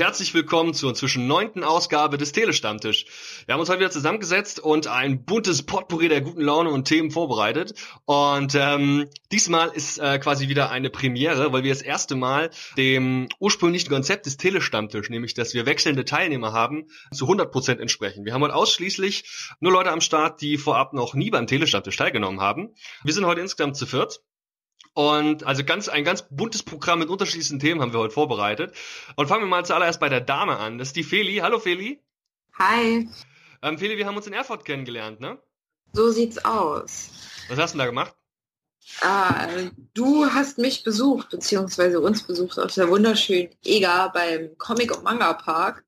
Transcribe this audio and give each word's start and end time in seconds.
herzlich 0.00 0.32
willkommen 0.32 0.72
zur 0.72 0.88
inzwischen 0.88 1.26
neunten 1.26 1.62
Ausgabe 1.62 2.16
des 2.16 2.32
Telestammtisch. 2.32 3.04
Wir 3.44 3.52
haben 3.52 3.60
uns 3.60 3.68
heute 3.68 3.80
wieder 3.80 3.90
zusammengesetzt 3.90 4.58
und 4.58 4.86
ein 4.86 5.26
buntes 5.26 5.62
Potpourri 5.62 6.08
der 6.08 6.22
guten 6.22 6.40
Laune 6.40 6.70
und 6.70 6.86
Themen 6.86 7.10
vorbereitet. 7.10 7.74
Und 8.06 8.54
ähm, 8.54 9.10
diesmal 9.30 9.68
ist 9.68 9.98
äh, 9.98 10.18
quasi 10.18 10.48
wieder 10.48 10.70
eine 10.70 10.88
Premiere, 10.88 11.52
weil 11.52 11.64
wir 11.64 11.70
das 11.70 11.82
erste 11.82 12.16
Mal 12.16 12.48
dem 12.78 13.28
ursprünglichen 13.40 13.90
Konzept 13.90 14.24
des 14.24 14.38
Telestammtisch, 14.38 15.10
nämlich 15.10 15.34
dass 15.34 15.52
wir 15.52 15.66
wechselnde 15.66 16.06
Teilnehmer 16.06 16.54
haben, 16.54 16.86
zu 17.12 17.26
100 17.26 17.52
Prozent 17.52 17.78
entsprechen. 17.78 18.24
Wir 18.24 18.32
haben 18.32 18.42
heute 18.42 18.54
ausschließlich 18.54 19.24
nur 19.60 19.72
Leute 19.72 19.90
am 19.90 20.00
Start, 20.00 20.40
die 20.40 20.56
vorab 20.56 20.94
noch 20.94 21.12
nie 21.12 21.30
beim 21.30 21.46
Telestammtisch 21.46 21.98
teilgenommen 21.98 22.40
haben. 22.40 22.74
Wir 23.04 23.12
sind 23.12 23.26
heute 23.26 23.42
insgesamt 23.42 23.76
zu 23.76 23.84
viert. 23.84 24.22
Und 25.00 25.44
also 25.44 25.64
ganz 25.64 25.88
ein 25.88 26.04
ganz 26.04 26.26
buntes 26.28 26.62
Programm 26.62 26.98
mit 26.98 27.08
unterschiedlichsten 27.08 27.58
Themen 27.58 27.80
haben 27.80 27.94
wir 27.94 28.00
heute 28.00 28.12
vorbereitet. 28.12 28.74
Und 29.16 29.28
fangen 29.28 29.44
wir 29.44 29.48
mal 29.48 29.64
zuallererst 29.64 29.98
bei 29.98 30.10
der 30.10 30.20
Dame 30.20 30.58
an. 30.58 30.76
Das 30.76 30.88
ist 30.88 30.96
die 30.96 31.04
Feli. 31.04 31.36
Hallo 31.36 31.58
Feli. 31.58 32.02
Hi. 32.58 33.08
Ähm, 33.62 33.78
Feli, 33.78 33.96
wir 33.96 34.04
haben 34.04 34.18
uns 34.18 34.26
in 34.26 34.34
Erfurt 34.34 34.66
kennengelernt, 34.66 35.18
ne? 35.18 35.38
So 35.94 36.10
sieht's 36.10 36.44
aus. 36.44 37.12
Was 37.48 37.58
hast 37.58 37.72
du 37.72 37.78
da 37.78 37.86
gemacht? 37.86 38.14
Äh, 39.00 39.70
du 39.94 40.26
hast 40.26 40.58
mich 40.58 40.82
besucht, 40.82 41.30
beziehungsweise 41.30 41.98
uns 42.00 42.24
besucht 42.24 42.58
aus 42.58 42.74
der 42.74 42.90
wunderschönen 42.90 43.48
EGA 43.64 44.08
beim 44.08 44.50
Comic- 44.58 44.94
und 44.94 45.02
Manga-Park 45.02 45.82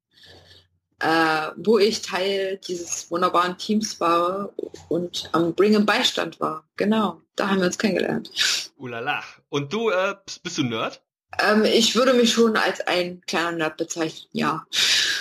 äh, 1.02 1.50
wo 1.56 1.78
ich 1.78 2.02
Teil 2.02 2.58
dieses 2.66 3.10
wunderbaren 3.10 3.58
Teams 3.58 4.00
war 4.00 4.50
und 4.88 5.28
am 5.32 5.54
Bring 5.54 5.84
Beistand 5.84 6.40
war. 6.40 6.64
Genau, 6.76 7.20
da 7.34 7.48
haben 7.48 7.58
wir 7.58 7.66
uns 7.66 7.78
kennengelernt. 7.78 8.30
Ulala. 8.76 9.22
Und 9.48 9.72
du, 9.72 9.90
äh, 9.90 10.14
bist 10.42 10.58
du 10.58 10.62
Nerd? 10.62 11.02
Ähm, 11.40 11.64
ich 11.64 11.96
würde 11.96 12.14
mich 12.14 12.32
schon 12.32 12.56
als 12.56 12.80
ein 12.82 13.20
kleiner 13.26 13.52
Nerd 13.52 13.76
bezeichnen, 13.78 14.28
ja. 14.32 14.64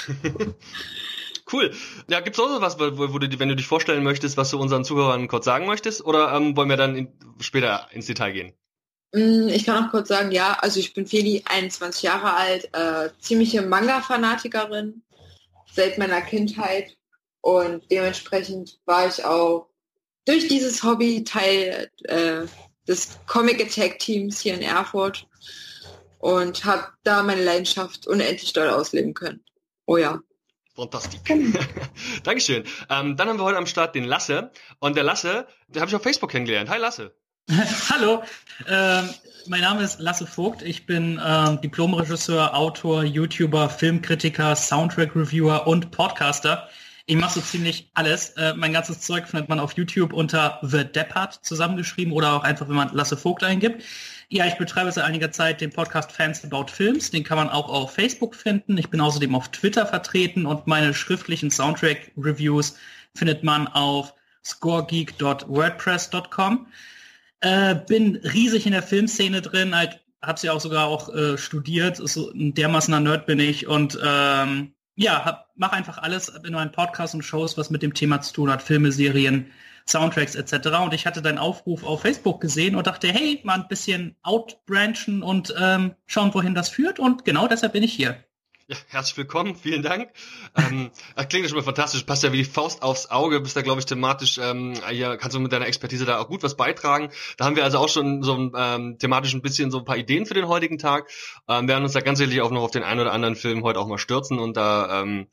cool. 1.51 1.73
Ja, 2.09 2.19
gibt's 2.19 2.39
auch 2.39 2.49
noch 2.49 2.61
was, 2.61 2.79
wo, 2.79 3.13
wo 3.13 3.17
du, 3.17 3.39
wenn 3.39 3.49
du 3.49 3.55
dich 3.55 3.67
vorstellen 3.67 4.03
möchtest, 4.03 4.37
was 4.37 4.51
du 4.51 4.59
unseren 4.59 4.85
Zuhörern 4.85 5.27
kurz 5.27 5.45
sagen 5.45 5.65
möchtest? 5.65 6.05
Oder 6.05 6.33
ähm, 6.33 6.55
wollen 6.55 6.69
wir 6.69 6.77
dann 6.77 6.95
in, 6.95 7.07
später 7.39 7.87
ins 7.91 8.05
Detail 8.05 8.33
gehen? 8.33 8.53
Mm, 9.13 9.47
ich 9.47 9.65
kann 9.65 9.83
auch 9.83 9.91
kurz 9.91 10.09
sagen, 10.09 10.31
ja, 10.31 10.57
also 10.59 10.79
ich 10.79 10.93
bin 10.93 11.07
Feli, 11.07 11.43
21 11.45 12.03
Jahre 12.03 12.33
alt, 12.33 12.69
äh, 12.73 13.09
ziemliche 13.19 13.61
Manga-Fanatikerin, 13.61 15.01
seit 15.73 15.97
meiner 15.97 16.21
Kindheit 16.21 16.97
und 17.41 17.89
dementsprechend 17.91 18.79
war 18.85 19.07
ich 19.07 19.23
auch 19.25 19.67
durch 20.25 20.47
dieses 20.47 20.83
Hobby 20.83 21.23
Teil 21.23 21.89
äh, 22.03 22.41
des 22.87 23.19
Comic 23.27 23.61
Attack 23.61 23.99
Teams 23.99 24.39
hier 24.39 24.53
in 24.53 24.61
Erfurt 24.61 25.27
und 26.19 26.63
habe 26.65 26.87
da 27.03 27.23
meine 27.23 27.43
Leidenschaft 27.43 28.07
unendlich 28.07 28.53
doll 28.53 28.69
ausleben 28.69 29.13
können. 29.13 29.43
Oh 29.85 29.97
ja. 29.97 30.19
Fantastisch. 30.75 31.19
Dankeschön. 32.23 32.63
Ähm, 32.89 33.17
dann 33.17 33.27
haben 33.27 33.39
wir 33.39 33.43
heute 33.43 33.57
am 33.57 33.65
Start 33.65 33.93
den 33.93 34.05
Lasse. 34.05 34.51
Und 34.79 34.95
der 34.95 35.03
Lasse, 35.03 35.47
den 35.67 35.81
habe 35.81 35.89
ich 35.89 35.95
auf 35.95 36.03
Facebook 36.03 36.31
kennengelernt. 36.31 36.69
Hi 36.69 36.79
Lasse. 36.79 37.13
Hallo, 37.89 38.23
ähm, 38.69 39.09
mein 39.47 39.61
Name 39.61 39.83
ist 39.83 39.99
Lasse 39.99 40.25
Vogt. 40.25 40.61
Ich 40.61 40.85
bin 40.85 41.19
ähm, 41.21 41.59
Diplomregisseur, 41.59 42.55
Autor, 42.55 43.03
YouTuber, 43.03 43.69
Filmkritiker, 43.69 44.55
Soundtrack-Reviewer 44.55 45.67
und 45.67 45.91
Podcaster. 45.91 46.69
Ich 47.07 47.17
mache 47.17 47.33
so 47.33 47.41
ziemlich 47.41 47.89
alles. 47.93 48.29
Äh, 48.37 48.53
mein 48.55 48.71
ganzes 48.71 49.01
Zeug 49.01 49.27
findet 49.27 49.49
man 49.49 49.59
auf 49.59 49.73
YouTube 49.73 50.13
unter 50.13 50.59
The 50.61 50.85
Deppard 50.85 51.43
zusammengeschrieben 51.43 52.13
oder 52.13 52.37
auch 52.37 52.43
einfach, 52.43 52.69
wenn 52.69 52.75
man 52.75 52.93
Lasse 52.93 53.17
Vogt 53.17 53.43
eingibt. 53.43 53.83
Ja, 54.29 54.45
ich 54.45 54.57
betreibe 54.57 54.89
seit 54.89 55.03
einiger 55.03 55.31
Zeit 55.31 55.59
den 55.59 55.71
Podcast 55.71 56.13
Fans 56.13 56.45
About 56.45 56.67
Films. 56.71 57.11
Den 57.11 57.25
kann 57.25 57.37
man 57.37 57.49
auch 57.49 57.67
auf 57.67 57.93
Facebook 57.93 58.35
finden. 58.35 58.77
Ich 58.77 58.89
bin 58.89 59.01
außerdem 59.01 59.35
auf 59.35 59.49
Twitter 59.49 59.85
vertreten 59.85 60.45
und 60.45 60.67
meine 60.67 60.93
schriftlichen 60.93 61.51
Soundtrack-Reviews 61.51 62.77
findet 63.13 63.43
man 63.43 63.67
auf 63.67 64.13
scoregeek.wordpress.com. 64.45 66.67
Äh, 67.41 67.75
bin 67.87 68.17
riesig 68.17 68.65
in 68.65 68.71
der 68.71 68.83
Filmszene 68.83 69.41
drin, 69.41 69.75
halt, 69.75 69.99
hab 70.21 70.37
sie 70.37 70.49
auch 70.49 70.61
sogar 70.61 70.87
auch 70.87 71.13
äh, 71.13 71.37
studiert, 71.37 71.97
so 71.97 72.31
ein 72.31 72.53
dermaßener 72.53 72.99
Nerd 72.99 73.25
bin 73.25 73.39
ich 73.39 73.67
und 73.67 73.99
ähm, 74.03 74.73
ja, 74.95 75.25
hab, 75.25 75.49
mach 75.55 75.71
einfach 75.71 75.97
alles 75.97 76.29
in 76.29 76.53
meinen 76.53 76.71
Podcasts 76.71 77.15
und 77.15 77.23
Shows, 77.23 77.57
was 77.57 77.71
mit 77.71 77.81
dem 77.81 77.93
Thema 77.93 78.21
zu 78.21 78.33
tun 78.33 78.51
hat, 78.51 78.61
Filme, 78.61 78.91
Serien, 78.91 79.51
Soundtracks 79.87 80.35
etc. 80.35 80.67
Und 80.83 80.93
ich 80.93 81.07
hatte 81.07 81.21
deinen 81.21 81.39
Aufruf 81.39 81.83
auf 81.83 82.01
Facebook 82.01 82.41
gesehen 82.41 82.75
und 82.75 82.87
dachte, 82.87 83.07
hey, 83.07 83.41
mal 83.43 83.55
ein 83.55 83.67
bisschen 83.67 84.15
outbranchen 84.21 85.23
und 85.23 85.53
ähm, 85.59 85.95
schauen, 86.05 86.33
wohin 86.33 86.53
das 86.53 86.69
führt. 86.69 86.99
Und 86.99 87.25
genau 87.25 87.47
deshalb 87.47 87.73
bin 87.73 87.83
ich 87.83 87.93
hier. 87.93 88.23
Ja, 88.71 88.77
herzlich 88.87 89.17
willkommen, 89.17 89.57
vielen 89.57 89.81
Dank. 89.81 90.11
ähm, 90.55 90.91
das 91.17 91.27
klingt 91.27 91.43
ja 91.43 91.49
schon 91.49 91.57
mal 91.57 91.63
fantastisch, 91.63 92.03
passt 92.03 92.23
ja 92.23 92.31
wie 92.31 92.37
die 92.37 92.45
Faust 92.45 92.83
aufs 92.83 93.11
Auge, 93.11 93.41
bist 93.41 93.57
da, 93.57 93.63
glaube 93.63 93.81
ich, 93.81 93.85
thematisch, 93.85 94.37
ähm, 94.41 94.75
ja, 94.91 95.17
kannst 95.17 95.35
du 95.35 95.41
mit 95.41 95.51
deiner 95.51 95.67
Expertise 95.67 96.05
da 96.05 96.19
auch 96.19 96.29
gut 96.29 96.41
was 96.41 96.55
beitragen. 96.55 97.09
Da 97.35 97.43
haben 97.43 97.57
wir 97.57 97.65
also 97.65 97.79
auch 97.79 97.89
schon 97.89 98.23
so 98.23 98.33
ein, 98.33 98.53
ähm, 98.55 98.97
thematisch 98.97 99.33
ein 99.33 99.41
bisschen 99.41 99.71
so 99.71 99.79
ein 99.79 99.83
paar 99.83 99.97
Ideen 99.97 100.25
für 100.25 100.35
den 100.35 100.47
heutigen 100.47 100.77
Tag. 100.77 101.09
Ähm, 101.49 101.67
werden 101.67 101.83
uns 101.83 101.91
da 101.91 101.99
ganz 101.99 102.19
sicherlich 102.19 102.39
auch 102.39 102.51
noch 102.51 102.61
auf 102.61 102.71
den 102.71 102.83
einen 102.83 103.01
oder 103.01 103.11
anderen 103.11 103.35
Film 103.35 103.61
heute 103.63 103.77
auch 103.77 103.87
mal 103.87 103.97
stürzen 103.97 104.39
und 104.39 104.55
da 104.55 105.01
ähm, 105.01 105.27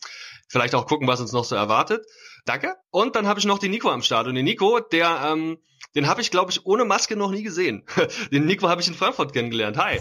vielleicht 0.48 0.74
auch 0.74 0.86
gucken, 0.86 1.06
was 1.06 1.20
uns 1.20 1.30
noch 1.30 1.44
so 1.44 1.54
erwartet. 1.54 2.04
Danke. 2.44 2.74
Und 2.90 3.14
dann 3.14 3.28
habe 3.28 3.38
ich 3.38 3.46
noch 3.46 3.60
den 3.60 3.70
Nico 3.70 3.88
am 3.88 4.02
Start. 4.02 4.26
Und 4.26 4.34
den 4.34 4.46
Nico, 4.46 4.80
der, 4.80 5.30
ähm, 5.30 5.58
den 5.94 6.08
habe 6.08 6.22
ich, 6.22 6.32
glaube 6.32 6.50
ich, 6.50 6.66
ohne 6.66 6.84
Maske 6.84 7.14
noch 7.14 7.30
nie 7.30 7.44
gesehen. 7.44 7.84
den 8.32 8.46
Nico 8.46 8.68
habe 8.68 8.80
ich 8.80 8.88
in 8.88 8.94
Frankfurt 8.94 9.32
kennengelernt. 9.32 9.76
Hi. 9.76 10.00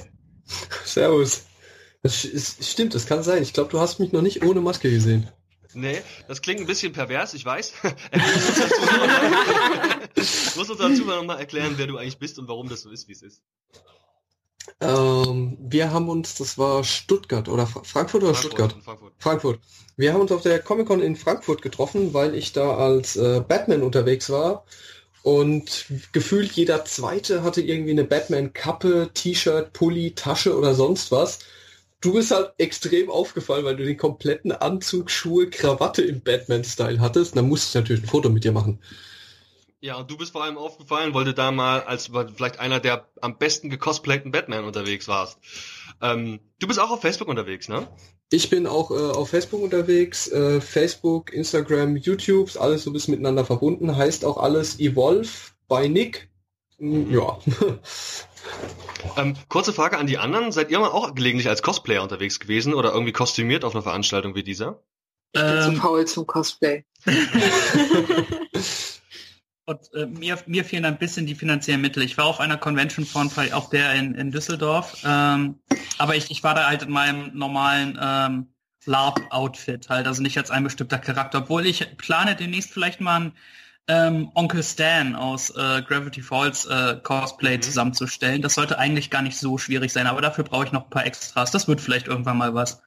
Servus. 0.85 1.45
Das 2.07 2.23
ist, 2.23 2.63
stimmt, 2.63 2.95
das 2.95 3.05
kann 3.05 3.21
sein. 3.21 3.43
Ich 3.43 3.51
glaube, 3.51 3.69
du 3.69 3.81
hast 3.81 3.99
mich 3.99 4.13
noch 4.13 4.21
nicht 4.21 4.41
ohne 4.41 4.61
Maske 4.61 4.89
gesehen. 4.89 5.29
Nee, 5.73 6.01
das 6.29 6.41
klingt 6.41 6.61
ein 6.61 6.65
bisschen 6.65 6.93
pervers, 6.93 7.33
ich 7.33 7.43
weiß. 7.43 7.73
du 10.13 10.21
musst 10.55 10.71
uns 10.71 10.79
dazu 10.79 11.03
nochmal 11.03 11.37
erklären, 11.41 11.73
wer 11.75 11.85
du 11.85 11.97
eigentlich 11.97 12.17
bist 12.17 12.39
und 12.39 12.47
warum 12.47 12.69
das 12.69 12.83
so 12.83 12.89
ist, 12.91 13.09
wie 13.09 13.11
es 13.11 13.23
ist. 13.23 13.41
Ähm, 14.79 15.57
wir 15.59 15.91
haben 15.91 16.07
uns, 16.07 16.35
das 16.35 16.57
war 16.57 16.85
Stuttgart 16.85 17.49
oder 17.49 17.67
Frankfurt 17.67 18.23
oder 18.23 18.33
Frankfurt, 18.33 18.37
Stuttgart? 18.37 18.77
Frankfurt. 18.81 19.13
Frankfurt. 19.17 19.59
Wir 19.97 20.13
haben 20.13 20.21
uns 20.21 20.31
auf 20.31 20.43
der 20.43 20.59
Comic 20.59 20.87
Con 20.87 21.01
in 21.01 21.17
Frankfurt 21.17 21.61
getroffen, 21.61 22.13
weil 22.13 22.35
ich 22.35 22.53
da 22.53 22.77
als 22.77 23.17
äh, 23.17 23.43
Batman 23.45 23.83
unterwegs 23.83 24.29
war. 24.29 24.63
Und 25.23 25.87
gefühlt 26.13 26.53
jeder 26.53 26.85
zweite 26.85 27.43
hatte 27.43 27.59
irgendwie 27.59 27.91
eine 27.91 28.05
Batman-Kappe, 28.05 29.09
T-Shirt, 29.13 29.73
Pulli, 29.73 30.15
Tasche 30.15 30.57
oder 30.57 30.73
sonst 30.73 31.11
was 31.11 31.39
du 32.01 32.13
bist 32.13 32.31
halt 32.31 32.53
extrem 32.57 33.09
aufgefallen, 33.09 33.65
weil 33.65 33.75
du 33.75 33.83
den 33.83 33.97
kompletten 33.97 34.51
Anzug, 34.51 35.09
Schuhe, 35.09 35.49
Krawatte 35.49 36.01
im 36.03 36.21
Batman-Style 36.21 36.99
hattest. 36.99 37.35
Dann 37.35 37.47
musste 37.47 37.69
ich 37.69 37.75
natürlich 37.75 38.03
ein 38.03 38.09
Foto 38.09 38.29
mit 38.29 38.43
dir 38.43 38.51
machen. 38.51 38.79
Ja, 39.79 39.95
und 39.97 40.09
du 40.09 40.17
bist 40.17 40.31
vor 40.31 40.43
allem 40.43 40.57
aufgefallen, 40.57 41.13
weil 41.13 41.25
du 41.25 41.33
da 41.33 41.51
mal 41.51 41.81
als 41.81 42.09
vielleicht 42.35 42.59
einer 42.59 42.79
der 42.79 43.07
am 43.21 43.37
besten 43.37 43.69
gecosplayten 43.69 44.31
Batman 44.31 44.65
unterwegs 44.65 45.07
warst. 45.07 45.37
Ähm, 46.01 46.39
du 46.59 46.67
bist 46.67 46.79
auch 46.79 46.89
auf 46.89 47.01
Facebook 47.01 47.27
unterwegs, 47.27 47.69
ne? 47.69 47.87
Ich 48.31 48.49
bin 48.49 48.67
auch 48.67 48.91
äh, 48.91 48.95
auf 48.95 49.29
Facebook 49.29 49.61
unterwegs. 49.61 50.27
Äh, 50.29 50.61
Facebook, 50.61 51.31
Instagram, 51.31 51.95
YouTube, 51.95 52.51
alles 52.59 52.83
so 52.83 52.89
ein 52.89 52.93
bisschen 52.93 53.11
miteinander 53.11 53.45
verbunden. 53.45 53.95
Heißt 53.95 54.25
auch 54.25 54.37
alles 54.37 54.79
Evolve 54.79 55.29
bei 55.67 55.87
Nick. 55.87 56.29
Ja. 56.79 57.39
Ähm, 59.17 59.35
kurze 59.49 59.73
Frage 59.73 59.97
an 59.97 60.07
die 60.07 60.17
anderen. 60.17 60.51
Seid 60.51 60.69
ihr 60.69 60.79
mal 60.79 60.89
auch 60.89 61.13
gelegentlich 61.15 61.49
als 61.49 61.61
Cosplayer 61.61 62.03
unterwegs 62.03 62.39
gewesen 62.39 62.73
oder 62.73 62.93
irgendwie 62.93 63.13
kostümiert 63.13 63.65
auf 63.65 63.73
einer 63.73 63.83
Veranstaltung 63.83 64.35
wie 64.35 64.43
dieser? 64.43 64.83
Ich 65.33 65.41
bin 65.41 65.51
ähm, 65.51 65.75
zu 65.75 65.81
faul 65.81 66.05
zum 66.05 66.27
Cosplay. 66.27 66.85
Und 69.65 69.93
äh, 69.93 70.05
mir, 70.05 70.39
mir 70.45 70.63
fehlen 70.63 70.85
ein 70.85 70.97
bisschen 70.97 71.25
die 71.25 71.35
finanziellen 71.35 71.81
Mittel. 71.81 72.01
Ich 72.01 72.17
war 72.17 72.23
auf 72.25 72.39
einer 72.39 72.55
Convention 72.57 73.05
von 73.05 73.29
auf 73.51 73.69
der 73.69 73.93
in, 73.95 74.15
in 74.15 74.31
Düsseldorf, 74.31 75.03
ähm, 75.03 75.59
aber 75.97 76.15
ich, 76.15 76.31
ich 76.31 76.41
war 76.41 76.55
da 76.55 76.67
halt 76.67 76.83
in 76.83 76.91
meinem 76.91 77.37
normalen 77.37 77.99
ähm, 78.01 78.47
LARP-Outfit 78.85 79.89
halt, 79.89 80.07
also 80.07 80.21
nicht 80.21 80.37
als 80.37 80.51
ein 80.51 80.63
bestimmter 80.63 80.99
Charakter, 80.99 81.39
obwohl 81.39 81.65
ich 81.65 81.97
plane 81.97 82.37
demnächst 82.37 82.71
vielleicht 82.71 83.01
mal 83.01 83.19
ein 83.19 83.33
ähm, 83.87 84.31
Onkel 84.33 84.63
Stan 84.63 85.15
aus 85.15 85.49
äh, 85.51 85.81
Gravity 85.81 86.21
Falls 86.21 86.65
äh, 86.65 86.97
Cosplay 87.01 87.57
mhm. 87.57 87.61
zusammenzustellen. 87.61 88.41
Das 88.41 88.55
sollte 88.55 88.77
eigentlich 88.79 89.09
gar 89.09 89.21
nicht 89.21 89.37
so 89.37 89.57
schwierig 89.57 89.93
sein, 89.93 90.07
aber 90.07 90.21
dafür 90.21 90.43
brauche 90.43 90.65
ich 90.65 90.71
noch 90.71 90.83
ein 90.85 90.89
paar 90.89 91.05
Extras. 91.05 91.51
Das 91.51 91.67
wird 91.67 91.81
vielleicht 91.81 92.07
irgendwann 92.07 92.37
mal 92.37 92.53
was. 92.53 92.81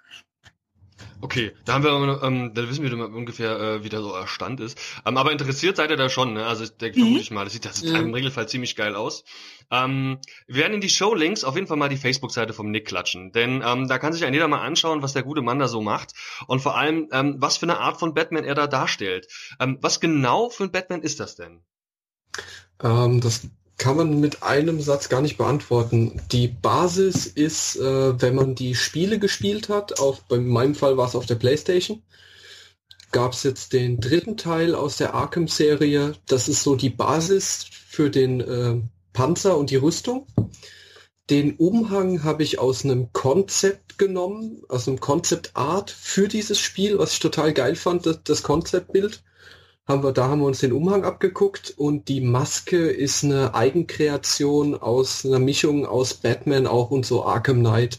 Okay, 1.22 1.52
da 1.64 1.75
haben 1.75 1.84
wir, 1.84 2.22
ähm, 2.22 2.55
da 2.55 2.69
wissen 2.69 2.82
wir 2.82 2.93
ungefähr, 3.14 3.61
äh, 3.61 3.84
wie 3.84 3.90
der 3.90 4.00
so 4.00 4.14
Stand 4.26 4.58
ist. 4.61 4.78
Ähm, 5.05 5.17
aber 5.19 5.32
interessiert 5.32 5.76
seid 5.76 5.90
ihr 5.90 5.96
da 5.96 6.08
schon, 6.08 6.32
ne? 6.32 6.46
Also 6.46 6.64
ich 6.64 6.70
denke, 6.70 6.99
mhm. 6.99 7.02
vermute 7.02 7.22
ich 7.22 7.31
mal, 7.31 7.44
das 7.44 7.52
sieht, 7.52 7.64
das 7.67 7.76
sieht 7.76 7.90
mhm. 7.90 7.96
im 7.96 8.14
Regelfall 8.14 8.49
ziemlich 8.49 8.75
geil 8.75 8.94
aus. 8.94 9.25
Ähm, 9.70 10.19
wir 10.46 10.62
werden 10.62 10.75
in 10.75 10.81
die 10.81 10.88
Show-Links 10.88 11.44
auf 11.44 11.56
jeden 11.56 11.67
Fall 11.67 11.76
mal 11.76 11.88
die 11.90 11.99
Facebook-Seite 11.99 12.55
vom 12.55 12.70
Nick 12.70 12.88
klatschen, 12.88 13.32
denn 13.32 13.62
ähm, 13.64 13.87
da 13.87 13.99
kann 13.99 14.12
sich 14.12 14.25
ein 14.25 14.32
jeder 14.32 14.49
mal 14.49 14.62
anschauen, 14.62 15.02
was 15.02 15.12
der 15.12 15.22
gute 15.22 15.43
Mann 15.43 15.58
da 15.58 15.69
so 15.69 15.82
macht 15.82 16.12
und 16.46 16.61
vor 16.61 16.76
allem, 16.76 17.08
ähm, 17.12 17.37
was 17.38 17.58
für 17.58 17.67
eine 17.67 17.78
Art 17.78 18.00
von 18.00 18.14
Batman 18.14 18.44
er 18.44 18.55
da 18.55 18.67
darstellt. 18.67 19.28
Ähm, 19.61 19.78
was 19.81 20.00
genau 20.00 20.49
für 20.49 20.64
ein 20.64 20.72
Batman 20.72 21.02
ist 21.02 21.20
das 21.20 21.37
denn? 21.37 21.62
Ähm, 22.82 23.20
das 23.20 23.49
kann 23.81 23.97
man 23.97 24.21
mit 24.21 24.43
einem 24.43 24.82
Satz 24.82 25.09
gar 25.09 25.23
nicht 25.23 25.38
beantworten. 25.38 26.21
Die 26.32 26.49
Basis 26.49 27.25
ist, 27.25 27.77
äh, 27.77 28.21
wenn 28.21 28.35
man 28.35 28.55
die 28.55 28.75
Spiele 28.75 29.19
gespielt 29.19 29.71
hat, 29.71 29.99
auf, 29.99 30.21
bei 30.25 30.37
meinem 30.38 30.75
Fall 30.75 30.99
war 30.99 31.09
es 31.09 31.17
auf 31.17 31.25
der 31.25 31.37
Playstation, 31.37 32.03
gab 33.11 33.32
es 33.32 33.43
jetzt 33.43 33.73
den 33.73 33.99
dritten 33.99 34.37
Teil 34.37 34.75
aus 34.75 34.99
der 34.99 35.15
Arkham-Serie. 35.15 36.12
Das 36.27 36.47
ist 36.47 36.62
so 36.62 36.77
die 36.77 36.91
Basis 36.91 37.65
für 37.71 38.11
den 38.11 38.41
äh, 38.43 38.82
Panzer 39.15 39.56
und 39.56 39.71
die 39.71 39.77
Rüstung. 39.77 40.27
Den 41.31 41.56
Umhang 41.56 42.23
habe 42.23 42.43
ich 42.43 42.59
aus 42.59 42.85
einem 42.85 43.15
Konzept 43.15 43.97
genommen, 43.97 44.62
aus 44.69 44.88
einem 44.88 45.00
Concept 45.00 45.53
Art 45.56 45.91
für 45.91 46.29
dieses 46.29 46.59
Spiel, 46.59 46.99
was 46.99 47.15
ich 47.15 47.21
total 47.21 47.55
geil 47.55 47.77
fand, 47.77 48.05
das, 48.05 48.23
das 48.25 48.43
Konzeptbild. 48.43 49.23
Haben 49.91 50.05
wir, 50.05 50.13
da 50.13 50.29
haben 50.29 50.39
wir 50.39 50.47
uns 50.47 50.61
den 50.61 50.73
Umhang 50.73 51.03
abgeguckt 51.03 51.75
und 51.77 52.07
die 52.07 52.21
Maske 52.21 52.77
ist 52.77 53.25
eine 53.25 53.57
Eigenkreation 53.57 54.77
aus 54.77 55.27
einer 55.27 55.41
Mischung 55.41 55.85
aus 55.85 56.15
Batman 56.15 56.69
auch 56.69 56.93
und 56.93 57.05
so 57.05 57.25
Arkham 57.25 57.59
Knight. 57.59 57.99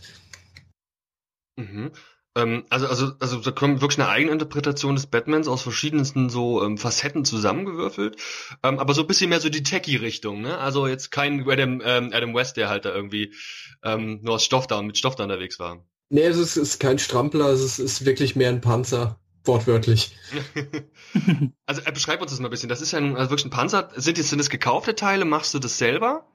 Mhm. 1.58 1.92
Ähm, 2.38 2.64
also, 2.70 2.88
also, 2.88 3.12
also 3.20 3.40
da 3.40 3.52
kommt 3.52 3.82
wirklich 3.82 4.00
eine 4.00 4.08
Eigeninterpretation 4.08 4.96
des 4.96 5.08
Batmans 5.08 5.50
aus 5.50 5.64
verschiedensten 5.64 6.30
so 6.30 6.64
ähm, 6.64 6.78
Facetten 6.78 7.26
zusammengewürfelt. 7.26 8.16
Ähm, 8.64 8.80
aber 8.80 8.94
so 8.94 9.02
ein 9.02 9.08
bisschen 9.08 9.28
mehr 9.28 9.42
so 9.42 9.50
die 9.50 9.64
Techie-Richtung, 9.64 10.40
ne? 10.40 10.60
Also 10.60 10.88
jetzt 10.88 11.12
kein 11.12 11.42
Adam, 11.46 11.82
ähm, 11.84 12.12
Adam 12.14 12.34
West, 12.34 12.56
der 12.56 12.70
halt 12.70 12.86
da 12.86 12.96
irgendwie 12.96 13.36
ähm, 13.84 14.22
nur 14.22 14.36
aus 14.36 14.46
Stoff 14.46 14.66
da 14.66 14.82
mit 14.82 14.98
Stoff 14.98 15.16
da 15.16 15.24
unterwegs 15.24 15.60
war. 15.60 15.86
Nee, 16.08 16.24
es 16.24 16.38
ist, 16.38 16.56
ist 16.56 16.80
kein 16.80 17.00
Strampler, 17.00 17.48
es 17.48 17.60
ist, 17.60 17.80
ist 17.80 18.06
wirklich 18.06 18.38
mehr 18.38 18.48
ein 18.48 18.62
Panzer. 18.62 19.21
Wortwörtlich. 19.44 20.16
also 21.66 21.82
äh, 21.82 21.92
beschreib 21.92 22.22
uns 22.22 22.32
das 22.32 22.40
mal 22.40 22.48
ein 22.48 22.52
bisschen. 22.52 22.70
Das 22.70 22.82
ist 22.82 22.92
ja 22.92 23.00
ein, 23.00 23.16
also 23.16 23.32
wirklich 23.32 23.46
ein 23.46 23.52
Panzer. 23.52 23.90
Sind, 23.96 24.18
sind 24.18 24.38
das 24.38 24.50
gekaufte 24.50 24.96
Teile? 24.96 25.26
Machst 25.26 25.54
du 25.54 25.60
das 25.60 25.78
selber? 25.78 26.28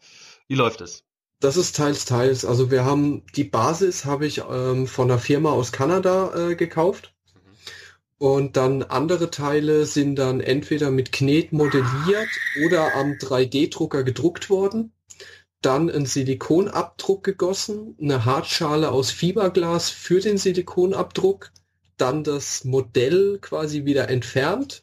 Wie 0.48 0.56
läuft 0.56 0.80
das? 0.80 1.04
Das 1.40 1.56
ist 1.56 1.76
teils, 1.76 2.04
teils. 2.04 2.44
Also 2.44 2.70
wir 2.70 2.84
haben 2.84 3.22
die 3.36 3.44
Basis 3.44 4.04
habe 4.06 4.26
ich 4.26 4.42
ähm, 4.50 4.86
von 4.86 5.10
einer 5.10 5.20
Firma 5.20 5.50
aus 5.50 5.70
Kanada 5.70 6.32
äh, 6.34 6.54
gekauft. 6.56 7.14
Mhm. 7.34 7.40
Und 8.18 8.56
dann 8.56 8.82
andere 8.82 9.30
Teile 9.30 9.86
sind 9.86 10.16
dann 10.16 10.40
entweder 10.40 10.90
mit 10.90 11.12
Knet 11.12 11.52
modelliert 11.52 12.28
oder 12.64 12.94
am 12.94 13.12
3D-Drucker 13.12 14.02
gedruckt 14.02 14.50
worden. 14.50 14.92
Dann 15.62 15.90
ein 15.90 16.06
Silikonabdruck 16.06 17.22
gegossen, 17.22 17.96
eine 18.00 18.24
Hartschale 18.24 18.90
aus 18.90 19.10
Fiberglas 19.10 19.90
für 19.90 20.20
den 20.20 20.38
Silikonabdruck, 20.38 21.50
dann 21.96 22.24
das 22.24 22.64
Modell 22.64 23.38
quasi 23.40 23.84
wieder 23.84 24.08
entfernt, 24.08 24.82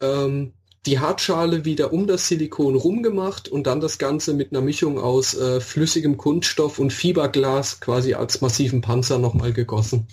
ähm, 0.00 0.52
die 0.86 0.98
Hartschale 0.98 1.64
wieder 1.64 1.92
um 1.92 2.06
das 2.06 2.26
Silikon 2.26 2.74
rumgemacht 2.74 3.48
und 3.48 3.66
dann 3.66 3.80
das 3.80 3.98
Ganze 3.98 4.34
mit 4.34 4.50
einer 4.50 4.62
Mischung 4.62 4.98
aus 4.98 5.34
äh, 5.34 5.60
flüssigem 5.60 6.16
Kunststoff 6.16 6.78
und 6.78 6.92
Fiberglas 6.92 7.80
quasi 7.80 8.14
als 8.14 8.40
massiven 8.40 8.80
Panzer 8.80 9.18
nochmal 9.18 9.52
gegossen. 9.52 10.08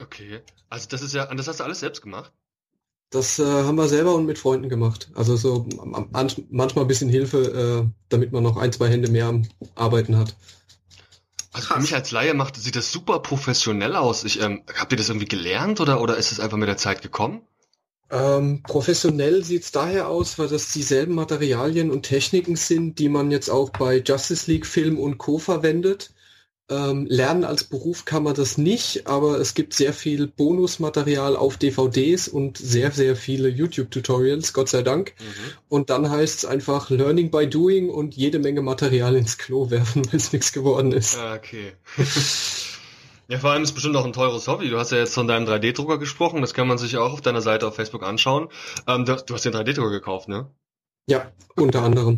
Okay, 0.00 0.40
also 0.70 0.88
das 0.88 1.02
ist 1.02 1.12
ja, 1.12 1.32
das 1.34 1.48
hast 1.48 1.60
du 1.60 1.64
alles 1.64 1.80
selbst 1.80 2.00
gemacht? 2.00 2.32
Das 3.10 3.38
äh, 3.38 3.44
haben 3.44 3.76
wir 3.76 3.88
selber 3.88 4.14
und 4.14 4.24
mit 4.24 4.38
Freunden 4.38 4.70
gemacht. 4.70 5.10
Also 5.14 5.36
so 5.36 5.66
manchmal 6.48 6.84
ein 6.84 6.88
bisschen 6.88 7.10
Hilfe, 7.10 7.84
äh, 7.84 7.90
damit 8.08 8.32
man 8.32 8.42
noch 8.42 8.56
ein, 8.56 8.72
zwei 8.72 8.88
Hände 8.88 9.10
mehr 9.10 9.26
am 9.26 9.46
Arbeiten 9.74 10.16
hat. 10.16 10.34
Also 11.52 11.68
für 11.74 11.80
mich 11.80 11.94
als 11.94 12.10
Laie 12.10 12.34
macht, 12.34 12.56
sieht 12.56 12.76
das 12.76 12.90
super 12.90 13.20
professionell 13.20 13.94
aus. 13.94 14.24
Ich, 14.24 14.40
ähm, 14.40 14.62
habt 14.74 14.92
ihr 14.92 14.98
das 14.98 15.10
irgendwie 15.10 15.26
gelernt 15.26 15.80
oder, 15.80 16.00
oder 16.00 16.16
ist 16.16 16.32
es 16.32 16.40
einfach 16.40 16.56
mit 16.56 16.68
der 16.68 16.78
Zeit 16.78 17.02
gekommen? 17.02 17.42
Ähm, 18.10 18.62
professionell 18.62 19.44
sieht 19.44 19.62
es 19.64 19.72
daher 19.72 20.08
aus, 20.08 20.38
weil 20.38 20.48
das 20.48 20.72
dieselben 20.72 21.14
Materialien 21.14 21.90
und 21.90 22.02
Techniken 22.02 22.56
sind, 22.56 22.98
die 22.98 23.08
man 23.08 23.30
jetzt 23.30 23.50
auch 23.50 23.70
bei 23.70 24.02
Justice 24.04 24.50
League 24.50 24.66
Film 24.66 24.98
und 24.98 25.18
Co. 25.18 25.38
verwendet. 25.38 26.12
Ähm, 26.72 27.06
lernen 27.06 27.44
als 27.44 27.64
Beruf 27.64 28.06
kann 28.06 28.22
man 28.22 28.32
das 28.34 28.56
nicht, 28.56 29.06
aber 29.06 29.38
es 29.38 29.52
gibt 29.52 29.74
sehr 29.74 29.92
viel 29.92 30.26
Bonusmaterial 30.26 31.36
auf 31.36 31.58
DVDs 31.58 32.28
und 32.28 32.56
sehr, 32.56 32.90
sehr 32.92 33.14
viele 33.14 33.50
YouTube-Tutorials, 33.50 34.54
Gott 34.54 34.70
sei 34.70 34.80
Dank. 34.80 35.12
Mhm. 35.18 35.52
Und 35.68 35.90
dann 35.90 36.08
heißt 36.08 36.38
es 36.38 36.44
einfach 36.46 36.88
Learning 36.88 37.30
by 37.30 37.46
Doing 37.46 37.90
und 37.90 38.14
jede 38.14 38.38
Menge 38.38 38.62
Material 38.62 39.16
ins 39.16 39.36
Klo 39.36 39.68
werfen, 39.68 40.06
weil 40.10 40.16
es 40.16 40.32
nichts 40.32 40.52
geworden 40.52 40.92
ist. 40.92 41.18
Ah, 41.18 41.34
okay. 41.34 41.72
Ja, 43.28 43.38
vor 43.38 43.50
allem 43.52 43.62
ist 43.62 43.72
bestimmt 43.72 43.96
auch 43.96 44.04
ein 44.04 44.12
teures 44.12 44.46
Hobby. 44.46 44.68
Du 44.68 44.78
hast 44.78 44.90
ja 44.90 44.98
jetzt 44.98 45.14
von 45.14 45.26
deinem 45.26 45.46
3D-Drucker 45.46 45.96
gesprochen, 45.96 46.42
das 46.42 46.52
kann 46.52 46.68
man 46.68 46.76
sich 46.76 46.98
auch 46.98 47.14
auf 47.14 47.22
deiner 47.22 47.40
Seite 47.40 47.66
auf 47.66 47.76
Facebook 47.76 48.02
anschauen. 48.02 48.48
Ähm, 48.86 49.06
du, 49.06 49.16
du, 49.16 49.32
hast 49.32 49.46
den 49.46 49.54
3D-Drucker 49.54 49.90
gekauft, 49.90 50.28
ne? 50.28 50.50
Ja, 51.06 51.32
unter 51.56 51.82
anderem. 51.82 52.16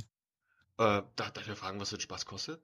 Äh, 0.78 1.02
darf, 1.14 1.30
darf 1.30 1.42
ich 1.42 1.48
mal 1.48 1.54
fragen, 1.54 1.78
was 1.78 1.90
den 1.90 2.00
Spaß 2.00 2.26
kostet? 2.26 2.60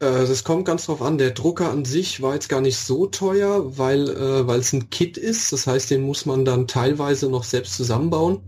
Äh, 0.00 0.26
das 0.26 0.44
kommt 0.44 0.64
ganz 0.64 0.86
drauf 0.86 1.02
an. 1.02 1.18
Der 1.18 1.30
Drucker 1.30 1.70
an 1.70 1.84
sich 1.84 2.20
war 2.20 2.34
jetzt 2.34 2.48
gar 2.48 2.60
nicht 2.60 2.78
so 2.78 3.06
teuer, 3.06 3.78
weil 3.78 4.08
äh, 4.08 4.46
weil 4.46 4.60
es 4.60 4.72
ein 4.72 4.90
Kit 4.90 5.16
ist. 5.16 5.52
Das 5.52 5.66
heißt, 5.66 5.90
den 5.90 6.02
muss 6.02 6.26
man 6.26 6.44
dann 6.44 6.66
teilweise 6.66 7.28
noch 7.30 7.44
selbst 7.44 7.76
zusammenbauen. 7.76 8.40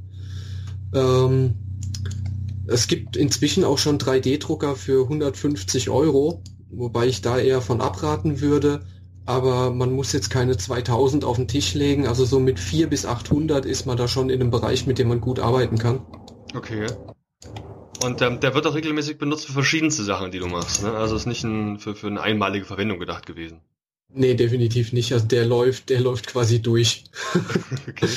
Ähm, 0.94 1.54
es 2.66 2.86
gibt 2.88 3.16
inzwischen 3.16 3.64
auch 3.64 3.78
schon 3.78 3.98
3D-Drucker 3.98 4.76
für 4.76 5.02
150 5.04 5.90
Euro 5.90 6.42
wobei 6.72 7.06
ich 7.06 7.22
da 7.22 7.38
eher 7.38 7.60
von 7.60 7.80
abraten 7.80 8.40
würde. 8.40 8.80
Aber 9.24 9.70
man 9.70 9.92
muss 9.92 10.12
jetzt 10.12 10.30
keine 10.30 10.56
2000 10.56 11.24
auf 11.24 11.36
den 11.36 11.46
Tisch 11.46 11.74
legen. 11.74 12.08
Also 12.08 12.24
so 12.24 12.40
mit 12.40 12.58
4 12.58 12.88
bis 12.88 13.06
800 13.06 13.64
ist 13.64 13.86
man 13.86 13.96
da 13.96 14.08
schon 14.08 14.30
in 14.30 14.40
einem 14.40 14.50
Bereich, 14.50 14.86
mit 14.86 14.98
dem 14.98 15.08
man 15.08 15.20
gut 15.20 15.38
arbeiten 15.38 15.78
kann. 15.78 16.00
Okay. 16.56 16.86
Und 18.02 18.20
ähm, 18.22 18.40
der 18.40 18.54
wird 18.54 18.66
auch 18.66 18.74
regelmäßig 18.74 19.18
benutzt 19.18 19.46
für 19.46 19.52
verschiedenste 19.52 20.02
Sachen, 20.02 20.30
die 20.30 20.38
du 20.38 20.46
machst. 20.46 20.82
Ne? 20.82 20.92
Also 20.92 21.16
ist 21.16 21.26
nicht 21.26 21.44
ein, 21.44 21.78
für, 21.78 21.94
für 21.94 22.08
eine 22.08 22.20
einmalige 22.20 22.64
Verwendung 22.64 22.98
gedacht 22.98 23.26
gewesen. 23.26 23.60
Nee, 24.08 24.34
definitiv 24.34 24.92
nicht. 24.92 25.12
Also 25.12 25.26
der 25.26 25.46
läuft, 25.46 25.88
der 25.88 26.00
läuft 26.00 26.26
quasi 26.26 26.60
durch. 26.60 27.04
okay. 27.88 28.08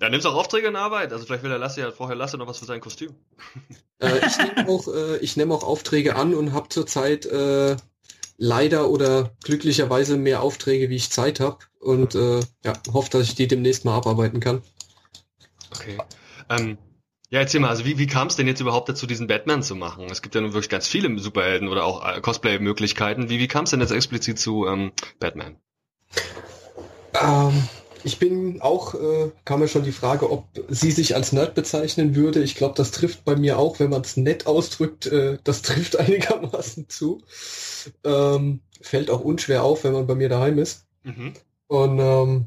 Ja, 0.00 0.08
nimmst 0.08 0.26
auch 0.26 0.34
Aufträge 0.34 0.68
in 0.68 0.76
Arbeit. 0.76 1.12
Also 1.12 1.24
vielleicht 1.24 1.42
will 1.42 1.50
der 1.50 1.58
Lasse 1.58 1.80
ja 1.80 1.90
vorher 1.90 2.16
Lasse 2.16 2.38
noch 2.38 2.46
was 2.46 2.58
für 2.58 2.64
sein 2.64 2.80
Kostüm. 2.80 3.14
Äh, 4.00 4.26
ich 4.26 4.36
nehme 4.36 4.68
auch, 4.68 4.88
äh, 4.88 5.16
ich 5.18 5.36
nehm 5.36 5.52
auch 5.52 5.62
Aufträge 5.62 6.16
an 6.16 6.34
und 6.34 6.52
habe 6.52 6.68
zurzeit 6.68 7.26
äh, 7.26 7.76
leider 8.36 8.90
oder 8.90 9.30
glücklicherweise 9.44 10.16
mehr 10.16 10.42
Aufträge, 10.42 10.90
wie 10.90 10.96
ich 10.96 11.10
Zeit 11.10 11.38
habe. 11.38 11.58
Und 11.78 12.16
äh, 12.16 12.40
ja, 12.64 12.72
hoffe, 12.92 13.10
dass 13.10 13.22
ich 13.22 13.36
die 13.36 13.46
demnächst 13.46 13.84
mal 13.84 13.96
abarbeiten 13.96 14.40
kann. 14.40 14.62
Okay. 15.70 15.96
Ähm, 16.50 16.76
ja, 17.30 17.40
erzähl 17.40 17.60
mal, 17.60 17.68
also 17.68 17.84
wie, 17.84 17.98
wie 17.98 18.06
kam 18.06 18.28
es 18.28 18.36
denn 18.36 18.46
jetzt 18.46 18.60
überhaupt 18.60 18.88
dazu, 18.88 19.06
diesen 19.06 19.26
Batman 19.26 19.62
zu 19.62 19.74
machen? 19.74 20.06
Es 20.10 20.22
gibt 20.22 20.34
ja 20.34 20.40
nun 20.40 20.52
wirklich 20.52 20.68
ganz 20.68 20.86
viele 20.86 21.18
Superhelden 21.18 21.68
oder 21.68 21.84
auch 21.84 22.06
äh, 22.06 22.20
Cosplay-Möglichkeiten. 22.20 23.28
Wie, 23.28 23.38
wie 23.38 23.48
kam 23.48 23.64
es 23.64 23.70
denn 23.70 23.80
jetzt 23.80 23.92
explizit 23.92 24.38
zu 24.38 24.66
ähm, 24.66 24.92
Batman? 25.18 25.56
Ähm, 27.20 27.68
ich 28.04 28.18
bin 28.18 28.60
auch, 28.60 28.94
äh, 28.94 29.30
kam 29.46 29.60
mir 29.60 29.68
schon 29.68 29.84
die 29.84 29.92
Frage, 29.92 30.30
ob 30.30 30.46
sie 30.68 30.90
sich 30.90 31.16
als 31.16 31.32
Nerd 31.32 31.54
bezeichnen 31.54 32.14
würde. 32.14 32.42
Ich 32.42 32.54
glaube, 32.54 32.74
das 32.76 32.90
trifft 32.90 33.24
bei 33.24 33.34
mir 33.34 33.58
auch, 33.58 33.80
wenn 33.80 33.90
man 33.90 34.02
es 34.02 34.16
nett 34.16 34.46
ausdrückt, 34.46 35.06
äh, 35.06 35.38
das 35.42 35.62
trifft 35.62 35.98
einigermaßen 35.98 36.88
zu. 36.88 37.22
Ähm, 38.04 38.60
fällt 38.80 39.10
auch 39.10 39.20
unschwer 39.20 39.64
auf, 39.64 39.84
wenn 39.84 39.94
man 39.94 40.06
bei 40.06 40.14
mir 40.14 40.28
daheim 40.28 40.58
ist. 40.58 40.86
Mhm. 41.02 41.32
Und 41.66 41.98
ähm, 41.98 42.46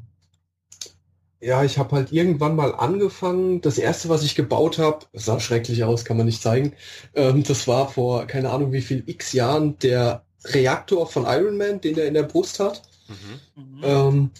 ja, 1.40 1.64
ich 1.64 1.78
habe 1.78 1.96
halt 1.96 2.12
irgendwann 2.12 2.56
mal 2.56 2.74
angefangen. 2.74 3.62
Das 3.62 3.78
erste, 3.78 4.10
was 4.10 4.24
ich 4.24 4.36
gebaut 4.36 4.80
habe, 4.80 5.06
sah 5.14 5.40
schrecklich 5.40 5.84
aus, 5.84 6.06
kann 6.06 6.18
man 6.18 6.26
nicht 6.26 6.42
zeigen. 6.42 6.74
Ähm, 7.16 7.44
das 7.44 7.68
war 7.68 7.90
vor 7.90 8.26
keine 8.26 8.50
Ahnung 8.50 8.72
wie 8.72 8.82
viel 8.82 9.04
x 9.06 9.34
Jahren 9.34 9.78
der 9.80 10.24
Reaktor 10.46 11.08
von 11.08 11.26
Iron 11.26 11.58
Man, 11.58 11.82
den 11.82 11.98
er 11.98 12.08
in 12.08 12.14
der 12.14 12.24
Brust 12.24 12.60
hat. 12.60 12.82
Mhm. 13.08 13.82
Ähm, 13.84 14.32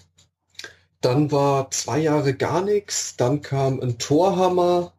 dann 1.00 1.30
war 1.30 1.70
zwei 1.70 2.00
Jahre 2.00 2.34
gar 2.34 2.62
nichts, 2.62 3.16
dann 3.16 3.40
kam 3.40 3.80
ein 3.80 3.98
Torhammer, 3.98 4.92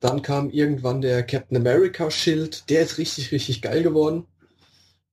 dann 0.00 0.22
kam 0.22 0.50
irgendwann 0.50 1.02
der 1.02 1.22
Captain 1.22 1.58
America 1.58 2.10
Schild, 2.10 2.68
der 2.70 2.82
ist 2.82 2.98
richtig, 2.98 3.32
richtig 3.32 3.60
geil 3.60 3.82
geworden. 3.82 4.26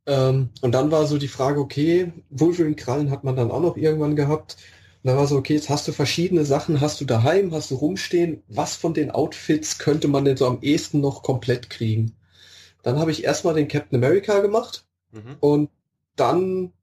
Ähm, 0.05 0.49
und 0.61 0.71
dann 0.71 0.91
war 0.91 1.05
so 1.05 1.17
die 1.17 1.27
Frage, 1.27 1.59
okay, 1.59 2.13
Wolverine-Krallen 2.29 3.11
hat 3.11 3.23
man 3.23 3.35
dann 3.35 3.51
auch 3.51 3.59
noch 3.59 3.75
irgendwann 3.77 4.15
gehabt. 4.15 4.57
Und 5.01 5.07
dann 5.07 5.17
war 5.17 5.27
so, 5.27 5.37
okay, 5.37 5.55
jetzt 5.55 5.69
hast 5.69 5.87
du 5.87 5.91
verschiedene 5.91 6.45
Sachen, 6.45 6.81
hast 6.81 6.99
du 6.99 7.05
daheim, 7.05 7.53
hast 7.53 7.71
du 7.71 7.75
rumstehen, 7.75 8.43
was 8.47 8.75
von 8.75 8.93
den 8.93 9.11
Outfits 9.11 9.77
könnte 9.77 10.07
man 10.07 10.25
denn 10.25 10.37
so 10.37 10.45
am 10.45 10.61
ehesten 10.61 10.99
noch 10.99 11.23
komplett 11.23 11.69
kriegen? 11.69 12.15
Dann 12.83 12.99
habe 12.99 13.11
ich 13.11 13.23
erstmal 13.23 13.53
den 13.53 13.67
Captain 13.67 13.97
America 14.03 14.39
gemacht 14.39 14.85
mhm. 15.11 15.37
und 15.39 15.69
dann, 16.15 16.73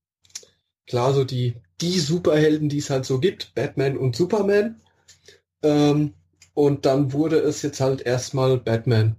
klar, 0.86 1.12
so 1.12 1.24
die 1.24 1.56
die 1.80 1.98
Superhelden, 2.00 2.68
die 2.68 2.78
es 2.78 2.90
halt 2.90 3.04
so 3.04 3.18
gibt, 3.18 3.54
Batman 3.54 3.96
und 3.96 4.16
Superman. 4.16 4.80
Ähm, 5.62 6.14
und 6.54 6.86
dann 6.86 7.12
wurde 7.12 7.38
es 7.38 7.62
jetzt 7.62 7.80
halt 7.80 8.00
erstmal 8.00 8.56
Batman. 8.56 9.16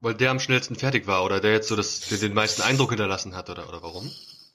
Weil 0.00 0.14
der 0.14 0.30
am 0.30 0.40
schnellsten 0.40 0.76
fertig 0.76 1.06
war 1.06 1.24
oder 1.24 1.40
der 1.40 1.52
jetzt 1.52 1.68
so 1.68 1.76
das, 1.76 2.00
den 2.00 2.34
meisten 2.34 2.62
Eindruck 2.62 2.90
hinterlassen 2.90 3.34
hat 3.34 3.50
oder, 3.50 3.68
oder 3.68 3.82
warum? 3.82 4.10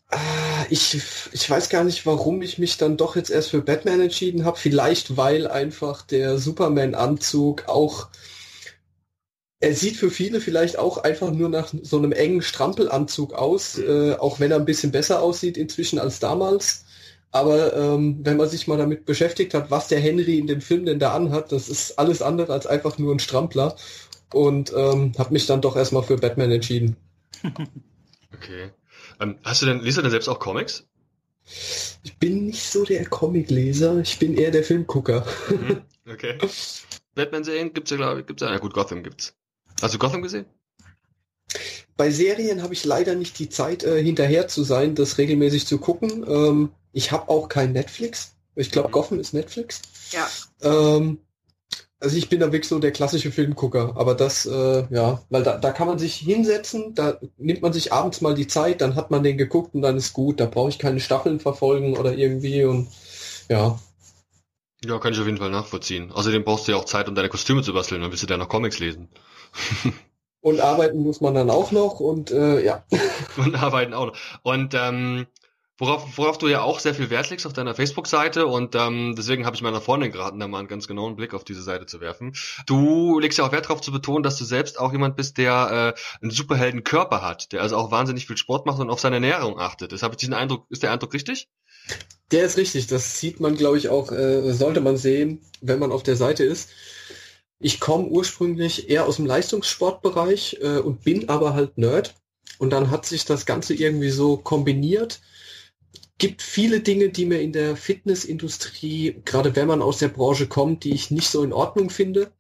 Ah, 0.09 0.54
ich, 0.69 1.01
ich 1.31 1.49
weiß 1.49 1.69
gar 1.69 1.83
nicht, 1.83 2.05
warum 2.05 2.41
ich 2.41 2.57
mich 2.57 2.77
dann 2.77 2.97
doch 2.97 3.15
jetzt 3.15 3.29
erst 3.29 3.49
für 3.49 3.61
Batman 3.61 4.01
entschieden 4.01 4.45
habe. 4.45 4.57
Vielleicht 4.57 5.17
weil 5.17 5.47
einfach 5.47 6.01
der 6.01 6.37
Superman-Anzug 6.37 7.67
auch 7.67 8.09
er 9.61 9.73
sieht 9.73 9.95
für 9.95 10.11
viele 10.11 10.41
vielleicht 10.41 10.77
auch 10.77 10.97
einfach 10.99 11.31
nur 11.31 11.49
nach 11.49 11.73
so 11.81 11.97
einem 11.97 12.11
engen 12.11 12.41
Strampelanzug 12.41 13.33
aus, 13.33 13.79
äh, 13.79 14.13
auch 14.13 14.39
wenn 14.39 14.51
er 14.51 14.57
ein 14.57 14.65
bisschen 14.65 14.91
besser 14.91 15.21
aussieht 15.21 15.57
inzwischen 15.57 15.97
als 15.97 16.19
damals. 16.19 16.85
Aber 17.31 17.75
ähm, 17.75 18.19
wenn 18.21 18.37
man 18.37 18.47
sich 18.47 18.67
mal 18.67 18.77
damit 18.77 19.05
beschäftigt 19.05 19.53
hat, 19.53 19.71
was 19.71 19.87
der 19.87 19.99
Henry 19.99 20.37
in 20.37 20.47
dem 20.47 20.61
Film 20.61 20.85
denn 20.85 20.99
da 20.99 21.13
anhat, 21.13 21.51
das 21.51 21.67
ist 21.67 21.97
alles 21.97 22.21
andere 22.21 22.53
als 22.53 22.67
einfach 22.67 22.97
nur 22.97 23.13
ein 23.13 23.19
Strampler. 23.19 23.75
Und 24.33 24.71
ähm, 24.75 25.13
habe 25.17 25.33
mich 25.33 25.45
dann 25.45 25.61
doch 25.61 25.75
erstmal 25.75 26.03
für 26.03 26.17
Batman 26.17 26.51
entschieden. 26.51 26.97
Okay. 28.33 28.69
Ähm, 29.19 29.37
hast 29.43 29.61
du 29.61 29.65
denn, 29.65 29.81
liest 29.81 29.97
du 29.97 30.01
denn 30.01 30.11
selbst 30.11 30.27
auch 30.27 30.39
Comics? 30.39 30.85
Ich 32.03 32.17
bin 32.17 32.45
nicht 32.47 32.63
so 32.63 32.83
der 32.83 33.05
Comicleser, 33.05 33.99
ich 33.99 34.17
bin 34.17 34.35
eher 34.35 34.51
der 34.51 34.63
Filmgucker. 34.63 35.25
Mhm. 35.49 35.81
Okay. 36.07 36.37
Batman-Serien 37.15 37.73
gibt's 37.73 37.89
ja, 37.89 37.97
glaube 37.97 38.19
ich, 38.19 38.27
gibt's 38.27 38.43
ja. 38.43 38.51
Na 38.51 38.59
gut, 38.59 38.75
Gotham 38.75 39.01
gibt's. 39.01 39.33
Hast 39.81 39.95
du 39.95 39.97
Gotham 39.97 40.21
gesehen? 40.21 40.45
Bei 41.97 42.11
Serien 42.11 42.61
habe 42.61 42.75
ich 42.75 42.85
leider 42.85 43.15
nicht 43.15 43.39
die 43.39 43.49
Zeit, 43.49 43.83
äh, 43.83 44.03
hinterher 44.03 44.47
zu 44.47 44.63
sein, 44.63 44.93
das 44.93 45.17
regelmäßig 45.17 45.65
zu 45.65 45.79
gucken. 45.79 46.23
Ähm, 46.27 46.69
ich 46.91 47.11
habe 47.11 47.27
auch 47.29 47.49
kein 47.49 47.71
Netflix. 47.71 48.35
Ich 48.53 48.69
glaube, 48.69 48.89
mhm. 48.89 48.91
Gotham 48.91 49.19
ist 49.19 49.33
Netflix. 49.33 49.81
Ja. 50.11 50.29
Ähm, 50.61 51.17
also 51.99 52.17
ich 52.17 52.29
bin 52.29 52.39
da 52.39 52.47
wirklich 52.47 52.67
so 52.67 52.79
der 52.79 52.91
klassische 52.91 53.31
Filmgucker, 53.31 53.93
aber 53.95 54.15
das, 54.15 54.45
äh, 54.45 54.85
ja, 54.89 55.21
weil 55.29 55.43
da, 55.43 55.57
da 55.57 55.71
kann 55.71 55.87
man 55.87 55.97
sich 55.99 56.15
hinsetzen, 56.15 56.93
da 56.93 57.17
nimmt 57.37 57.61
man 57.61 57.73
sich 57.73 57.93
abends 57.93 58.21
mal 58.21 58.35
die 58.35 58.47
Zeit, 58.47 58.81
dann 58.81 58.95
hat 58.95 59.11
man 59.11 59.23
den 59.23 59.37
geguckt 59.37 59.73
und 59.73 59.81
dann 59.81 59.97
ist 59.97 60.13
gut, 60.13 60.39
da 60.39 60.45
brauche 60.45 60.69
ich 60.69 60.79
keine 60.79 60.99
Staffeln 60.99 61.39
verfolgen 61.39 61.97
oder 61.97 62.13
irgendwie 62.13 62.65
und 62.65 62.89
ja. 63.49 63.79
Ja, 64.83 64.99
kann 64.99 65.13
ich 65.13 65.19
auf 65.19 65.25
jeden 65.25 65.37
Fall 65.37 65.49
nachvollziehen. 65.49 66.11
Außerdem 66.11 66.43
brauchst 66.43 66.67
du 66.67 66.73
ja 66.73 66.77
auch 66.77 66.85
Zeit, 66.85 67.07
um 67.07 67.15
deine 67.15 67.29
Kostüme 67.29 67.63
zu 67.63 67.73
basteln, 67.73 68.01
dann 68.01 68.11
willst 68.11 68.23
du 68.23 68.27
ja 68.27 68.37
noch 68.37 68.49
Comics 68.49 68.79
lesen. 68.79 69.09
und 70.41 70.59
arbeiten 70.59 70.99
muss 70.99 71.21
man 71.21 71.33
dann 71.33 71.49
auch 71.49 71.71
noch 71.71 71.99
und 71.99 72.29
äh, 72.29 72.63
ja. 72.63 72.85
Und 73.37 73.55
arbeiten 73.55 73.93
auch 73.93 74.07
noch. 74.07 74.17
Und 74.43 74.73
ähm, 74.75 75.27
Worauf, 75.77 76.17
worauf 76.17 76.37
du 76.37 76.47
ja 76.47 76.61
auch 76.61 76.79
sehr 76.79 76.95
viel 76.95 77.09
Wert 77.09 77.29
legst 77.29 77.45
auf 77.45 77.51
deiner 77.51 77.75
Facebook-Seite 77.75 78.47
und 78.47 78.75
ähm, 78.75 79.13
deswegen 79.17 79.45
habe 79.45 79.57
ich 79.57 79.61
meiner 79.61 79.81
Freundin 79.81 80.13
geraten, 80.13 80.39
da 80.39 80.47
mal 80.47 80.59
einen 80.59 80.69
ganz 80.69 80.87
genauen 80.87 81.17
Blick 81.17 81.33
auf 81.33 81.43
diese 81.43 81.61
Seite 81.61 81.85
zu 81.85 81.99
werfen. 81.99 82.33
Du 82.65 83.19
legst 83.19 83.37
ja 83.37 83.45
auch 83.45 83.51
Wert 83.51 83.65
darauf 83.65 83.81
zu 83.81 83.91
betonen, 83.91 84.23
dass 84.23 84.37
du 84.37 84.45
selbst 84.45 84.79
auch 84.79 84.93
jemand 84.93 85.17
bist, 85.17 85.37
der 85.37 85.95
äh, 85.97 86.21
einen 86.21 86.31
Superheldenkörper 86.31 87.21
hat, 87.21 87.51
der 87.51 87.61
also 87.61 87.75
auch 87.75 87.91
wahnsinnig 87.91 88.25
viel 88.25 88.37
Sport 88.37 88.65
macht 88.65 88.79
und 88.79 88.89
auf 88.89 89.01
seine 89.01 89.17
Ernährung 89.17 89.59
achtet. 89.59 89.91
Das 89.91 90.01
habe 90.01 90.13
ich 90.13 90.17
diesen 90.17 90.33
Eindruck, 90.33 90.65
ist 90.69 90.81
der 90.81 90.93
Eindruck 90.93 91.13
richtig? 91.13 91.49
Der 92.31 92.45
ist 92.45 92.55
richtig, 92.55 92.87
das 92.87 93.19
sieht 93.19 93.41
man, 93.41 93.57
glaube 93.57 93.77
ich, 93.77 93.89
auch, 93.89 94.13
äh, 94.13 94.53
sollte 94.53 94.79
man 94.79 94.95
sehen, 94.95 95.41
wenn 95.59 95.79
man 95.79 95.91
auf 95.91 96.03
der 96.03 96.15
Seite 96.15 96.45
ist. 96.45 96.69
Ich 97.59 97.81
komme 97.81 98.07
ursprünglich 98.07 98.89
eher 98.89 99.05
aus 99.05 99.17
dem 99.17 99.25
Leistungssportbereich 99.25 100.57
äh, 100.61 100.77
und 100.77 101.03
bin 101.03 101.27
aber 101.27 101.53
halt 101.53 101.77
Nerd. 101.77 102.15
Und 102.59 102.69
dann 102.69 102.91
hat 102.91 103.05
sich 103.05 103.25
das 103.25 103.45
Ganze 103.45 103.73
irgendwie 103.73 104.09
so 104.09 104.37
kombiniert 104.37 105.19
gibt 106.17 106.41
viele 106.41 106.79
Dinge, 106.79 107.09
die 107.09 107.25
mir 107.25 107.41
in 107.41 107.51
der 107.51 107.75
Fitnessindustrie, 107.75 109.21
gerade 109.25 109.55
wenn 109.55 109.67
man 109.67 109.81
aus 109.81 109.99
der 109.99 110.07
Branche 110.07 110.47
kommt, 110.47 110.83
die 110.83 110.93
ich 110.93 111.11
nicht 111.11 111.29
so 111.29 111.43
in 111.43 111.53
Ordnung 111.53 111.89
finde. 111.89 112.31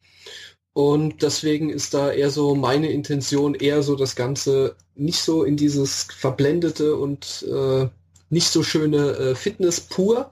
Und 0.73 1.21
deswegen 1.21 1.69
ist 1.69 1.93
da 1.93 2.11
eher 2.11 2.29
so 2.29 2.53
meine 2.55 2.91
Intention, 2.91 3.55
eher 3.55 3.81
so 3.81 3.95
das 3.95 4.15
Ganze 4.15 4.75
nicht 4.93 5.19
so 5.19 5.43
in 5.43 5.55
dieses 5.55 6.03
verblendete 6.03 6.95
und 6.95 7.45
äh, 7.49 7.87
nicht 8.29 8.49
so 8.49 8.63
schöne 8.63 9.11
äh, 9.11 9.35
Fitness 9.35 9.79
pur, 9.79 10.31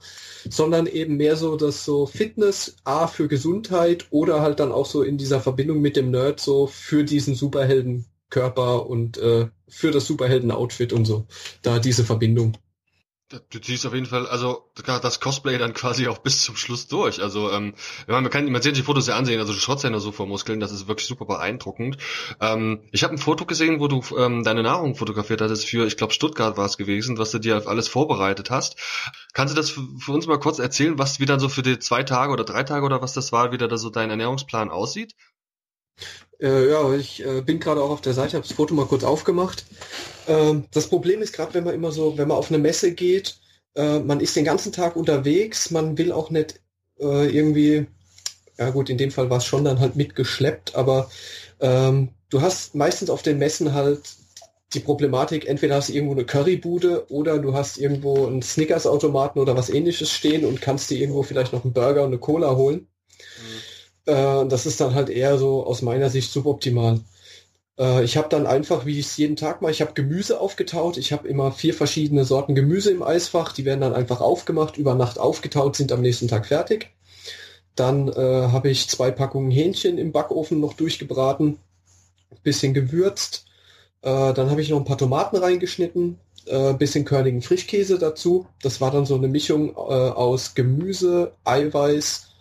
sondern 0.49 0.87
eben 0.87 1.15
mehr 1.15 1.37
so 1.37 1.55
das 1.55 1.85
so 1.85 2.05
Fitness 2.05 2.75
A 2.83 3.07
für 3.07 3.27
Gesundheit 3.27 4.07
oder 4.09 4.41
halt 4.41 4.59
dann 4.59 4.71
auch 4.71 4.85
so 4.85 5.03
in 5.03 5.17
dieser 5.17 5.39
Verbindung 5.39 5.79
mit 5.79 5.95
dem 5.95 6.11
Nerd 6.11 6.39
so 6.39 6.67
für 6.67 7.03
diesen 7.03 7.35
Superheldenkörper 7.35 8.85
und 8.87 9.17
äh, 9.17 9.47
für 9.69 9.91
das 9.91 10.05
Superhelden-Outfit 10.07 10.91
und 10.91 11.05
so. 11.05 11.25
Da 11.61 11.79
diese 11.79 12.03
Verbindung. 12.03 12.57
Du 13.49 13.59
ziehst 13.59 13.85
auf 13.87 13.93
jeden 13.93 14.05
Fall, 14.05 14.27
also 14.27 14.69
das 14.75 15.19
Cosplay 15.19 15.57
dann 15.57 15.73
quasi 15.73 16.07
auch 16.07 16.19
bis 16.19 16.43
zum 16.43 16.55
Schluss 16.55 16.87
durch. 16.87 17.21
Also 17.21 17.51
ähm, 17.51 17.73
man 18.07 18.29
kann, 18.29 18.51
man 18.51 18.61
sieht 18.61 18.77
die 18.77 18.83
Fotos 18.83 19.07
ja 19.07 19.15
ansehen, 19.15 19.39
also 19.39 19.53
du 19.53 19.59
schrotzt 19.59 19.83
ja 19.83 19.89
nur 19.89 20.01
so 20.01 20.11
vor 20.11 20.27
Muskeln, 20.27 20.59
das 20.59 20.71
ist 20.71 20.87
wirklich 20.87 21.07
super 21.07 21.25
beeindruckend. 21.25 21.97
Ähm, 22.39 22.83
ich 22.91 23.03
habe 23.03 23.13
ein 23.13 23.17
Foto 23.17 23.45
gesehen, 23.45 23.79
wo 23.79 23.87
du 23.87 24.03
ähm, 24.17 24.43
deine 24.43 24.61
Nahrung 24.61 24.95
fotografiert 24.95 25.41
hattest 25.41 25.65
für, 25.65 25.87
ich 25.87 25.97
glaube 25.97 26.13
Stuttgart 26.13 26.57
war 26.57 26.65
es 26.65 26.77
gewesen, 26.77 27.17
was 27.17 27.31
du 27.31 27.39
dir 27.39 27.57
auf 27.57 27.67
alles 27.67 27.87
vorbereitet 27.87 28.51
hast. 28.51 28.77
Kannst 29.33 29.55
du 29.55 29.59
das 29.59 29.71
für, 29.71 29.81
für, 29.97 30.11
uns 30.11 30.27
mal 30.27 30.39
kurz 30.39 30.59
erzählen, 30.59 30.99
was 30.99 31.19
wie 31.19 31.25
dann 31.25 31.39
so 31.39 31.49
für 31.49 31.63
die 31.63 31.79
zwei 31.79 32.03
Tage 32.03 32.31
oder 32.33 32.43
drei 32.43 32.63
Tage 32.63 32.85
oder 32.85 33.01
was 33.01 33.13
das 33.13 33.31
war, 33.31 33.51
wie 33.51 33.57
da 33.57 33.75
so 33.77 33.89
dein 33.89 34.11
Ernährungsplan 34.11 34.69
aussieht? 34.69 35.15
Äh, 36.39 36.69
ja, 36.69 36.93
ich 36.93 37.25
äh, 37.25 37.41
bin 37.41 37.59
gerade 37.59 37.81
auch 37.81 37.89
auf 37.89 38.01
der 38.01 38.13
Seite, 38.13 38.37
habe 38.37 38.47
das 38.47 38.55
Foto 38.55 38.73
mal 38.73 38.85
kurz 38.85 39.03
aufgemacht. 39.03 39.65
Ähm, 40.27 40.65
das 40.71 40.87
Problem 40.87 41.21
ist 41.21 41.33
gerade, 41.33 41.53
wenn 41.53 41.63
man 41.63 41.73
immer 41.73 41.91
so, 41.91 42.17
wenn 42.17 42.27
man 42.27 42.37
auf 42.37 42.49
eine 42.49 42.57
Messe 42.57 42.93
geht, 42.93 43.37
äh, 43.75 43.99
man 43.99 44.19
ist 44.19 44.35
den 44.35 44.45
ganzen 44.45 44.71
Tag 44.71 44.95
unterwegs, 44.95 45.71
man 45.71 45.97
will 45.97 46.11
auch 46.11 46.29
nicht 46.29 46.59
äh, 46.99 47.27
irgendwie, 47.27 47.87
ja 48.57 48.69
gut, 48.69 48.89
in 48.89 48.97
dem 48.97 49.11
Fall 49.11 49.29
war 49.29 49.37
es 49.37 49.45
schon 49.45 49.63
dann 49.65 49.79
halt 49.79 49.95
mitgeschleppt, 49.95 50.75
aber 50.75 51.09
ähm, 51.59 52.09
du 52.29 52.41
hast 52.41 52.75
meistens 52.75 53.09
auf 53.09 53.21
den 53.23 53.37
Messen 53.37 53.73
halt 53.73 54.01
die 54.73 54.79
Problematik, 54.79 55.45
entweder 55.47 55.75
hast 55.75 55.89
du 55.89 55.93
irgendwo 55.93 56.13
eine 56.13 56.25
Currybude 56.25 57.11
oder 57.11 57.37
du 57.39 57.53
hast 57.53 57.77
irgendwo 57.77 58.25
einen 58.25 58.41
Snickers-Automaten 58.41 59.39
oder 59.39 59.55
was 59.55 59.69
ähnliches 59.69 60.11
stehen 60.11 60.45
und 60.45 60.61
kannst 60.61 60.89
dir 60.89 60.97
irgendwo 60.97 61.23
vielleicht 61.23 61.53
noch 61.53 61.63
einen 61.63 61.73
Burger 61.73 62.01
und 62.01 62.07
eine 62.07 62.17
Cola 62.17 62.55
holen. 62.55 62.87
Äh, 64.05 64.45
das 64.47 64.65
ist 64.65 64.81
dann 64.81 64.93
halt 64.95 65.09
eher 65.09 65.37
so 65.37 65.65
aus 65.65 65.81
meiner 65.81 66.09
Sicht 66.09 66.31
suboptimal. 66.31 67.01
Äh, 67.79 68.03
ich 68.03 68.17
habe 68.17 68.29
dann 68.29 68.45
einfach, 68.47 68.85
wie 68.85 68.99
ich 68.99 69.07
es 69.07 69.17
jeden 69.17 69.35
Tag 69.35 69.61
mache, 69.61 69.71
ich 69.71 69.81
habe 69.81 69.93
Gemüse 69.93 70.39
aufgetaut. 70.39 70.97
Ich 70.97 71.11
habe 71.13 71.27
immer 71.27 71.51
vier 71.51 71.73
verschiedene 71.73 72.25
Sorten 72.25 72.55
Gemüse 72.55 72.91
im 72.91 73.03
Eisfach. 73.03 73.53
Die 73.53 73.65
werden 73.65 73.81
dann 73.81 73.93
einfach 73.93 74.21
aufgemacht, 74.21 74.77
über 74.77 74.95
Nacht 74.95 75.19
aufgetaut, 75.19 75.75
sind 75.75 75.91
am 75.91 76.01
nächsten 76.01 76.27
Tag 76.27 76.45
fertig. 76.45 76.91
Dann 77.75 78.07
äh, 78.09 78.13
habe 78.51 78.69
ich 78.69 78.87
zwei 78.89 79.11
Packungen 79.11 79.51
Hähnchen 79.51 79.97
im 79.97 80.11
Backofen 80.11 80.59
noch 80.59 80.73
durchgebraten, 80.73 81.59
bisschen 82.43 82.73
gewürzt. 82.73 83.45
Äh, 84.01 84.33
dann 84.33 84.51
habe 84.51 84.61
ich 84.61 84.69
noch 84.69 84.77
ein 84.77 84.85
paar 84.85 84.97
Tomaten 84.97 85.37
reingeschnitten, 85.37 86.19
äh, 86.45 86.73
bisschen 86.73 87.05
körnigen 87.05 87.41
Frischkäse 87.41 87.97
dazu. 87.97 88.47
Das 88.61 88.81
war 88.81 88.91
dann 88.91 89.05
so 89.05 89.15
eine 89.15 89.27
Mischung 89.27 89.69
äh, 89.69 89.75
aus 89.75 90.53
Gemüse, 90.55 91.33
Eiweiß, 91.45 92.32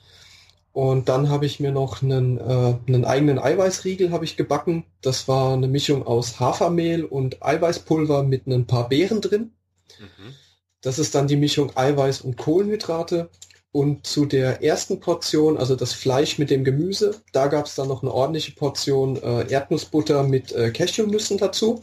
und 0.72 1.08
dann 1.10 1.28
habe 1.28 1.44
ich 1.44 1.60
mir 1.60 1.70
noch 1.70 2.02
einen, 2.02 2.38
äh, 2.38 2.74
einen 2.86 3.04
eigenen 3.04 3.38
Eiweißriegel 3.38 4.10
habe 4.10 4.24
ich 4.24 4.36
gebacken. 4.36 4.84
Das 5.02 5.28
war 5.28 5.52
eine 5.52 5.68
Mischung 5.68 6.06
aus 6.06 6.40
Hafermehl 6.40 7.04
und 7.04 7.42
Eiweißpulver 7.44 8.22
mit 8.22 8.46
ein 8.46 8.66
paar 8.66 8.88
Beeren 8.88 9.20
drin. 9.20 9.52
Mhm. 10.00 10.34
Das 10.80 10.98
ist 10.98 11.14
dann 11.14 11.28
die 11.28 11.36
Mischung 11.36 11.76
Eiweiß 11.76 12.22
und 12.22 12.38
Kohlenhydrate. 12.38 13.28
Und 13.70 14.06
zu 14.06 14.26
der 14.26 14.62
ersten 14.62 15.00
Portion, 15.00 15.56
also 15.56 15.76
das 15.76 15.94
Fleisch 15.94 16.38
mit 16.38 16.50
dem 16.50 16.62
Gemüse, 16.62 17.22
da 17.32 17.46
gab 17.46 17.66
es 17.66 17.74
dann 17.74 17.88
noch 17.88 18.02
eine 18.02 18.12
ordentliche 18.12 18.52
Portion 18.52 19.16
äh, 19.16 19.50
Erdnussbutter 19.50 20.24
mit 20.24 20.52
äh, 20.52 20.70
Cashewnüssen 20.70 21.38
dazu. 21.38 21.80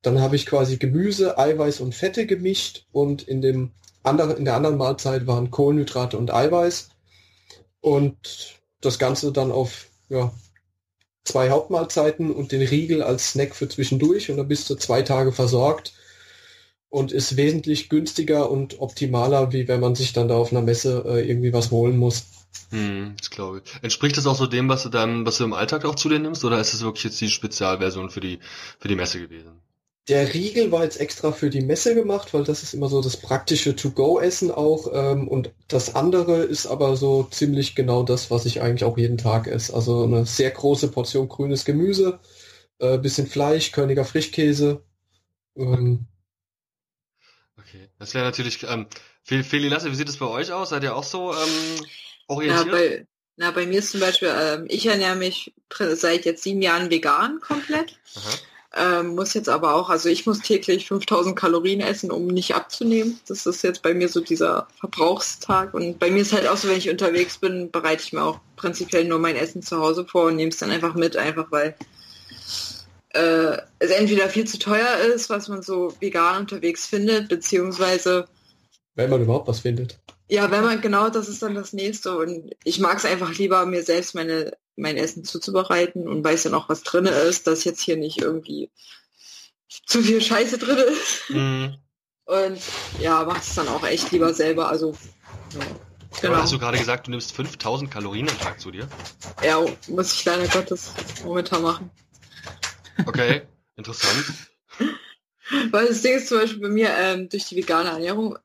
Dann 0.00 0.20
habe 0.20 0.36
ich 0.36 0.46
quasi 0.46 0.78
Gemüse, 0.78 1.38
Eiweiß 1.38 1.80
und 1.80 1.94
Fette 1.94 2.26
gemischt 2.26 2.86
und 2.92 3.22
in, 3.22 3.42
dem 3.42 3.72
anderen, 4.02 4.36
in 4.36 4.46
der 4.46 4.54
anderen 4.54 4.78
Mahlzeit 4.78 5.26
waren 5.26 5.50
Kohlenhydrate 5.50 6.16
und 6.16 6.32
Eiweiß 6.32 6.91
und 7.82 8.60
das 8.80 8.98
Ganze 8.98 9.32
dann 9.32 9.52
auf 9.52 9.88
ja, 10.08 10.32
zwei 11.24 11.50
Hauptmahlzeiten 11.50 12.30
und 12.30 12.52
den 12.52 12.62
Riegel 12.62 13.02
als 13.02 13.32
Snack 13.32 13.54
für 13.54 13.68
zwischendurch 13.68 14.30
und 14.30 14.38
dann 14.38 14.48
bist 14.48 14.70
du 14.70 14.76
zwei 14.76 15.02
Tage 15.02 15.32
versorgt 15.32 15.92
und 16.88 17.12
ist 17.12 17.36
wesentlich 17.36 17.88
günstiger 17.88 18.50
und 18.50 18.80
optimaler, 18.80 19.52
wie 19.52 19.68
wenn 19.68 19.80
man 19.80 19.94
sich 19.94 20.12
dann 20.12 20.28
da 20.28 20.36
auf 20.36 20.52
einer 20.52 20.62
Messe 20.62 21.04
äh, 21.06 21.28
irgendwie 21.28 21.52
was 21.52 21.70
holen 21.70 21.98
muss. 21.98 22.24
Hm, 22.70 23.14
das 23.18 23.30
glaube 23.30 23.62
ich. 23.64 23.82
Entspricht 23.82 24.16
das 24.16 24.26
auch 24.26 24.36
so 24.36 24.46
dem, 24.46 24.68
was 24.68 24.82
du 24.82 24.88
dann, 24.88 25.26
was 25.26 25.38
du 25.38 25.44
im 25.44 25.54
Alltag 25.54 25.84
auch 25.84 25.94
zu 25.94 26.08
dir 26.08 26.18
nimmst, 26.18 26.44
oder 26.44 26.60
ist 26.60 26.74
es 26.74 26.82
wirklich 26.82 27.04
jetzt 27.04 27.20
die 27.20 27.28
Spezialversion 27.28 28.10
für 28.10 28.20
die, 28.20 28.40
für 28.78 28.88
die 28.88 28.96
Messe 28.96 29.20
gewesen? 29.20 29.60
Der 30.08 30.34
Riegel 30.34 30.72
war 30.72 30.82
jetzt 30.82 30.98
extra 30.98 31.30
für 31.30 31.48
die 31.48 31.60
Messe 31.60 31.94
gemacht, 31.94 32.34
weil 32.34 32.42
das 32.42 32.64
ist 32.64 32.74
immer 32.74 32.88
so 32.88 33.00
das 33.00 33.16
praktische 33.16 33.76
To-Go-Essen 33.76 34.50
auch. 34.50 34.90
Ähm, 34.92 35.28
und 35.28 35.52
das 35.68 35.94
andere 35.94 36.42
ist 36.42 36.66
aber 36.66 36.96
so 36.96 37.22
ziemlich 37.24 37.76
genau 37.76 38.02
das, 38.02 38.28
was 38.30 38.44
ich 38.44 38.60
eigentlich 38.62 38.84
auch 38.84 38.98
jeden 38.98 39.16
Tag 39.16 39.46
esse. 39.46 39.72
Also 39.72 40.02
eine 40.02 40.26
sehr 40.26 40.50
große 40.50 40.88
Portion 40.88 41.28
grünes 41.28 41.64
Gemüse, 41.64 42.18
äh, 42.78 42.98
bisschen 42.98 43.28
Fleisch, 43.28 43.70
Körniger 43.70 44.04
Frischkäse. 44.04 44.82
Ähm, 45.54 46.06
okay, 47.56 47.88
das 48.00 48.14
wäre 48.14 48.24
natürlich. 48.24 48.64
Ähm, 48.64 48.86
Feli 49.22 49.68
Lasse, 49.68 49.88
wie 49.88 49.94
sieht 49.94 50.08
es 50.08 50.16
bei 50.16 50.26
euch 50.26 50.50
aus? 50.50 50.70
Seid 50.70 50.82
ihr 50.82 50.96
auch 50.96 51.04
so 51.04 51.32
ähm, 51.32 51.86
orientiert? 52.26 52.66
Na, 52.66 52.72
bei, 52.72 53.06
na, 53.36 53.50
bei 53.52 53.66
mir 53.66 53.78
ist 53.78 53.92
zum 53.92 54.00
Beispiel, 54.00 54.34
ähm, 54.36 54.64
ich 54.68 54.84
ernähre 54.84 55.14
mich 55.14 55.54
seit 55.78 56.24
jetzt 56.24 56.42
sieben 56.42 56.60
Jahren 56.60 56.90
vegan 56.90 57.38
komplett. 57.40 58.00
Aha. 58.16 58.30
Ähm, 58.74 59.14
muss 59.14 59.34
jetzt 59.34 59.50
aber 59.50 59.74
auch, 59.74 59.90
also 59.90 60.08
ich 60.08 60.24
muss 60.24 60.40
täglich 60.40 60.88
5000 60.88 61.36
Kalorien 61.36 61.80
essen, 61.80 62.10
um 62.10 62.26
nicht 62.26 62.54
abzunehmen. 62.54 63.20
Das 63.28 63.44
ist 63.44 63.62
jetzt 63.62 63.82
bei 63.82 63.92
mir 63.92 64.08
so 64.08 64.20
dieser 64.20 64.66
Verbrauchstag. 64.80 65.74
Und 65.74 65.98
bei 65.98 66.10
mir 66.10 66.22
ist 66.22 66.32
halt 66.32 66.48
auch 66.48 66.56
so, 66.56 66.68
wenn 66.68 66.78
ich 66.78 66.88
unterwegs 66.88 67.36
bin, 67.36 67.70
bereite 67.70 68.02
ich 68.02 68.12
mir 68.14 68.22
auch 68.22 68.40
prinzipiell 68.56 69.04
nur 69.04 69.18
mein 69.18 69.36
Essen 69.36 69.62
zu 69.62 69.78
Hause 69.78 70.06
vor 70.06 70.26
und 70.26 70.36
nehme 70.36 70.50
es 70.50 70.56
dann 70.56 70.70
einfach 70.70 70.94
mit, 70.94 71.16
einfach 71.16 71.50
weil 71.50 71.74
äh, 73.10 73.58
es 73.78 73.90
entweder 73.90 74.30
viel 74.30 74.46
zu 74.46 74.58
teuer 74.58 74.96
ist, 75.14 75.28
was 75.28 75.48
man 75.48 75.60
so 75.62 75.92
vegan 76.00 76.40
unterwegs 76.40 76.86
findet, 76.86 77.28
beziehungsweise 77.28 78.26
wenn 78.94 79.10
man 79.10 79.22
überhaupt 79.22 79.48
was 79.48 79.60
findet. 79.60 79.98
Ja, 80.28 80.50
wenn 80.50 80.64
man, 80.64 80.80
genau, 80.80 81.10
das 81.10 81.28
ist 81.28 81.42
dann 81.42 81.54
das 81.54 81.72
nächste. 81.72 82.16
Und 82.16 82.54
ich 82.64 82.78
mag 82.78 82.96
es 82.98 83.04
einfach 83.04 83.36
lieber, 83.36 83.64
mir 83.66 83.82
selbst 83.82 84.14
meine, 84.14 84.52
mein 84.76 84.96
Essen 84.96 85.24
zuzubereiten 85.24 86.08
und 86.08 86.24
weiß 86.24 86.44
dann 86.44 86.54
auch, 86.54 86.68
was 86.68 86.82
drin 86.82 87.06
ist, 87.06 87.46
dass 87.46 87.64
jetzt 87.64 87.80
hier 87.80 87.96
nicht 87.96 88.20
irgendwie 88.20 88.70
zu 89.86 90.02
viel 90.02 90.20
Scheiße 90.20 90.58
drin 90.58 90.78
ist. 90.78 91.30
Mhm. 91.30 91.76
Und 92.24 92.60
ja, 93.00 93.24
macht 93.24 93.42
es 93.42 93.54
dann 93.54 93.68
auch 93.68 93.84
echt 93.84 94.10
lieber 94.12 94.32
selber. 94.32 94.68
Also, 94.68 94.96
ja. 95.52 95.66
Genau. 96.20 96.36
hast 96.36 96.52
du 96.52 96.58
gerade 96.58 96.78
gesagt, 96.78 97.06
du 97.06 97.10
nimmst 97.10 97.32
5000 97.32 97.90
Kalorien 97.90 98.28
am 98.28 98.38
Tag 98.38 98.60
zu 98.60 98.70
dir? 98.70 98.86
Ja, 99.42 99.64
muss 99.88 100.12
ich 100.12 100.24
leider 100.24 100.46
Gottes 100.46 100.92
momentan 101.24 101.62
machen. 101.62 101.90
Okay, 103.06 103.42
interessant. 103.76 104.24
Weil 105.70 105.86
das 105.86 106.02
Ding 106.02 106.14
ist 106.14 106.28
zum 106.28 106.38
Beispiel 106.38 106.60
bei 106.60 106.68
mir, 106.68 106.90
ähm, 106.96 107.28
durch 107.28 107.46
die 107.46 107.56
vegane 107.56 107.90
Ernährung 107.90 108.38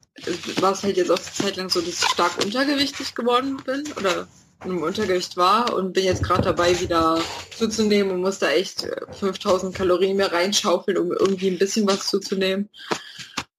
war 0.60 0.72
es 0.72 0.84
halt 0.84 0.98
jetzt 0.98 1.12
auch 1.12 1.18
eine 1.18 1.32
Zeit 1.32 1.56
lang 1.58 1.70
so, 1.70 1.82
dass 1.82 1.90
ich 2.02 2.10
stark 2.10 2.38
untergewichtig 2.44 3.14
geworden 3.14 3.58
bin 3.66 3.84
oder 3.98 4.28
im 4.66 4.82
Untergewicht 4.82 5.38
war 5.38 5.74
und 5.74 5.94
bin 5.94 6.04
jetzt 6.04 6.24
gerade 6.24 6.42
dabei, 6.42 6.80
wieder 6.80 7.20
zuzunehmen 7.56 8.14
und 8.14 8.22
muss 8.22 8.40
da 8.40 8.50
echt 8.50 8.88
5000 9.12 9.74
äh, 9.74 9.78
Kalorien 9.78 10.18
mehr 10.18 10.32
reinschaufeln, 10.32 10.98
um 10.98 11.12
irgendwie 11.12 11.50
ein 11.50 11.60
bisschen 11.60 11.88
was 11.88 12.08
zuzunehmen. 12.08 12.70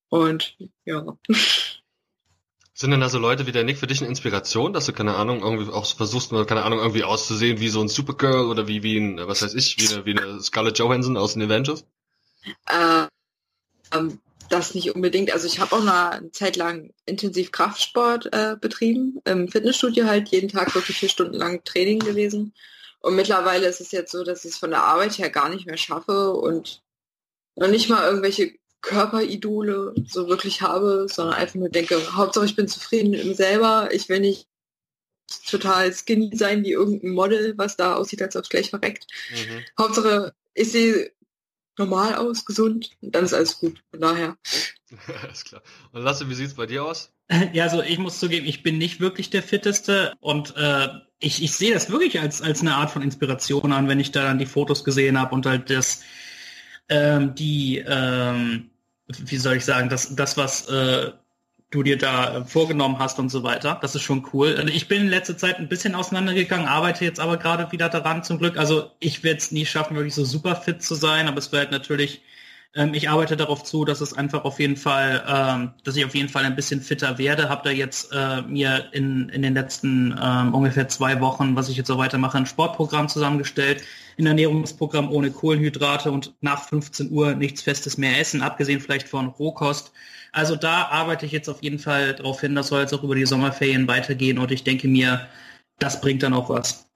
Und 0.08 0.56
ja. 0.84 1.04
Sind 2.74 2.92
denn 2.92 3.00
da 3.00 3.08
so 3.08 3.18
Leute 3.18 3.48
wie 3.48 3.52
der 3.52 3.64
Nick 3.64 3.78
für 3.78 3.88
dich 3.88 4.00
eine 4.00 4.08
Inspiration, 4.08 4.72
dass 4.72 4.86
du, 4.86 4.92
keine 4.92 5.16
Ahnung, 5.16 5.40
irgendwie 5.40 5.72
auch 5.72 5.84
versuchst, 5.84 6.30
keine 6.30 6.62
Ahnung, 6.62 6.78
irgendwie 6.78 7.02
auszusehen 7.02 7.58
wie 7.58 7.70
so 7.70 7.80
ein 7.80 7.88
Supergirl 7.88 8.46
oder 8.46 8.68
wie, 8.68 8.84
wie 8.84 8.98
ein, 8.98 9.18
was 9.26 9.42
weiß 9.42 9.54
ich, 9.54 9.78
wie 9.78 9.92
eine, 9.92 10.06
wie 10.06 10.16
eine 10.16 10.40
Scarlett 10.40 10.78
Johansson 10.78 11.16
aus 11.16 11.32
den 11.32 11.42
Avengers? 11.42 11.84
Äh, 12.66 13.08
ähm, 13.92 14.20
das 14.48 14.74
nicht 14.74 14.94
unbedingt. 14.94 15.32
Also 15.32 15.46
ich 15.46 15.60
habe 15.60 15.74
auch 15.74 15.86
eine 15.86 16.30
Zeit 16.32 16.56
lang 16.56 16.92
intensiv 17.06 17.52
Kraftsport 17.52 18.32
äh, 18.32 18.56
betrieben, 18.60 19.20
im 19.24 19.48
Fitnessstudio 19.48 20.06
halt 20.06 20.28
jeden 20.28 20.48
Tag 20.48 20.74
wirklich 20.74 20.98
vier 20.98 21.08
Stunden 21.08 21.34
lang 21.34 21.64
Training 21.64 21.98
gewesen. 22.00 22.54
Und 23.00 23.16
mittlerweile 23.16 23.68
ist 23.68 23.80
es 23.80 23.92
jetzt 23.92 24.12
so, 24.12 24.24
dass 24.24 24.44
ich 24.44 24.52
es 24.52 24.58
von 24.58 24.70
der 24.70 24.84
Arbeit 24.84 25.18
her 25.18 25.30
gar 25.30 25.48
nicht 25.48 25.66
mehr 25.66 25.76
schaffe 25.76 26.32
und 26.32 26.82
noch 27.56 27.68
nicht 27.68 27.88
mal 27.88 28.04
irgendwelche 28.04 28.54
Körperidole 28.80 29.94
so 30.06 30.28
wirklich 30.28 30.62
habe, 30.62 31.06
sondern 31.08 31.34
einfach 31.34 31.56
nur 31.56 31.68
denke, 31.68 32.16
Hauptsache 32.16 32.46
ich 32.46 32.56
bin 32.56 32.68
zufrieden 32.68 33.10
mit 33.10 33.24
mir 33.24 33.34
selber. 33.34 33.88
Ich 33.92 34.08
will 34.08 34.20
nicht 34.20 34.48
total 35.48 35.92
skinny 35.92 36.30
sein 36.34 36.64
wie 36.64 36.72
irgendein 36.72 37.10
Model, 37.10 37.58
was 37.58 37.76
da 37.76 37.96
aussieht, 37.96 38.22
als 38.22 38.36
ob 38.36 38.44
es 38.44 38.48
gleich 38.48 38.70
verreckt. 38.70 39.06
Mhm. 39.30 39.64
Hauptsache, 39.78 40.32
ich 40.54 40.72
sehe 40.72 41.12
normal 41.78 42.14
aus, 42.14 42.44
gesund, 42.44 42.90
und 43.00 43.14
dann 43.14 43.24
ist 43.24 43.34
alles 43.34 43.58
gut. 43.58 43.82
Von 43.90 44.00
daher. 44.00 44.36
alles 45.22 45.44
klar. 45.44 45.62
Und 45.92 46.02
Lasse, 46.02 46.28
wie 46.28 46.34
sieht's 46.34 46.54
bei 46.54 46.66
dir 46.66 46.84
aus? 46.84 47.12
Ja, 47.52 47.64
also 47.64 47.82
ich 47.82 47.98
muss 47.98 48.18
zugeben, 48.18 48.46
ich 48.46 48.62
bin 48.62 48.78
nicht 48.78 49.00
wirklich 49.00 49.28
der 49.28 49.42
Fitteste 49.42 50.14
und 50.20 50.56
äh, 50.56 50.88
ich, 51.18 51.42
ich 51.42 51.52
sehe 51.52 51.74
das 51.74 51.90
wirklich 51.90 52.18
als, 52.20 52.40
als 52.40 52.60
eine 52.60 52.74
Art 52.74 52.90
von 52.90 53.02
Inspiration 53.02 53.72
an, 53.72 53.86
wenn 53.88 54.00
ich 54.00 54.12
da 54.12 54.22
dann 54.24 54.38
die 54.38 54.46
Fotos 54.46 54.82
gesehen 54.82 55.18
habe 55.18 55.34
und 55.34 55.44
halt 55.44 55.68
das, 55.68 56.02
ähm, 56.88 57.34
die, 57.34 57.84
ähm, 57.86 58.70
wie 59.08 59.36
soll 59.36 59.56
ich 59.56 59.64
sagen, 59.64 59.88
das, 59.88 60.14
das 60.14 60.38
was 60.38 60.68
äh, 60.68 61.12
du 61.70 61.82
dir 61.82 61.98
da 61.98 62.44
vorgenommen 62.44 62.98
hast 62.98 63.18
und 63.18 63.28
so 63.28 63.42
weiter. 63.42 63.78
Das 63.82 63.94
ist 63.94 64.02
schon 64.02 64.26
cool. 64.32 64.56
Also 64.56 64.72
ich 64.72 64.88
bin 64.88 65.02
in 65.02 65.08
letzter 65.08 65.36
Zeit 65.36 65.58
ein 65.58 65.68
bisschen 65.68 65.94
auseinandergegangen, 65.94 66.66
arbeite 66.66 67.04
jetzt 67.04 67.20
aber 67.20 67.36
gerade 67.36 67.70
wieder 67.72 67.88
daran 67.90 68.24
zum 68.24 68.38
Glück. 68.38 68.56
Also 68.56 68.90
ich 69.00 69.22
werde 69.22 69.38
es 69.38 69.52
nie 69.52 69.66
schaffen, 69.66 69.94
wirklich 69.94 70.14
so 70.14 70.24
super 70.24 70.56
fit 70.56 70.82
zu 70.82 70.94
sein, 70.94 71.28
aber 71.28 71.38
es 71.38 71.52
wird 71.52 71.70
natürlich, 71.70 72.22
ähm, 72.74 72.94
ich 72.94 73.10
arbeite 73.10 73.36
darauf 73.36 73.64
zu, 73.64 73.84
dass 73.84 74.00
es 74.00 74.14
einfach 74.14 74.44
auf 74.44 74.58
jeden 74.60 74.76
Fall, 74.76 75.22
ähm, 75.28 75.74
dass 75.84 75.96
ich 75.96 76.06
auf 76.06 76.14
jeden 76.14 76.30
Fall 76.30 76.46
ein 76.46 76.56
bisschen 76.56 76.80
fitter 76.80 77.18
werde. 77.18 77.50
Habe 77.50 77.68
da 77.68 77.70
jetzt 77.70 78.12
äh, 78.14 78.40
mir 78.42 78.86
in, 78.92 79.28
in 79.28 79.42
den 79.42 79.52
letzten 79.52 80.18
ähm, 80.22 80.54
ungefähr 80.54 80.88
zwei 80.88 81.20
Wochen, 81.20 81.54
was 81.54 81.68
ich 81.68 81.76
jetzt 81.76 81.88
so 81.88 81.98
weitermache, 81.98 82.38
ein 82.38 82.46
Sportprogramm 82.46 83.10
zusammengestellt, 83.10 83.82
ein 84.18 84.24
Ernährungsprogramm 84.24 85.12
ohne 85.12 85.30
Kohlenhydrate 85.30 86.10
und 86.10 86.32
nach 86.40 86.66
15 86.66 87.10
Uhr 87.10 87.34
nichts 87.34 87.60
Festes 87.60 87.98
mehr 87.98 88.18
essen, 88.18 88.40
abgesehen 88.40 88.80
vielleicht 88.80 89.06
von 89.08 89.26
Rohkost. 89.26 89.92
Also 90.32 90.56
da 90.56 90.86
arbeite 90.88 91.26
ich 91.26 91.32
jetzt 91.32 91.48
auf 91.48 91.62
jeden 91.62 91.78
Fall 91.78 92.14
darauf 92.14 92.40
hin, 92.40 92.54
das 92.54 92.68
soll 92.68 92.80
jetzt 92.80 92.94
auch 92.94 93.02
über 93.02 93.14
die 93.14 93.26
Sommerferien 93.26 93.88
weitergehen 93.88 94.38
und 94.38 94.50
ich 94.50 94.64
denke 94.64 94.88
mir, 94.88 95.26
das 95.78 96.00
bringt 96.00 96.22
dann 96.22 96.34
auch 96.34 96.48
was. 96.48 96.88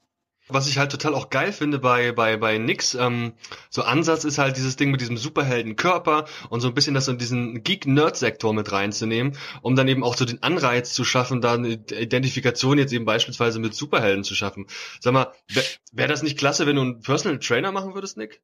Was 0.48 0.68
ich 0.68 0.76
halt 0.76 0.90
total 0.90 1.14
auch 1.14 1.30
geil 1.30 1.52
finde 1.52 1.78
bei 1.78 2.12
bei 2.12 2.36
bei 2.36 2.58
Nix, 2.58 2.94
ähm, 2.94 3.32
so 3.70 3.82
Ansatz 3.82 4.24
ist 4.24 4.38
halt 4.38 4.56
dieses 4.56 4.76
Ding 4.76 4.90
mit 4.90 5.00
diesem 5.00 5.16
Superheldenkörper 5.16 6.26
und 6.50 6.60
so 6.60 6.68
ein 6.68 6.74
bisschen 6.74 6.94
das 6.94 7.08
in 7.08 7.16
diesen 7.16 7.62
Geek-Nerd-Sektor 7.62 8.52
mit 8.52 8.70
reinzunehmen, 8.72 9.36
um 9.62 9.76
dann 9.76 9.88
eben 9.88 10.02
auch 10.02 10.16
so 10.16 10.24
den 10.24 10.42
Anreiz 10.42 10.92
zu 10.92 11.04
schaffen, 11.04 11.40
da 11.40 11.54
eine 11.54 11.68
Identifikation 11.68 12.76
jetzt 12.76 12.92
eben 12.92 13.04
beispielsweise 13.04 13.60
mit 13.60 13.74
Superhelden 13.74 14.24
zu 14.24 14.34
schaffen. 14.34 14.66
Sag 15.00 15.12
mal, 15.14 15.32
wäre 15.48 15.66
wär 15.92 16.08
das 16.08 16.22
nicht 16.22 16.38
klasse, 16.38 16.66
wenn 16.66 16.76
du 16.76 16.82
einen 16.82 17.00
Personal 17.00 17.38
Trainer 17.38 17.70
machen 17.70 17.94
würdest, 17.94 18.16
Nick? 18.16 18.42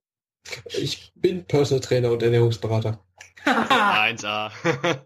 Ich 0.67 1.13
bin 1.15 1.45
Personal 1.47 1.81
Trainer 1.81 2.11
und 2.11 2.23
Ernährungsberater. 2.23 3.05
1A. 3.45 4.51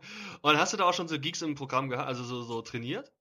Und 0.43 0.59
hast 0.59 0.73
du 0.73 0.77
da 0.77 0.85
auch 0.85 0.95
schon 0.95 1.07
so 1.07 1.19
Geeks 1.21 1.41
im 1.43 1.55
Programm 1.55 1.89
gehabt, 1.89 2.09
also 2.09 2.25
so, 2.25 2.43
so 2.43 2.63
trainiert? 2.63 3.13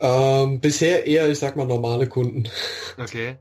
Ähm, 0.00 0.60
bisher 0.60 1.06
eher, 1.06 1.28
ich 1.28 1.38
sag 1.38 1.54
mal, 1.54 1.66
normale 1.66 2.08
Kunden. 2.08 2.48
Okay. 2.98 3.38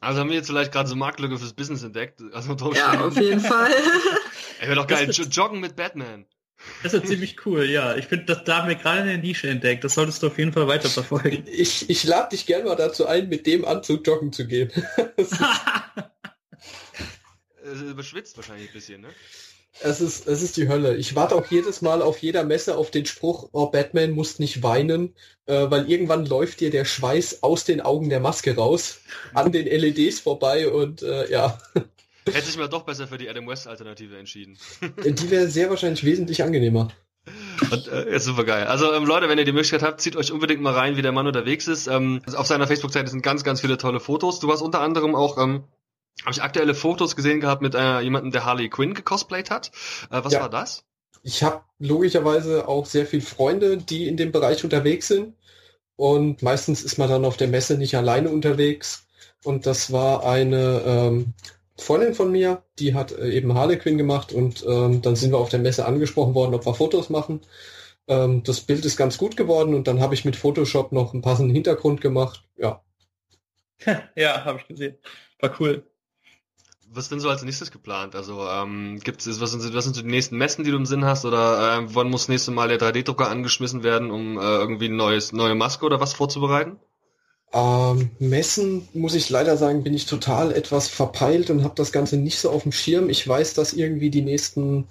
Also 0.00 0.20
haben 0.20 0.28
wir 0.28 0.36
jetzt 0.36 0.48
vielleicht 0.48 0.72
gerade 0.72 0.88
so 0.88 0.96
Marktlücke 0.96 1.38
fürs 1.38 1.54
Business 1.54 1.82
entdeckt. 1.82 2.22
Also 2.32 2.54
ja, 2.72 3.00
auf 3.00 3.16
jeden 3.18 3.40
Fall. 3.40 3.70
Ey, 4.60 4.68
wäre 4.68 4.76
doch 4.76 4.86
geil. 4.86 5.10
Joggen 5.10 5.60
mit 5.60 5.76
Batman. 5.76 6.26
Das 6.82 6.92
ist 6.92 7.06
ziemlich 7.06 7.46
cool, 7.46 7.64
ja. 7.64 7.96
Ich 7.96 8.06
finde, 8.06 8.36
da 8.44 8.58
haben 8.58 8.68
wir 8.68 8.74
gerade 8.74 9.00
eine 9.00 9.16
Nische 9.16 9.48
entdeckt. 9.48 9.82
Das 9.82 9.94
solltest 9.94 10.22
du 10.22 10.26
auf 10.26 10.38
jeden 10.38 10.52
Fall 10.52 10.68
weiterverfolgen. 10.68 11.44
Ich, 11.46 11.88
ich 11.88 12.04
lade 12.04 12.30
dich 12.30 12.44
gerne 12.44 12.64
mal 12.64 12.76
dazu 12.76 13.06
ein, 13.06 13.30
mit 13.30 13.46
dem 13.46 13.64
Anzug 13.64 14.06
joggen 14.06 14.32
zu 14.32 14.46
gehen. 14.46 14.70
Überschwitzt 17.72 18.36
wahrscheinlich 18.36 18.68
ein 18.68 18.72
bisschen, 18.74 19.00
ne? 19.02 19.08
Es 19.78 20.00
ist, 20.00 20.26
es 20.26 20.42
ist 20.42 20.56
die 20.56 20.68
Hölle. 20.68 20.96
Ich 20.96 21.14
warte 21.14 21.36
auch 21.36 21.46
jedes 21.46 21.80
Mal 21.80 22.02
auf 22.02 22.18
jeder 22.18 22.44
Messe 22.44 22.76
auf 22.76 22.90
den 22.90 23.06
Spruch, 23.06 23.48
oh, 23.52 23.66
Batman 23.66 24.10
muss 24.10 24.38
nicht 24.38 24.62
weinen, 24.62 25.14
äh, 25.46 25.70
weil 25.70 25.88
irgendwann 25.88 26.26
läuft 26.26 26.60
dir 26.60 26.70
der 26.70 26.84
Schweiß 26.84 27.42
aus 27.42 27.64
den 27.64 27.80
Augen 27.80 28.10
der 28.10 28.20
Maske 28.20 28.56
raus, 28.56 29.00
an 29.32 29.52
den 29.52 29.66
LEDs 29.66 30.20
vorbei 30.20 30.68
und 30.68 31.02
äh, 31.02 31.30
ja. 31.30 31.58
Hätte 32.26 32.46
sich 32.46 32.58
mal 32.58 32.68
doch 32.68 32.82
besser 32.82 33.06
für 33.06 33.16
die 33.16 33.28
Adam 33.30 33.46
West 33.46 33.66
Alternative 33.66 34.18
entschieden. 34.18 34.58
Die 35.04 35.30
wäre 35.30 35.48
sehr 35.48 35.70
wahrscheinlich 35.70 36.04
wesentlich 36.04 36.42
angenehmer. 36.42 36.92
Und, 37.70 37.88
äh, 37.88 38.16
ist 38.16 38.24
super 38.24 38.44
geil. 38.44 38.66
Also 38.66 38.92
ähm, 38.92 39.04
Leute, 39.04 39.28
wenn 39.28 39.38
ihr 39.38 39.44
die 39.44 39.52
Möglichkeit 39.52 39.82
habt, 39.82 40.00
zieht 40.00 40.16
euch 40.16 40.32
unbedingt 40.32 40.62
mal 40.62 40.74
rein, 40.74 40.96
wie 40.96 41.02
der 41.02 41.12
Mann 41.12 41.26
unterwegs 41.26 41.68
ist. 41.68 41.86
Ähm, 41.86 42.22
auf 42.34 42.46
seiner 42.46 42.66
Facebook-Seite 42.66 43.10
sind 43.10 43.22
ganz, 43.22 43.44
ganz 43.44 43.60
viele 43.60 43.78
tolle 43.78 44.00
Fotos. 44.00 44.40
Du 44.40 44.50
hast 44.50 44.62
unter 44.62 44.80
anderem 44.80 45.14
auch 45.14 45.38
ähm, 45.38 45.64
habe 46.22 46.32
ich 46.32 46.42
aktuelle 46.42 46.74
Fotos 46.74 47.16
gesehen 47.16 47.40
gehabt 47.40 47.62
mit 47.62 47.74
äh, 47.74 48.00
jemandem, 48.00 48.32
der 48.32 48.44
Harley 48.44 48.68
Quinn 48.68 48.94
gecosplayt 48.94 49.50
hat. 49.50 49.70
Äh, 50.10 50.22
was 50.22 50.32
ja. 50.32 50.40
war 50.40 50.50
das? 50.50 50.84
Ich 51.22 51.42
habe 51.42 51.62
logischerweise 51.78 52.68
auch 52.68 52.86
sehr 52.86 53.06
viele 53.06 53.22
Freunde, 53.22 53.76
die 53.78 54.08
in 54.08 54.16
dem 54.16 54.32
Bereich 54.32 54.64
unterwegs 54.64 55.08
sind. 55.08 55.34
Und 55.96 56.42
meistens 56.42 56.82
ist 56.82 56.98
man 56.98 57.10
dann 57.10 57.24
auf 57.24 57.36
der 57.36 57.48
Messe 57.48 57.76
nicht 57.76 57.94
alleine 57.94 58.30
unterwegs. 58.30 59.06
Und 59.44 59.66
das 59.66 59.92
war 59.92 60.24
eine 60.24 60.82
ähm, 60.86 61.34
Freundin 61.76 62.14
von 62.14 62.30
mir, 62.30 62.62
die 62.78 62.94
hat 62.94 63.12
äh, 63.12 63.30
eben 63.30 63.54
Harley 63.54 63.78
Quinn 63.78 63.98
gemacht 63.98 64.32
und 64.32 64.64
ähm, 64.66 65.00
dann 65.02 65.16
sind 65.16 65.32
wir 65.32 65.38
auf 65.38 65.48
der 65.48 65.60
Messe 65.60 65.86
angesprochen 65.86 66.34
worden, 66.34 66.54
ob 66.54 66.66
wir 66.66 66.74
Fotos 66.74 67.08
machen. 67.08 67.40
Ähm, 68.06 68.42
das 68.44 68.60
Bild 68.60 68.84
ist 68.84 68.98
ganz 68.98 69.16
gut 69.16 69.36
geworden 69.36 69.74
und 69.74 69.88
dann 69.88 70.00
habe 70.00 70.14
ich 70.14 70.26
mit 70.26 70.36
Photoshop 70.36 70.92
noch 70.92 71.12
einen 71.12 71.22
passenden 71.22 71.54
Hintergrund 71.54 72.02
gemacht. 72.02 72.44
Ja. 72.56 72.82
ja, 74.14 74.44
habe 74.44 74.58
ich 74.60 74.68
gesehen. 74.68 74.98
War 75.38 75.58
cool 75.58 75.89
was 76.92 77.08
denn 77.08 77.20
so 77.20 77.28
als 77.28 77.42
nächstes 77.42 77.70
geplant? 77.70 78.14
Also 78.14 78.46
ähm, 78.48 78.98
gibt 79.02 79.24
es 79.24 79.40
was 79.40 79.52
sind, 79.52 79.74
was 79.74 79.84
sind 79.84 79.94
so 79.94 80.02
die 80.02 80.08
nächsten 80.08 80.36
Messen, 80.36 80.64
die 80.64 80.70
du 80.70 80.76
im 80.76 80.86
Sinn 80.86 81.04
hast? 81.04 81.24
Oder 81.24 81.78
äh, 81.78 81.94
wann 81.94 82.10
muss 82.10 82.22
das 82.22 82.28
nächste 82.28 82.50
Mal 82.50 82.68
der 82.68 82.80
3D-Drucker 82.80 83.28
angeschmissen 83.28 83.82
werden, 83.82 84.10
um 84.10 84.38
äh, 84.38 84.40
irgendwie 84.40 84.88
ein 84.88 84.96
neues 84.96 85.32
neue 85.32 85.54
Maske 85.54 85.86
oder 85.86 86.00
was 86.00 86.14
vorzubereiten? 86.14 86.78
Ähm, 87.52 88.10
Messen, 88.18 88.88
muss 88.92 89.14
ich 89.14 89.28
leider 89.28 89.56
sagen, 89.56 89.82
bin 89.82 89.94
ich 89.94 90.06
total 90.06 90.52
etwas 90.52 90.88
verpeilt 90.88 91.50
und 91.50 91.64
habe 91.64 91.74
das 91.76 91.90
Ganze 91.90 92.16
nicht 92.16 92.38
so 92.38 92.50
auf 92.50 92.62
dem 92.62 92.72
Schirm. 92.72 93.08
Ich 93.08 93.26
weiß, 93.26 93.54
dass 93.54 93.72
irgendwie 93.72 94.10
die 94.10 94.22
nächsten 94.22 94.86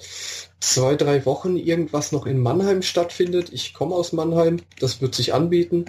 zwei, 0.60 0.96
drei 0.96 1.26
Wochen 1.26 1.56
irgendwas 1.56 2.12
noch 2.12 2.26
in 2.26 2.40
Mannheim 2.40 2.82
stattfindet. 2.82 3.52
Ich 3.54 3.74
komme 3.74 3.96
aus 3.96 4.12
Mannheim, 4.12 4.62
das 4.80 5.02
wird 5.02 5.16
sich 5.16 5.34
anbieten. 5.34 5.86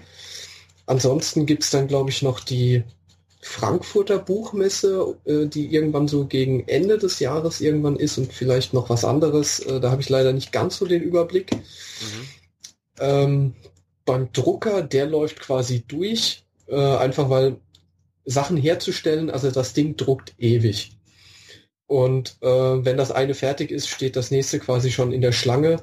Ansonsten 0.87 1.47
gibt's 1.47 1.71
dann, 1.71 1.89
glaube 1.89 2.11
ich, 2.11 2.23
noch 2.23 2.41
die 2.41 2.85
Frankfurter 3.43 4.19
Buchmesse, 4.19 5.17
äh, 5.25 5.47
die 5.47 5.73
irgendwann 5.73 6.09
so 6.09 6.27
gegen 6.27 6.69
Ende 6.69 6.99
des 6.99 7.21
Jahres 7.21 7.61
irgendwann 7.61 7.97
ist 7.97 8.19
und 8.19 8.33
vielleicht 8.33 8.75
noch 8.75 8.91
was 8.91 9.05
anderes. 9.05 9.61
Äh, 9.61 9.81
da 9.81 9.91
habe 9.91 10.03
ich 10.03 10.09
leider 10.09 10.33
nicht 10.33 10.53
ganz 10.53 10.77
so 10.77 10.87
den 10.87 11.03
Überblick. 11.03 11.53
Mhm. 11.53 12.29
Ähm, 12.99 13.55
beim 14.05 14.33
Drucker, 14.33 14.83
der 14.83 15.07
läuft 15.07 15.41
quasi 15.41 15.83
durch, 15.87 16.45
äh, 16.67 16.77
einfach 16.77 17.31
weil 17.31 17.57
Sachen 18.27 18.57
herzustellen, 18.57 19.31
also 19.31 19.51
das 19.51 19.73
Ding 19.73 19.97
druckt 19.97 20.35
ewig. 20.39 20.97
Und 21.87 22.37
äh, 22.43 22.47
wenn 22.47 22.97
das 22.97 23.11
eine 23.11 23.35
fertig 23.35 23.71
ist, 23.71 23.89
steht 23.89 24.17
das 24.17 24.31
nächste 24.31 24.61
quasi 24.61 24.91
schon 24.91 25.13
in 25.13 25.23
der 25.23 25.33
Schlange. 25.33 25.83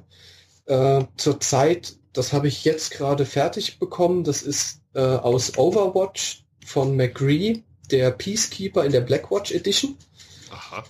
Äh, 0.65 1.05
Zurzeit, 1.17 1.95
das 2.13 2.33
habe 2.33 2.47
ich 2.47 2.63
jetzt 2.63 2.91
gerade 2.91 3.25
fertig 3.25 3.79
bekommen, 3.79 4.23
das 4.23 4.43
ist 4.43 4.81
äh, 4.93 5.01
aus 5.01 5.57
Overwatch 5.57 6.46
von 6.67 6.97
McGree, 6.97 7.61
der 7.91 8.11
Peacekeeper 8.11 8.83
in 8.83 8.91
der 8.91 8.99
Blackwatch 8.99 9.53
Edition. 9.53 9.95
Aha. 10.51 10.83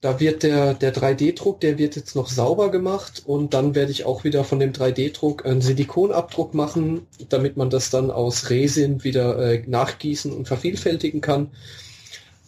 Da 0.00 0.18
wird 0.18 0.42
der, 0.42 0.74
der 0.74 0.92
3D-Druck, 0.92 1.60
der 1.60 1.78
wird 1.78 1.94
jetzt 1.94 2.16
noch 2.16 2.28
sauber 2.28 2.70
gemacht 2.70 3.22
und 3.26 3.54
dann 3.54 3.74
werde 3.74 3.92
ich 3.92 4.06
auch 4.06 4.24
wieder 4.24 4.44
von 4.44 4.58
dem 4.58 4.72
3D-Druck 4.72 5.46
einen 5.46 5.60
Silikonabdruck 5.60 6.54
machen, 6.54 7.06
damit 7.28 7.56
man 7.56 7.70
das 7.70 7.90
dann 7.90 8.10
aus 8.10 8.50
Resin 8.50 9.04
wieder 9.04 9.38
äh, 9.38 9.62
nachgießen 9.66 10.32
und 10.32 10.48
vervielfältigen 10.48 11.20
kann. 11.20 11.50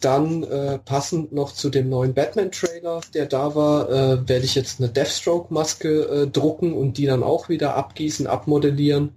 Dann 0.00 0.42
äh, 0.42 0.78
passend 0.78 1.32
noch 1.32 1.52
zu 1.52 1.70
dem 1.70 1.88
neuen 1.88 2.14
Batman-Trailer, 2.14 3.02
der 3.14 3.26
da 3.26 3.54
war, 3.54 3.88
äh, 3.90 4.28
werde 4.28 4.44
ich 4.44 4.56
jetzt 4.56 4.80
eine 4.80 4.88
Deathstroke-Maske 4.88 6.22
äh, 6.22 6.26
drucken 6.26 6.72
und 6.72 6.98
die 6.98 7.06
dann 7.06 7.22
auch 7.22 7.48
wieder 7.48 7.76
abgießen, 7.76 8.26
abmodellieren. 8.26 9.14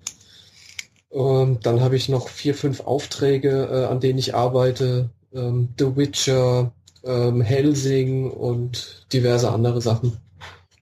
Ähm, 1.15 1.59
dann 1.63 1.81
habe 1.81 1.95
ich 1.95 2.09
noch 2.09 2.27
vier, 2.27 2.53
fünf 2.53 2.81
Aufträge, 2.81 3.69
äh, 3.71 3.85
an 3.85 4.01
denen 4.01 4.19
ich 4.19 4.35
arbeite. 4.35 5.09
Ähm, 5.33 5.69
The 5.79 5.95
Witcher, 5.95 6.73
ähm, 7.03 7.41
Helsing 7.41 8.29
und 8.29 9.07
diverse 9.13 9.49
andere 9.49 9.81
Sachen. 9.81 10.17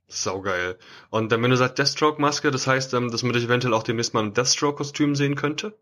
Saugeil. 0.08 0.76
Und 1.12 1.32
wenn 1.32 1.50
du 1.50 1.58
sagst 1.58 1.78
Deathstroke-Maske, 1.78 2.52
das 2.52 2.66
heißt, 2.66 2.94
ähm, 2.96 3.12
dass 3.12 3.24
man 3.24 3.34
dich 3.34 3.46
eventuell 3.46 3.74
auch 3.74 3.84
demnächst 3.84 4.14
mal 4.14 4.22
im 4.22 4.34
Deathstroke-Kostüm 4.34 5.16
sehen 5.16 5.36
könnte? 5.36 5.74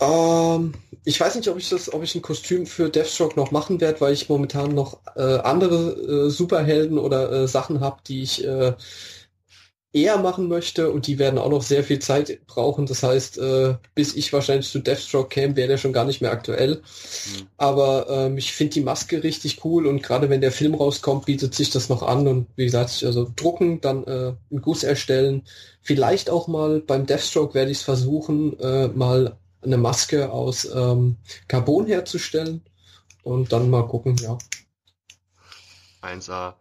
Ähm, 0.00 0.74
ich 1.04 1.20
weiß 1.20 1.34
nicht, 1.36 1.48
ob 1.48 1.58
ich 1.58 1.68
das, 1.68 1.92
ob 1.92 2.02
ich 2.02 2.14
ein 2.14 2.22
Kostüm 2.22 2.66
für 2.66 2.90
Deathstroke 2.90 3.38
noch 3.38 3.50
machen 3.50 3.80
werde, 3.80 4.00
weil 4.00 4.12
ich 4.12 4.28
momentan 4.28 4.74
noch 4.74 4.98
äh, 5.16 5.38
andere 5.38 6.26
äh, 6.26 6.30
Superhelden 6.30 6.98
oder 6.98 7.30
äh, 7.32 7.48
Sachen 7.48 7.80
habe, 7.80 7.98
die 8.06 8.22
ich 8.22 8.44
äh, 8.44 8.74
eher 9.94 10.18
machen 10.18 10.48
möchte 10.48 10.90
und 10.90 11.06
die 11.06 11.20
werden 11.20 11.38
auch 11.38 11.48
noch 11.48 11.62
sehr 11.62 11.84
viel 11.84 12.00
Zeit 12.00 12.44
brauchen. 12.46 12.84
Das 12.86 13.04
heißt, 13.04 13.38
äh, 13.38 13.76
bis 13.94 14.16
ich 14.16 14.32
wahrscheinlich 14.32 14.68
zu 14.68 14.80
Deathstroke 14.80 15.28
käme, 15.28 15.54
wäre 15.54 15.68
der 15.68 15.78
schon 15.78 15.92
gar 15.92 16.04
nicht 16.04 16.20
mehr 16.20 16.32
aktuell. 16.32 16.76
Mhm. 16.76 17.46
Aber 17.56 18.10
ähm, 18.10 18.36
ich 18.36 18.52
finde 18.52 18.74
die 18.74 18.80
Maske 18.80 19.22
richtig 19.22 19.64
cool 19.64 19.86
und 19.86 20.02
gerade 20.02 20.28
wenn 20.28 20.40
der 20.40 20.50
Film 20.50 20.74
rauskommt, 20.74 21.26
bietet 21.26 21.54
sich 21.54 21.70
das 21.70 21.88
noch 21.88 22.02
an 22.02 22.26
und 22.26 22.48
wie 22.56 22.64
gesagt, 22.64 23.04
also 23.04 23.30
drucken, 23.36 23.80
dann 23.80 24.02
äh, 24.04 24.34
einen 24.50 24.62
Guss 24.62 24.82
erstellen. 24.82 25.44
Vielleicht 25.80 26.28
auch 26.28 26.48
mal 26.48 26.80
beim 26.80 27.06
Deathstroke 27.06 27.54
werde 27.54 27.70
ich 27.70 27.78
es 27.78 27.84
versuchen, 27.84 28.58
äh, 28.58 28.88
mal 28.88 29.38
eine 29.62 29.76
Maske 29.76 30.30
aus 30.32 30.64
ähm, 30.74 31.18
Carbon 31.46 31.86
herzustellen 31.86 32.62
und 33.22 33.52
dann 33.52 33.70
mal 33.70 33.86
gucken, 33.86 34.16
ja. 34.16 34.36
1A. 36.02 36.54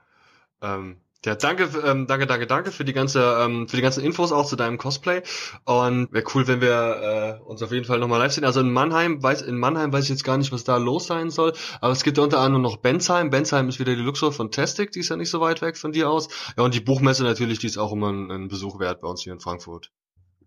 Ähm, 0.62 0.98
ja, 1.26 1.36
danke, 1.36 1.70
ähm, 1.86 2.06
danke, 2.08 2.28
danke, 2.28 2.48
danke 2.48 2.72
für 2.72 2.84
die 2.84 2.94
ganze, 2.94 3.38
ähm, 3.40 3.68
für 3.68 3.78
die 3.78 3.82
ganzen 3.82 4.04
Infos 4.04 4.32
auch 4.32 4.46
zu 4.46 4.56
deinem 4.56 4.78
Cosplay. 4.78 5.22
Und 5.64 6.12
wäre 6.12 6.26
cool, 6.34 6.48
wenn 6.48 6.60
wir 6.60 7.40
äh, 7.42 7.50
uns 7.50 7.62
auf 7.64 7.72
jeden 7.72 7.86
Fall 7.86 8.00
nochmal 8.00 8.20
live 8.20 8.34
sehen. 8.34 8.44
Also 8.44 8.60
in 8.60 8.72
Mannheim 8.72 9.24
weiß, 9.24 9.42
in 9.42 9.58
Mannheim 9.58 9.94
weiß 9.94 10.04
ich 10.04 10.10
jetzt 10.10 10.24
gar 10.24 10.38
nicht, 10.38 10.52
was 10.52 10.64
da 10.64 10.78
los 10.78 11.08
sein 11.08 11.30
soll. 11.30 11.54
Aber 11.80 11.94
es 11.94 12.04
gibt 12.04 12.18
ja 12.18 12.24
unter 12.24 12.40
anderem 12.40 12.62
noch 12.62 12.78
Bensheim. 12.78 13.30
Bensheim 13.30 13.70
ist 13.70 13.80
wieder 13.80 13.96
die 13.96 14.02
Luxor 14.02 14.34
von 14.34 14.52
Testic, 14.52 14.92
die 14.92 15.00
ist 15.00 15.10
ja 15.10 15.16
nicht 15.16 15.30
so 15.30 15.40
weit 15.40 15.62
weg 15.62 15.78
von 15.78 15.94
dir 15.94 16.10
aus. 16.10 16.28
Ja, 16.58 16.64
und 16.64 16.74
die 16.74 16.82
Buchmesse 16.82 17.24
natürlich, 17.24 17.60
die 17.60 17.68
ist 17.68 17.78
auch 17.78 17.94
immer 17.94 18.12
ein, 18.12 18.30
ein 18.30 18.48
Besuch 18.50 18.80
wert 18.80 19.00
bei 19.00 19.08
uns 19.08 19.22
hier 19.22 19.34
in 19.34 19.40
Frankfurt. 19.40 19.92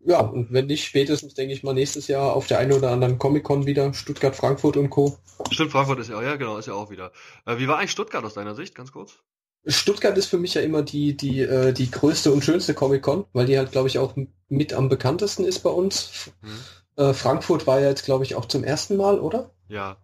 Ja, 0.05 0.21
und 0.21 0.53
wenn 0.53 0.67
nicht, 0.67 0.85
spätestens 0.85 1.35
denke 1.35 1.53
ich 1.53 1.65
mal 1.65 1.75
nächstes 1.75 2.07
Jahr 2.07 2.35
auf 2.35 2.47
der 2.47 2.59
einen 2.59 2.73
oder 2.73 2.93
anderen 2.93 3.19
Comic-Con 3.19 3.67
wieder, 3.67 3.93
Stuttgart, 3.93 4.37
Frankfurt 4.37 4.77
und 4.77 4.89
Co. 4.89 5.17
Stimmt, 5.51 5.73
Frankfurt 5.73 5.99
ist 5.99 6.11
ja, 6.11 6.23
ja 6.23 6.37
genau, 6.37 6.59
ist 6.59 6.67
ja 6.67 6.75
auch 6.75 6.91
wieder. 6.91 7.11
Äh, 7.45 7.59
wie 7.59 7.67
war 7.67 7.79
eigentlich 7.79 7.91
Stuttgart 7.91 8.25
aus 8.25 8.35
deiner 8.35 8.55
Sicht, 8.55 8.77
ganz 8.77 8.93
kurz? 8.93 9.19
Stuttgart 9.66 10.16
ist 10.16 10.26
für 10.26 10.38
mich 10.38 10.55
ja 10.55 10.62
immer 10.62 10.83
die, 10.83 11.16
die, 11.16 11.40
äh, 11.40 11.72
die 11.72 11.90
größte 11.90 12.33
und 12.33 12.44
schönste 12.44 12.74
Comic-Con, 12.74 13.24
weil 13.33 13.46
die 13.46 13.59
halt, 13.59 13.72
glaube 13.72 13.88
ich, 13.88 13.98
auch 13.98 14.14
mit 14.48 14.72
am 14.72 14.88
bekanntesten 14.88 15.44
ist 15.44 15.61
bei 15.61 15.70
uns. 15.70 16.31
Mhm. 16.42 17.02
Äh, 17.05 17.12
Frankfurt 17.12 17.66
war 17.66 17.81
ja 17.81 17.88
jetzt, 17.88 18.05
glaube 18.05 18.24
ich, 18.24 18.35
auch 18.37 18.46
zum 18.46 18.64
ersten 18.64 18.96
Mal, 18.96 19.18
oder? 19.18 19.50
Ja. 19.68 19.96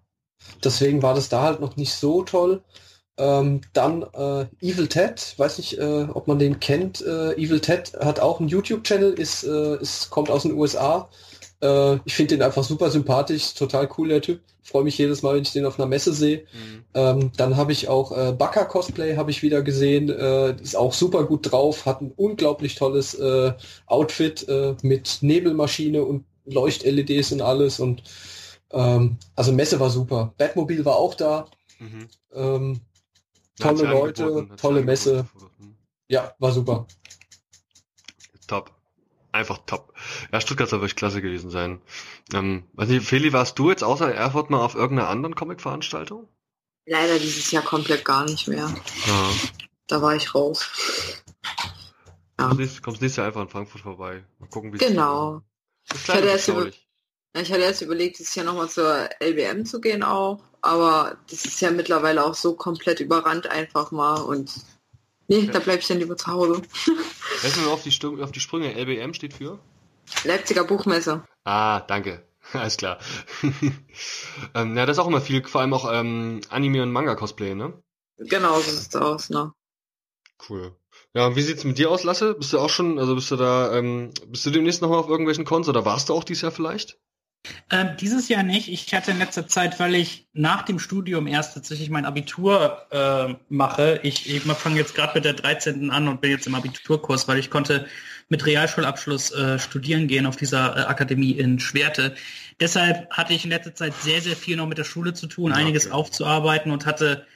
Deswegen 0.65 1.03
war 1.03 1.15
das 1.15 1.29
da 1.29 1.43
halt 1.43 1.61
noch 1.61 1.77
nicht 1.77 1.95
so 1.95 2.23
toll. 2.23 2.63
Ähm, 3.19 3.61
dann 3.73 4.03
äh, 4.03 4.47
Evil 4.61 4.89
Ted, 4.89 5.35
weiß 5.37 5.59
nicht, 5.59 5.79
äh, 5.79 6.09
ob 6.13 6.27
man 6.27 6.39
den 6.39 6.61
kennt. 6.61 7.01
Äh, 7.03 7.35
Evil 7.35 7.61
Ted 7.61 7.93
hat 8.01 8.21
auch 8.21 8.41
einen 8.41 8.49
YouTube-Channel, 8.49 9.13
ist, 9.13 9.45
äh, 9.45 9.77
ist, 9.81 10.11
kommt 10.11 10.31
aus 10.31 10.43
den 10.43 10.53
USA. 10.55 11.09
Äh, 11.63 12.01
ich 12.05 12.15
finde 12.15 12.37
den 12.37 12.43
einfach 12.43 12.65
super 12.65 12.91
sympathisch, 12.91 13.55
total 13.55 13.89
cool 13.97 14.09
der 14.09 14.21
Typ. 14.21 14.41
Freue 14.63 14.85
mich 14.85 14.99
jedes 14.99 15.23
Mal, 15.23 15.37
wenn 15.37 15.43
ich 15.43 15.53
den 15.53 15.65
auf 15.65 15.79
einer 15.79 15.89
Messe 15.89 16.13
sehe. 16.13 16.45
Mhm. 16.53 16.85
Ähm, 16.95 17.33
dann 17.37 17.57
habe 17.57 17.73
ich 17.73 17.89
auch 17.89 18.17
äh, 18.17 18.33
Baka 18.33 18.65
Cosplay 18.65 19.17
habe 19.17 19.31
ich 19.31 19.43
wieder 19.43 19.63
gesehen. 19.63 20.11
Äh, 20.11 20.61
ist 20.61 20.77
auch 20.77 20.93
super 20.93 21.25
gut 21.25 21.51
drauf, 21.51 21.87
hat 21.87 22.01
ein 22.01 22.13
unglaublich 22.17 22.75
tolles 22.75 23.15
äh, 23.15 23.53
Outfit 23.87 24.49
äh, 24.49 24.75
mit 24.83 25.19
Nebelmaschine 25.21 26.05
und 26.05 26.25
Leucht-LEDs 26.45 27.33
und 27.33 27.43
alles. 27.43 27.79
Und 27.79 28.03
ähm, 28.73 29.19
also 29.37 29.53
Messe 29.53 29.79
war 29.79 29.91
super. 29.91 30.35
Batmobil 30.39 30.85
war 30.85 30.97
auch 30.97 31.15
da. 31.15 31.47
Mhm. 31.79 32.09
Ähm, 32.35 32.81
tolle 33.59 33.85
Leute, 33.85 34.49
tolle 34.57 34.83
Messe. 34.83 35.29
Hm. 35.59 35.77
Ja, 36.09 36.35
war 36.39 36.53
super. 36.53 36.87
Top 38.49 38.73
einfach 39.33 39.59
top. 39.67 39.95
Ja, 40.33 40.41
Stuttgart 40.41 40.69
soll 40.69 40.81
wirklich 40.81 40.97
klasse 40.97 41.23
gewesen 41.23 41.51
sein. 41.51 41.81
Ähm, 42.33 42.65
weiß 42.75 42.89
nicht, 42.89 43.07
Feli, 43.07 43.33
warst 43.33 43.59
du 43.59 43.71
jetzt 43.71 43.83
außer 43.83 44.13
Erfurt 44.15 44.51
mal 44.51 44.61
auf 44.61 44.75
irgendeiner 44.75 45.09
anderen 45.09 45.35
Comic-Veranstaltung? 45.35 46.29
Leider 46.87 47.19
dieses 47.19 47.51
Jahr 47.51 47.63
komplett 47.63 48.05
gar 48.05 48.25
nicht 48.25 48.49
mehr. 48.49 48.73
Ja. 49.07 49.31
Da 49.87 50.03
war 50.03 50.15
ich 50.17 50.35
raus. 50.35 50.69
Ja. 52.39 52.47
Kommst, 52.47 52.59
nächstes, 52.59 52.83
kommst 52.83 53.01
nächstes 53.03 53.17
Jahr 53.19 53.27
einfach 53.27 53.43
in 53.43 53.49
Frankfurt 53.49 53.83
vorbei. 53.83 54.25
Mal 54.39 54.49
gucken, 54.49 54.73
wie 54.73 54.79
Genau. 54.79 55.43
Ich 55.93 56.09
hatte, 56.09 56.27
erst 56.27 56.49
über, 56.49 56.67
ich 56.69 57.53
hatte 57.53 57.63
erst 57.63 57.83
überlegt, 57.83 58.19
dieses 58.19 58.35
Jahr 58.35 58.47
nochmal 58.47 58.69
zur 58.69 59.09
LBM 59.21 59.65
zu 59.67 59.81
gehen 59.81 60.03
auch, 60.03 60.43
aber 60.61 61.19
das 61.29 61.45
ist 61.45 61.61
ja 61.61 61.71
mittlerweile 61.71 62.25
auch 62.25 62.35
so 62.35 62.55
komplett 62.55 63.01
überrannt 63.01 63.49
einfach 63.49 63.91
mal 63.91 64.21
und 64.21 64.53
Nee, 65.33 65.47
da 65.47 65.61
bleibe 65.61 65.81
ich 65.81 65.87
dann 65.87 65.99
lieber 65.99 66.15
zu 66.15 66.27
Hause. 66.27 66.61
Helfen 67.41 67.65
wir 67.65 67.73
auf 67.73 67.83
die, 67.83 68.23
auf 68.23 68.33
die 68.33 68.41
Sprünge. 68.41 68.75
LBM 68.75 69.15
steht 69.15 69.33
für? 69.33 69.59
Leipziger 70.25 70.65
Buchmesse. 70.65 71.25
Ah, 71.45 71.81
danke. 71.81 72.23
Alles 72.53 72.77
klar. 72.77 72.99
ähm, 74.55 74.77
ja, 74.77 74.85
das 74.85 74.97
ist 74.97 75.03
auch 75.03 75.07
immer 75.07 75.23
viel, 75.23 75.43
vor 75.47 75.63
allem 75.63 75.73
auch 75.73 75.91
ähm, 75.91 76.43
Anime 76.51 76.83
und 76.83 76.93
Manga-Cosplay, 76.93 77.55
ne? 77.55 77.73
Genau, 78.19 78.61
so 78.61 78.71
sieht's 78.71 78.95
aus, 78.95 79.31
ne? 79.31 79.55
Cool. 80.49 80.77
Ja, 81.15 81.29
und 81.29 81.37
wie 81.37 81.43
sieht's 81.43 81.65
mit 81.65 81.79
dir 81.79 81.91
aus, 81.91 82.05
Lasse? 82.05 82.35
Bist 82.35 82.53
du 82.53 82.59
auch 82.59 82.69
schon, 82.69 82.99
also 82.99 83.15
bist 83.15 83.31
du 83.31 83.37
da, 83.37 83.75
ähm, 83.75 84.13
bist 84.27 84.45
du 84.45 84.51
demnächst 84.51 84.83
nochmal 84.83 84.99
auf 84.99 85.09
irgendwelchen 85.09 85.47
Cons 85.47 85.67
oder 85.67 85.87
warst 85.87 86.11
du 86.11 86.15
auch 86.15 86.25
dieses 86.25 86.43
Jahr 86.43 86.53
vielleicht? 86.53 86.99
Ähm, 87.71 87.97
dieses 88.01 88.29
Jahr 88.29 88.43
nicht. 88.43 88.69
Ich 88.69 88.93
hatte 88.95 89.11
in 89.11 89.19
letzter 89.19 89.49
Zeit, 89.49 89.81
weil 89.81 89.95
ich 89.95 90.29
nach 90.33 90.63
dem 90.63 90.79
Studium 90.79 91.27
erst 91.27 91.55
tatsächlich 91.55 91.91
mein 91.91 92.07
Abitur 92.07 92.87
äh, 92.91 93.35
mache. 93.49 93.99
Ich, 94.05 94.33
ich 94.33 94.43
fange 94.43 94.77
jetzt 94.77 94.95
gerade 94.95 95.15
mit 95.15 95.25
der 95.25 95.33
13. 95.33 95.91
an 95.91 96.07
und 96.07 96.21
bin 96.21 96.31
jetzt 96.31 96.47
im 96.47 96.55
Abiturkurs, 96.55 97.27
weil 97.27 97.39
ich 97.39 97.51
konnte 97.51 97.87
mit 98.29 98.47
Realschulabschluss 98.47 99.33
äh, 99.33 99.59
studieren 99.59 100.07
gehen 100.07 100.27
auf 100.27 100.37
dieser 100.37 100.77
äh, 100.77 100.81
Akademie 100.83 101.33
in 101.33 101.59
Schwerte. 101.59 102.15
Deshalb 102.61 103.11
hatte 103.11 103.35
ich 103.35 103.45
in 103.45 103.51
letzter 103.51 103.75
Zeit 103.75 103.95
sehr, 104.01 104.21
sehr 104.21 104.37
viel 104.37 104.57
noch 104.57 104.69
mit 104.69 104.79
der 104.79 104.85
Schule 104.85 105.13
zu 105.13 105.27
tun, 105.27 105.51
ja, 105.51 105.57
einiges 105.57 105.87
okay. 105.87 105.95
aufzuarbeiten 105.95 106.71
und 106.71 106.87
hatte 106.87 107.27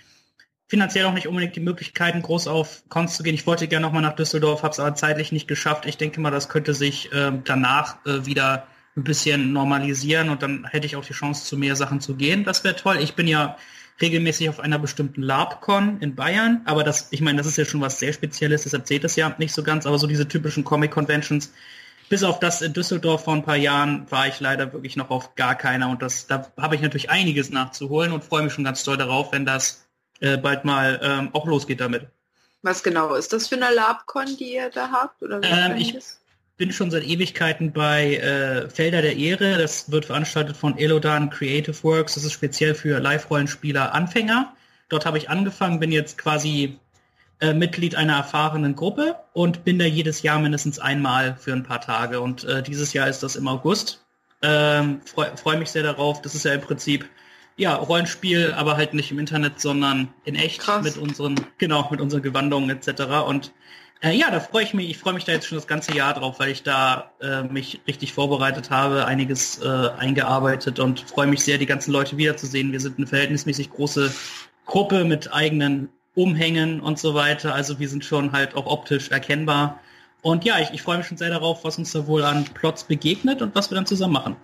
finanziell 0.69 1.05
auch 1.07 1.13
nicht 1.13 1.27
unbedingt 1.27 1.57
die 1.57 1.61
Möglichkeiten, 1.61 2.23
groß 2.23 2.47
auf 2.49 2.85
Cons 2.89 3.17
zu 3.17 3.23
gehen. 3.23 3.35
Ich 3.35 3.47
wollte 3.47 3.69
gerne 3.69 3.85
nochmal 3.87 4.03
nach 4.03 4.17
Düsseldorf, 4.17 4.63
habe 4.63 4.73
es 4.73 4.81
aber 4.81 4.95
zeitlich 4.95 5.33
nicht 5.33 5.49
geschafft. 5.49 5.87
Ich 5.87 5.97
denke 5.97 6.21
mal, 6.21 6.31
das 6.31 6.49
könnte 6.49 6.75
sich 6.75 7.13
äh, 7.13 7.33
danach 7.45 8.05
äh, 8.07 8.25
wieder 8.25 8.67
ein 8.97 9.05
bisschen 9.05 9.53
normalisieren 9.53 10.31
und 10.31 10.43
dann 10.43 10.65
hätte 10.65 10.87
ich 10.87 10.97
auch 10.97 11.05
die 11.05 11.13
Chance, 11.13 11.45
zu 11.45 11.57
mehr 11.57 11.77
Sachen 11.77 12.01
zu 12.01 12.15
gehen. 12.17 12.45
Das 12.45 12.65
wäre 12.65 12.77
toll. 12.77 12.99
Ich 13.01 13.15
bin 13.15 13.29
ja 13.29 13.57
regelmäßig 14.01 14.49
auf 14.49 14.61
einer 14.61 14.79
bestimmten 14.79 15.23
LabCon 15.23 15.99
in 16.01 16.15
Bayern, 16.15 16.63
aber 16.65 16.85
das, 16.85 17.09
ich 17.11 17.21
meine, 17.21 17.39
das 17.39 17.47
ist 17.47 17.57
ja 17.57 17.65
schon 17.65 17.81
was 17.81 17.99
sehr 17.99 18.13
Spezielles, 18.13 18.65
deshalb 18.65 18.87
seht 18.87 19.05
es 19.05 19.17
ja 19.17 19.35
nicht 19.39 19.55
so 19.55 19.63
ganz, 19.63 19.87
aber 19.87 19.99
so 19.99 20.07
diese 20.07 20.29
typischen 20.29 20.65
Comic-Conventions, 20.65 21.53
bis 22.09 22.23
auf 22.23 22.39
das 22.39 22.63
in 22.63 22.73
Düsseldorf 22.73 23.25
vor 23.25 23.35
ein 23.35 23.43
paar 23.43 23.57
Jahren 23.57 24.11
war 24.11 24.29
ich 24.29 24.39
leider 24.39 24.73
wirklich 24.73 24.97
noch 24.97 25.11
auf 25.11 25.35
gar 25.35 25.55
keiner 25.55 25.89
und 25.89 26.03
das, 26.03 26.27
da 26.27 26.51
habe 26.59 26.75
ich 26.75 26.83
natürlich 26.83 27.11
einiges 27.11 27.51
nachzuholen 27.51 28.13
und 28.13 28.23
freue 28.23 28.43
mich 28.43 28.53
schon 28.53 28.65
ganz 28.65 28.85
doll 28.85 28.97
darauf, 28.97 29.33
wenn 29.33 29.47
das 29.47 29.87
äh, 30.21 30.37
bald 30.37 30.65
mal 30.65 31.01
ähm, 31.03 31.31
auch 31.33 31.47
losgeht 31.47 31.81
damit. 31.81 32.07
Was 32.63 32.83
genau 32.83 33.15
ist 33.15 33.33
das 33.33 33.49
für 33.49 33.57
eine 33.57 33.75
LabCon, 33.75 34.37
die 34.39 34.55
ihr 34.55 34.71
da 34.71 34.91
habt? 34.91 35.23
Oder 35.23 35.41
ähm, 35.43 35.77
ich, 35.77 35.97
bin 36.57 36.73
schon 36.73 36.91
seit 36.91 37.05
Ewigkeiten 37.05 37.73
bei 37.73 38.17
äh, 38.17 38.71
Felder 38.71 39.03
der 39.03 39.17
Ehre. 39.17 39.59
Das 39.59 39.91
wird 39.91 40.07
veranstaltet 40.07 40.57
von 40.57 40.79
Elodan 40.79 41.31
Creative 41.31 41.77
Works. 41.83 42.15
Das 42.15 42.25
ist 42.25 42.33
speziell 42.33 42.75
für 42.75 42.99
Live-Rollenspieler 42.99 43.95
Anfänger. 43.95 44.55
Dort 44.89 45.05
habe 45.05 45.19
ich 45.19 45.29
angefangen, 45.29 45.81
bin 45.81 45.93
jetzt 45.93 46.17
quasi 46.17 46.79
äh, 47.41 47.53
Mitglied 47.53 47.95
einer 47.97 48.17
erfahrenen 48.17 48.75
Gruppe 48.75 49.17
und 49.35 49.65
bin 49.65 49.79
da 49.79 49.85
jedes 49.85 50.23
Jahr 50.23 50.39
mindestens 50.39 50.79
einmal 50.79 51.37
für 51.37 51.53
ein 51.53 51.65
paar 51.65 51.81
Tage. 51.81 52.21
Und 52.21 52.45
äh, 52.45 52.63
dieses 52.63 52.93
Jahr 52.95 53.09
ist 53.09 53.23
das 53.23 53.37
im 53.37 53.49
August. 53.49 54.03
Ähm, 54.43 55.01
Freue 55.05 55.37
freu 55.37 55.59
mich 55.59 55.71
sehr 55.71 55.83
darauf. 55.83 56.23
Das 56.23 56.35
ist 56.35 56.45
ja 56.45 56.55
im 56.55 56.63
Prinzip 56.63 57.07
ja 57.57 57.75
Rollenspiel, 57.75 58.53
aber 58.53 58.77
halt 58.77 58.95
nicht 58.95 59.11
im 59.11 59.19
Internet, 59.19 59.61
sondern 59.61 60.09
in 60.25 60.35
echt 60.35 60.61
Krass. 60.61 60.85
mit 60.85 60.97
unseren 60.97 61.35
genau 61.59 61.89
mit 61.91 62.01
unseren 62.01 62.23
Gewandungen 62.23 62.71
etc. 62.71 63.03
Und 63.27 63.53
äh, 64.03 64.13
ja, 64.13 64.31
da 64.31 64.41
freue 64.41 64.65
ich 64.65 64.75
mich. 64.75 64.91
Ich 64.91 64.99
freue 64.99 65.15
mich 65.15 65.25
da 65.25 65.33
jetzt 65.33 65.47
schon 65.47 65.57
das 65.57 65.67
ganze 65.67 65.95
Jahr 65.95 66.15
drauf, 66.15 66.39
weil 66.39 66.51
ich 66.51 66.63
da 66.63 67.11
äh, 67.21 67.43
mich 67.43 67.81
richtig 67.87 68.13
vorbereitet 68.13 68.71
habe, 68.71 69.07
einiges 69.07 69.59
äh, 69.63 69.89
eingearbeitet 69.97 70.79
und 70.79 71.01
freue 71.01 71.27
mich 71.27 71.43
sehr, 71.43 71.59
die 71.59 71.67
ganzen 71.67 71.93
Leute 71.93 72.17
wiederzusehen. 72.17 72.73
Wir 72.73 72.81
sind 72.81 72.99
eine 72.99 73.07
verhältnismäßig 73.07 73.71
große 73.71 74.15
Gruppe 74.67 75.05
mit 75.05 75.33
eigenen 75.33 75.89
Umhängen 76.15 76.81
und 76.81 76.99
so 76.99 77.15
weiter. 77.15 77.55
Also 77.55 77.79
wir 77.79 77.89
sind 77.89 78.05
schon 78.05 78.33
halt 78.33 78.55
auch 78.55 78.67
optisch 78.67 79.11
erkennbar. 79.11 79.81
Und 80.23 80.45
ja, 80.45 80.59
ich, 80.59 80.71
ich 80.71 80.83
freue 80.83 80.99
mich 80.99 81.07
schon 81.07 81.17
sehr 81.17 81.31
darauf, 81.31 81.65
was 81.65 81.79
uns 81.79 81.93
da 81.93 82.07
wohl 82.07 82.25
an 82.25 82.45
Plots 82.45 82.85
begegnet 82.85 83.43
und 83.43 83.55
was 83.55 83.71
wir 83.71 83.77
dann 83.77 83.87
zusammen 83.87 84.15
machen. 84.15 84.37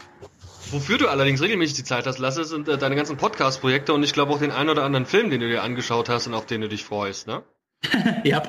Wofür 0.70 0.96
du 0.96 1.08
allerdings 1.08 1.42
regelmäßig 1.42 1.76
die 1.76 1.84
Zeit 1.84 2.06
hast, 2.06 2.18
Lasse, 2.18 2.44
sind 2.44 2.68
äh, 2.68 2.78
deine 2.78 2.94
ganzen 2.94 3.16
Podcast-Projekte 3.18 3.92
und 3.92 4.02
ich 4.02 4.14
glaube 4.14 4.32
auch 4.32 4.38
den 4.38 4.52
einen 4.52 4.70
oder 4.70 4.84
anderen 4.84 5.04
Film, 5.04 5.28
den 5.28 5.40
du 5.40 5.48
dir 5.48 5.62
angeschaut 5.62 6.08
hast 6.08 6.26
und 6.26 6.34
auf 6.34 6.46
den 6.46 6.62
du 6.62 6.68
dich 6.68 6.84
freust, 6.84 7.26
ne? 7.26 7.42
ja. 8.24 8.42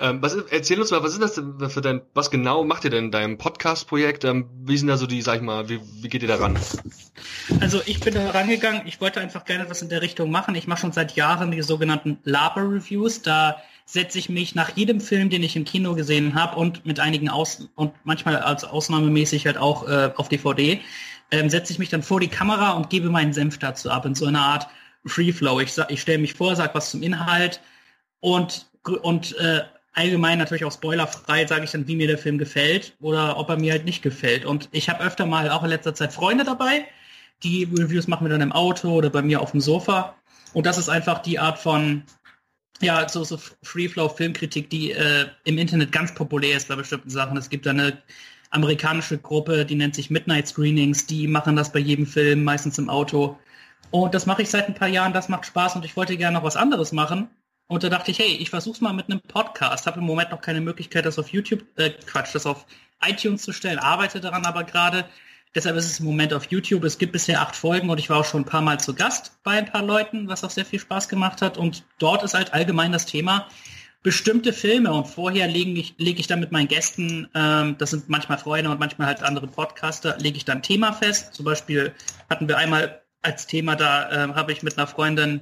Ähm, 0.00 0.22
was, 0.22 0.34
erzähl 0.34 0.80
uns 0.80 0.90
mal, 0.90 1.02
was 1.02 1.12
ist 1.12 1.22
das 1.22 1.34
denn 1.34 1.70
für 1.70 1.80
dein, 1.80 2.02
was 2.14 2.30
genau 2.30 2.64
macht 2.64 2.84
ihr 2.84 2.90
denn 2.90 3.06
in 3.06 3.10
deinem 3.10 3.38
Podcast-Projekt? 3.38 4.24
Ähm, 4.24 4.48
wie 4.64 4.76
sind 4.76 4.88
da 4.88 4.96
so 4.96 5.06
die, 5.06 5.22
sag 5.22 5.36
ich 5.36 5.42
mal, 5.42 5.68
wie, 5.68 5.80
wie 6.00 6.08
geht 6.08 6.22
ihr 6.22 6.28
da 6.28 6.36
ran? 6.36 6.58
Also 7.60 7.80
ich 7.86 8.00
bin 8.00 8.14
da 8.14 8.30
rangegangen, 8.30 8.82
ich 8.86 9.00
wollte 9.00 9.20
einfach 9.20 9.44
gerne 9.44 9.68
was 9.68 9.82
in 9.82 9.88
der 9.88 10.02
Richtung 10.02 10.30
machen. 10.30 10.54
Ich 10.54 10.66
mache 10.66 10.80
schon 10.80 10.92
seit 10.92 11.16
Jahren 11.16 11.50
die 11.50 11.62
sogenannten 11.62 12.18
Laber-Reviews. 12.24 13.22
Da 13.22 13.56
setze 13.84 14.18
ich 14.18 14.28
mich 14.28 14.54
nach 14.54 14.76
jedem 14.76 15.00
Film, 15.00 15.30
den 15.30 15.42
ich 15.42 15.56
im 15.56 15.64
Kino 15.64 15.94
gesehen 15.94 16.34
habe 16.34 16.56
und 16.56 16.84
mit 16.84 17.00
einigen 17.00 17.30
Aus 17.30 17.68
und 17.74 17.94
manchmal 18.04 18.36
als 18.36 18.64
ausnahmemäßig 18.64 19.46
halt 19.46 19.56
auch 19.56 19.88
äh, 19.88 20.10
auf 20.14 20.28
DVD, 20.28 20.80
ähm, 21.30 21.48
setze 21.48 21.72
ich 21.72 21.78
mich 21.78 21.88
dann 21.88 22.02
vor 22.02 22.20
die 22.20 22.28
Kamera 22.28 22.72
und 22.72 22.90
gebe 22.90 23.08
meinen 23.08 23.32
Senf 23.32 23.58
dazu 23.58 23.90
ab 23.90 24.04
in 24.04 24.14
so 24.14 24.26
einer 24.26 24.42
Art 24.42 24.68
Free 25.06 25.32
Flow. 25.32 25.60
Ich, 25.60 25.76
ich 25.88 26.02
stelle 26.02 26.18
mich 26.18 26.34
vor, 26.34 26.54
sage 26.54 26.74
was 26.74 26.90
zum 26.90 27.02
Inhalt 27.02 27.60
und 28.20 28.67
und 28.84 29.36
äh, 29.38 29.62
allgemein 29.92 30.38
natürlich 30.38 30.64
auch 30.64 30.72
spoilerfrei 30.72 31.46
sage 31.46 31.64
ich 31.64 31.70
dann, 31.70 31.88
wie 31.88 31.96
mir 31.96 32.06
der 32.06 32.18
Film 32.18 32.38
gefällt 32.38 32.96
oder 33.00 33.36
ob 33.36 33.48
er 33.48 33.56
mir 33.56 33.72
halt 33.72 33.84
nicht 33.84 34.02
gefällt. 34.02 34.44
Und 34.44 34.68
ich 34.72 34.88
habe 34.88 35.02
öfter 35.02 35.26
mal 35.26 35.50
auch 35.50 35.64
in 35.64 35.70
letzter 35.70 35.94
Zeit 35.94 36.12
Freunde 36.12 36.44
dabei, 36.44 36.86
die 37.42 37.64
Reviews 37.64 38.06
machen 38.08 38.24
wir 38.24 38.30
dann 38.30 38.40
im 38.40 38.52
Auto 38.52 38.90
oder 38.90 39.10
bei 39.10 39.22
mir 39.22 39.40
auf 39.40 39.52
dem 39.52 39.60
Sofa. 39.60 40.14
Und 40.54 40.66
das 40.66 40.78
ist 40.78 40.88
einfach 40.88 41.20
die 41.20 41.38
Art 41.38 41.58
von, 41.58 42.02
ja, 42.80 43.08
so, 43.08 43.24
so 43.24 43.38
Free-Flow-Filmkritik, 43.62 44.70
die 44.70 44.92
äh, 44.92 45.26
im 45.44 45.58
Internet 45.58 45.92
ganz 45.92 46.14
populär 46.14 46.56
ist 46.56 46.68
bei 46.68 46.76
bestimmten 46.76 47.10
Sachen. 47.10 47.36
Es 47.36 47.50
gibt 47.50 47.66
da 47.66 47.70
eine 47.70 47.98
amerikanische 48.50 49.18
Gruppe, 49.18 49.64
die 49.66 49.74
nennt 49.74 49.94
sich 49.94 50.10
Midnight 50.10 50.48
Screenings, 50.48 51.06
die 51.06 51.26
machen 51.26 51.56
das 51.56 51.72
bei 51.72 51.80
jedem 51.80 52.06
Film, 52.06 52.44
meistens 52.44 52.78
im 52.78 52.88
Auto. 52.88 53.38
Und 53.90 54.14
das 54.14 54.26
mache 54.26 54.42
ich 54.42 54.50
seit 54.50 54.68
ein 54.68 54.74
paar 54.74 54.88
Jahren, 54.88 55.12
das 55.12 55.28
macht 55.28 55.46
Spaß 55.46 55.76
und 55.76 55.84
ich 55.84 55.96
wollte 55.96 56.16
gerne 56.16 56.38
noch 56.38 56.44
was 56.44 56.56
anderes 56.56 56.92
machen. 56.92 57.28
Und 57.68 57.84
da 57.84 57.90
dachte 57.90 58.10
ich, 58.10 58.18
hey, 58.18 58.36
ich 58.40 58.50
versuch's 58.50 58.80
mal 58.80 58.94
mit 58.94 59.10
einem 59.10 59.20
Podcast. 59.20 59.86
Habe 59.86 60.00
im 60.00 60.06
Moment 60.06 60.30
noch 60.30 60.40
keine 60.40 60.60
Möglichkeit, 60.60 61.04
das 61.04 61.18
auf 61.18 61.28
YouTube, 61.28 61.64
äh, 61.76 61.90
Quatsch, 61.90 62.34
das 62.34 62.46
auf 62.46 62.66
iTunes 63.06 63.42
zu 63.42 63.52
stellen, 63.52 63.78
arbeite 63.78 64.20
daran 64.20 64.44
aber 64.46 64.64
gerade. 64.64 65.04
Deshalb 65.54 65.76
ist 65.76 65.86
es 65.86 66.00
im 66.00 66.06
Moment 66.06 66.32
auf 66.32 66.50
YouTube. 66.50 66.84
Es 66.84 66.98
gibt 66.98 67.12
bisher 67.12 67.40
acht 67.40 67.54
Folgen 67.54 67.90
und 67.90 67.98
ich 67.98 68.10
war 68.10 68.18
auch 68.18 68.24
schon 68.24 68.42
ein 68.42 68.46
paar 68.46 68.62
Mal 68.62 68.80
zu 68.80 68.94
Gast 68.94 69.38
bei 69.42 69.52
ein 69.52 69.66
paar 69.66 69.82
Leuten, 69.82 70.28
was 70.28 70.44
auch 70.44 70.50
sehr 70.50 70.64
viel 70.64 70.78
Spaß 70.78 71.08
gemacht 71.08 71.42
hat. 71.42 71.58
Und 71.58 71.84
dort 71.98 72.22
ist 72.22 72.34
halt 72.34 72.54
allgemein 72.54 72.92
das 72.92 73.06
Thema 73.06 73.48
bestimmte 74.02 74.52
Filme. 74.52 74.92
Und 74.92 75.06
vorher 75.06 75.46
lege 75.46 75.72
ich, 75.72 75.94
lege 75.98 76.20
ich 76.20 76.26
dann 76.26 76.40
mit 76.40 76.52
meinen 76.52 76.68
Gästen, 76.68 77.28
ähm, 77.34 77.76
das 77.78 77.90
sind 77.90 78.08
manchmal 78.08 78.38
Freunde 78.38 78.70
und 78.70 78.80
manchmal 78.80 79.08
halt 79.08 79.22
andere 79.22 79.46
Podcaster, 79.46 80.16
lege 80.18 80.36
ich 80.36 80.44
dann 80.44 80.62
Thema 80.62 80.92
fest. 80.92 81.34
Zum 81.34 81.44
Beispiel 81.44 81.92
hatten 82.30 82.48
wir 82.48 82.56
einmal 82.56 83.02
als 83.22 83.46
Thema, 83.46 83.74
da 83.74 84.10
äh, 84.10 84.34
habe 84.34 84.52
ich 84.52 84.62
mit 84.62 84.78
einer 84.78 84.86
Freundin 84.86 85.40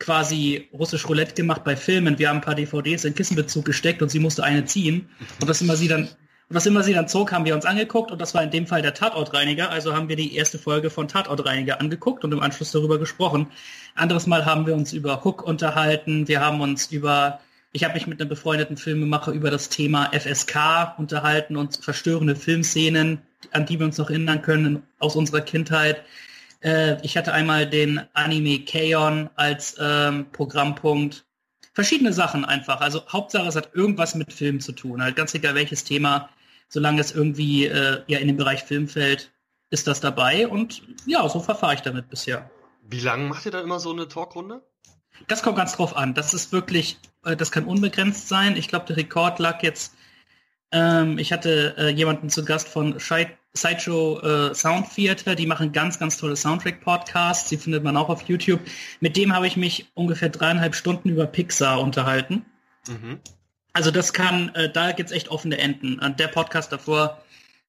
quasi 0.00 0.68
russisch 0.72 1.08
Roulette 1.08 1.34
gemacht 1.34 1.62
bei 1.62 1.76
Filmen. 1.76 2.18
Wir 2.18 2.30
haben 2.30 2.38
ein 2.38 2.42
paar 2.42 2.56
DVDs 2.56 3.04
in 3.04 3.14
Kissenbezug 3.14 3.64
gesteckt 3.64 4.02
und 4.02 4.08
sie 4.08 4.18
musste 4.18 4.42
eine 4.42 4.64
ziehen. 4.64 5.08
Und 5.40 5.48
was 5.48 5.60
immer 5.60 5.76
sie 5.76 5.86
dann, 5.86 6.08
was 6.48 6.66
immer 6.66 6.82
sie 6.82 6.94
dann 6.94 7.06
zog, 7.06 7.30
haben 7.30 7.44
wir 7.44 7.54
uns 7.54 7.66
angeguckt 7.66 8.10
und 8.10 8.20
das 8.20 8.34
war 8.34 8.42
in 8.42 8.50
dem 8.50 8.66
Fall 8.66 8.82
der 8.82 8.94
Tatortreiniger. 8.94 9.70
Also 9.70 9.94
haben 9.94 10.08
wir 10.08 10.16
die 10.16 10.34
erste 10.34 10.58
Folge 10.58 10.90
von 10.90 11.06
Tatortreiniger 11.06 11.80
angeguckt 11.80 12.24
und 12.24 12.32
im 12.32 12.40
Anschluss 12.40 12.72
darüber 12.72 12.98
gesprochen. 12.98 13.46
Anderes 13.94 14.26
Mal 14.26 14.46
haben 14.46 14.66
wir 14.66 14.74
uns 14.74 14.92
über 14.92 15.22
Hook 15.22 15.42
unterhalten. 15.42 16.26
Wir 16.26 16.40
haben 16.40 16.60
uns 16.62 16.90
über, 16.90 17.38
ich 17.72 17.84
habe 17.84 17.94
mich 17.94 18.06
mit 18.06 18.20
einem 18.20 18.30
befreundeten 18.30 18.78
Filmemacher 18.78 19.32
über 19.32 19.50
das 19.50 19.68
Thema 19.68 20.10
FSK 20.12 20.94
unterhalten 20.98 21.56
und 21.56 21.76
verstörende 21.76 22.34
Filmszenen, 22.34 23.20
an 23.52 23.66
die 23.66 23.78
wir 23.78 23.86
uns 23.86 23.98
noch 23.98 24.08
erinnern 24.08 24.40
können 24.40 24.82
aus 24.98 25.14
unserer 25.14 25.42
Kindheit. 25.42 26.02
Äh, 26.62 27.04
ich 27.04 27.16
hatte 27.16 27.32
einmal 27.32 27.68
den 27.68 28.00
Anime 28.12 28.64
Kaon 28.64 29.30
als 29.36 29.76
ähm, 29.80 30.26
Programmpunkt. 30.32 31.24
Verschiedene 31.72 32.12
Sachen 32.12 32.44
einfach. 32.44 32.80
Also 32.80 33.06
Hauptsache, 33.08 33.48
es 33.48 33.56
hat 33.56 33.74
irgendwas 33.74 34.14
mit 34.14 34.32
Film 34.32 34.60
zu 34.60 34.72
tun. 34.72 35.02
Halt 35.02 35.16
ganz 35.16 35.34
egal 35.34 35.54
welches 35.54 35.84
Thema, 35.84 36.28
solange 36.68 37.00
es 37.00 37.12
irgendwie 37.12 37.66
äh, 37.66 38.02
ja 38.06 38.18
in 38.18 38.26
den 38.26 38.36
Bereich 38.36 38.62
Film 38.62 38.88
fällt, 38.88 39.30
ist 39.70 39.86
das 39.86 40.00
dabei. 40.00 40.48
Und 40.48 40.82
ja, 41.06 41.28
so 41.28 41.40
verfahre 41.40 41.74
ich 41.74 41.80
damit 41.80 42.08
bisher. 42.08 42.50
Wie 42.82 43.00
lange 43.00 43.28
macht 43.28 43.46
ihr 43.46 43.52
da 43.52 43.60
immer 43.60 43.78
so 43.78 43.92
eine 43.92 44.08
Talkrunde? 44.08 44.62
Das 45.28 45.42
kommt 45.42 45.56
ganz 45.56 45.76
drauf 45.76 45.96
an. 45.96 46.14
Das 46.14 46.34
ist 46.34 46.52
wirklich, 46.52 46.98
äh, 47.24 47.36
das 47.36 47.52
kann 47.52 47.64
unbegrenzt 47.64 48.28
sein. 48.28 48.56
Ich 48.56 48.68
glaube, 48.68 48.86
der 48.86 48.96
Rekord 48.96 49.38
lag 49.38 49.62
jetzt 49.62 49.94
ähm, 50.72 51.18
ich 51.18 51.32
hatte 51.32 51.74
äh, 51.78 51.88
jemanden 51.88 52.30
zu 52.30 52.44
Gast 52.44 52.68
von 52.68 53.00
Sideshow 53.52 54.20
äh, 54.20 54.54
Sound 54.54 54.94
Theater, 54.94 55.34
die 55.34 55.46
machen 55.46 55.72
ganz, 55.72 55.98
ganz 55.98 56.16
tolle 56.16 56.36
Soundtrack-Podcasts, 56.36 57.48
die 57.48 57.56
findet 57.56 57.82
man 57.82 57.96
auch 57.96 58.08
auf 58.08 58.22
YouTube. 58.22 58.60
Mit 59.00 59.16
dem 59.16 59.34
habe 59.34 59.46
ich 59.46 59.56
mich 59.56 59.90
ungefähr 59.94 60.28
dreieinhalb 60.28 60.74
Stunden 60.74 61.08
über 61.08 61.26
Pixar 61.26 61.80
unterhalten. 61.80 62.44
Mhm. 62.88 63.18
Also 63.72 63.90
das 63.90 64.12
kann, 64.12 64.54
äh, 64.54 64.70
da 64.70 64.92
gibt's 64.92 65.12
echt 65.12 65.28
offene 65.28 65.58
Enden. 65.58 65.98
Und 65.98 66.20
der 66.20 66.28
Podcast 66.28 66.72
davor, 66.72 67.22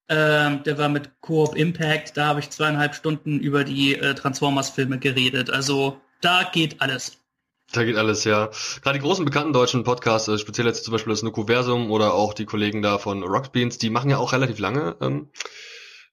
äh, 0.07 0.57
der 0.57 0.77
war 0.77 0.89
mit 0.89 1.21
Coop 1.21 1.55
Impact, 1.55 2.15
da 2.15 2.27
habe 2.27 2.39
ich 2.39 2.49
zweieinhalb 2.49 2.93
Stunden 2.93 3.39
über 3.39 3.63
die 3.63 3.95
äh, 3.95 4.13
Transformers-Filme 4.13 4.99
geredet. 4.99 5.49
Also 5.49 5.99
da 6.21 6.43
geht 6.43 6.81
alles. 6.81 7.17
Da 7.71 7.83
geht 7.83 7.95
alles, 7.95 8.23
ja. 8.25 8.49
Gerade 8.81 8.99
die 8.99 9.03
großen 9.03 9.25
bekannten 9.25 9.53
deutschen 9.53 9.83
Podcasts, 9.83 10.27
äh, 10.27 10.37
speziell 10.37 10.67
jetzt 10.67 10.83
zum 10.83 10.91
Beispiel 10.91 11.11
das 11.11 11.23
Nukuversum 11.23 11.89
oder 11.89 12.13
auch 12.13 12.33
die 12.33 12.45
Kollegen 12.45 12.81
da 12.81 12.97
von 12.97 13.23
Rockbeans, 13.23 13.77
die 13.77 13.89
machen 13.89 14.09
ja 14.09 14.17
auch 14.17 14.33
relativ 14.33 14.59
lange 14.59 14.95
ähm, 15.01 15.29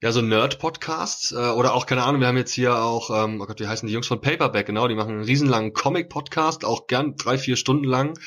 ja 0.01 0.13
so 0.13 0.21
Nerd-Podcasts 0.23 1.33
äh, 1.33 1.37
oder 1.37 1.75
auch, 1.75 1.87
keine 1.87 2.05
Ahnung, 2.05 2.21
wir 2.21 2.29
haben 2.29 2.37
jetzt 2.37 2.53
hier 2.53 2.77
auch, 2.77 3.11
ähm, 3.11 3.41
oh 3.41 3.47
Gott, 3.47 3.61
wie 3.61 3.67
heißen 3.67 3.87
die 3.87 3.93
Jungs 3.93 4.07
von 4.07 4.21
Paperback, 4.21 4.67
genau, 4.67 4.89
die 4.89 4.95
machen 4.95 5.15
einen 5.15 5.25
riesenlangen 5.25 5.73
Comic-Podcast, 5.73 6.65
auch 6.65 6.87
gern 6.87 7.17
drei, 7.17 7.39
vier 7.39 7.57
Stunden 7.57 7.85
lang. 7.85 8.19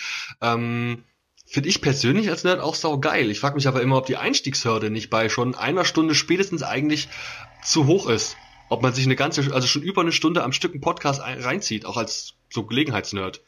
Ähm, 0.41 1.03
Finde 1.45 1.67
ich 1.67 1.81
persönlich 1.81 2.29
als 2.29 2.45
Nerd 2.45 2.61
auch 2.61 2.75
sau 2.75 2.97
geil. 2.97 3.29
Ich 3.29 3.41
frage 3.41 3.55
mich 3.55 3.67
aber 3.67 3.81
immer, 3.81 3.97
ob 3.97 4.05
die 4.05 4.15
Einstiegshürde 4.15 4.89
nicht 4.89 5.09
bei 5.09 5.27
schon 5.27 5.53
einer 5.53 5.83
Stunde 5.83 6.15
spätestens 6.15 6.63
eigentlich 6.63 7.09
zu 7.63 7.87
hoch 7.87 8.07
ist 8.07 8.37
ob 8.71 8.81
man 8.81 8.93
sich 8.93 9.03
eine 9.05 9.17
ganze, 9.17 9.53
also 9.53 9.67
schon 9.67 9.81
über 9.81 9.99
eine 9.99 10.13
Stunde 10.13 10.43
am 10.43 10.53
Stück 10.53 10.71
einen 10.71 10.79
Podcast 10.79 11.19
reinzieht, 11.19 11.85
auch 11.85 11.97
als 11.97 12.35
so 12.49 12.63
Gelegenheitsnerd. 12.63 13.41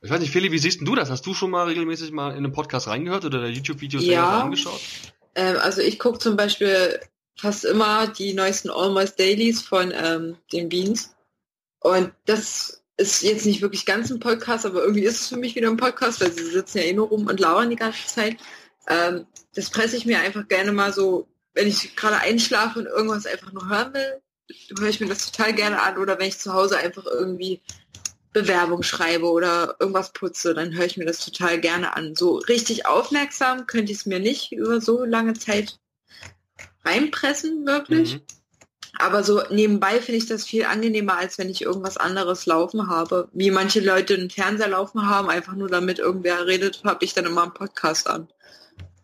Ich 0.00 0.10
weiß 0.10 0.18
nicht, 0.18 0.32
Feli, 0.32 0.50
wie 0.50 0.58
siehst 0.58 0.80
denn 0.80 0.86
du 0.86 0.94
das? 0.94 1.10
Hast 1.10 1.26
du 1.26 1.34
schon 1.34 1.50
mal 1.50 1.66
regelmäßig 1.66 2.10
mal 2.10 2.30
in 2.30 2.38
einen 2.38 2.52
Podcast 2.52 2.88
reingehört 2.88 3.26
oder 3.26 3.46
YouTube-Videos 3.46 4.02
ja. 4.02 4.40
angeschaut? 4.40 4.80
Ähm, 5.34 5.58
also 5.60 5.82
ich 5.82 5.98
gucke 5.98 6.18
zum 6.18 6.38
Beispiel 6.38 6.98
fast 7.36 7.64
immer 7.64 8.08
die 8.08 8.34
neuesten 8.34 8.70
Almost 8.70 9.18
Dailies 9.18 9.62
von 9.62 9.92
ähm, 9.94 10.36
den 10.52 10.68
Beans. 10.68 11.14
Und 11.80 12.12
das 12.26 12.82
ist 12.96 13.22
jetzt 13.22 13.46
nicht 13.46 13.62
wirklich 13.62 13.86
ganz 13.86 14.10
ein 14.10 14.20
Podcast, 14.20 14.66
aber 14.66 14.82
irgendwie 14.82 15.04
ist 15.04 15.20
es 15.20 15.28
für 15.28 15.36
mich 15.36 15.54
wieder 15.54 15.68
ein 15.68 15.76
Podcast, 15.76 16.20
weil 16.20 16.32
sie 16.32 16.44
sitzen 16.44 16.78
ja 16.78 16.84
eh 16.84 16.92
nur 16.92 17.08
rum 17.08 17.26
und 17.26 17.40
lauern 17.40 17.70
die 17.70 17.76
ganze 17.76 18.06
Zeit. 18.06 18.36
Ähm, 18.88 19.26
das 19.54 19.70
presse 19.70 19.96
ich 19.96 20.06
mir 20.06 20.20
einfach 20.20 20.46
gerne 20.48 20.72
mal 20.72 20.92
so, 20.92 21.28
wenn 21.54 21.68
ich 21.68 21.96
gerade 21.96 22.18
einschlafe 22.18 22.78
und 22.78 22.86
irgendwas 22.86 23.26
einfach 23.26 23.52
nur 23.52 23.68
hören 23.68 23.94
will, 23.94 24.22
höre 24.78 24.88
ich 24.88 25.00
mir 25.00 25.08
das 25.08 25.30
total 25.30 25.54
gerne 25.54 25.82
an 25.82 25.98
oder 25.98 26.18
wenn 26.18 26.28
ich 26.28 26.38
zu 26.38 26.52
Hause 26.52 26.78
einfach 26.78 27.06
irgendwie 27.06 27.60
Bewerbung 28.32 28.82
schreibe 28.82 29.30
oder 29.30 29.76
irgendwas 29.78 30.12
putze, 30.12 30.54
dann 30.54 30.74
höre 30.74 30.86
ich 30.86 30.96
mir 30.96 31.04
das 31.04 31.24
total 31.24 31.60
gerne 31.60 31.96
an. 31.96 32.14
So 32.14 32.36
richtig 32.36 32.86
aufmerksam 32.86 33.66
könnte 33.66 33.92
ich 33.92 33.98
es 33.98 34.06
mir 34.06 34.20
nicht 34.20 34.52
über 34.52 34.80
so 34.80 35.04
lange 35.04 35.34
Zeit 35.34 35.78
reinpressen, 36.84 37.66
wirklich. 37.66 38.14
Mhm. 38.14 38.20
Aber 38.98 39.24
so 39.24 39.42
nebenbei 39.50 40.00
finde 40.00 40.18
ich 40.18 40.26
das 40.26 40.44
viel 40.44 40.64
angenehmer, 40.64 41.16
als 41.16 41.38
wenn 41.38 41.48
ich 41.48 41.62
irgendwas 41.62 41.96
anderes 41.96 42.44
laufen 42.46 42.88
habe. 42.88 43.28
Wie 43.32 43.50
manche 43.50 43.80
Leute 43.80 44.14
einen 44.14 44.30
Fernseher 44.30 44.68
laufen 44.68 45.08
haben, 45.08 45.30
einfach 45.30 45.54
nur 45.54 45.68
damit 45.68 45.98
irgendwer 45.98 46.46
redet, 46.46 46.82
habe 46.84 47.04
ich 47.04 47.14
dann 47.14 47.24
immer 47.24 47.44
einen 47.44 47.54
Podcast 47.54 48.08
an. 48.08 48.28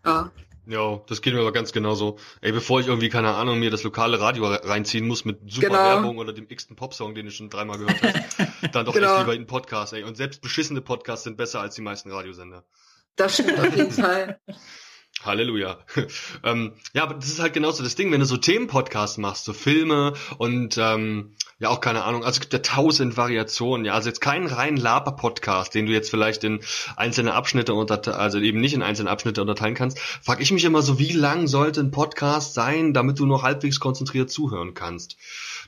Ja. 0.04 0.30
Ja, 0.66 1.00
das 1.06 1.22
geht 1.22 1.32
mir 1.32 1.40
aber 1.40 1.52
ganz 1.52 1.72
genauso. 1.72 2.18
Ey, 2.42 2.52
bevor 2.52 2.80
ich 2.80 2.88
irgendwie, 2.88 3.08
keine 3.08 3.34
Ahnung, 3.34 3.58
mir 3.58 3.70
das 3.70 3.84
lokale 3.84 4.20
Radio 4.20 4.46
reinziehen 4.46 5.08
muss 5.08 5.24
mit 5.24 5.50
super 5.50 5.68
genau. 5.68 5.82
Werbung 5.82 6.18
oder 6.18 6.34
dem 6.34 6.44
x-ten 6.46 6.76
Popsong, 6.76 7.14
den 7.14 7.26
ich 7.26 7.36
schon 7.36 7.48
dreimal 7.48 7.78
gehört 7.78 8.02
habe, 8.02 8.68
dann 8.72 8.84
doch 8.84 8.92
genau. 8.92 9.12
echt 9.14 9.20
lieber 9.20 9.34
in 9.34 9.46
Podcast, 9.46 9.94
ey. 9.94 10.02
Und 10.02 10.18
selbst 10.18 10.42
beschissene 10.42 10.82
Podcasts 10.82 11.24
sind 11.24 11.38
besser 11.38 11.60
als 11.62 11.74
die 11.74 11.80
meisten 11.80 12.12
Radiosender. 12.12 12.64
Das 13.16 13.32
stimmt 13.34 13.58
auf 13.58 13.74
jeden 13.74 13.90
Fall. 13.92 14.38
Halleluja. 15.25 15.79
ähm, 16.44 16.75
ja, 16.92 17.03
aber 17.03 17.14
das 17.14 17.27
ist 17.29 17.40
halt 17.40 17.53
genauso 17.53 17.83
das 17.83 17.97
Ding, 17.97 18.12
wenn 18.12 18.21
du 18.21 18.27
so 18.27 18.37
Themenpodcasts 18.37 19.18
machst, 19.18 19.44
so 19.44 19.53
Filme 19.53 20.14
und 20.38 20.79
ähm, 20.79 21.35
ja 21.59 21.71
auch 21.71 21.81
keine 21.81 22.05
Ahnung, 22.05 22.23
also 22.23 22.37
es 22.37 22.40
gibt 22.40 22.53
ja 22.53 22.61
tausend 22.61 23.16
Variationen, 23.16 23.85
ja, 23.85 23.94
also 23.94 24.09
jetzt 24.09 24.21
kein 24.21 24.47
rein 24.47 24.77
Laber-Podcast, 24.77 25.75
den 25.75 25.87
du 25.87 25.92
jetzt 25.92 26.11
vielleicht 26.11 26.44
in 26.44 26.61
einzelne 26.97 27.35
Abschnitte 27.35 27.75
unter, 27.75 28.16
also 28.18 28.38
eben 28.38 28.61
nicht 28.61 28.75
in 28.75 28.83
einzelne 28.83 29.11
Abschnitte 29.11 29.40
unterteilen 29.40 29.75
kannst, 29.75 29.99
frag 29.99 30.40
ich 30.40 30.53
mich 30.53 30.64
immer 30.64 30.83
so, 30.83 31.01
wie 31.01 31.12
lang 31.12 31.49
sollte 31.49 31.81
ein 31.81 31.90
Podcast 31.90 32.55
sein, 32.55 32.94
damit 32.94 33.18
du 33.18 33.27
noch 33.27 33.42
halbwegs 33.42 33.81
konzentriert 33.81 34.31
zuhören 34.31 34.75
kannst? 34.75 35.16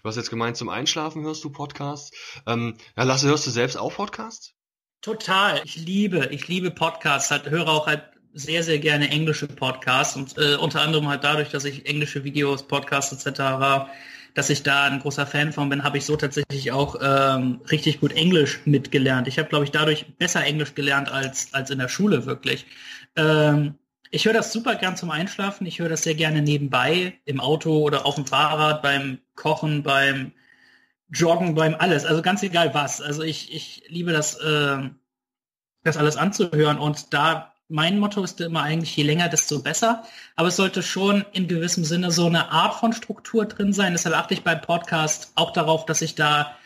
Du 0.02 0.08
hast 0.08 0.16
jetzt 0.16 0.30
gemeint, 0.30 0.56
zum 0.56 0.68
Einschlafen 0.68 1.24
hörst 1.24 1.42
du 1.42 1.50
Podcasts. 1.50 2.12
Ähm, 2.46 2.76
ja, 2.96 3.02
Lasse, 3.02 3.26
hörst 3.26 3.46
du 3.46 3.50
selbst 3.50 3.76
auch 3.76 3.94
Podcasts? 3.94 4.54
Total. 5.02 5.60
Ich 5.64 5.76
liebe, 5.76 6.26
ich 6.30 6.46
liebe 6.46 6.70
Podcasts. 6.70 7.30
Halt, 7.30 7.50
höre 7.50 7.68
auch 7.68 7.86
halt 7.86 8.04
sehr, 8.32 8.62
sehr 8.62 8.78
gerne 8.78 9.10
englische 9.10 9.46
Podcasts 9.48 10.16
und 10.16 10.36
äh, 10.38 10.56
unter 10.56 10.82
anderem 10.82 11.08
halt 11.08 11.24
dadurch, 11.24 11.50
dass 11.50 11.64
ich 11.64 11.86
englische 11.86 12.24
Videos, 12.24 12.62
Podcasts 12.62 13.12
etc., 13.26 13.90
dass 14.34 14.50
ich 14.50 14.62
da 14.62 14.84
ein 14.84 15.00
großer 15.00 15.26
Fan 15.26 15.52
von 15.52 15.68
bin, 15.68 15.82
habe 15.82 15.98
ich 15.98 16.04
so 16.04 16.16
tatsächlich 16.16 16.70
auch 16.70 16.96
ähm, 17.02 17.60
richtig 17.70 18.00
gut 18.00 18.12
Englisch 18.12 18.60
mitgelernt. 18.64 19.26
Ich 19.26 19.38
habe, 19.38 19.48
glaube 19.48 19.64
ich, 19.64 19.72
dadurch 19.72 20.06
besser 20.18 20.44
Englisch 20.44 20.74
gelernt 20.74 21.10
als, 21.10 21.52
als 21.52 21.70
in 21.70 21.80
der 21.80 21.88
Schule 21.88 22.26
wirklich. 22.26 22.66
Ähm, 23.16 23.74
ich 24.12 24.26
höre 24.26 24.32
das 24.32 24.52
super 24.52 24.74
gern 24.76 24.96
zum 24.96 25.10
Einschlafen. 25.10 25.66
Ich 25.66 25.78
höre 25.78 25.88
das 25.88 26.02
sehr 26.02 26.14
gerne 26.14 26.42
nebenbei, 26.42 27.18
im 27.24 27.40
Auto 27.40 27.78
oder 27.78 28.06
auf 28.06 28.16
dem 28.16 28.26
Fahrrad, 28.26 28.82
beim 28.82 29.18
Kochen, 29.34 29.82
beim 29.82 30.32
Joggen, 31.12 31.54
beim 31.54 31.74
alles. 31.74 32.04
Also 32.04 32.22
ganz 32.22 32.42
egal 32.42 32.74
was. 32.74 33.00
Also 33.00 33.22
ich, 33.22 33.54
ich 33.54 33.82
liebe 33.88 34.12
das, 34.12 34.36
äh, 34.36 34.78
das 35.82 35.96
alles 35.96 36.16
anzuhören. 36.16 36.78
Und 36.78 37.12
da 37.12 37.49
mein 37.70 37.98
Motto 37.98 38.22
ist 38.22 38.40
immer 38.40 38.62
eigentlich, 38.62 38.96
je 38.96 39.04
länger, 39.04 39.28
desto 39.28 39.60
besser. 39.60 40.04
Aber 40.36 40.48
es 40.48 40.56
sollte 40.56 40.82
schon 40.82 41.24
in 41.32 41.48
gewissem 41.48 41.84
Sinne 41.84 42.10
so 42.10 42.26
eine 42.26 42.50
Art 42.50 42.74
von 42.74 42.92
Struktur 42.92 43.46
drin 43.46 43.72
sein. 43.72 43.92
Deshalb 43.92 44.16
achte 44.16 44.34
ich 44.34 44.42
beim 44.42 44.60
Podcast 44.60 45.32
auch 45.36 45.52
darauf, 45.52 45.86
dass 45.86 46.02
ich 46.02 46.14
da 46.14 46.56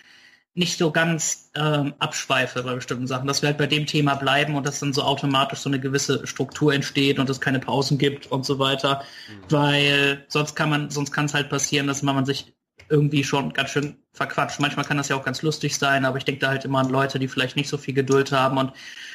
nicht 0.55 0.79
so 0.79 0.93
ganz 0.93 1.51
ähm, 1.57 1.95
abschweife 1.99 2.63
bei 2.63 2.75
bestimmten 2.75 3.09
Sachen, 3.09 3.27
dass 3.27 3.43
wir 3.43 3.49
halt 3.49 3.59
bei 3.59 3.67
dem 3.67 3.87
Thema 3.87 4.15
bleiben 4.15 4.55
und 4.55 4.65
dass 4.65 4.79
dann 4.79 4.93
so 4.93 5.03
automatisch 5.03 5.59
so 5.59 5.69
eine 5.69 5.81
gewisse 5.81 6.27
Struktur 6.27 6.73
entsteht 6.73 7.19
und 7.19 7.29
es 7.29 7.41
keine 7.41 7.59
Pausen 7.59 7.99
gibt 7.99 8.29
und 8.29 8.47
so 8.47 8.59
weiter. 8.61 9.03
Mhm. 9.29 9.53
Weil 9.53 10.25
sonst 10.29 10.55
kann 10.55 10.71
man, 10.71 10.91
sonst 10.91 11.11
kann 11.11 11.27
es 11.27 11.35
halt 11.35 11.51
passieren, 11.51 11.89
dass 11.89 12.03
man 12.03 12.25
sich 12.25 12.55
irgendwie 12.89 13.25
schon 13.25 13.53
ganz 13.53 13.71
schön 13.71 13.97
verquatscht. 14.13 14.61
Manchmal 14.61 14.85
kann 14.85 14.97
das 14.97 15.09
ja 15.09 15.17
auch 15.17 15.25
ganz 15.25 15.43
lustig 15.43 15.77
sein, 15.77 16.05
aber 16.05 16.19
ich 16.19 16.25
denke 16.25 16.41
da 16.41 16.49
halt 16.49 16.65
immer 16.65 16.81
an 16.81 16.91
Leute, 16.91 17.19
die 17.19 17.29
vielleicht 17.29 17.57
nicht 17.57 17.69
so 17.69 17.79
viel 17.79 17.95
Geduld 17.95 18.33
haben 18.33 18.59
und 18.59 18.73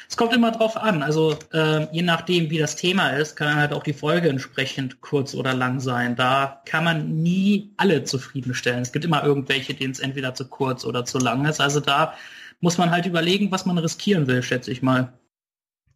es 0.08 0.16
kommt 0.16 0.32
immer 0.32 0.50
drauf 0.50 0.76
an. 0.76 1.02
Also 1.02 1.38
äh, 1.52 1.86
je 1.94 2.02
nachdem, 2.02 2.50
wie 2.50 2.58
das 2.58 2.74
Thema 2.74 3.10
ist, 3.10 3.36
kann 3.36 3.54
halt 3.54 3.72
auch 3.72 3.84
die 3.84 3.92
Folge 3.92 4.28
entsprechend 4.28 5.00
kurz 5.00 5.34
oder 5.34 5.54
lang 5.54 5.78
sein. 5.78 6.16
Da 6.16 6.62
kann 6.66 6.82
man 6.82 7.22
nie 7.22 7.72
alle 7.76 8.02
zufriedenstellen. 8.02 8.82
Es 8.82 8.92
gibt 8.92 9.04
immer 9.04 9.22
irgendwelche, 9.22 9.72
denen 9.72 9.92
es 9.92 10.00
entweder 10.00 10.34
zu 10.34 10.48
kurz 10.48 10.84
oder 10.84 11.04
zu 11.04 11.18
lang 11.18 11.46
ist. 11.46 11.60
Also 11.60 11.78
da 11.78 12.14
muss 12.60 12.76
man 12.76 12.90
halt 12.90 13.06
überlegen, 13.06 13.52
was 13.52 13.66
man 13.66 13.78
riskieren 13.78 14.26
will, 14.26 14.42
schätze 14.42 14.72
ich 14.72 14.82
mal. 14.82 15.12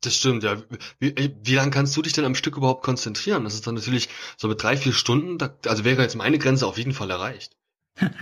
Das 0.01 0.17
stimmt, 0.17 0.45
ja. 0.45 0.63
Wie, 1.01 1.35
wie 1.43 1.55
lange 1.55 1.71
kannst 1.71 1.97
du 1.97 2.03
dich 2.03 2.13
denn 2.13 2.25
am 2.25 2.35
Stück 2.35 2.57
überhaupt 2.57 2.85
konzentrieren? 2.85 3.45
Das 3.45 3.55
ist 3.55 3.67
dann 3.67 3.75
natürlich 3.75 4.09
so 4.37 4.49
mit 4.49 4.63
drei, 4.63 4.77
vier 4.77 4.93
Stunden, 4.93 5.39
da, 5.39 5.57
also 5.67 5.85
wäre 5.85 6.03
jetzt 6.03 6.15
meine 6.15 6.39
Grenze 6.39 6.67
auf 6.67 6.79
jeden 6.79 6.93
Fall 6.93 7.11
erreicht. 7.11 7.57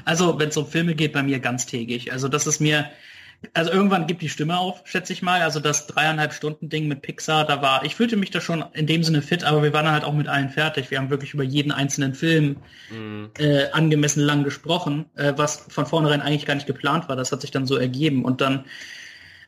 Also, 0.05 0.39
wenn 0.39 0.51
es 0.51 0.57
um 0.57 0.67
Filme 0.67 0.95
geht, 0.95 1.13
bei 1.13 1.23
mir 1.23 1.41
ganztägig. 1.41 2.13
Also, 2.13 2.29
das 2.29 2.47
ist 2.47 2.61
mir, 2.61 2.91
also 3.55 3.73
irgendwann 3.73 4.07
gibt 4.07 4.23
die 4.23 4.29
Stimme 4.29 4.57
auf, 4.57 4.83
schätze 4.85 5.13
ich 5.13 5.23
mal. 5.23 5.43
Also 5.43 5.61
das 5.61 5.87
dreieinhalb 5.87 6.33
Stunden 6.33 6.69
Ding 6.69 6.89
mit 6.89 7.03
Pixar, 7.03 7.45
da 7.45 7.61
war, 7.61 7.85
ich 7.85 7.95
fühlte 7.95 8.17
mich 8.17 8.31
da 8.31 8.41
schon 8.41 8.65
in 8.73 8.87
dem 8.87 9.03
Sinne 9.03 9.23
fit, 9.23 9.45
aber 9.45 9.63
wir 9.63 9.73
waren 9.73 9.91
halt 9.91 10.05
auch 10.05 10.15
mit 10.15 10.29
allen 10.29 10.49
fertig. 10.49 10.91
Wir 10.91 10.99
haben 10.99 11.11
wirklich 11.11 11.35
über 11.35 11.43
jeden 11.43 11.73
einzelnen 11.73 12.15
Film 12.15 12.57
mhm. 12.91 13.31
äh, 13.39 13.71
angemessen 13.71 14.23
lang 14.23 14.45
gesprochen, 14.45 15.07
äh, 15.17 15.33
was 15.37 15.67
von 15.69 15.87
vornherein 15.87 16.23
eigentlich 16.23 16.47
gar 16.47 16.55
nicht 16.55 16.67
geplant 16.67 17.09
war. 17.09 17.17
Das 17.17 17.33
hat 17.33 17.41
sich 17.41 17.51
dann 17.51 17.67
so 17.67 17.77
ergeben 17.77 18.25
und 18.25 18.41
dann, 18.41 18.65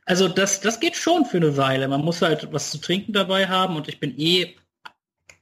also 0.05 0.29
das, 0.29 0.61
das 0.61 0.81
geht 0.81 0.97
schon 0.97 1.25
für 1.25 1.39
eine 1.39 1.57
Weile. 1.57 1.89
Man 1.89 2.03
muss 2.03 2.21
halt 2.21 2.49
was 2.53 2.71
zu 2.71 2.79
trinken 2.79 3.13
dabei 3.13 3.49
haben 3.49 3.77
und 3.77 3.89
ich 3.89 4.01
bin 4.01 4.19
eh 4.19 4.57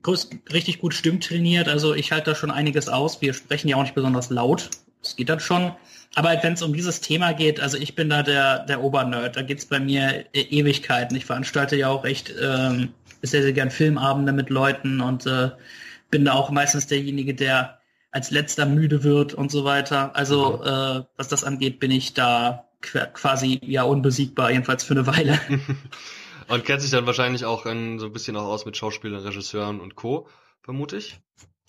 richtig 0.07 0.81
gut 0.81 0.95
stimmtrainiert. 0.95 1.69
Also 1.69 1.95
ich 1.95 2.13
halte 2.13 2.31
da 2.31 2.37
schon 2.37 2.51
einiges 2.51 2.89
aus. 2.89 3.21
Wir 3.21 3.35
sprechen 3.35 3.69
ja 3.69 3.77
auch 3.77 3.83
nicht 3.83 3.95
besonders 3.95 4.31
laut. 4.31 4.71
Es 5.03 5.17
geht 5.17 5.29
dann 5.29 5.41
schon. 5.41 5.73
Aber 6.15 6.37
wenn 6.43 6.53
es 6.53 6.63
um 6.63 6.75
dieses 6.75 7.01
Thema 7.01 7.33
geht, 7.33 7.61
also 7.61 7.79
ich 7.79 7.95
bin 7.95 8.11
da 8.11 8.23
der, 8.23 8.61
der 8.67 8.83
Obernerd, 8.83 9.37
da 9.37 9.43
geht 9.43 9.59
es 9.59 9.67
bei 9.67 9.81
mir 9.81 10.27
e 10.33 10.43
Ewigkeiten. 10.43 11.17
Ich 11.17 11.25
veranstalte 11.25 11.77
ja 11.77 11.89
auch 11.89 12.05
echt 12.05 12.33
ähm, 12.41 12.91
sehr, 13.23 13.43
sehr 13.43 13.53
gern 13.53 13.71
Filmabende 13.71 14.33
mit 14.33 14.51
Leuten 14.51 15.01
und 15.01 15.27
äh, 15.27 15.51
bin 16.11 16.25
da 16.25 16.35
auch 16.35 16.51
meistens 16.51 16.87
derjenige, 16.87 17.35
der 17.35 17.79
als 18.11 18.31
letzter 18.31 18.67
müde 18.67 19.05
wird 19.05 19.33
und 19.33 19.51
so 19.51 19.65
weiter. 19.65 20.15
Also 20.15 20.59
mhm. 20.59 20.67
äh, 20.67 21.05
was 21.17 21.29
das 21.29 21.45
angeht, 21.45 21.81
bin 21.81 21.91
ich 21.91 22.13
da 22.13 22.69
quasi 22.83 23.61
ja 23.65 23.85
unbesiegbar, 23.85 24.51
jedenfalls 24.51 24.85
für 24.85 24.95
eine 24.95 25.07
Weile. 25.07 25.39
und 26.53 26.67
kennt 26.67 26.83
sich 26.83 26.91
dann 26.91 27.07
wahrscheinlich 27.07 27.47
auch 27.47 27.65
in, 27.65 27.99
so 27.99 28.07
ein 28.07 28.13
bisschen 28.13 28.37
auch 28.37 28.45
aus 28.45 28.67
mit 28.67 28.77
Schauspielern, 28.77 29.23
Regisseuren 29.23 29.81
und 29.81 29.95
Co., 29.95 30.29
vermute 30.61 30.99
ich. 30.99 31.19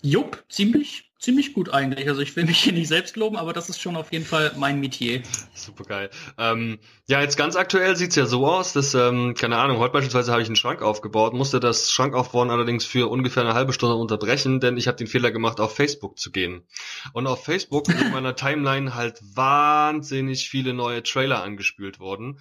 Jupp, 0.04 0.44
ziemlich, 0.50 1.10
ziemlich 1.18 1.54
gut 1.54 1.72
eigentlich. 1.72 2.06
Also 2.10 2.20
ich 2.20 2.36
will 2.36 2.44
mich 2.44 2.58
hier 2.58 2.74
nicht 2.74 2.88
selbst 2.88 3.16
loben, 3.16 3.36
aber 3.36 3.54
das 3.54 3.70
ist 3.70 3.80
schon 3.80 3.96
auf 3.96 4.12
jeden 4.12 4.26
Fall 4.26 4.52
mein 4.58 4.78
Metier. 4.78 5.22
Super 5.54 5.84
geil. 5.84 6.10
Ähm, 6.36 6.78
ja, 7.06 7.22
jetzt 7.22 7.38
ganz 7.38 7.56
aktuell 7.56 7.96
sieht's 7.96 8.14
ja 8.14 8.26
so 8.26 8.46
aus, 8.46 8.74
dass, 8.74 8.92
ähm, 8.92 9.32
keine 9.32 9.56
Ahnung, 9.56 9.78
heute 9.78 9.94
beispielsweise 9.94 10.30
habe 10.30 10.42
ich 10.42 10.48
einen 10.48 10.56
Schrank 10.56 10.82
aufgebaut, 10.82 11.32
musste 11.32 11.58
das 11.58 11.90
Schrankaufbauen 11.90 12.50
allerdings 12.50 12.84
für 12.84 13.10
ungefähr 13.10 13.44
eine 13.44 13.54
halbe 13.54 13.72
Stunde 13.72 13.96
unterbrechen, 13.96 14.60
denn 14.60 14.76
ich 14.76 14.88
habe 14.88 14.98
den 14.98 15.06
Fehler 15.06 15.30
gemacht, 15.30 15.58
auf 15.58 15.74
Facebook 15.74 16.18
zu 16.18 16.30
gehen. 16.30 16.68
Und 17.14 17.26
auf 17.26 17.42
Facebook 17.42 17.88
in 17.88 18.12
meiner 18.12 18.36
Timeline 18.36 18.94
halt 18.94 19.22
wahnsinnig 19.34 20.50
viele 20.50 20.74
neue 20.74 21.02
Trailer 21.02 21.42
angespült 21.42 21.98
worden, 21.98 22.40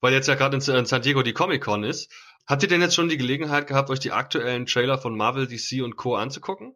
weil 0.00 0.12
jetzt 0.12 0.26
ja 0.26 0.34
gerade 0.34 0.56
in 0.56 0.86
San 0.86 1.02
Diego 1.02 1.22
die 1.22 1.34
Comic-Con 1.34 1.84
ist. 1.84 2.10
Habt 2.48 2.64
ihr 2.64 2.68
denn 2.68 2.80
jetzt 2.80 2.96
schon 2.96 3.08
die 3.08 3.16
Gelegenheit 3.16 3.68
gehabt, 3.68 3.90
euch 3.90 4.00
die 4.00 4.10
aktuellen 4.10 4.66
Trailer 4.66 4.98
von 4.98 5.16
Marvel, 5.16 5.46
DC 5.46 5.84
und 5.84 5.94
Co. 5.94 6.16
anzugucken? 6.16 6.74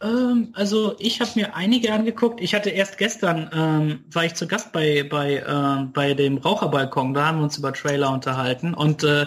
Ähm, 0.00 0.50
also 0.54 0.94
ich 0.98 1.20
habe 1.20 1.30
mir 1.34 1.54
einige 1.54 1.92
angeguckt. 1.92 2.40
Ich 2.40 2.54
hatte 2.54 2.70
erst 2.70 2.98
gestern, 2.98 3.50
ähm, 3.52 4.04
war 4.10 4.24
ich 4.24 4.34
zu 4.34 4.46
Gast 4.46 4.72
bei, 4.72 5.02
bei, 5.02 5.36
äh, 5.36 5.84
bei 5.92 6.14
dem 6.14 6.38
Raucherbalkon, 6.38 7.14
da 7.14 7.26
haben 7.26 7.38
wir 7.38 7.44
uns 7.44 7.58
über 7.58 7.72
Trailer 7.72 8.12
unterhalten. 8.12 8.74
Und 8.74 9.02
äh, 9.04 9.26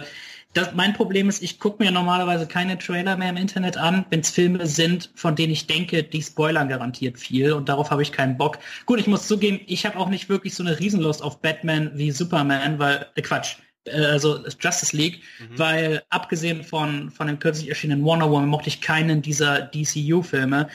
das, 0.54 0.74
mein 0.74 0.94
Problem 0.94 1.30
ist, 1.30 1.42
ich 1.42 1.60
gucke 1.60 1.82
mir 1.84 1.92
normalerweise 1.92 2.46
keine 2.46 2.78
Trailer 2.78 3.16
mehr 3.16 3.30
im 3.30 3.38
Internet 3.38 3.78
an, 3.78 4.06
wenn 4.10 4.20
es 4.20 4.32
Filme 4.32 4.68
sind, 4.68 5.10
von 5.16 5.36
denen 5.36 5.54
ich 5.54 5.66
denke, 5.68 6.04
die 6.04 6.22
spoilern 6.22 6.68
garantiert 6.68 7.18
viel 7.18 7.54
und 7.54 7.70
darauf 7.70 7.90
habe 7.90 8.02
ich 8.02 8.12
keinen 8.12 8.38
Bock. 8.38 8.60
Gut, 8.86 9.00
ich 9.00 9.08
muss 9.08 9.28
zugeben, 9.28 9.62
ich 9.68 9.86
habe 9.86 9.98
auch 9.98 10.10
nicht 10.10 10.28
wirklich 10.28 10.54
so 10.54 10.64
eine 10.64 10.78
Riesenlust 10.78 11.24
auf 11.24 11.40
Batman 11.42 11.92
wie 11.96 12.12
Superman, 12.12 12.80
weil, 12.80 13.08
äh, 13.16 13.22
Quatsch, 13.22 13.58
also 13.90 14.44
Justice 14.60 14.96
League, 14.96 15.22
mhm. 15.40 15.60
weil 15.60 16.04
abgesehen 16.10 16.64
von, 16.64 17.10
von 17.10 17.28
dem 17.28 17.40
kürzlich 17.40 17.70
erschienenen 17.70 18.04
Wonder 18.04 18.30
Woman 18.30 18.50
mochte 18.50 18.70
ich 18.70 18.82
keinen 18.82 19.22
dieser 19.22 19.62
DCU-Filme. 19.62 20.70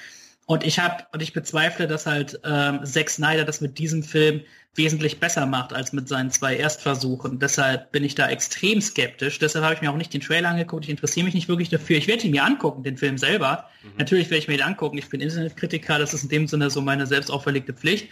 Und 0.47 0.65
ich 0.65 0.79
habe 0.79 1.05
und 1.13 1.23
ich 1.23 1.33
bezweifle, 1.33 1.89
dass 1.89 2.07
halt 2.07 2.41
ähm, 2.45 2.85
Zack 2.85 3.11
Snyder 3.11 3.45
das 3.45 3.61
mit 3.61 3.79
diesem 3.79 4.03
Film 4.05 4.43
wesentlich 4.77 5.19
besser 5.19 5.47
macht 5.47 5.73
als 5.73 5.93
mit 5.93 6.09
seinen 6.09 6.31
zwei 6.31 6.57
Erstversuchen. 6.57 7.39
Deshalb 7.39 7.91
bin 7.93 8.05
ich 8.05 8.15
da 8.15 8.29
extrem 8.29 8.81
skeptisch. 8.81 9.39
Deshalb 9.39 9.65
habe 9.65 9.75
ich 9.75 9.81
mir 9.81 9.91
auch 9.91 9.97
nicht 9.97 10.13
den 10.13 10.21
Trailer 10.21 10.51
angeguckt. 10.51 10.85
Ich 10.85 10.91
interessiere 10.91 11.25
mich 11.25 11.35
nicht 11.35 11.49
wirklich 11.49 11.71
dafür. 11.71 11.97
Ich 11.97 12.07
werde 12.07 12.25
ihn 12.25 12.31
mir 12.31 12.45
angucken, 12.45 12.83
den 12.83 12.97
Film 12.97 13.19
selber. 13.19 13.69
Mhm. 13.83 13.93
Natürlich 13.99 14.31
werde 14.31 14.39
ich 14.39 14.49
mir 14.49 14.59
den 14.59 14.67
angucken. 14.67 14.99
Ich 14.99 15.09
bin 15.09 15.21
Internetkritiker. 15.21 15.99
Das 15.99 16.15
ist 16.15 16.25
in 16.25 16.29
dem 16.29 16.47
Sinne 16.47 16.71
so 16.71 16.81
meine 16.81 17.07
selbst 17.07 17.31
auferlegte 17.31 17.73
Pflicht. 17.73 18.09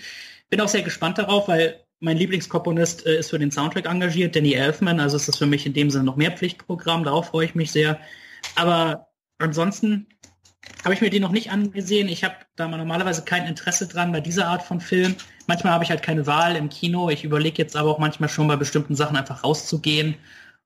Bin 0.50 0.60
auch 0.60 0.68
sehr 0.68 0.82
gespannt 0.82 1.18
darauf, 1.18 1.48
weil 1.48 1.84
mein 2.04 2.18
Lieblingskomponist 2.18 3.06
äh, 3.06 3.18
ist 3.18 3.30
für 3.30 3.38
den 3.38 3.50
Soundtrack 3.50 3.86
engagiert, 3.86 4.36
Danny 4.36 4.52
Elfman, 4.52 5.00
also 5.00 5.16
ist 5.16 5.26
das 5.26 5.38
für 5.38 5.46
mich 5.46 5.66
in 5.66 5.72
dem 5.72 5.90
Sinne 5.90 6.04
noch 6.04 6.16
mehr 6.16 6.32
Pflichtprogramm, 6.32 7.02
darauf 7.02 7.28
freue 7.28 7.46
ich 7.46 7.54
mich 7.54 7.72
sehr. 7.72 7.98
Aber 8.56 9.08
ansonsten 9.38 10.06
habe 10.84 10.94
ich 10.94 11.00
mir 11.00 11.10
den 11.10 11.22
noch 11.22 11.32
nicht 11.32 11.50
angesehen. 11.50 12.08
Ich 12.08 12.24
habe 12.24 12.36
da 12.56 12.68
normalerweise 12.68 13.24
kein 13.24 13.46
Interesse 13.46 13.88
dran 13.88 14.12
bei 14.12 14.20
dieser 14.20 14.48
Art 14.48 14.62
von 14.62 14.80
Film. 14.80 15.14
Manchmal 15.46 15.72
habe 15.72 15.84
ich 15.84 15.90
halt 15.90 16.02
keine 16.02 16.26
Wahl 16.26 16.56
im 16.56 16.68
Kino. 16.68 17.10
Ich 17.10 17.24
überlege 17.24 17.60
jetzt 17.60 17.76
aber 17.76 17.90
auch 17.90 17.98
manchmal 17.98 18.28
schon 18.28 18.48
bei 18.48 18.56
bestimmten 18.56 18.94
Sachen 18.94 19.16
einfach 19.16 19.44
rauszugehen, 19.44 20.14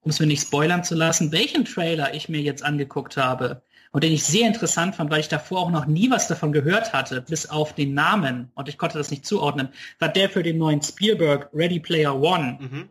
um 0.01 0.11
es 0.11 0.20
mir 0.20 0.26
nicht 0.26 0.43
spoilern 0.43 0.84
zu 0.84 0.95
lassen. 0.95 1.32
Welchen 1.32 1.64
Trailer 1.64 2.14
ich 2.14 2.28
mir 2.28 2.41
jetzt 2.41 2.64
angeguckt 2.64 3.16
habe, 3.16 3.62
und 3.99 4.05
den 4.05 4.12
ich 4.12 4.22
sehr 4.22 4.46
interessant 4.46 4.94
fand, 4.94 5.11
weil 5.11 5.18
ich 5.18 5.26
davor 5.26 5.59
auch 5.59 5.72
noch 5.72 5.86
nie 5.86 6.09
was 6.09 6.28
davon 6.28 6.53
gehört 6.53 6.92
hatte, 6.92 7.20
bis 7.20 7.51
auf 7.51 7.74
den 7.74 7.94
Namen 7.94 8.49
und 8.55 8.68
ich 8.68 8.78
konnte 8.78 8.96
das 8.96 9.11
nicht 9.11 9.26
zuordnen, 9.26 9.70
war 9.99 10.09
der 10.09 10.30
für 10.30 10.44
den 10.44 10.57
neuen 10.57 10.80
Spielberg 10.80 11.51
Ready 11.53 11.80
Player 11.80 12.14
One. 12.14 12.59
Mhm. 12.61 12.88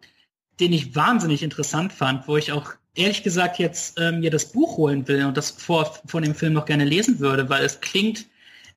den 0.60 0.74
ich 0.74 0.98
wahnsinnig 0.98 1.44
interessant 1.44 1.94
fand, 1.94 2.28
wo 2.28 2.36
ich 2.36 2.52
auch 2.52 2.74
ehrlich 2.94 3.24
gesagt 3.24 3.58
jetzt 3.58 3.98
ähm, 4.02 4.20
mir 4.20 4.32
das 4.32 4.52
Buch 4.52 4.76
holen 4.76 5.08
will 5.08 5.24
und 5.24 5.38
das 5.38 5.50
vor, 5.50 5.98
von 6.06 6.24
dem 6.24 6.36
Film 6.36 6.52
noch 6.52 6.66
gerne 6.66 6.84
lesen 6.84 7.20
würde, 7.20 7.48
weil 7.48 7.64
es 7.64 7.80
klingt, 7.80 8.26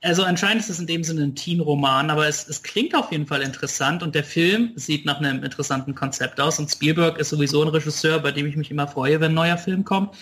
also 0.01 0.23
anscheinend 0.23 0.63
ist 0.63 0.71
es 0.71 0.79
in 0.79 0.87
dem 0.87 1.03
Sinne 1.03 1.25
ein 1.25 1.35
Teen-Roman, 1.35 2.11
aber 2.11 2.29
es, 2.29 2.47
es 2.47 2.63
klingt 2.63 2.95
auf 2.95 3.11
jeden 3.11 3.27
Fall 3.27 3.43
interessant 3.43 4.05
und 4.05 4.15
der 4.15 4.23
Film 4.23 4.71
sieht 4.77 5.05
nach 5.05 5.19
einem 5.19 5.43
interessanten 5.43 5.97
Konzept 5.97 6.41
aus 6.41 6.61
und 6.61 6.71
Spielberg 6.71 7.19
ist 7.19 7.31
sowieso 7.31 7.61
ein 7.63 7.69
Regisseur, 7.69 8.21
bei 8.21 8.31
dem 8.31 8.47
ich 8.47 8.55
mich 8.55 8.71
immer 8.71 8.87
freue, 8.87 9.19
wenn 9.19 9.33
ein 9.33 9.35
neuer 9.35 9.59
Film 9.59 9.85
kommt. 9.85 10.15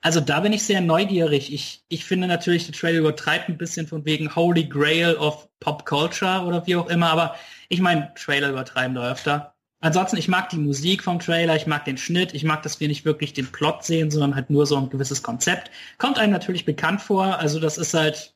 Also 0.00 0.20
da 0.20 0.40
bin 0.40 0.52
ich 0.52 0.62
sehr 0.62 0.80
neugierig. 0.80 1.52
Ich, 1.52 1.82
ich 1.88 2.04
finde 2.04 2.28
natürlich, 2.28 2.66
der 2.66 2.74
Trailer 2.74 3.00
übertreibt 3.00 3.48
ein 3.48 3.58
bisschen 3.58 3.86
von 3.86 4.04
wegen 4.04 4.34
Holy 4.34 4.64
Grail 4.64 5.16
of 5.16 5.48
Pop 5.60 5.84
Culture 5.84 6.44
oder 6.44 6.66
wie 6.66 6.76
auch 6.76 6.88
immer, 6.88 7.10
aber 7.10 7.34
ich 7.68 7.80
meine, 7.80 8.12
Trailer 8.14 8.50
übertreiben 8.50 8.94
da 8.94 9.10
öfter. 9.10 9.54
Ansonsten, 9.80 10.16
ich 10.16 10.28
mag 10.28 10.48
die 10.48 10.56
Musik 10.56 11.04
vom 11.04 11.20
Trailer, 11.20 11.54
ich 11.54 11.66
mag 11.66 11.84
den 11.84 11.98
Schnitt, 11.98 12.34
ich 12.34 12.42
mag, 12.42 12.62
dass 12.62 12.80
wir 12.80 12.88
nicht 12.88 13.04
wirklich 13.04 13.32
den 13.32 13.50
Plot 13.50 13.84
sehen, 13.84 14.10
sondern 14.10 14.34
halt 14.34 14.50
nur 14.50 14.66
so 14.66 14.76
ein 14.76 14.90
gewisses 14.90 15.22
Konzept. 15.22 15.70
Kommt 15.98 16.18
einem 16.18 16.32
natürlich 16.32 16.64
bekannt 16.64 17.00
vor, 17.00 17.38
also 17.38 17.60
das 17.60 17.78
ist 17.78 17.94
halt, 17.94 18.34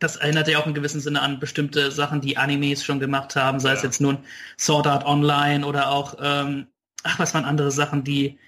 das 0.00 0.16
erinnert 0.16 0.48
ja 0.48 0.58
auch 0.58 0.66
in 0.66 0.74
gewissem 0.74 1.00
Sinne 1.00 1.22
an 1.22 1.38
bestimmte 1.38 1.92
Sachen, 1.92 2.20
die 2.20 2.36
Animes 2.36 2.84
schon 2.84 2.98
gemacht 2.98 3.36
haben, 3.36 3.60
sei 3.60 3.70
ja. 3.70 3.74
es 3.76 3.82
jetzt 3.82 4.00
nun 4.00 4.18
Sword 4.58 4.88
Art 4.88 5.04
Online 5.04 5.64
oder 5.64 5.90
auch, 5.90 6.16
ähm, 6.20 6.66
ach, 7.04 7.18
was 7.18 7.34
waren 7.34 7.44
andere 7.44 7.70
Sachen, 7.70 8.02
die, 8.02 8.38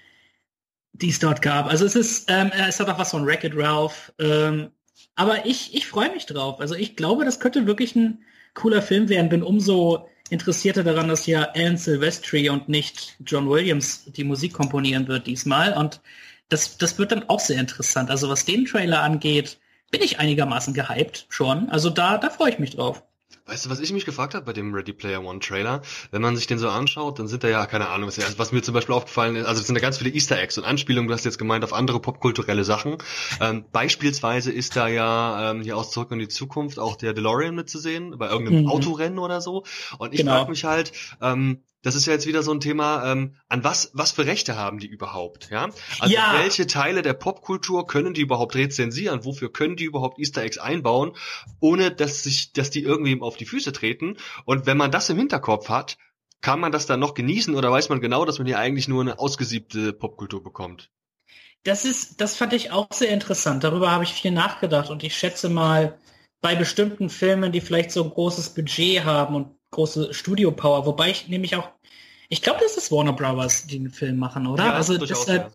die 0.93 1.09
es 1.09 1.19
dort 1.19 1.41
gab. 1.41 1.65
Also 1.65 1.85
es 1.85 1.95
ist, 1.95 2.29
ähm, 2.29 2.51
es 2.67 2.79
hat 2.79 2.87
auch 2.89 2.99
was 2.99 3.11
von 3.11 3.25
Wreck-It 3.25 3.53
Ralph, 3.55 4.13
ähm, 4.19 4.69
aber 5.15 5.45
ich, 5.45 5.75
ich 5.75 5.87
freue 5.87 6.11
mich 6.11 6.25
drauf. 6.25 6.59
Also 6.59 6.75
ich 6.75 6.95
glaube, 6.95 7.25
das 7.25 7.39
könnte 7.39 7.67
wirklich 7.67 7.95
ein 7.95 8.23
cooler 8.53 8.81
Film 8.81 9.09
werden, 9.09 9.29
bin 9.29 9.43
umso 9.43 10.07
interessierter 10.29 10.83
daran, 10.83 11.07
dass 11.07 11.25
ja 11.25 11.49
Alan 11.53 11.77
Silvestri 11.77 12.49
und 12.49 12.69
nicht 12.69 13.15
John 13.25 13.49
Williams 13.49 14.05
die 14.05 14.23
Musik 14.23 14.53
komponieren 14.53 15.07
wird 15.07 15.27
diesmal. 15.27 15.73
Und 15.73 16.01
das, 16.49 16.77
das 16.77 16.97
wird 16.97 17.11
dann 17.11 17.29
auch 17.29 17.39
sehr 17.39 17.59
interessant. 17.59 18.09
Also 18.09 18.29
was 18.29 18.45
den 18.45 18.65
Trailer 18.65 19.01
angeht, 19.01 19.59
bin 19.91 20.01
ich 20.01 20.19
einigermaßen 20.19 20.73
gehypt 20.73 21.25
schon. 21.29 21.69
Also 21.69 21.89
da, 21.89 22.17
da 22.17 22.29
freue 22.29 22.51
ich 22.51 22.59
mich 22.59 22.75
drauf. 22.75 23.03
Weißt 23.45 23.65
du, 23.65 23.69
was 23.69 23.81
ich 23.81 23.91
mich 23.91 24.05
gefragt 24.05 24.35
habe 24.35 24.45
bei 24.45 24.53
dem 24.53 24.73
Ready 24.73 24.93
Player 24.93 25.21
One 25.21 25.39
Trailer? 25.39 25.81
Wenn 26.11 26.21
man 26.21 26.37
sich 26.37 26.47
den 26.47 26.59
so 26.59 26.69
anschaut, 26.69 27.19
dann 27.19 27.27
sind 27.27 27.43
da 27.43 27.49
ja, 27.49 27.65
keine 27.65 27.89
Ahnung, 27.89 28.07
was, 28.07 28.39
was 28.39 28.51
mir 28.53 28.61
zum 28.61 28.73
Beispiel 28.73 28.95
aufgefallen 28.95 29.35
ist, 29.35 29.45
also 29.45 29.59
es 29.59 29.67
sind 29.67 29.75
da 29.75 29.81
ganz 29.81 29.97
viele 29.97 30.11
Easter 30.11 30.39
Eggs 30.39 30.57
und 30.57 30.63
Anspielungen, 30.63 31.09
du 31.09 31.13
hast 31.13 31.25
jetzt 31.25 31.37
gemeint, 31.37 31.65
auf 31.65 31.73
andere 31.73 31.99
popkulturelle 31.99 32.63
Sachen. 32.63 32.97
Ähm, 33.41 33.65
beispielsweise 33.71 34.51
ist 34.51 34.77
da 34.77 34.87
ja 34.87 35.51
ähm, 35.51 35.61
hier 35.61 35.75
aus 35.75 35.91
Zurück 35.91 36.11
in 36.11 36.19
die 36.19 36.29
Zukunft 36.29 36.79
auch 36.79 36.95
der 36.95 37.13
DeLorean 37.13 37.53
mitzusehen, 37.53 38.17
bei 38.17 38.29
irgendeinem 38.29 38.63
mhm. 38.63 38.69
Autorennen 38.69 39.19
oder 39.19 39.41
so. 39.41 39.65
Und 39.97 40.13
ich 40.13 40.21
genau. 40.21 40.37
frage 40.37 40.49
mich 40.49 40.63
halt, 40.63 40.93
ähm, 41.21 41.63
das 41.83 41.95
ist 41.95 42.05
ja 42.07 42.13
jetzt 42.13 42.25
wieder 42.25 42.41
so 42.43 42.51
ein 42.51 42.61
Thema, 42.61 43.11
ähm, 43.11 43.35
an 43.49 43.63
was, 43.63 43.91
was 43.93 44.11
für 44.11 44.25
Rechte 44.25 44.55
haben 44.57 44.79
die 44.79 44.87
überhaupt, 44.87 45.49
ja? 45.51 45.69
Also 45.99 46.13
ja. 46.13 46.33
welche 46.37 46.65
Teile 46.65 47.01
der 47.01 47.13
Popkultur 47.13 47.85
können 47.85 48.13
die 48.13 48.21
überhaupt 48.21 48.55
rezensieren? 48.55 49.25
Wofür 49.25 49.51
können 49.51 49.75
die 49.75 49.83
überhaupt 49.83 50.17
Easter 50.17 50.41
Eggs 50.41 50.57
einbauen, 50.57 51.15
ohne 51.59 51.91
dass 51.91 52.23
sich, 52.23 52.53
dass 52.53 52.69
die 52.69 52.83
irgendwie 52.83 53.21
auf 53.21 53.37
die 53.37 53.45
Füße 53.45 53.73
treten? 53.73 54.17
Und 54.45 54.65
wenn 54.65 54.77
man 54.77 54.91
das 54.91 55.09
im 55.09 55.17
Hinterkopf 55.17 55.69
hat, 55.69 55.97
kann 56.41 56.59
man 56.59 56.71
das 56.71 56.85
dann 56.85 56.99
noch 56.99 57.13
genießen 57.13 57.53
oder 57.53 57.71
weiß 57.71 57.89
man 57.89 58.01
genau, 58.01 58.25
dass 58.25 58.37
man 58.37 58.47
hier 58.47 58.59
eigentlich 58.59 58.87
nur 58.87 59.01
eine 59.01 59.19
ausgesiebte 59.19 59.93
Popkultur 59.93 60.41
bekommt? 60.41 60.89
Das 61.63 61.85
ist, 61.85 62.19
das 62.19 62.35
fand 62.35 62.53
ich 62.53 62.71
auch 62.71 62.87
sehr 62.91 63.09
interessant. 63.09 63.63
Darüber 63.63 63.91
habe 63.91 64.03
ich 64.03 64.13
viel 64.13 64.31
nachgedacht 64.31 64.89
und 64.89 65.03
ich 65.03 65.15
schätze 65.15 65.49
mal, 65.49 65.97
bei 66.43 66.55
bestimmten 66.55 67.09
Filmen, 67.09 67.53
die 67.53 67.61
vielleicht 67.61 67.91
so 67.91 68.03
ein 68.03 68.09
großes 68.09 68.49
Budget 68.49 69.05
haben 69.05 69.33
und 69.33 69.55
große 69.73 70.13
Studio-Power, 70.13 70.85
wobei 70.85 71.09
ich 71.11 71.27
nämlich 71.27 71.55
auch, 71.55 71.69
ich 72.29 72.41
glaube, 72.41 72.59
das 72.61 72.77
ist 72.77 72.91
Warner 72.91 73.13
Brothers, 73.13 73.67
die 73.67 73.79
den 73.79 73.91
Film 73.91 74.17
machen, 74.17 74.47
oder? 74.47 74.65
Ja, 74.65 74.73
also 74.73 74.97
deshalb, 74.97 75.43
ja. 75.43 75.51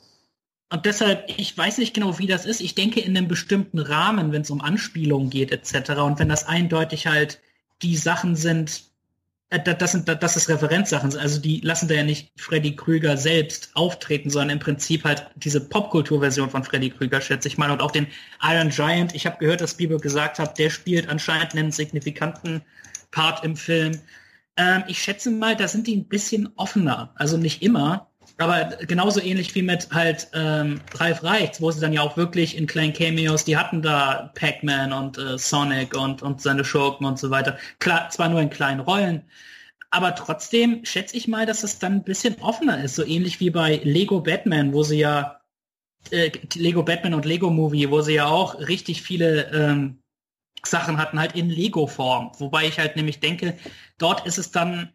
und 0.76 0.84
deshalb, 0.84 1.24
ich 1.36 1.56
weiß 1.56 1.78
nicht 1.78 1.94
genau, 1.94 2.18
wie 2.18 2.26
das 2.26 2.44
ist. 2.44 2.60
Ich 2.60 2.74
denke 2.74 3.00
in 3.00 3.16
einem 3.16 3.28
bestimmten 3.28 3.78
Rahmen, 3.78 4.32
wenn 4.32 4.42
es 4.42 4.50
um 4.50 4.60
Anspielungen 4.60 5.30
geht, 5.30 5.50
etc. 5.50 5.92
Und 6.00 6.18
wenn 6.18 6.28
das 6.28 6.46
eindeutig 6.46 7.06
halt 7.06 7.40
die 7.82 7.96
Sachen 7.96 8.36
sind, 8.36 8.82
äh, 9.50 9.60
das 9.60 9.92
sind, 9.92 10.08
das 10.08 10.36
ist 10.36 10.48
Referenzsachen. 10.48 11.16
Also 11.16 11.40
die 11.40 11.60
lassen 11.60 11.88
da 11.88 11.94
ja 11.94 12.04
nicht 12.04 12.30
Freddy 12.36 12.76
Krüger 12.76 13.16
selbst 13.16 13.70
auftreten, 13.74 14.30
sondern 14.30 14.50
im 14.50 14.58
Prinzip 14.58 15.04
halt 15.04 15.26
diese 15.36 15.60
Popkulturversion 15.60 16.50
von 16.50 16.64
Freddy 16.64 16.90
Krüger, 16.90 17.20
schätze 17.20 17.48
ich 17.48 17.58
mal. 17.58 17.70
Und 17.70 17.80
auch 17.80 17.90
den 17.90 18.06
Iron 18.42 18.70
Giant. 18.70 19.14
Ich 19.14 19.26
habe 19.26 19.38
gehört, 19.38 19.60
dass 19.60 19.72
Spielberg 19.72 20.02
gesagt 20.02 20.38
hat, 20.38 20.58
der 20.58 20.70
spielt 20.70 21.08
anscheinend 21.08 21.54
einen 21.54 21.72
signifikanten 21.72 22.62
Part 23.10 23.44
im 23.44 23.56
Film. 23.56 24.00
Ähm, 24.56 24.84
ich 24.88 25.00
schätze 25.00 25.30
mal, 25.30 25.56
da 25.56 25.68
sind 25.68 25.86
die 25.86 25.96
ein 25.96 26.08
bisschen 26.08 26.50
offener. 26.56 27.12
Also 27.16 27.36
nicht 27.36 27.62
immer, 27.62 28.08
aber 28.38 28.76
genauso 28.86 29.20
ähnlich 29.20 29.54
wie 29.54 29.62
mit 29.62 29.90
halt 29.92 30.28
ähm, 30.32 30.80
Ralf 30.94 31.24
Reichts, 31.24 31.60
wo 31.60 31.70
sie 31.70 31.80
dann 31.80 31.92
ja 31.92 32.02
auch 32.02 32.16
wirklich 32.16 32.56
in 32.56 32.66
kleinen 32.66 32.92
Cameos, 32.92 33.44
die 33.44 33.56
hatten 33.56 33.82
da 33.82 34.32
Pac-Man 34.34 34.92
und 34.92 35.18
äh, 35.18 35.38
Sonic 35.38 35.96
und, 35.96 36.22
und 36.22 36.40
seine 36.40 36.64
Schurken 36.64 37.06
und 37.06 37.18
so 37.18 37.30
weiter. 37.30 37.58
Klar, 37.80 38.10
zwar 38.10 38.28
nur 38.28 38.40
in 38.40 38.50
kleinen 38.50 38.80
Rollen, 38.80 39.24
aber 39.90 40.14
trotzdem 40.14 40.84
schätze 40.84 41.16
ich 41.16 41.28
mal, 41.28 41.46
dass 41.46 41.62
es 41.62 41.78
dann 41.78 41.94
ein 41.94 42.04
bisschen 42.04 42.40
offener 42.40 42.82
ist, 42.82 42.94
so 42.94 43.04
ähnlich 43.04 43.40
wie 43.40 43.50
bei 43.50 43.80
Lego 43.82 44.20
Batman, 44.20 44.72
wo 44.72 44.82
sie 44.82 44.98
ja 44.98 45.40
äh, 46.10 46.30
Lego 46.54 46.82
Batman 46.82 47.14
und 47.14 47.24
Lego 47.24 47.50
Movie, 47.50 47.90
wo 47.90 48.02
sie 48.02 48.14
ja 48.14 48.26
auch 48.26 48.58
richtig 48.60 49.02
viele 49.02 49.50
ähm, 49.52 49.98
Sachen 50.66 50.98
hatten, 50.98 51.18
halt 51.18 51.34
in 51.34 51.50
Lego-Form. 51.50 52.32
Wobei 52.38 52.66
ich 52.66 52.78
halt 52.78 52.96
nämlich 52.96 53.20
denke, 53.20 53.56
dort 53.98 54.26
ist 54.26 54.38
es 54.38 54.50
dann, 54.50 54.92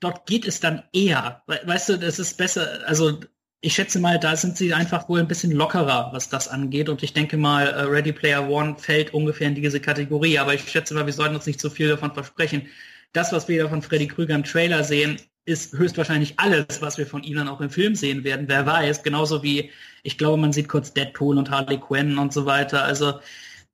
dort 0.00 0.26
geht 0.26 0.46
es 0.46 0.60
dann 0.60 0.82
eher. 0.92 1.42
Weißt 1.46 1.88
du, 1.88 1.98
das 1.98 2.18
ist 2.18 2.36
besser, 2.36 2.80
also 2.86 3.20
ich 3.62 3.74
schätze 3.74 3.98
mal, 4.00 4.18
da 4.18 4.36
sind 4.36 4.56
sie 4.56 4.72
einfach 4.72 5.08
wohl 5.08 5.20
ein 5.20 5.28
bisschen 5.28 5.52
lockerer, 5.52 6.10
was 6.12 6.28
das 6.30 6.48
angeht. 6.48 6.88
Und 6.88 7.02
ich 7.02 7.12
denke 7.12 7.36
mal, 7.36 7.66
äh, 7.66 7.82
Ready 7.82 8.12
Player 8.12 8.48
One 8.48 8.76
fällt 8.78 9.12
ungefähr 9.12 9.48
in 9.48 9.54
diese 9.54 9.80
Kategorie. 9.80 10.38
Aber 10.38 10.54
ich 10.54 10.62
schätze 10.68 10.94
mal, 10.94 11.06
wir 11.06 11.12
sollten 11.12 11.34
uns 11.34 11.46
nicht 11.46 11.60
zu 11.60 11.68
viel 11.68 11.88
davon 11.88 12.14
versprechen. 12.14 12.68
Das, 13.12 13.32
was 13.32 13.48
wir 13.48 13.62
da 13.62 13.68
von 13.68 13.82
Freddy 13.82 14.06
Krüger 14.06 14.34
im 14.34 14.44
Trailer 14.44 14.82
sehen, 14.82 15.18
ist 15.44 15.76
höchstwahrscheinlich 15.76 16.34
alles, 16.38 16.80
was 16.80 16.96
wir 16.96 17.06
von 17.06 17.22
ihm 17.22 17.36
dann 17.36 17.48
auch 17.48 17.60
im 17.60 17.70
Film 17.70 17.94
sehen 17.94 18.24
werden. 18.24 18.48
Wer 18.48 18.64
weiß, 18.66 19.02
genauso 19.02 19.42
wie, 19.42 19.70
ich 20.02 20.16
glaube, 20.16 20.40
man 20.40 20.52
sieht 20.52 20.68
kurz 20.68 20.94
Deadpool 20.94 21.36
und 21.36 21.50
Harley 21.50 21.78
Quinn 21.78 22.18
und 22.18 22.32
so 22.32 22.46
weiter. 22.46 22.84
Also 22.84 23.20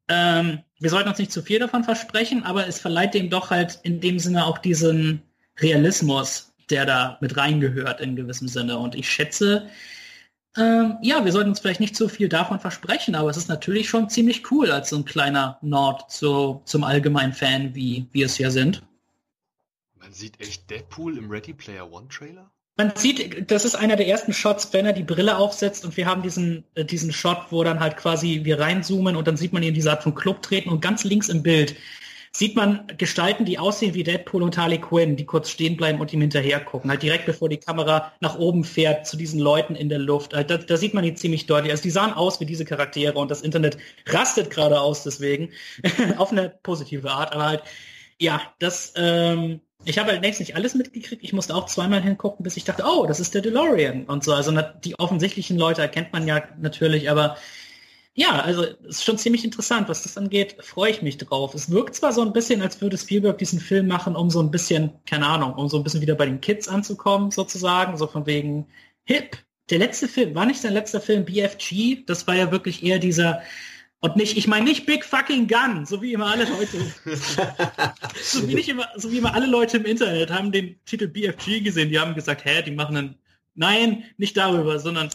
ähm, 0.09 0.63
wir 0.79 0.91
sollten 0.91 1.09
uns 1.09 1.19
nicht 1.19 1.33
zu 1.33 1.43
viel 1.43 1.59
davon 1.59 1.85
versprechen, 1.85 2.45
aber 2.45 2.67
es 2.67 2.79
verleiht 2.79 3.15
dem 3.15 3.31
doch 3.31 3.51
halt 3.51 3.81
in 3.83 4.01
dem 4.01 4.19
Sinne 4.19 4.45
auch 4.45 4.59
diesen 4.59 5.23
Realismus, 5.59 6.53
der 6.71 6.87
da 6.87 7.19
mit 7.21 7.37
reingehört 7.37 8.01
in 8.01 8.17
gewissem 8.17 8.49
Sinne. 8.49 8.79
Und 8.79 8.95
ich 8.95 9.11
schätze, 9.11 9.69
ähm, 10.57 10.99
ja, 11.03 11.25
wir 11.25 11.33
sollten 11.33 11.51
uns 11.51 11.61
vielleicht 11.61 11.81
nicht 11.81 11.97
zu 11.97 12.09
viel 12.09 12.29
davon 12.29 12.61
versprechen, 12.61 13.15
aber 13.15 13.31
es 13.31 13.37
ist 13.37 13.49
natürlich 13.49 13.89
schon 13.89 14.09
ziemlich 14.09 14.51
cool 14.51 14.71
als 14.71 14.91
so 14.91 14.97
ein 14.97 15.05
kleiner 15.05 15.59
Nord 15.63 16.11
zu, 16.11 16.63
zum 16.65 16.85
allgemeinen 16.85 17.33
Fan, 17.33 17.75
wie 17.75 18.07
wir 18.13 18.27
es 18.27 18.39
ja 18.39 18.51
sind. 18.51 18.83
Man 19.99 20.13
sieht 20.13 20.41
echt 20.41 20.71
Deadpool 20.71 21.19
im 21.19 21.31
Ready 21.31 21.53
Player 21.53 21.91
One 21.91 22.09
Trailer? 22.09 22.51
Man 22.77 22.93
sieht, 22.95 23.51
das 23.51 23.64
ist 23.64 23.74
einer 23.74 23.97
der 23.97 24.07
ersten 24.07 24.33
Shots, 24.33 24.72
wenn 24.72 24.87
er 24.87 24.93
die 24.93 25.03
Brille 25.03 25.39
aufsetzt 25.39 25.85
und 25.85 25.97
wir 25.97 26.07
haben 26.07 26.22
diesen, 26.22 26.64
äh, 26.74 26.85
diesen 26.85 27.12
Shot, 27.12 27.39
wo 27.51 27.64
dann 27.64 27.81
halt 27.81 27.97
quasi 27.97 28.41
wir 28.45 28.61
reinzoomen 28.61 29.16
und 29.16 29.27
dann 29.27 29.37
sieht 29.37 29.53
man 29.53 29.62
ihn 29.62 29.70
in 29.70 29.74
diese 29.74 29.91
Art 29.91 30.03
von 30.03 30.14
Club 30.14 30.43
treten 30.43 30.68
und 30.68 30.81
ganz 30.81 31.05
links 31.05 31.29
im 31.29 31.43
Bild 31.43 31.77
sieht 32.37 32.55
man 32.55 32.87
Gestalten, 32.99 33.47
die 33.47 33.59
aussehen 33.59 33.95
wie 33.95 34.03
Deadpool 34.03 34.43
und 34.43 34.59
Harley 34.59 34.79
Quinn, 34.79 35.16
die 35.16 35.24
kurz 35.24 35.49
stehen 35.49 35.77
bleiben 35.77 36.01
und 36.01 36.12
ihm 36.12 36.20
hinterher 36.20 36.61
gucken. 36.61 36.91
Halt 36.91 37.03
direkt 37.03 37.24
bevor 37.24 37.49
die 37.49 37.57
Kamera 37.57 38.12
nach 38.20 38.39
oben 38.39 38.62
fährt 38.62 39.07
zu 39.07 39.16
diesen 39.16 39.41
Leuten 39.41 39.74
in 39.74 39.89
der 39.89 39.99
Luft. 39.99 40.35
Halt, 40.35 40.51
da, 40.51 40.59
da 40.59 40.77
sieht 40.77 40.93
man 40.93 41.03
die 41.03 41.14
ziemlich 41.14 41.47
deutlich. 41.47 41.72
Also 41.72 41.83
die 41.83 41.91
sahen 41.91 42.12
aus 42.12 42.39
wie 42.39 42.45
diese 42.45 42.66
Charaktere 42.66 43.18
und 43.18 43.31
das 43.31 43.41
Internet 43.41 43.79
rastet 44.07 44.51
gerade 44.51 44.81
aus 44.81 45.03
deswegen. 45.03 45.51
Auf 46.18 46.31
eine 46.31 46.51
positive 46.62 47.11
Art. 47.11 47.33
Aber 47.33 47.47
halt, 47.47 47.62
ja, 48.18 48.43
das, 48.59 48.93
ähm, 48.97 49.61
ich 49.87 49.99
habe 49.99 50.11
halt 50.11 50.22
längst 50.22 50.41
nicht 50.41 50.57
alles 50.57 50.74
mitgekriegt. 50.74 51.22
Ich 51.22 51.32
musste 51.32 51.55
auch 51.55 51.66
zweimal 51.66 52.03
hingucken, 52.03 52.43
bis 52.43 52.57
ich 52.57 52.64
dachte, 52.64 52.84
oh, 52.84 53.07
das 53.07 53.20
ist 53.20 53.34
der 53.34 53.43
DeLorean 53.43 54.05
und 54.05 54.24
so. 54.24 54.32
Also 54.32 54.53
die 54.84 54.99
offensichtlichen 54.99 55.57
Leute 55.57 55.82
erkennt 55.82 56.12
man 56.12 56.26
ja 56.26 56.43
natürlich, 56.59 57.09
aber 57.09 57.37
ja, 58.14 58.41
also 58.41 58.64
es 58.64 58.97
ist 58.97 59.05
schon 59.05 59.18
ziemlich 59.18 59.45
interessant, 59.45 59.89
was 59.89 60.03
das 60.03 60.16
angeht. 60.16 60.57
Freue 60.61 60.91
ich 60.91 61.03
mich 61.03 61.18
drauf. 61.18 61.55
Es 61.55 61.70
wirkt 61.70 61.95
zwar 61.95 62.12
so 62.12 62.22
ein 62.22 62.32
bisschen, 62.32 62.62
als 62.62 62.80
würde 62.80 62.97
Spielberg 62.97 63.39
diesen 63.39 63.61
Film 63.61 63.87
machen, 63.87 64.16
um 64.16 64.30
so 64.30 64.41
ein 64.41 64.51
bisschen, 64.51 64.93
keine 65.05 65.26
Ahnung, 65.26 65.55
um 65.55 65.68
so 65.68 65.76
ein 65.76 65.84
bisschen 65.84 66.01
wieder 66.01 66.14
bei 66.14 66.26
den 66.26 66.41
Kids 66.41 66.66
anzukommen, 66.66 67.30
sozusagen, 67.30 67.97
so 67.97 68.07
von 68.07 68.26
wegen 68.26 68.66
hip. 69.05 69.37
Der 69.70 69.78
letzte 69.78 70.09
Film, 70.09 70.34
war 70.34 70.47
nicht 70.47 70.61
sein 70.62 70.72
letzter 70.72 71.01
Film 71.01 71.26
BFG? 71.26 72.05
Das 72.07 72.26
war 72.26 72.34
ja 72.34 72.51
wirklich 72.51 72.82
eher 72.82 72.99
dieser 72.99 73.43
und 74.01 74.16
nicht, 74.16 74.36
ich 74.36 74.47
meine 74.47 74.66
nicht 74.66 74.86
Big 74.86 75.05
Fucking 75.05 75.49
Gun, 75.49 75.86
so 75.86 76.03
wie 76.03 76.12
immer 76.12 76.26
alle 76.26 76.44
Leute. 76.44 76.78
so, 78.22 78.47
wie 78.47 78.55
nicht 78.55 78.68
immer, 78.68 78.88
so 78.97 79.11
wie 79.11 79.18
immer 79.18 79.34
alle 79.34 79.47
Leute 79.47 79.78
im 79.78 79.84
Internet 79.84 80.30
haben 80.30 80.53
den 80.53 80.78
Titel 80.84 81.09
BFG 81.09 81.61
gesehen, 81.61 81.88
die 81.88 81.99
haben 81.99 82.14
gesagt, 82.14 82.44
hä, 82.44 82.62
die 82.62 82.72
machen 82.72 82.97
einen. 82.97 83.14
Nein, 83.55 84.05
nicht 84.18 84.36
darüber, 84.36 84.78
sondern 84.78 85.09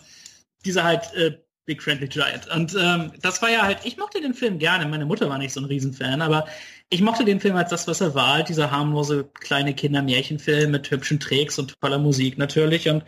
dieser 0.65 0.83
halt 0.83 1.13
äh, 1.13 1.37
Big 1.65 1.83
Friendly 1.83 2.07
Giant. 2.07 2.47
Und 2.47 2.75
ähm, 2.75 3.11
das 3.21 3.41
war 3.43 3.51
ja 3.51 3.61
halt, 3.61 3.79
ich 3.83 3.97
mochte 3.97 4.19
den 4.19 4.33
Film 4.33 4.57
gerne. 4.57 4.87
Meine 4.87 5.05
Mutter 5.05 5.29
war 5.29 5.37
nicht 5.37 5.53
so 5.53 5.61
ein 5.61 5.65
Riesenfan, 5.65 6.23
aber 6.23 6.47
ich 6.89 7.01
mochte 7.01 7.23
den 7.23 7.39
Film 7.39 7.55
als 7.55 7.69
das, 7.69 7.87
was 7.87 8.01
er 8.01 8.15
war, 8.15 8.33
halt 8.33 8.49
dieser 8.49 8.71
harmlose 8.71 9.29
kleine 9.39 9.75
Kindermärchenfilm 9.75 10.71
mit 10.71 10.89
hübschen 10.89 11.19
Tricks 11.19 11.59
und 11.59 11.79
toller 11.79 11.99
Musik 11.99 12.39
natürlich. 12.39 12.89
Und 12.89 13.03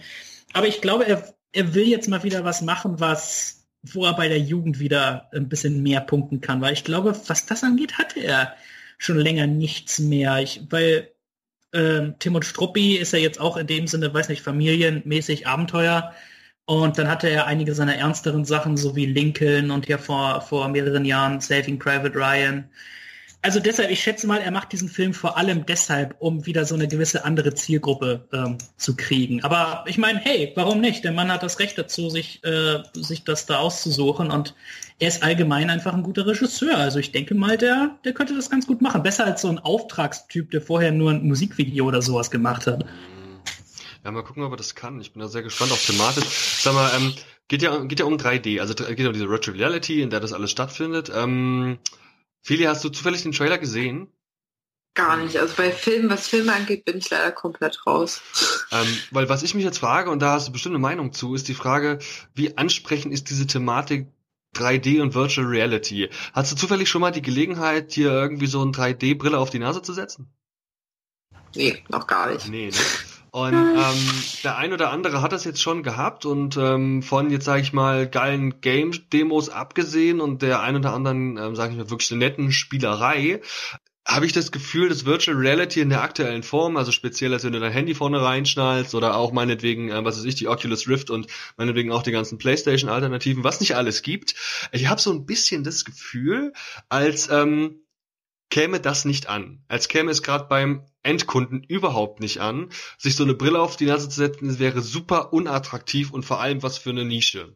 aber 0.53 0.67
ich 0.67 0.82
glaube, 0.82 1.07
er, 1.07 1.34
er 1.51 1.74
will 1.74 1.88
jetzt 1.88 2.07
mal 2.07 2.24
wieder 2.24 2.43
was 2.43 2.61
machen, 2.61 2.99
was 2.99 3.62
wo 3.84 4.06
er 4.06 4.16
bei 4.16 4.28
der 4.30 4.40
Jugend 4.40 4.80
wieder 4.80 5.30
ein 5.34 5.50
bisschen 5.50 5.84
mehr 5.84 6.02
punkten 6.02 6.42
kann, 6.42 6.62
weil 6.62 6.74
ich 6.74 6.84
glaube, 6.84 7.16
was 7.28 7.46
das 7.46 7.64
angeht, 7.64 7.98
hatte 7.98 8.22
er 8.22 8.56
schon 8.98 9.18
länger 9.18 9.48
nichts 9.48 10.00
mehr. 10.00 10.40
Ich, 10.40 10.62
weil 10.70 11.10
ähm, 11.74 12.16
Timon 12.20 12.44
Struppi 12.44 12.96
ist 12.96 13.14
ja 13.14 13.20
jetzt 13.20 13.40
auch 13.40 13.58
in 13.58 13.68
dem 13.68 13.88
Sinne, 13.88 14.14
weiß 14.14 14.30
nicht, 14.30 14.42
familienmäßig 14.42 15.48
Abenteuer. 15.48 16.14
Und 16.66 16.98
dann 16.98 17.10
hatte 17.10 17.30
er 17.30 17.46
einige 17.46 17.76
seiner 17.76 17.96
ernsteren 17.96 18.46
Sachen, 18.46 18.78
so 18.78 18.96
wie 18.96 19.06
Lincoln 19.06 19.70
und 19.72 19.88
ja 19.88 19.98
vor, 19.98 20.42
vor 20.42 20.70
mehreren 20.70 21.04
Jahren 21.04 21.42
Saving 21.42 21.78
Private 21.78 22.16
Ryan. 22.16 22.70
Also 23.44 23.60
deshalb, 23.60 23.91
ich 23.91 24.02
schätze 24.02 24.26
mal, 24.26 24.39
er 24.39 24.52
macht 24.52 24.72
diesen 24.72 24.88
Film 24.88 25.14
vor 25.14 25.36
allem 25.36 25.66
deshalb, 25.66 26.16
um 26.20 26.46
wieder 26.46 26.64
so 26.64 26.76
eine 26.76 26.88
gewisse 26.88 27.26
andere 27.26 27.54
Zielgruppe 27.54 28.26
ähm, 28.32 28.58
zu 28.78 28.96
kriegen. 28.96 29.44
Aber 29.44 29.84
ich 29.86 29.98
meine, 29.98 30.18
hey, 30.20 30.54
warum 30.56 30.80
nicht? 30.80 31.04
Der 31.04 31.12
Mann 31.12 31.30
hat 31.30 31.44
das 31.44 31.60
Recht 31.60 31.78
dazu, 31.78 32.10
sich, 32.10 32.41
äh, 32.46 32.82
sich 32.94 33.26
das 33.26 33.46
da 33.46 33.58
auszusuchen 33.58 34.32
und 34.32 34.56
er 34.98 35.10
ist 35.10 35.24
allgemein 35.24 35.70
einfach 35.70 35.94
ein 35.94 36.04
guter 36.04 36.26
Regisseur. 36.26 36.78
Also 36.78 37.00
ich 37.00 37.12
denke 37.12 37.36
mal, 37.36 37.58
der, 37.58 37.98
der 38.06 38.14
könnte 38.14 38.34
das 38.34 38.50
ganz 38.50 38.66
gut 38.66 38.82
machen. 38.82 39.04
Besser 39.04 39.26
als 39.26 39.41
so 39.41 39.50
ein 39.50 39.60
Auftragstyp, 39.60 40.50
der 40.52 40.62
vorher 40.62 40.94
nur 40.94 41.12
ein 41.12 41.28
Musikvideo 41.28 41.86
oder 41.86 42.02
sowas 42.02 42.32
gemacht 42.32 42.66
hat. 42.66 42.86
Ja, 44.06 44.12
mal 44.12 44.24
gucken, 44.24 44.44
ob 44.44 44.54
er 44.54 44.58
das 44.58 44.74
kann. 44.74 45.02
Ich 45.02 45.12
bin 45.12 45.22
da 45.22 45.28
sehr 45.28 45.44
gespannt 45.44 45.74
auf 45.74 45.86
thematisch. 45.86 46.62
Sag 46.62 46.76
mal, 46.76 46.89
ähm, 46.96 47.14
geht 47.50 47.62
ja, 47.62 47.78
geht 47.84 48.00
ja 48.00 48.06
um 48.06 48.16
3D, 48.16 48.62
also 48.62 48.74
geht 48.74 49.00
ja 49.00 49.08
um 49.08 49.14
diese 49.14 49.28
Virtual 49.28 49.58
Reality, 49.58 50.02
in 50.02 50.12
der 50.12 50.22
das 50.22 50.32
alles 50.32 50.50
stattfindet. 50.50 51.12
Ähm, 51.14 51.80
Feli, 52.44 52.66
hast 52.66 52.84
du 52.84 52.89
zufällig 52.89 53.24
den 53.24 53.32
Trailer 53.32 53.58
gesehen? 53.58 54.12
Gar 54.96 55.18
nicht. 55.18 55.38
Also 55.38 55.56
bei 55.56 55.72
Filmen, 55.72 56.10
was 56.10 56.28
Filme 56.28 56.54
angeht, 56.54 56.86
bin 56.86 56.98
ich 56.98 57.10
leider 57.10 57.32
komplett 57.32 57.88
raus. 57.88 58.22
Ähm, 58.72 58.88
weil 59.12 59.28
was 59.28 59.41
ich 59.41 59.56
mich 59.56 59.64
jetzt 59.64 59.80
frage, 59.80 60.12
und 60.12 60.20
da 60.20 60.34
hast 60.34 60.50
du 60.50 60.52
bestimmt 60.52 60.76
eine 60.76 60.82
Meinung 60.82 61.14
zu, 61.14 61.34
ist 61.34 61.48
die 61.48 61.56
Frage, 61.56 61.98
wie 62.36 62.58
ansprechend 62.58 63.14
ist 63.14 63.30
diese 63.30 63.48
Thematik 63.48 64.08
3D 64.56 65.02
und 65.02 65.16
Virtual 65.16 65.48
Reality? 65.48 66.10
Hast 66.34 66.52
du 66.52 66.56
zufällig 66.56 66.89
schon 66.89 67.02
mal 67.02 67.12
die 67.12 67.24
Gelegenheit, 67.24 67.94
hier 67.94 68.12
irgendwie 68.12 68.46
so 68.46 68.62
eine 68.62 68.72
3D-Brille 68.72 69.39
auf 69.39 69.50
die 69.50 69.60
Nase 69.60 69.82
zu 69.82 69.94
setzen? 69.94 70.32
Nee, 71.56 71.84
noch 71.89 72.06
gar 72.06 72.32
nicht. 72.32 72.50
Nee, 72.50 72.68
ne? 72.68 72.78
Und 73.34 73.56
ähm, 73.56 74.24
der 74.44 74.58
ein 74.58 74.74
oder 74.74 74.92
andere 74.92 75.24
hat 75.24 75.32
das 75.32 75.44
jetzt 75.44 75.60
schon 75.60 75.82
gehabt 75.82 76.24
und 76.24 76.56
ähm, 76.56 77.02
von 77.02 77.32
jetzt 77.32 77.46
sage 77.46 77.64
ich 77.64 77.74
mal 77.74 78.08
geilen 78.08 78.62
Game-Demos 78.62 79.50
abgesehen 79.50 80.22
und 80.22 80.44
der 80.44 80.62
ein 80.62 80.76
oder 80.76 80.94
anderen, 80.94 81.38
ähm, 81.38 81.56
sage 81.56 81.72
ich 81.72 81.80
mal, 81.80 81.90
wirklich 81.90 82.12
netten 82.12 82.52
Spielerei, 82.52 83.42
habe 84.06 84.28
ich 84.28 84.34
das 84.34 84.52
Gefühl, 84.52 84.88
dass 84.88 85.06
Virtual 85.06 85.36
Reality 85.36 85.80
in 85.82 85.90
der 85.90 86.04
aktuellen 86.04 86.44
Form, 86.44 86.78
also 86.78 86.92
speziell 86.92 87.34
als 87.34 87.44
wenn 87.44 87.54
du 87.54 87.60
dein 87.60 87.72
Handy 87.72 87.96
vorne 87.96 88.22
reinschnallst 88.22 88.94
oder 88.94 89.16
auch 89.16 89.32
meinetwegen, 89.32 89.90
äh, 89.90 90.06
was 90.06 90.20
weiß 90.20 90.26
ich, 90.26 90.36
die 90.36 90.48
Oculus 90.48 90.88
Rift 90.88 91.10
und 91.10 91.26
meinetwegen 91.58 91.92
auch 91.92 92.04
die 92.04 92.12
ganzen 92.12 92.38
PlayStation-Alternativen, 92.38 93.44
was 93.44 93.62
nicht 93.62 93.76
alles 93.76 94.04
gibt. 94.04 94.36
Ich 94.72 94.90
habe 94.90 95.02
so 95.02 95.12
ein 95.12 95.26
bisschen 95.26 95.64
das 95.64 95.86
Gefühl, 95.86 96.54
als 96.88 97.32
ähm, 97.32 97.82
käme 98.52 98.80
das 98.80 99.06
nicht 99.06 99.28
an. 99.28 99.64
Als 99.68 99.88
käme 99.88 100.12
es 100.12 100.22
gerade 100.22 100.46
beim 100.48 100.86
Endkunden 101.04 101.64
überhaupt 101.64 102.20
nicht 102.20 102.39
an. 102.39 102.70
Sich 102.97 103.16
so 103.16 103.24
eine 103.24 103.34
Brille 103.34 103.62
auf 103.62 103.76
die 103.76 103.86
Nase 103.86 104.10
zu 104.10 104.18
setzen, 104.18 104.60
wäre 104.60 104.82
super 104.82 105.34
unattraktiv 105.34 106.12
und 106.12 106.24
vor 106.24 106.39
allem 106.39 106.64
was 106.64 106.78
für 106.78 106.89
eine 106.89 107.06
Nische. 107.06 107.56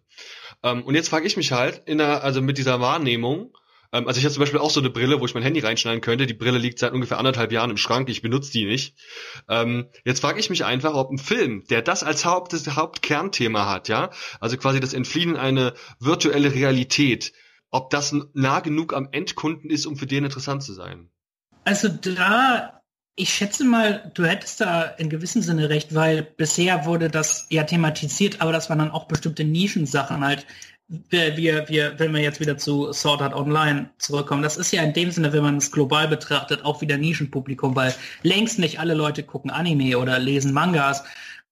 Ähm, 0.63 0.83
und 0.83 0.95
jetzt 0.95 1.09
frage 1.09 1.27
ich 1.27 1.37
mich 1.37 1.51
halt, 1.51 1.83
in 1.85 1.97
der, 1.97 2.23
also 2.23 2.41
mit 2.41 2.57
dieser 2.57 2.79
Wahrnehmung, 2.79 3.53
ähm, 3.91 4.07
also 4.07 4.17
ich 4.17 4.25
habe 4.25 4.33
zum 4.33 4.41
Beispiel 4.41 4.59
auch 4.59 4.69
so 4.69 4.79
eine 4.79 4.89
Brille, 4.89 5.19
wo 5.19 5.25
ich 5.25 5.33
mein 5.33 5.43
Handy 5.43 5.59
reinschneiden 5.59 6.01
könnte. 6.01 6.25
Die 6.25 6.33
Brille 6.33 6.57
liegt 6.57 6.79
seit 6.79 6.93
ungefähr 6.93 7.17
anderthalb 7.17 7.51
Jahren 7.51 7.69
im 7.69 7.77
Schrank, 7.77 8.09
ich 8.09 8.21
benutze 8.21 8.51
die 8.51 8.65
nicht. 8.65 8.95
Ähm, 9.49 9.89
jetzt 10.05 10.21
frage 10.21 10.39
ich 10.39 10.49
mich 10.49 10.65
einfach, 10.65 10.93
ob 10.93 11.11
ein 11.11 11.17
Film, 11.17 11.63
der 11.69 11.81
das 11.81 12.03
als 12.03 12.25
Haupt, 12.25 12.53
das 12.53 12.67
Hauptkernthema 12.67 13.69
hat, 13.69 13.87
ja, 13.87 14.11
also 14.39 14.57
quasi 14.57 14.79
das 14.79 14.93
Entfliehen 14.93 15.31
in 15.31 15.37
eine 15.37 15.73
virtuelle 15.99 16.53
Realität, 16.53 17.33
ob 17.69 17.89
das 17.89 18.15
nah 18.33 18.59
genug 18.59 18.93
am 18.93 19.09
Endkunden 19.11 19.69
ist, 19.69 19.85
um 19.85 19.97
für 19.97 20.07
den 20.07 20.25
interessant 20.25 20.63
zu 20.63 20.73
sein. 20.73 21.09
Also 21.63 21.89
da, 21.89 22.76
ich 23.19 23.33
schätze 23.33 23.65
mal, 23.65 24.11
du 24.13 24.25
hättest 24.25 24.61
da 24.61 24.83
in 24.83 25.09
gewissem 25.09 25.41
Sinne 25.41 25.69
recht, 25.69 25.95
weil 25.95 26.21
bisher 26.21 26.85
wurde 26.85 27.09
das 27.09 27.47
ja 27.49 27.63
thematisiert, 27.63 28.41
aber 28.41 28.51
das 28.51 28.69
waren 28.69 28.77
dann 28.77 28.91
auch 28.91 29.05
bestimmte 29.05 29.43
Nischensachen 29.43 30.23
halt. 30.23 30.45
Wir, 30.87 31.35
wir, 31.35 31.99
wenn 31.99 32.13
wir 32.13 32.21
jetzt 32.21 32.39
wieder 32.39 32.57
zu 32.57 32.93
Sword 32.93 33.23
Art 33.23 33.33
Online 33.33 33.89
zurückkommen, 33.97 34.43
das 34.43 34.55
ist 34.55 34.71
ja 34.71 34.83
in 34.83 34.93
dem 34.93 35.09
Sinne, 35.09 35.33
wenn 35.33 35.41
man 35.41 35.57
es 35.57 35.71
global 35.71 36.07
betrachtet, 36.07 36.63
auch 36.63 36.79
wieder 36.79 36.95
Nischenpublikum, 36.97 37.75
weil 37.75 37.93
längst 38.21 38.59
nicht 38.59 38.79
alle 38.79 38.93
Leute 38.93 39.23
gucken 39.23 39.49
Anime 39.49 39.97
oder 39.97 40.19
lesen 40.19 40.53
Mangas. 40.53 41.03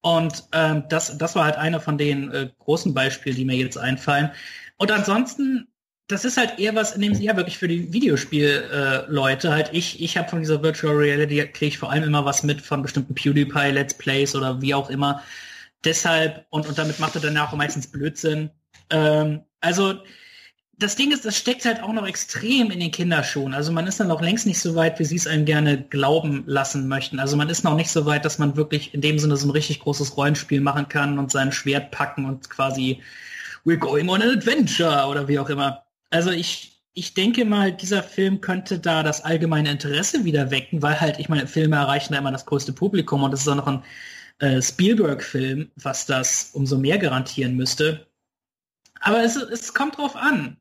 Und 0.01 0.43
ähm, 0.53 0.84
das, 0.88 1.18
das 1.18 1.36
war 1.36 1.45
halt 1.45 1.55
einer 1.57 1.82
von 1.82 1.97
den 1.97 2.32
äh, 2.32 2.49
großen 2.59 2.93
Beispielen, 2.93 3.36
die 3.36 3.43
mir 3.43 3.57
jetzt 3.57 3.78
einfallen. 3.78 4.32
Und 4.78 4.91
ansonsten 4.91 5.68
das 6.08 6.24
ist 6.24 6.38
halt 6.38 6.60
eher 6.60 6.76
was, 6.76 6.95
in 6.95 7.01
dem 7.01 7.16
sie 7.16 7.24
ja 7.24 7.36
wirklich 7.36 7.58
für 7.58 7.68
die 7.68 7.91
Videospiel-Leute 7.91 9.47
äh, 9.47 9.51
halt, 9.51 9.70
ich, 9.74 10.01
ich 10.01 10.18
habe 10.18 10.30
von 10.30 10.39
dieser 10.39 10.62
Virtual 10.62 10.95
Reality, 10.95 11.47
kriege 11.47 11.68
ich 11.68 11.78
vor 11.80 11.91
allem 11.91 12.03
immer 12.03 12.26
was 12.26 12.43
mit 12.43 12.62
von 12.62 12.84
bestimmten 12.84 13.16
PewDiePie, 13.16 13.72
Let's 13.72 13.95
Plays 13.95 14.36
oder 14.36 14.62
wie 14.62 14.74
auch 14.74 14.89
immer. 14.89 15.24
Deshalb, 15.84 16.45
und, 16.51 16.68
und 16.68 16.78
damit 16.78 16.99
macht 16.99 17.16
er 17.16 17.22
dann 17.22 17.38
auch 17.38 17.53
meistens 17.53 17.88
Blödsinn. 17.88 18.51
Ähm, 18.91 19.41
also, 19.62 19.95
das 20.78 20.95
Ding 20.95 21.12
ist, 21.12 21.26
das 21.26 21.38
steckt 21.38 21.66
halt 21.66 21.82
auch 21.82 21.93
noch 21.93 22.06
extrem 22.06 22.70
in 22.70 22.80
den 22.80 22.91
Kinderschuhen. 22.91 23.53
Also 23.53 23.72
man 23.72 23.88
ist 23.88 23.99
dann 23.99 24.10
noch 24.10 24.22
längst 24.22 24.45
nicht 24.45 24.60
so 24.60 24.76
weit, 24.76 24.99
wie 24.99 25.06
sie 25.06 25.16
es 25.16 25.26
einem 25.26 25.45
gerne 25.45 25.82
glauben 25.82 26.43
lassen 26.47 26.88
möchten. 26.89 27.20
Also 27.20 27.38
man 27.38 27.49
ist 27.49 27.64
noch 27.64 27.76
nicht 27.76 27.89
so 27.89 28.06
weit, 28.06 28.26
dass 28.26 28.39
man 28.39 28.58
wirklich 28.58 28.93
in 28.93 28.99
dem 28.99 29.18
Sinne 29.18 29.38
so 29.38 29.47
ein 29.47 29.51
richtig 29.51 29.80
großes 29.80 30.18
Rollenspiel 30.18 30.60
machen 30.60 30.89
kann 30.89 31.18
und 31.18 31.32
sein 31.32 31.53
Schwert 31.53 31.91
packen 31.91 32.26
und 32.26 32.49
quasi 32.49 33.01
we're 33.64 33.78
going 33.78 34.10
on 34.10 34.22
an 34.22 34.38
adventure 34.38 35.08
oder 35.08 35.28
wie 35.30 35.39
auch 35.39 35.49
immer. 35.49 35.85
Also 36.10 36.32
ich, 36.32 36.82
ich 36.93 37.14
denke 37.14 37.45
mal, 37.45 37.72
dieser 37.72 38.03
Film 38.03 38.41
könnte 38.41 38.80
da 38.80 39.03
das 39.03 39.24
allgemeine 39.24 39.72
Interesse 39.72 40.26
wieder 40.26 40.51
wecken, 40.51 40.82
weil 40.82 40.99
halt, 40.99 41.20
ich 41.20 41.30
meine, 41.30 41.47
Filme 41.47 41.76
erreichen 41.76 42.14
da 42.14 42.20
immer 42.20 42.32
das 42.32 42.45
größte 42.45 42.74
Publikum 42.74 43.24
und 43.24 43.34
es 43.34 43.41
ist 43.41 43.47
auch 43.47 43.56
noch 43.56 43.68
ein 43.68 43.84
äh, 44.39 44.62
Spielberg-Film, 44.62 45.72
was 45.76 46.06
das 46.06 46.51
umso 46.53 46.78
mehr 46.78 46.97
garantieren 46.97 47.56
müsste. 47.56 48.08
Aber 49.01 49.24
es, 49.24 49.36
es 49.36 49.74
kommt 49.74 49.97
drauf 49.97 50.16
an. 50.16 50.58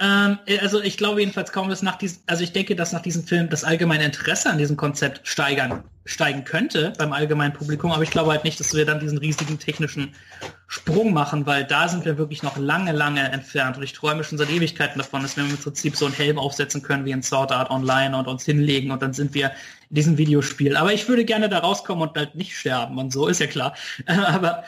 Ähm, 0.00 0.38
also 0.60 0.80
ich 0.80 0.96
glaube 0.96 1.20
jedenfalls 1.20 1.50
kaum, 1.50 1.68
dass 1.68 1.82
nach 1.82 1.96
diesem, 1.96 2.22
also 2.26 2.44
ich 2.44 2.52
denke, 2.52 2.76
dass 2.76 2.92
nach 2.92 3.02
diesem 3.02 3.24
Film 3.24 3.48
das 3.48 3.64
allgemeine 3.64 4.04
Interesse 4.04 4.48
an 4.48 4.58
diesem 4.58 4.76
Konzept 4.76 5.26
steigern, 5.26 5.82
steigen 6.04 6.44
könnte 6.44 6.92
beim 6.96 7.12
allgemeinen 7.12 7.52
Publikum, 7.52 7.90
aber 7.90 8.04
ich 8.04 8.10
glaube 8.10 8.30
halt 8.30 8.44
nicht, 8.44 8.60
dass 8.60 8.74
wir 8.74 8.86
dann 8.86 9.00
diesen 9.00 9.18
riesigen 9.18 9.58
technischen 9.58 10.14
Sprung 10.68 11.12
machen, 11.12 11.46
weil 11.46 11.64
da 11.64 11.88
sind 11.88 12.04
wir 12.04 12.16
wirklich 12.16 12.44
noch 12.44 12.56
lange, 12.56 12.92
lange 12.92 13.28
entfernt 13.32 13.76
und 13.76 13.82
ich 13.82 13.92
träume 13.92 14.22
schon 14.22 14.38
seit 14.38 14.50
Ewigkeiten 14.50 14.98
davon, 14.98 15.22
dass 15.22 15.36
wir 15.36 15.44
im 15.44 15.56
Prinzip 15.56 15.96
so 15.96 16.06
einen 16.06 16.14
Helm 16.14 16.38
aufsetzen 16.38 16.82
können 16.82 17.04
wie 17.04 17.10
in 17.10 17.22
Sword 17.22 17.50
Art 17.50 17.70
Online 17.70 18.16
und 18.16 18.28
uns 18.28 18.44
hinlegen 18.44 18.92
und 18.92 19.02
dann 19.02 19.12
sind 19.12 19.34
wir 19.34 19.50
in 19.90 19.96
diesem 19.96 20.16
Videospiel. 20.16 20.76
Aber 20.76 20.92
ich 20.92 21.08
würde 21.08 21.24
gerne 21.24 21.48
da 21.48 21.58
rauskommen 21.58 22.08
und 22.08 22.16
halt 22.16 22.36
nicht 22.36 22.56
sterben 22.56 22.98
und 22.98 23.12
so, 23.12 23.26
ist 23.26 23.40
ja 23.40 23.48
klar. 23.48 23.74
aber 24.06 24.62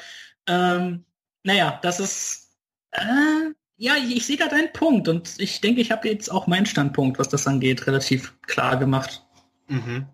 ähm, 0.48 1.04
naja, 1.44 1.78
das 1.82 2.00
ist 2.00 2.48
äh, 2.90 3.52
ja, 3.80 3.94
ich, 3.96 4.26
sehe 4.26 4.36
da 4.36 4.46
deinen 4.46 4.72
Punkt 4.74 5.08
und 5.08 5.36
ich 5.38 5.62
denke, 5.62 5.80
ich 5.80 5.90
habe 5.90 6.06
jetzt 6.06 6.30
auch 6.30 6.46
meinen 6.46 6.66
Standpunkt, 6.66 7.18
was 7.18 7.30
das 7.30 7.46
angeht, 7.46 7.86
relativ 7.86 8.34
klar 8.42 8.76
gemacht. 8.76 9.22
Mhm. 9.68 10.04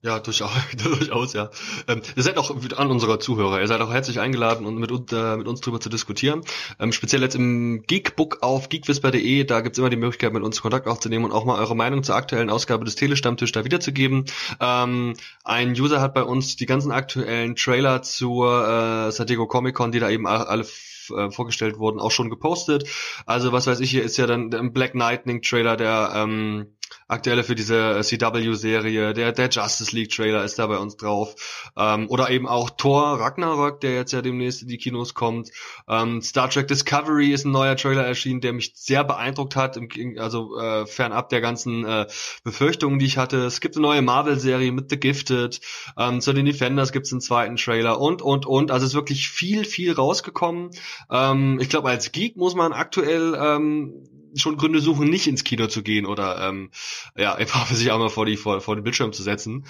Ja, 0.00 0.20
durchaus, 0.20 0.52
durchaus 0.84 1.32
ja. 1.32 1.50
Ähm, 1.88 2.02
ihr 2.14 2.22
seid 2.22 2.36
auch 2.38 2.54
an 2.76 2.88
unsere 2.88 3.18
Zuhörer, 3.18 3.60
ihr 3.60 3.66
seid 3.66 3.80
auch 3.80 3.92
herzlich 3.92 4.20
eingeladen, 4.20 4.64
um 4.64 4.78
mit, 4.78 4.92
äh, 5.12 5.36
mit 5.36 5.48
uns 5.48 5.60
drüber 5.60 5.80
zu 5.80 5.88
diskutieren. 5.88 6.42
Ähm, 6.78 6.92
speziell 6.92 7.20
jetzt 7.20 7.34
im 7.34 7.82
Geekbook 7.88 8.44
auf 8.44 8.68
geekwhisper.de, 8.68 9.42
da 9.42 9.60
gibt's 9.60 9.78
immer 9.80 9.90
die 9.90 9.96
Möglichkeit, 9.96 10.32
mit 10.32 10.44
uns 10.44 10.62
Kontakt 10.62 10.86
aufzunehmen 10.86 11.24
und 11.24 11.32
auch 11.32 11.44
mal 11.44 11.58
eure 11.58 11.74
Meinung 11.74 12.04
zur 12.04 12.14
aktuellen 12.14 12.48
Ausgabe 12.48 12.84
des 12.84 12.94
Telestammtisch 12.94 13.50
da 13.50 13.64
wiederzugeben. 13.64 14.26
Ähm, 14.60 15.14
ein 15.42 15.72
User 15.72 16.00
hat 16.00 16.14
bei 16.14 16.22
uns 16.22 16.54
die 16.54 16.66
ganzen 16.66 16.92
aktuellen 16.92 17.56
Trailer 17.56 18.02
zur 18.02 19.08
äh, 19.08 19.10
San 19.10 19.26
Comic 19.48 19.74
Con, 19.74 19.90
die 19.90 19.98
da 19.98 20.10
eben 20.10 20.28
alle 20.28 20.64
äh, 21.10 21.30
vorgestellt 21.30 21.78
wurden, 21.78 22.00
auch 22.00 22.10
schon 22.10 22.30
gepostet. 22.30 22.88
Also 23.26 23.52
was 23.52 23.66
weiß 23.66 23.80
ich, 23.80 23.90
hier 23.90 24.02
ist 24.02 24.16
ja 24.16 24.26
dann 24.26 24.52
ein 24.52 24.72
Black 24.72 24.94
Lightning 24.94 25.42
Trailer, 25.42 25.76
der 25.76 26.12
ähm, 26.14 26.76
aktuelle 27.08 27.44
für 27.44 27.54
diese 27.54 28.00
CW-Serie, 28.02 29.12
der, 29.12 29.32
der 29.32 29.48
Justice 29.48 29.94
League-Trailer 29.94 30.44
ist 30.44 30.58
da 30.58 30.66
bei 30.66 30.78
uns 30.78 30.96
drauf. 30.96 31.34
Ähm, 31.76 32.08
oder 32.08 32.30
eben 32.30 32.48
auch 32.48 32.70
Thor 32.70 33.20
Ragnarök, 33.20 33.80
der 33.80 33.94
jetzt 33.94 34.12
ja 34.12 34.22
demnächst 34.22 34.62
in 34.62 34.68
die 34.68 34.78
Kinos 34.78 35.14
kommt. 35.14 35.50
Ähm, 35.88 36.20
Star 36.22 36.50
Trek 36.50 36.68
Discovery 36.68 37.32
ist 37.32 37.44
ein 37.44 37.52
neuer 37.52 37.76
Trailer 37.76 38.04
erschienen, 38.04 38.40
der 38.40 38.52
mich 38.52 38.72
sehr 38.74 39.04
beeindruckt 39.04 39.56
hat, 39.56 39.76
im, 39.76 39.88
also 40.18 40.58
äh, 40.58 40.86
fernab 40.86 41.28
der 41.28 41.40
ganzen 41.40 41.84
äh, 41.84 42.06
Befürchtungen, 42.42 42.98
die 42.98 43.06
ich 43.06 43.18
hatte. 43.18 43.44
Es 43.44 43.60
gibt 43.60 43.76
eine 43.76 43.82
neue 43.82 44.02
Marvel-Serie 44.02 44.72
mit 44.72 44.90
The 44.90 44.98
Gifted. 44.98 45.60
Ähm, 45.96 46.20
zu 46.20 46.32
den 46.32 46.46
Defenders 46.46 46.92
gibt 46.92 47.06
es 47.06 47.12
einen 47.12 47.20
zweiten 47.20 47.56
Trailer 47.56 48.00
und, 48.00 48.22
und, 48.22 48.46
und. 48.46 48.70
Also 48.70 48.84
es 48.84 48.92
ist 48.92 48.96
wirklich 48.96 49.28
viel, 49.28 49.64
viel 49.64 49.92
rausgekommen. 49.92 50.70
Ähm, 51.10 51.58
ich 51.60 51.68
glaube, 51.68 51.88
als 51.88 52.10
Geek 52.12 52.36
muss 52.36 52.54
man 52.54 52.72
aktuell 52.72 53.36
ähm, 53.40 54.08
schon 54.34 54.56
Gründe 54.56 54.80
suchen, 54.80 55.08
nicht 55.08 55.26
ins 55.26 55.44
Kino 55.44 55.66
zu 55.66 55.82
gehen 55.82 56.06
oder 56.06 56.48
ähm, 56.48 56.70
ja, 57.16 57.34
einfach 57.34 57.70
sich 57.70 57.90
auch 57.90 57.98
mal 57.98 58.10
vor, 58.10 58.26
die, 58.26 58.36
vor, 58.36 58.60
vor 58.60 58.76
den 58.76 58.84
Bildschirm 58.84 59.12
zu 59.12 59.22
setzen. 59.22 59.66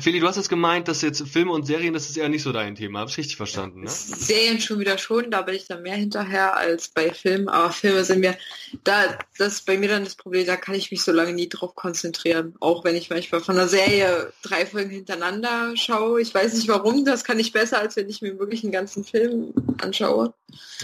Feli, 0.00 0.20
du 0.20 0.26
hast 0.26 0.36
jetzt 0.36 0.48
gemeint, 0.48 0.88
dass 0.88 1.00
jetzt 1.00 1.26
Filme 1.26 1.52
und 1.52 1.64
Serien, 1.64 1.94
das 1.94 2.10
ist 2.10 2.16
eher 2.16 2.28
nicht 2.28 2.42
so 2.42 2.52
dein 2.52 2.74
Thema. 2.74 3.00
Hab 3.00 3.08
ich 3.08 3.16
richtig 3.16 3.36
verstanden, 3.36 3.82
ne? 3.82 3.88
Serien 3.90 4.60
schon 4.60 4.78
wieder 4.78 4.98
schon, 4.98 5.30
da 5.30 5.42
bin 5.42 5.54
ich 5.54 5.66
dann 5.68 5.82
mehr 5.82 5.94
hinterher 5.94 6.56
als 6.56 6.88
bei 6.88 7.14
Filmen. 7.14 7.48
Aber 7.48 7.70
Filme 7.70 8.04
sind 8.04 8.20
mir, 8.20 8.36
da, 8.84 9.16
das 9.38 9.54
ist 9.54 9.66
bei 9.66 9.78
mir 9.78 9.88
dann 9.88 10.04
das 10.04 10.16
Problem, 10.16 10.44
da 10.44 10.56
kann 10.56 10.74
ich 10.74 10.90
mich 10.90 11.02
so 11.02 11.12
lange 11.12 11.32
nie 11.32 11.48
drauf 11.48 11.74
konzentrieren. 11.74 12.54
Auch 12.60 12.84
wenn 12.84 12.96
ich 12.96 13.08
manchmal 13.08 13.40
von 13.40 13.56
einer 13.56 13.68
Serie 13.68 14.32
drei 14.42 14.66
Folgen 14.66 14.90
hintereinander 14.90 15.74
schaue. 15.76 16.20
Ich 16.20 16.34
weiß 16.34 16.52
nicht 16.54 16.68
warum, 16.68 17.04
das 17.04 17.24
kann 17.24 17.38
ich 17.38 17.52
besser, 17.52 17.78
als 17.78 17.96
wenn 17.96 18.10
ich 18.10 18.20
mir 18.20 18.38
wirklich 18.38 18.64
einen 18.64 18.72
ganzen 18.72 19.04
Film 19.04 19.54
anschaue. 19.80 20.34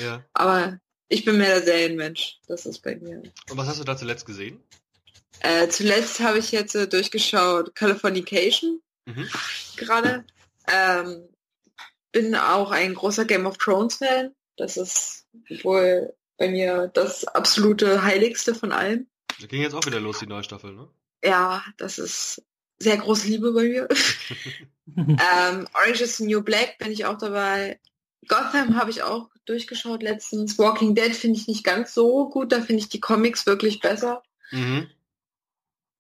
Ja. 0.03 0.25
Aber 0.33 0.79
ich 1.13 1.25
bin 1.25 1.37
mehr 1.37 1.61
der 1.61 1.63
Serienmensch. 1.63 2.39
Das 2.47 2.65
ist 2.65 2.81
bei 2.81 2.97
mir. 2.97 3.23
Und 3.51 3.57
was 3.57 3.69
hast 3.69 3.79
du 3.79 3.85
da 3.85 3.97
zuletzt 3.97 4.25
gesehen? 4.25 4.63
Äh, 5.41 5.69
zuletzt 5.69 6.21
habe 6.21 6.39
ich 6.39 6.53
jetzt 6.53 6.75
äh, 6.75 6.89
durchgeschaut 6.89 7.75
Californication. 7.75 8.81
Mhm. 9.05 9.29
Gerade. 9.77 10.25
Ähm, 10.73 11.29
bin 12.13 12.35
auch 12.35 12.71
ein 12.71 12.95
großer 12.95 13.25
Game 13.25 13.47
of 13.47 13.59
Thrones 13.59 13.97
Fan. 13.97 14.35
Das 14.57 14.77
ist 14.77 15.27
wohl 15.63 16.15
bei 16.39 16.49
mir 16.49 16.91
das 16.95 17.25
absolute 17.25 18.03
Heiligste 18.03 18.55
von 18.55 18.73
allem. 18.73 19.07
Da 19.41 19.47
ging 19.47 19.63
jetzt 19.63 19.75
auch 19.75 19.85
wieder 19.87 20.01
los, 20.01 20.19
die 20.19 20.27
neue 20.27 20.45
Staffel, 20.45 20.73
ne? 20.73 20.89
Ja, 21.25 21.65
das 21.77 21.99
ist 21.99 22.43
sehr 22.79 22.97
große 22.97 23.29
Liebe 23.29 23.53
bei 23.53 23.65
mir. 23.65 23.89
ähm, 24.97 25.69
Orange 25.75 26.01
is 26.03 26.17
the 26.17 26.27
New 26.27 26.43
Black 26.43 26.79
bin 26.79 26.91
ich 26.91 27.05
auch 27.05 27.19
dabei. 27.19 27.79
Gotham 28.29 28.77
habe 28.77 28.91
ich 28.91 29.03
auch 29.03 29.31
durchgeschaut 29.47 30.03
letztens. 30.03 30.59
Walking 30.59 30.95
Dead 30.95 31.15
finde 31.15 31.39
ich 31.39 31.49
nicht 31.49 31.65
ganz 31.65 31.95
so 31.95 32.29
gut, 32.29 32.53
da 32.53 32.61
finde 32.61 32.83
ich 32.83 32.89
die 32.89 33.01
Comics 33.01 33.47
wirklich 33.47 33.81
besser. 33.81 34.23
Mhm. 34.51 34.89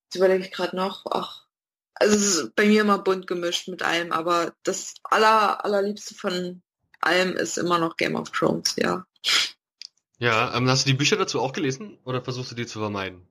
Jetzt 0.04 0.16
überlege 0.16 0.44
ich 0.44 0.52
gerade 0.52 0.76
noch, 0.76 1.04
ach, 1.10 1.46
also 1.94 2.14
es 2.14 2.22
ist 2.22 2.54
bei 2.54 2.66
mir 2.66 2.82
immer 2.82 2.98
bunt 2.98 3.26
gemischt 3.26 3.68
mit 3.68 3.82
allem, 3.82 4.12
aber 4.12 4.54
das 4.62 4.94
aller, 5.04 5.64
allerliebste 5.64 6.14
von 6.14 6.62
allem 7.00 7.36
ist 7.36 7.58
immer 7.58 7.78
noch 7.78 7.96
Game 7.96 8.14
of 8.14 8.30
Thrones, 8.30 8.74
ja. 8.76 9.04
Ja, 10.18 10.54
ähm, 10.54 10.68
hast 10.68 10.86
du 10.86 10.90
die 10.90 10.96
Bücher 10.96 11.16
dazu 11.16 11.40
auch 11.40 11.52
gelesen 11.52 11.98
oder 12.04 12.22
versuchst 12.22 12.52
du 12.52 12.54
die 12.54 12.66
zu 12.66 12.78
vermeiden? 12.78 13.26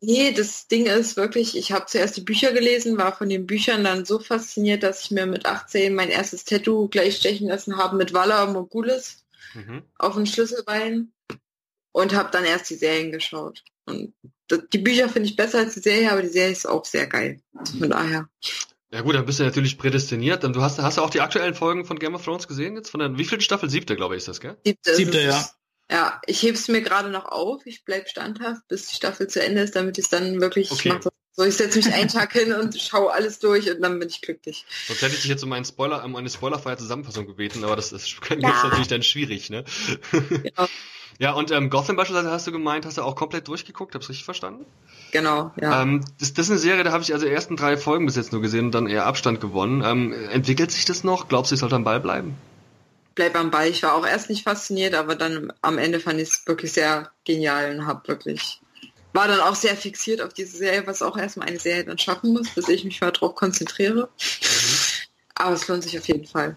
Nee, 0.00 0.32
das 0.32 0.68
Ding 0.68 0.86
ist 0.86 1.16
wirklich, 1.16 1.56
ich 1.56 1.72
habe 1.72 1.86
zuerst 1.86 2.16
die 2.16 2.22
Bücher 2.22 2.52
gelesen, 2.52 2.98
war 2.98 3.16
von 3.16 3.28
den 3.28 3.46
Büchern 3.46 3.82
dann 3.82 4.04
so 4.04 4.18
fasziniert, 4.18 4.82
dass 4.82 5.04
ich 5.04 5.10
mir 5.10 5.26
mit 5.26 5.46
18 5.46 5.94
mein 5.94 6.10
erstes 6.10 6.44
Tattoo 6.44 6.88
gleich 6.88 7.16
stechen 7.16 7.48
lassen 7.48 7.78
habe 7.78 7.96
mit 7.96 8.12
Walla 8.12 8.46
Mogulis 8.46 9.24
mhm. 9.54 9.82
auf 9.98 10.14
dem 10.14 10.26
Schlüsselbein 10.26 11.12
und 11.92 12.14
habe 12.14 12.30
dann 12.30 12.44
erst 12.44 12.68
die 12.68 12.74
Serien 12.74 13.10
geschaut. 13.10 13.64
Und 13.86 14.12
die 14.72 14.78
Bücher 14.78 15.08
finde 15.08 15.28
ich 15.28 15.36
besser 15.36 15.60
als 15.60 15.74
die 15.74 15.80
Serie, 15.80 16.12
aber 16.12 16.22
die 16.22 16.28
Serie 16.28 16.52
ist 16.52 16.68
auch 16.68 16.84
sehr 16.84 17.06
geil. 17.06 17.40
Von 17.78 17.90
daher. 17.90 18.28
Ja 18.92 19.00
gut, 19.00 19.14
dann 19.14 19.26
bist 19.26 19.40
du 19.40 19.44
natürlich 19.44 19.78
prädestiniert. 19.78 20.44
Du 20.44 20.62
hast, 20.62 20.78
hast 20.78 20.98
du 20.98 21.02
auch 21.02 21.10
die 21.10 21.20
aktuellen 21.20 21.54
Folgen 21.54 21.84
von 21.84 21.98
Game 21.98 22.14
of 22.14 22.24
Thrones 22.24 22.46
gesehen 22.46 22.76
jetzt? 22.76 22.90
Von 22.90 23.00
der 23.00 23.12
wievielten 23.12 23.40
Staffel? 23.40 23.70
Siebte, 23.70 23.96
glaube 23.96 24.14
ich, 24.14 24.18
ist 24.18 24.28
das, 24.28 24.40
gell? 24.40 24.56
Siebte, 24.64 24.94
Siebte 24.94 25.20
ja. 25.22 25.48
Ja, 25.90 26.20
ich 26.26 26.42
hebe 26.42 26.56
es 26.56 26.68
mir 26.68 26.82
gerade 26.82 27.10
noch 27.10 27.26
auf. 27.26 27.64
Ich 27.64 27.84
bleib 27.84 28.08
standhaft, 28.08 28.66
bis 28.68 28.86
die 28.86 28.96
Staffel 28.96 29.28
zu 29.28 29.42
Ende 29.42 29.62
ist, 29.62 29.76
damit 29.76 29.98
ich 29.98 30.04
es 30.04 30.10
dann 30.10 30.40
wirklich 30.40 30.70
okay. 30.72 30.90
mache. 30.90 31.10
So, 31.32 31.44
ich 31.44 31.54
setze 31.54 31.78
mich 31.78 31.92
einen 31.92 32.08
Tag 32.08 32.32
hin 32.32 32.52
und 32.54 32.80
schaue 32.80 33.12
alles 33.12 33.38
durch 33.38 33.70
und 33.70 33.82
dann 33.82 33.98
bin 33.98 34.08
ich 34.08 34.22
glücklich. 34.22 34.64
Sonst 34.86 35.02
hätte 35.02 35.14
ich 35.14 35.20
dich 35.20 35.30
jetzt 35.30 35.44
um 35.44 35.52
einen 35.52 35.66
Spoiler, 35.66 36.02
um 36.02 36.16
eine 36.16 36.30
spoilerfreie 36.30 36.78
Zusammenfassung 36.78 37.26
gebeten, 37.26 37.62
aber 37.62 37.76
das 37.76 37.92
ist, 37.92 38.08
ja. 38.30 38.36
ist 38.36 38.64
natürlich 38.64 38.88
dann 38.88 39.02
schwierig, 39.02 39.50
ne? 39.50 39.64
Genau. 40.12 40.66
Ja, 41.18 41.32
und 41.32 41.50
ähm, 41.50 41.70
Gotham 41.70 41.96
beispielsweise 41.96 42.30
hast 42.30 42.46
du 42.46 42.52
gemeint, 42.52 42.84
hast 42.84 42.98
du 42.98 43.02
auch 43.02 43.16
komplett 43.16 43.48
durchgeguckt, 43.48 43.94
hab's 43.94 44.10
richtig 44.10 44.26
verstanden? 44.26 44.66
Genau, 45.12 45.50
ja. 45.58 45.80
Ähm, 45.80 46.04
das, 46.20 46.34
das 46.34 46.46
ist 46.46 46.50
eine 46.50 46.58
Serie, 46.58 46.84
da 46.84 46.92
habe 46.92 47.02
ich 47.02 47.14
also 47.14 47.24
die 47.24 47.32
ersten 47.32 47.56
drei 47.56 47.78
Folgen 47.78 48.04
bis 48.04 48.16
jetzt 48.16 48.32
nur 48.32 48.42
gesehen 48.42 48.66
und 48.66 48.72
dann 48.72 48.86
eher 48.86 49.06
Abstand 49.06 49.40
gewonnen. 49.40 49.82
Ähm, 49.82 50.12
entwickelt 50.30 50.72
sich 50.72 50.84
das 50.84 51.04
noch? 51.04 51.28
Glaubst 51.28 51.50
du, 51.50 51.54
ich 51.54 51.60
sollte 51.60 51.76
am 51.76 51.84
Ball 51.84 52.00
bleiben? 52.00 52.36
Bleib 53.16 53.34
am 53.34 53.50
Ball. 53.50 53.68
Ich 53.68 53.82
war 53.82 53.94
auch 53.94 54.06
erst 54.06 54.30
nicht 54.30 54.44
fasziniert, 54.44 54.94
aber 54.94 55.16
dann 55.16 55.52
am 55.62 55.78
Ende 55.78 55.98
fand 55.98 56.20
ich 56.20 56.28
es 56.28 56.46
wirklich 56.46 56.72
sehr 56.72 57.10
genial 57.24 57.74
und 57.74 57.86
habe 57.86 58.06
wirklich 58.06 58.60
war 59.12 59.28
dann 59.28 59.40
auch 59.40 59.54
sehr 59.54 59.74
fixiert 59.76 60.20
auf 60.20 60.34
diese 60.34 60.58
Serie, 60.58 60.86
was 60.86 61.00
auch 61.00 61.16
erstmal 61.16 61.48
eine 61.48 61.58
Serie 61.58 61.84
dann 61.84 61.98
schaffen 61.98 62.34
muss, 62.34 62.54
dass 62.54 62.68
ich 62.68 62.84
mich 62.84 63.00
mal 63.00 63.10
darauf 63.10 63.34
konzentriere. 63.34 64.10
Mhm. 64.20 64.78
Aber 65.34 65.54
es 65.54 65.66
lohnt 65.66 65.82
sich 65.82 65.98
auf 65.98 66.06
jeden 66.06 66.26
Fall. 66.26 66.56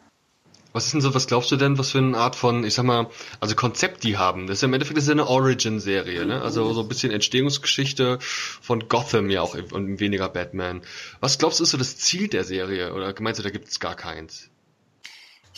Was 0.72 0.86
ist 0.86 0.94
denn 0.94 1.02
so, 1.02 1.16
was 1.16 1.26
glaubst 1.26 1.52
du 1.52 1.56
denn, 1.56 1.80
was 1.80 1.92
für 1.92 1.98
eine 1.98 2.18
Art 2.18 2.36
von, 2.36 2.64
ich 2.64 2.76
sag 2.76 2.84
mal, 2.84 3.10
also 3.40 3.56
Konzept 3.56 4.04
die 4.04 4.18
haben? 4.18 4.46
Das 4.46 4.58
ist 4.58 4.62
ja 4.62 4.68
im 4.68 4.74
Endeffekt 4.74 5.00
ist 5.00 5.10
eine 5.10 5.28
Origin-Serie, 5.28 6.26
ne? 6.26 6.42
Also 6.42 6.72
so 6.74 6.82
ein 6.82 6.88
bisschen 6.88 7.12
Entstehungsgeschichte 7.12 8.20
von 8.22 8.88
Gotham 8.88 9.32
ja 9.32 9.42
auch 9.42 9.56
und 9.56 10.00
weniger 10.00 10.30
Batman. 10.30 10.82
Was 11.22 11.40
glaubst 11.40 11.60
du 11.60 11.64
ist 11.64 11.72
so 11.72 11.78
das 11.78 11.98
Ziel 11.98 12.28
der 12.28 12.44
Serie? 12.44 12.94
Oder 12.94 13.16
meinst 13.20 13.40
du, 13.40 13.44
da 13.44 13.50
gibt 13.50 13.70
es 13.70 13.80
gar 13.80 13.96
keins? 13.96 14.50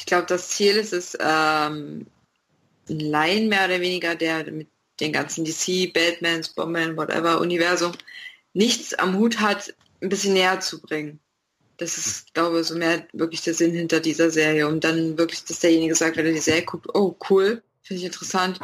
Ich 0.01 0.07
glaube, 0.07 0.25
das 0.25 0.49
Ziel 0.49 0.77
ist 0.77 0.93
es, 0.93 1.15
ähm, 1.19 2.07
ein 2.89 2.99
Laien 2.99 3.49
mehr 3.49 3.65
oder 3.65 3.79
weniger, 3.81 4.15
der 4.15 4.51
mit 4.51 4.67
den 4.99 5.13
ganzen 5.13 5.45
DC, 5.45 5.93
Batman, 5.93 6.41
Superman, 6.41 6.97
whatever, 6.97 7.39
Universum 7.39 7.91
nichts 8.53 8.95
am 8.95 9.15
Hut 9.15 9.39
hat, 9.39 9.75
ein 10.01 10.09
bisschen 10.09 10.33
näher 10.33 10.59
zu 10.59 10.81
bringen. 10.81 11.19
Das 11.77 11.99
ist, 11.99 12.33
glaube 12.33 12.61
ich, 12.61 12.67
so 12.67 12.75
mehr 12.75 13.05
wirklich 13.13 13.43
der 13.43 13.53
Sinn 13.53 13.73
hinter 13.73 13.99
dieser 13.99 14.31
Serie. 14.31 14.67
Und 14.67 14.83
dann 14.83 15.19
wirklich, 15.19 15.45
dass 15.45 15.59
derjenige 15.59 15.93
sagt, 15.93 16.17
wenn 16.17 16.25
er 16.25 16.31
die 16.31 16.39
Serie 16.39 16.65
guckt, 16.65 16.87
oh 16.95 17.15
cool, 17.29 17.61
finde 17.83 17.99
ich 17.99 18.05
interessant. 18.07 18.59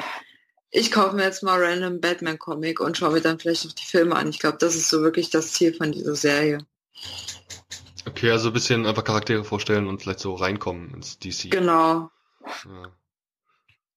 Ich 0.71 0.91
kaufe 0.91 1.15
mir 1.15 1.23
jetzt 1.23 1.43
mal 1.43 1.63
random 1.63 2.01
Batman-Comic 2.01 2.79
und 2.79 2.97
schaue 2.97 3.13
mir 3.13 3.21
dann 3.21 3.39
vielleicht 3.39 3.63
noch 3.63 3.73
die 3.73 3.85
Filme 3.85 4.15
an. 4.15 4.29
Ich 4.29 4.39
glaube, 4.39 4.57
das 4.59 4.75
ist 4.75 4.89
so 4.89 5.03
wirklich 5.03 5.29
das 5.29 5.53
Ziel 5.53 5.75
von 5.75 5.91
dieser 5.91 6.15
Serie. 6.15 6.65
Okay, 8.07 8.31
also 8.31 8.49
ein 8.49 8.53
bisschen 8.53 8.85
einfach 8.85 9.03
Charaktere 9.03 9.43
vorstellen 9.43 9.87
und 9.87 10.01
vielleicht 10.01 10.19
so 10.19 10.33
reinkommen 10.33 10.93
ins 10.93 11.19
DC. 11.19 11.51
Genau. 11.51 12.09
Ja. 12.45 12.91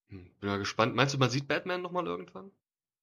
Hm, 0.08 0.30
bin 0.40 0.50
ja 0.50 0.56
gespannt. 0.56 0.96
Meinst 0.96 1.14
du, 1.14 1.18
man 1.18 1.30
sieht 1.30 1.46
Batman 1.46 1.80
nochmal 1.80 2.06
irgendwann? 2.06 2.50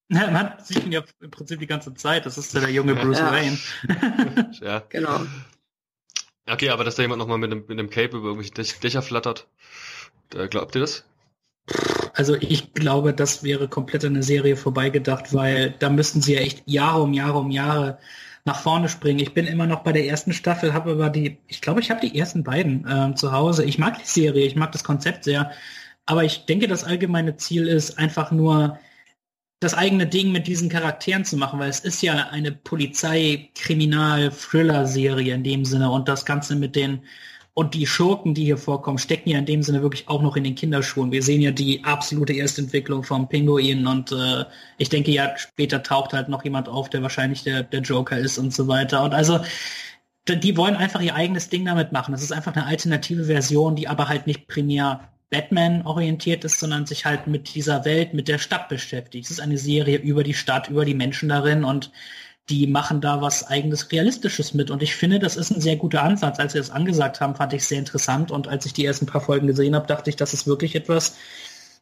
Ja, 0.10 0.30
man 0.32 0.54
sieht 0.64 0.86
ihn 0.86 0.92
ja 0.92 1.04
im 1.22 1.32
Prinzip 1.32 1.60
die 1.60 1.68
ganze 1.68 1.94
Zeit. 1.94 2.26
Das 2.26 2.38
ist 2.38 2.54
ja 2.54 2.60
der 2.60 2.72
junge 2.72 2.96
Bruce 2.96 3.20
ja. 3.20 3.32
Wayne. 3.32 3.58
ja. 4.62 4.84
Genau. 4.90 5.22
Okay, 6.50 6.70
aber 6.70 6.84
dass 6.84 6.96
da 6.96 7.04
jemand 7.04 7.20
nochmal 7.20 7.38
mit 7.38 7.52
einem, 7.52 7.62
mit 7.62 7.72
einem 7.72 7.90
Cape 7.90 8.18
über 8.18 8.30
irgendwelche 8.30 8.80
Dächer 8.80 9.02
flattert, 9.02 9.48
glaubt 10.50 10.76
ihr 10.76 10.82
das? 10.82 11.06
Also 12.14 12.36
ich 12.36 12.74
glaube, 12.74 13.14
das 13.14 13.44
wäre 13.44 13.68
komplett 13.68 14.04
eine 14.06 14.24
Serie 14.24 14.56
vorbeigedacht, 14.56 15.34
weil 15.34 15.72
da 15.80 15.90
müssten 15.90 16.22
sie 16.22 16.36
ja 16.36 16.40
echt 16.42 16.64
Jahre 16.66 17.02
um 17.02 17.14
Jahre 17.14 17.38
um 17.38 17.52
Jahre 17.52 18.00
nach 18.48 18.60
vorne 18.60 18.90
springen. 18.90 19.20
Ich 19.20 19.36
bin 19.36 19.46
immer 19.46 19.68
noch 19.68 19.84
bei 19.84 19.92
der 19.92 20.08
ersten 20.08 20.34
Staffel, 20.34 20.74
habe 20.74 20.90
aber 20.92 21.12
die, 21.12 21.38
ich 21.48 21.62
glaube, 21.62 21.82
ich 21.82 21.92
habe 21.92 22.02
die 22.02 22.18
ersten 22.18 22.44
beiden 22.44 22.88
ähm, 22.90 23.16
zu 23.16 23.32
Hause. 23.32 23.64
Ich 23.64 23.78
mag 23.78 24.00
die 24.00 24.08
Serie, 24.08 24.48
ich 24.48 24.56
mag 24.56 24.72
das 24.72 24.84
Konzept 24.84 25.26
sehr, 25.26 25.52
aber 26.08 26.24
ich 26.24 26.46
denke, 26.46 26.68
das 26.68 26.84
allgemeine 26.86 27.38
Ziel 27.38 27.68
ist 27.68 28.00
einfach 28.00 28.32
nur 28.32 28.80
das 29.60 29.74
eigene 29.74 30.06
Ding 30.08 30.32
mit 30.32 30.48
diesen 30.48 30.70
Charakteren 30.70 31.26
zu 31.26 31.36
machen, 31.36 31.60
weil 31.60 31.70
es 31.70 31.82
ist 31.82 32.02
ja 32.02 32.30
eine 32.30 32.52
Polizei-Kriminal-Thriller-Serie 32.52 35.34
in 35.34 35.44
dem 35.44 35.66
Sinne 35.66 35.92
und 35.92 36.08
das 36.08 36.26
Ganze 36.26 36.56
mit 36.56 36.76
den 36.76 37.04
und 37.58 37.74
die 37.74 37.88
Schurken, 37.88 38.36
die 38.36 38.46
hier 38.46 38.60
vorkommen, 38.60 39.00
stecken 39.00 39.32
ja 39.32 39.40
in 39.40 39.48
dem 39.48 39.64
Sinne 39.64 39.82
wirklich 39.82 40.08
auch 40.08 40.22
noch 40.22 40.36
in 40.36 40.44
den 40.44 40.54
Kinderschuhen. 40.54 41.12
Wir 41.12 41.24
sehen 41.24 41.42
ja 41.42 41.50
die 41.50 41.84
absolute 41.84 42.34
Erstentwicklung 42.34 43.04
vom 43.04 43.28
Pinguin 43.28 43.88
und 43.88 44.12
äh, 44.12 44.46
ich 44.78 44.90
denke 44.90 45.10
ja, 45.10 45.36
später 45.38 45.82
taucht 45.82 46.14
halt 46.14 46.30
noch 46.30 46.44
jemand 46.44 46.70
auf, 46.70 46.88
der 46.92 47.02
wahrscheinlich 47.02 47.42
der, 47.42 47.64
der 47.64 47.82
Joker 47.82 48.16
ist 48.16 48.38
und 48.38 48.54
so 48.54 48.68
weiter. 48.68 49.04
Und 49.04 49.16
also 49.16 49.40
die 50.30 50.56
wollen 50.56 50.76
einfach 50.76 51.02
ihr 51.02 51.16
eigenes 51.16 51.50
Ding 51.50 51.66
damit 51.66 51.92
machen. 51.92 52.12
Das 52.12 52.22
ist 52.22 52.32
einfach 52.32 52.56
eine 52.56 52.68
alternative 52.68 53.24
Version, 53.24 53.76
die 53.76 53.88
aber 53.88 54.08
halt 54.08 54.28
nicht 54.28 54.48
primär 54.48 55.10
Batman 55.32 55.82
orientiert 55.82 56.46
ist, 56.46 56.60
sondern 56.60 56.86
sich 56.86 57.06
halt 57.06 57.26
mit 57.26 57.56
dieser 57.56 57.86
Welt, 57.86 58.14
mit 58.14 58.28
der 58.28 58.38
Stadt 58.38 58.70
beschäftigt. 58.70 59.26
Es 59.26 59.32
ist 59.32 59.40
eine 59.40 59.58
Serie 59.58 59.98
über 59.98 60.24
die 60.24 60.36
Stadt, 60.36 60.70
über 60.70 60.86
die 60.86 60.94
Menschen 60.94 61.30
darin 61.30 61.64
und 61.64 61.92
die 62.50 62.68
machen 62.68 63.02
da 63.02 63.22
was 63.22 63.46
eigenes 63.46 63.92
Realistisches 63.92 64.54
mit. 64.54 64.72
Und 64.72 64.82
ich 64.82 64.96
finde, 64.96 65.20
das 65.20 65.36
ist 65.36 65.52
ein 65.52 65.62
sehr 65.62 65.76
guter 65.76 66.04
Ansatz. 66.04 66.40
Als 66.40 66.54
sie 66.54 66.60
das 66.60 66.72
angesagt 66.72 67.20
haben, 67.20 67.36
fand 67.36 67.54
ich 67.54 67.66
sehr 67.66 67.80
interessant. 67.80 68.32
Und 68.32 68.48
als 68.48 68.66
ich 68.66 68.74
die 68.74 68.86
ersten 68.86 69.06
paar 69.06 69.22
Folgen 69.22 69.48
gesehen 69.48 69.76
habe, 69.76 69.88
dachte 69.88 70.10
ich, 70.10 70.16
das 70.16 70.34
ist 70.34 70.48
wirklich 70.48 70.76
etwas, 70.76 71.16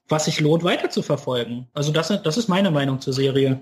was 0.09 0.26
sich 0.26 0.39
lohnt, 0.39 0.63
weiter 0.63 0.89
zu 0.89 1.01
verfolgen. 1.01 1.68
Also 1.74 1.91
das, 1.91 2.07
das 2.07 2.38
ist 2.38 2.47
meine 2.47 2.72
Meinung 2.72 2.99
zur 2.99 3.13
Serie. 3.13 3.61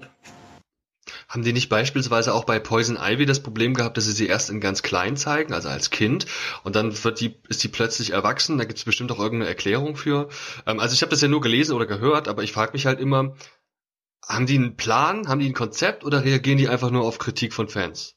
Haben 1.28 1.44
die 1.44 1.54
nicht 1.54 1.70
beispielsweise 1.70 2.34
auch 2.34 2.46
bei 2.46 2.60
Poison 2.60 2.98
Ivy 2.98 3.26
das 3.26 3.42
Problem 3.42 3.74
gehabt, 3.74 3.98
dass 3.98 4.06
sie 4.06 4.12
sie 4.12 4.28
erst 4.28 4.50
in 4.50 4.62
ganz 4.62 4.84
klein 4.84 5.18
zeigen, 5.18 5.54
also 5.54 5.68
als 5.68 5.90
Kind, 5.90 6.26
und 6.64 6.76
dann 6.76 7.04
wird 7.04 7.20
die, 7.20 7.36
ist 7.50 7.64
die 7.64 7.68
plötzlich 7.70 8.12
erwachsen? 8.12 8.58
Da 8.58 8.66
gibt 8.66 8.78
es 8.78 8.86
bestimmt 8.86 9.12
auch 9.12 9.20
irgendeine 9.20 9.50
Erklärung 9.50 9.96
für. 9.96 10.30
Ähm, 10.66 10.80
also 10.80 10.94
ich 10.94 11.02
habe 11.02 11.10
das 11.10 11.22
ja 11.22 11.28
nur 11.28 11.42
gelesen 11.42 11.76
oder 11.76 11.86
gehört, 11.86 12.28
aber 12.28 12.44
ich 12.44 12.54
frage 12.54 12.74
mich 12.74 12.86
halt 12.86 13.00
immer, 13.00 13.36
haben 14.28 14.46
die 14.46 14.56
einen 14.56 14.76
Plan, 14.76 15.28
haben 15.28 15.40
die 15.40 15.48
ein 15.50 15.54
Konzept 15.54 16.04
oder 16.04 16.24
reagieren 16.24 16.58
die 16.58 16.70
einfach 16.70 16.92
nur 16.92 17.04
auf 17.04 17.18
Kritik 17.18 17.54
von 17.54 17.68
Fans? 17.68 18.16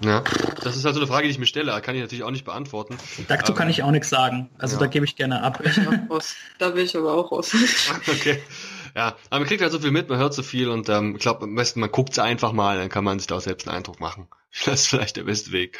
Ja, 0.00 0.22
das 0.62 0.76
ist 0.76 0.86
also 0.86 1.00
eine 1.00 1.08
Frage, 1.08 1.24
die 1.24 1.30
ich 1.30 1.40
mir 1.40 1.46
stelle. 1.46 1.72
Kann 1.80 1.96
ich 1.96 2.00
natürlich 2.00 2.22
auch 2.22 2.30
nicht 2.30 2.44
beantworten. 2.44 2.96
Dazu 3.26 3.52
kann 3.52 3.68
ich 3.68 3.82
auch 3.82 3.90
nichts 3.90 4.08
sagen. 4.08 4.48
Also 4.58 4.76
ja. 4.76 4.80
da 4.80 4.86
gebe 4.86 5.04
ich 5.04 5.16
gerne 5.16 5.42
ab. 5.42 5.60
da 6.58 6.74
will 6.74 6.84
ich 6.84 6.96
aber 6.96 7.14
auch 7.14 7.32
raus. 7.32 7.52
okay. 8.06 8.40
Ja, 8.98 9.16
aber 9.30 9.38
man 9.38 9.48
kriegt 9.48 9.62
halt 9.62 9.70
so 9.70 9.78
viel 9.78 9.92
mit, 9.92 10.08
man 10.08 10.18
hört 10.18 10.34
so 10.34 10.42
viel 10.42 10.68
und 10.68 10.88
ähm, 10.88 11.14
ich 11.14 11.22
glaube, 11.22 11.44
am 11.44 11.54
besten 11.54 11.78
man 11.78 11.92
guckt 11.92 12.14
es 12.14 12.18
einfach 12.18 12.50
mal, 12.50 12.78
dann 12.78 12.88
kann 12.88 13.04
man 13.04 13.20
sich 13.20 13.28
da 13.28 13.36
auch 13.36 13.40
selbst 13.40 13.68
einen 13.68 13.76
Eindruck 13.76 14.00
machen. 14.00 14.26
Das 14.64 14.80
ist 14.80 14.86
vielleicht 14.88 15.16
der 15.16 15.22
beste 15.22 15.52
Weg. 15.52 15.78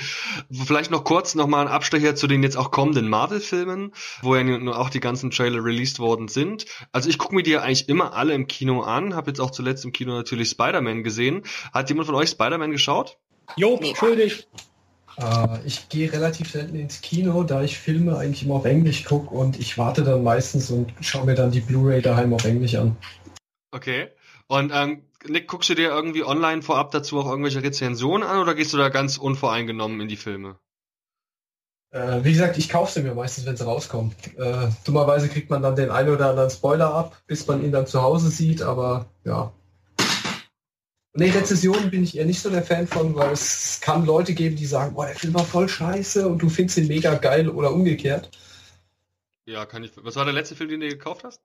Vielleicht 0.53 0.93
noch 0.93 1.03
kurz 1.03 1.35
nochmal 1.35 1.67
ein 1.67 1.73
Abstecher 1.73 2.15
zu 2.15 2.29
den 2.29 2.45
jetzt 2.45 2.57
auch 2.57 2.71
kommenden 2.71 3.09
Marvel-Filmen, 3.09 3.93
wo 4.23 4.37
ja 4.37 4.45
nun 4.45 4.69
auch 4.69 4.91
die 4.91 5.01
ganzen 5.01 5.33
Trailer 5.33 5.65
released 5.65 5.99
worden 5.99 6.29
sind. 6.29 6.67
Also 6.93 7.09
ich 7.09 7.19
gucke 7.19 7.35
mir 7.35 7.43
die 7.43 7.53
ja 7.53 7.63
eigentlich 7.63 7.89
immer 7.89 8.13
alle 8.13 8.35
im 8.35 8.47
Kino 8.47 8.83
an, 8.83 9.17
habe 9.17 9.31
jetzt 9.31 9.41
auch 9.41 9.51
zuletzt 9.51 9.85
im 9.85 9.93
Kino 9.93 10.13
natürlich 10.13 10.51
Spider-Man 10.51 11.03
gesehen. 11.03 11.43
Hat 11.73 11.89
jemand 11.89 12.07
von 12.07 12.15
euch 12.15 12.29
Spider-Man 12.29 12.71
geschaut? 12.71 13.19
Jo, 13.57 13.81
schuldig. 13.97 14.47
Äh, 15.19 15.67
ich 15.67 15.89
gehe 15.89 16.13
relativ 16.13 16.51
selten 16.51 16.77
ins 16.77 17.01
Kino, 17.01 17.43
da 17.43 17.63
ich 17.63 17.79
Filme 17.79 18.17
eigentlich 18.17 18.45
immer 18.45 18.55
auf 18.55 18.65
Englisch 18.65 19.05
gucke 19.05 19.35
und 19.35 19.59
ich 19.59 19.77
warte 19.77 20.05
dann 20.05 20.23
meistens 20.23 20.71
und 20.71 20.93
schaue 21.01 21.27
mir 21.27 21.35
dann 21.35 21.51
die 21.51 21.61
Blu-ray 21.61 22.03
daheim 22.03 22.33
auf 22.33 22.45
Englisch 22.45 22.77
an. 22.77 22.97
Okay. 23.73 24.09
Und 24.47 24.73
ähm, 24.75 25.03
Nick, 25.27 25.49
guckst 25.49 25.69
du 25.69 25.75
dir 25.75 25.89
irgendwie 25.89 26.25
online 26.25 26.63
vorab 26.63 26.91
dazu 26.93 27.19
auch 27.19 27.27
irgendwelche 27.29 27.63
Rezensionen 27.63 28.27
an 28.27 28.39
oder 28.39 28.55
gehst 28.55 28.73
du 28.73 28.79
da 28.79 28.89
ganz 28.89 29.19
unvoreingenommen 29.19 30.01
in 30.01 30.09
die 30.09 30.17
Filme? 30.17 30.59
Äh, 31.91 32.23
wie 32.23 32.33
gesagt, 32.33 32.59
ich 32.59 32.69
kaufe 32.69 32.93
sie 32.93 33.03
mir 33.03 33.15
meistens, 33.15 33.47
wenn 33.47 33.57
sie 33.57 33.65
rauskommen. 33.65 34.15
Äh, 34.37 34.69
dummerweise 34.85 35.29
kriegt 35.29 35.51
man 35.51 35.63
dann 35.63 35.75
den 35.75 35.91
einen 35.91 36.11
oder 36.11 36.31
anderen 36.31 36.51
Spoiler 36.51 36.95
ab, 36.95 37.21
bis 37.27 37.47
man 37.47 37.65
ihn 37.65 37.73
dann 37.73 37.87
zu 37.87 38.03
Hause 38.03 38.31
sieht, 38.31 38.63
aber 38.63 39.07
ja, 39.25 39.53
Nee, 41.19 41.31
Rezessionen 41.31 41.91
bin 41.91 42.05
ich 42.05 42.17
eher 42.17 42.27
nicht 42.27 42.41
so 42.41 42.49
der 42.49 42.63
Fan 42.63 42.87
von, 42.87 43.13
weil 43.17 43.33
es 43.33 43.81
kann 43.81 44.07
Leute 44.07 44.35
geben, 44.35 44.55
die 44.55 44.67
sagen, 44.67 44.95
boah, 44.95 45.07
der 45.07 45.17
Film 45.17 45.35
war 45.35 45.45
voll 45.45 45.69
scheiße 45.69 46.29
und 46.29 46.41
du 46.41 46.49
findest 46.49 46.79
ihn 46.79 46.87
mega 46.87 47.15
geil 47.15 47.49
oder 47.49 47.73
umgekehrt. 47.73 48.31
Ja, 49.45 49.67
kann 49.67 49.83
ich. 49.83 49.91
Was 49.97 50.15
war 50.15 50.25
der 50.25 50.35
letzte 50.35 50.55
Film, 50.55 50.71
den 50.71 50.81
du 50.81 50.89
gekauft 50.89 51.25
hast? 51.25 51.41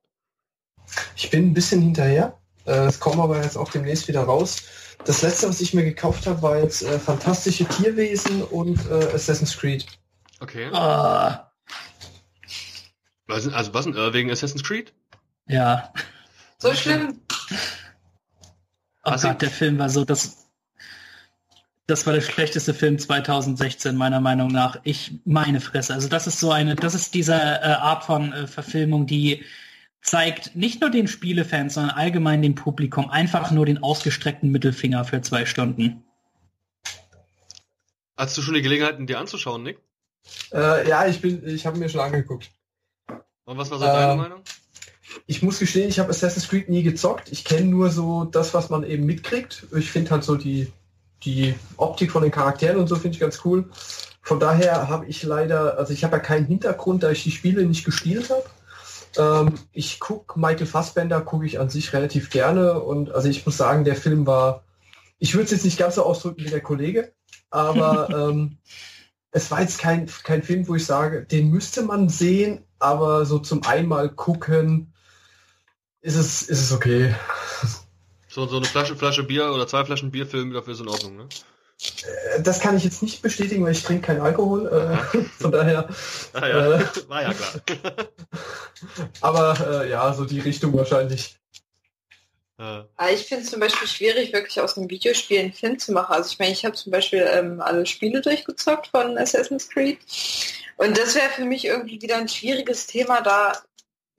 Ich 1.15 1.31
bin 1.31 1.47
ein 1.47 1.53
bisschen 1.55 1.81
hinterher. 1.81 2.37
Äh, 2.65 2.85
es 2.85 2.99
kommen 2.99 3.19
aber 3.19 3.41
jetzt 3.41 3.57
auch 3.57 3.71
demnächst 3.71 4.07
wieder 4.07 4.21
raus. 4.21 4.61
Das 5.05 5.23
letzte, 5.23 5.49
was 5.49 5.59
ich 5.59 5.73
mir 5.73 5.83
gekauft 5.83 6.27
habe, 6.27 6.43
war 6.43 6.59
jetzt 6.59 6.83
äh, 6.83 6.99
Fantastische 6.99 7.65
Tierwesen 7.65 8.43
und 8.43 8.79
äh, 8.91 9.11
Assassin's 9.15 9.57
Creed. 9.57 9.87
Okay. 10.39 10.69
Oh. 10.71 11.31
Was, 13.25 13.47
also 13.47 13.73
was 13.73 13.85
denn, 13.85 13.95
äh, 13.95 14.13
wegen 14.13 14.29
Assassin's 14.29 14.63
Creed? 14.63 14.93
Ja. 15.47 15.91
So 16.59 16.73
schlimm. 16.75 17.19
Oh 19.05 19.11
Was 19.11 19.23
Gott, 19.23 19.41
der 19.41 19.49
Film 19.49 19.79
war 19.79 19.89
so, 19.89 20.05
das, 20.05 20.47
das 21.87 22.05
war 22.05 22.13
der 22.13 22.21
schlechteste 22.21 22.73
Film 22.73 22.97
2016 22.97 23.95
meiner 23.95 24.21
Meinung 24.21 24.47
nach. 24.47 24.79
Ich 24.83 25.19
meine 25.25 25.59
Fresse. 25.59 25.93
Also 25.93 26.07
das 26.07 26.27
ist 26.27 26.39
so 26.39 26.51
eine, 26.51 26.75
das 26.75 26.95
ist 26.95 27.13
diese 27.13 27.33
äh, 27.33 27.75
Art 27.79 28.05
von 28.05 28.31
äh, 28.31 28.47
Verfilmung, 28.47 29.05
die 29.05 29.43
zeigt 30.01 30.55
nicht 30.55 30.81
nur 30.81 30.89
den 30.89 31.07
Spielefans, 31.07 31.73
sondern 31.73 31.95
allgemein 31.95 32.41
dem 32.41 32.55
Publikum 32.55 33.09
einfach 33.09 33.51
nur 33.51 33.65
den 33.65 33.83
ausgestreckten 33.83 34.51
Mittelfinger 34.51 35.03
für 35.05 35.21
zwei 35.21 35.45
Stunden. 35.45 36.03
Hast 38.15 38.37
du 38.37 38.41
schon 38.41 38.53
die 38.53 38.61
Gelegenheit, 38.61 38.97
dir 38.99 39.19
anzuschauen, 39.19 39.63
Nick? 39.63 39.79
Äh, 40.53 40.87
ja, 40.87 41.07
ich 41.07 41.19
bin, 41.19 41.45
ich 41.47 41.65
habe 41.65 41.77
mir 41.77 41.89
schon 41.89 42.01
angeguckt. 42.01 42.51
Und 43.45 43.57
was 43.57 43.71
war 43.71 43.79
so 43.79 43.85
deine 43.85 44.11
ähm, 44.13 44.17
Meinung? 44.17 44.43
Ich 45.25 45.41
muss 45.41 45.59
gestehen, 45.59 45.89
ich 45.89 45.99
habe 45.99 46.09
Assassin's 46.09 46.47
Creed 46.47 46.69
nie 46.69 46.83
gezockt. 46.83 47.31
Ich 47.31 47.45
kenne 47.45 47.67
nur 47.67 47.89
so 47.89 48.25
das, 48.25 48.53
was 48.53 48.69
man 48.69 48.83
eben 48.83 49.05
mitkriegt. 49.05 49.65
Ich 49.75 49.91
finde 49.91 50.11
halt 50.11 50.23
so 50.23 50.35
die, 50.35 50.71
die 51.23 51.55
Optik 51.77 52.11
von 52.11 52.23
den 52.23 52.31
Charakteren 52.31 52.77
und 52.77 52.87
so 52.87 52.95
finde 52.95 53.15
ich 53.15 53.19
ganz 53.19 53.41
cool. 53.45 53.69
Von 54.21 54.39
daher 54.39 54.87
habe 54.87 55.05
ich 55.07 55.23
leider, 55.23 55.77
also 55.77 55.93
ich 55.93 56.03
habe 56.03 56.17
ja 56.17 56.19
keinen 56.19 56.45
Hintergrund, 56.45 57.03
da 57.03 57.11
ich 57.11 57.23
die 57.23 57.31
Spiele 57.31 57.65
nicht 57.65 57.83
gespielt 57.83 58.29
habe. 58.29 58.45
Ähm, 59.17 59.53
ich 59.71 59.99
gucke 59.99 60.39
Michael 60.39 60.65
Fassbender, 60.65 61.21
gucke 61.21 61.45
ich 61.45 61.59
an 61.59 61.69
sich 61.69 61.93
relativ 61.93 62.29
gerne 62.29 62.81
und 62.81 63.11
also 63.11 63.27
ich 63.27 63.45
muss 63.45 63.57
sagen, 63.57 63.83
der 63.83 63.95
Film 63.95 64.25
war, 64.25 64.63
ich 65.19 65.33
würde 65.33 65.45
es 65.45 65.51
jetzt 65.51 65.65
nicht 65.65 65.77
ganz 65.77 65.95
so 65.95 66.03
ausdrücken 66.03 66.43
wie 66.43 66.49
der 66.49 66.61
Kollege, 66.61 67.13
aber 67.49 68.09
ähm, 68.31 68.57
es 69.31 69.51
war 69.51 69.61
jetzt 69.61 69.79
kein, 69.79 70.07
kein 70.23 70.43
Film, 70.43 70.67
wo 70.67 70.75
ich 70.75 70.85
sage, 70.85 71.25
den 71.25 71.49
müsste 71.49 71.83
man 71.83 72.09
sehen, 72.09 72.63
aber 72.79 73.25
so 73.25 73.39
zum 73.39 73.63
einmal 73.63 74.09
gucken 74.09 74.92
ist 76.03 76.15
es, 76.15 76.41
ist 76.43 76.61
es 76.61 76.71
okay. 76.71 77.15
So, 78.27 78.45
so 78.45 78.57
eine 78.57 78.65
Flasche, 78.65 78.95
Flasche 78.95 79.23
Bier 79.23 79.51
oder 79.53 79.67
zwei 79.67 79.85
Flaschen 79.85 80.11
Bier 80.11 80.27
filmen 80.27 80.53
dafür 80.53 80.73
ist 80.73 80.81
in 80.81 80.87
Ordnung, 80.89 81.15
ne? 81.15 81.29
Äh, 82.03 82.41
das 82.41 82.59
kann 82.59 82.75
ich 82.75 82.83
jetzt 82.83 83.01
nicht 83.01 83.21
bestätigen, 83.21 83.63
weil 83.63 83.71
ich 83.71 83.83
trinke 83.83 84.07
keinen 84.07 84.21
Alkohol. 84.21 84.67
Äh, 84.67 85.17
von 85.39 85.51
daher. 85.51 85.87
Ah, 86.33 86.47
ja. 86.47 86.75
Äh, 86.75 86.85
War 87.07 87.21
ja 87.23 87.33
klar. 87.33 87.53
aber 89.21 89.83
äh, 89.83 89.89
ja, 89.89 90.13
so 90.13 90.25
die 90.25 90.39
Richtung 90.39 90.75
wahrscheinlich. 90.75 91.37
Ah, 92.57 92.85
ich 93.11 93.25
finde 93.25 93.43
es 93.43 93.49
zum 93.49 93.59
Beispiel 93.59 93.87
schwierig, 93.87 94.31
wirklich 94.31 94.61
aus 94.61 94.77
einem 94.77 94.89
Videospiel 94.89 95.39
einen 95.39 95.53
Film 95.53 95.79
zu 95.79 95.91
machen. 95.91 96.13
Also 96.13 96.31
ich 96.31 96.39
meine, 96.39 96.51
ich 96.51 96.63
habe 96.63 96.75
zum 96.75 96.91
Beispiel 96.91 97.27
ähm, 97.29 97.59
alle 97.59 97.85
Spiele 97.85 98.21
durchgezockt 98.21 98.87
von 98.87 99.17
Assassin's 99.17 99.67
Creed. 99.69 99.97
Und 100.77 100.97
das 100.97 101.15
wäre 101.15 101.29
für 101.29 101.45
mich 101.45 101.65
irgendwie 101.65 102.01
wieder 102.01 102.17
ein 102.17 102.29
schwieriges 102.29 102.87
Thema, 102.87 103.21
da 103.21 103.53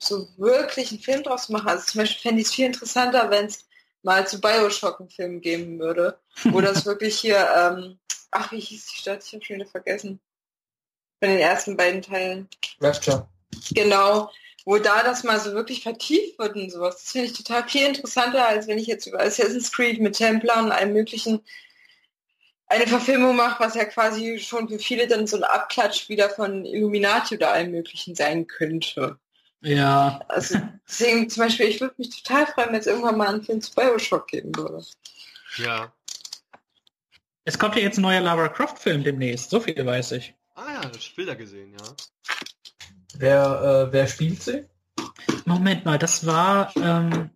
so 0.04 0.28
wirklich 0.36 0.90
einen 0.90 1.00
Film 1.00 1.22
draus 1.22 1.48
machen. 1.48 1.68
Also 1.68 1.84
zum 1.86 2.00
Beispiel 2.00 2.22
fände 2.22 2.40
ich 2.40 2.48
es 2.48 2.54
viel 2.54 2.66
interessanter, 2.66 3.30
wenn 3.30 3.46
es 3.46 3.66
mal 4.02 4.26
zu 4.26 4.40
Bioshock 4.40 5.00
einen 5.00 5.10
Film 5.10 5.40
geben 5.40 5.78
würde. 5.78 6.18
Wo 6.44 6.60
das 6.60 6.86
wirklich 6.86 7.18
hier, 7.18 7.48
ähm, 7.56 7.98
ach, 8.30 8.52
wie 8.52 8.60
hieß 8.60 8.86
die 8.86 8.98
Stadt? 8.98 9.24
Ich 9.24 9.32
habe 9.32 9.44
schon 9.44 9.56
wieder 9.56 9.66
vergessen. 9.66 10.20
Von 11.20 11.30
den 11.30 11.38
ersten 11.38 11.76
beiden 11.76 12.02
Teilen. 12.02 12.48
Rapture. 12.80 13.28
Genau. 13.72 14.30
Wo 14.66 14.78
da 14.78 15.02
das 15.02 15.24
mal 15.24 15.38
so 15.40 15.52
wirklich 15.52 15.82
vertieft 15.82 16.38
wird 16.38 16.56
und 16.56 16.70
sowas. 16.70 16.96
Das 17.02 17.12
finde 17.12 17.28
ich 17.28 17.34
total 17.34 17.68
viel 17.68 17.86
interessanter, 17.86 18.46
als 18.46 18.66
wenn 18.66 18.78
ich 18.78 18.86
jetzt 18.86 19.06
über 19.06 19.20
Assassin's 19.20 19.72
Creed 19.72 20.00
mit 20.00 20.16
Templern 20.16 20.66
und 20.66 20.72
allem 20.72 20.92
möglichen 20.92 21.40
eine 22.66 22.86
Verfilmung 22.86 23.36
mache, 23.36 23.62
was 23.62 23.74
ja 23.74 23.84
quasi 23.84 24.38
schon 24.38 24.68
für 24.68 24.78
viele 24.78 25.06
dann 25.06 25.26
so 25.26 25.36
ein 25.36 25.44
Abklatsch 25.44 26.08
wieder 26.08 26.30
von 26.30 26.64
Illuminati 26.64 27.36
oder 27.36 27.52
allem 27.52 27.70
möglichen 27.70 28.14
sein 28.14 28.46
könnte. 28.46 29.18
Ja. 29.64 30.20
Also 30.28 30.60
deswegen 30.86 31.28
zum 31.30 31.42
Beispiel, 31.42 31.66
ich 31.66 31.80
würde 31.80 31.94
mich 31.96 32.22
total 32.22 32.46
freuen, 32.46 32.68
wenn 32.72 32.80
es 32.80 32.86
irgendwann 32.86 33.16
mal 33.16 33.28
einen 33.28 33.42
Film 33.42 33.62
zu 33.62 33.74
Bioshock 33.74 34.28
geben 34.28 34.54
würde. 34.54 34.84
Ja. 35.56 35.90
Es 37.44 37.58
kommt 37.58 37.74
ja 37.74 37.82
jetzt 37.82 37.98
ein 37.98 38.02
neuer 38.02 38.20
Lara 38.20 38.48
Croft-Film 38.48 39.04
demnächst, 39.04 39.50
so 39.50 39.60
viel 39.60 39.84
weiß 39.84 40.12
ich. 40.12 40.34
Ah 40.54 40.74
ja, 40.74 40.88
das 40.88 41.08
Bilder 41.08 41.34
gesehen, 41.34 41.72
ja. 41.72 41.94
Wer, 43.16 43.88
äh, 43.88 43.92
wer 43.92 44.06
spielt 44.06 44.42
sie? 44.42 44.66
Moment 45.46 45.84
mal, 45.86 45.98
das 45.98 46.26
war 46.26 46.74
ähm, 46.76 47.30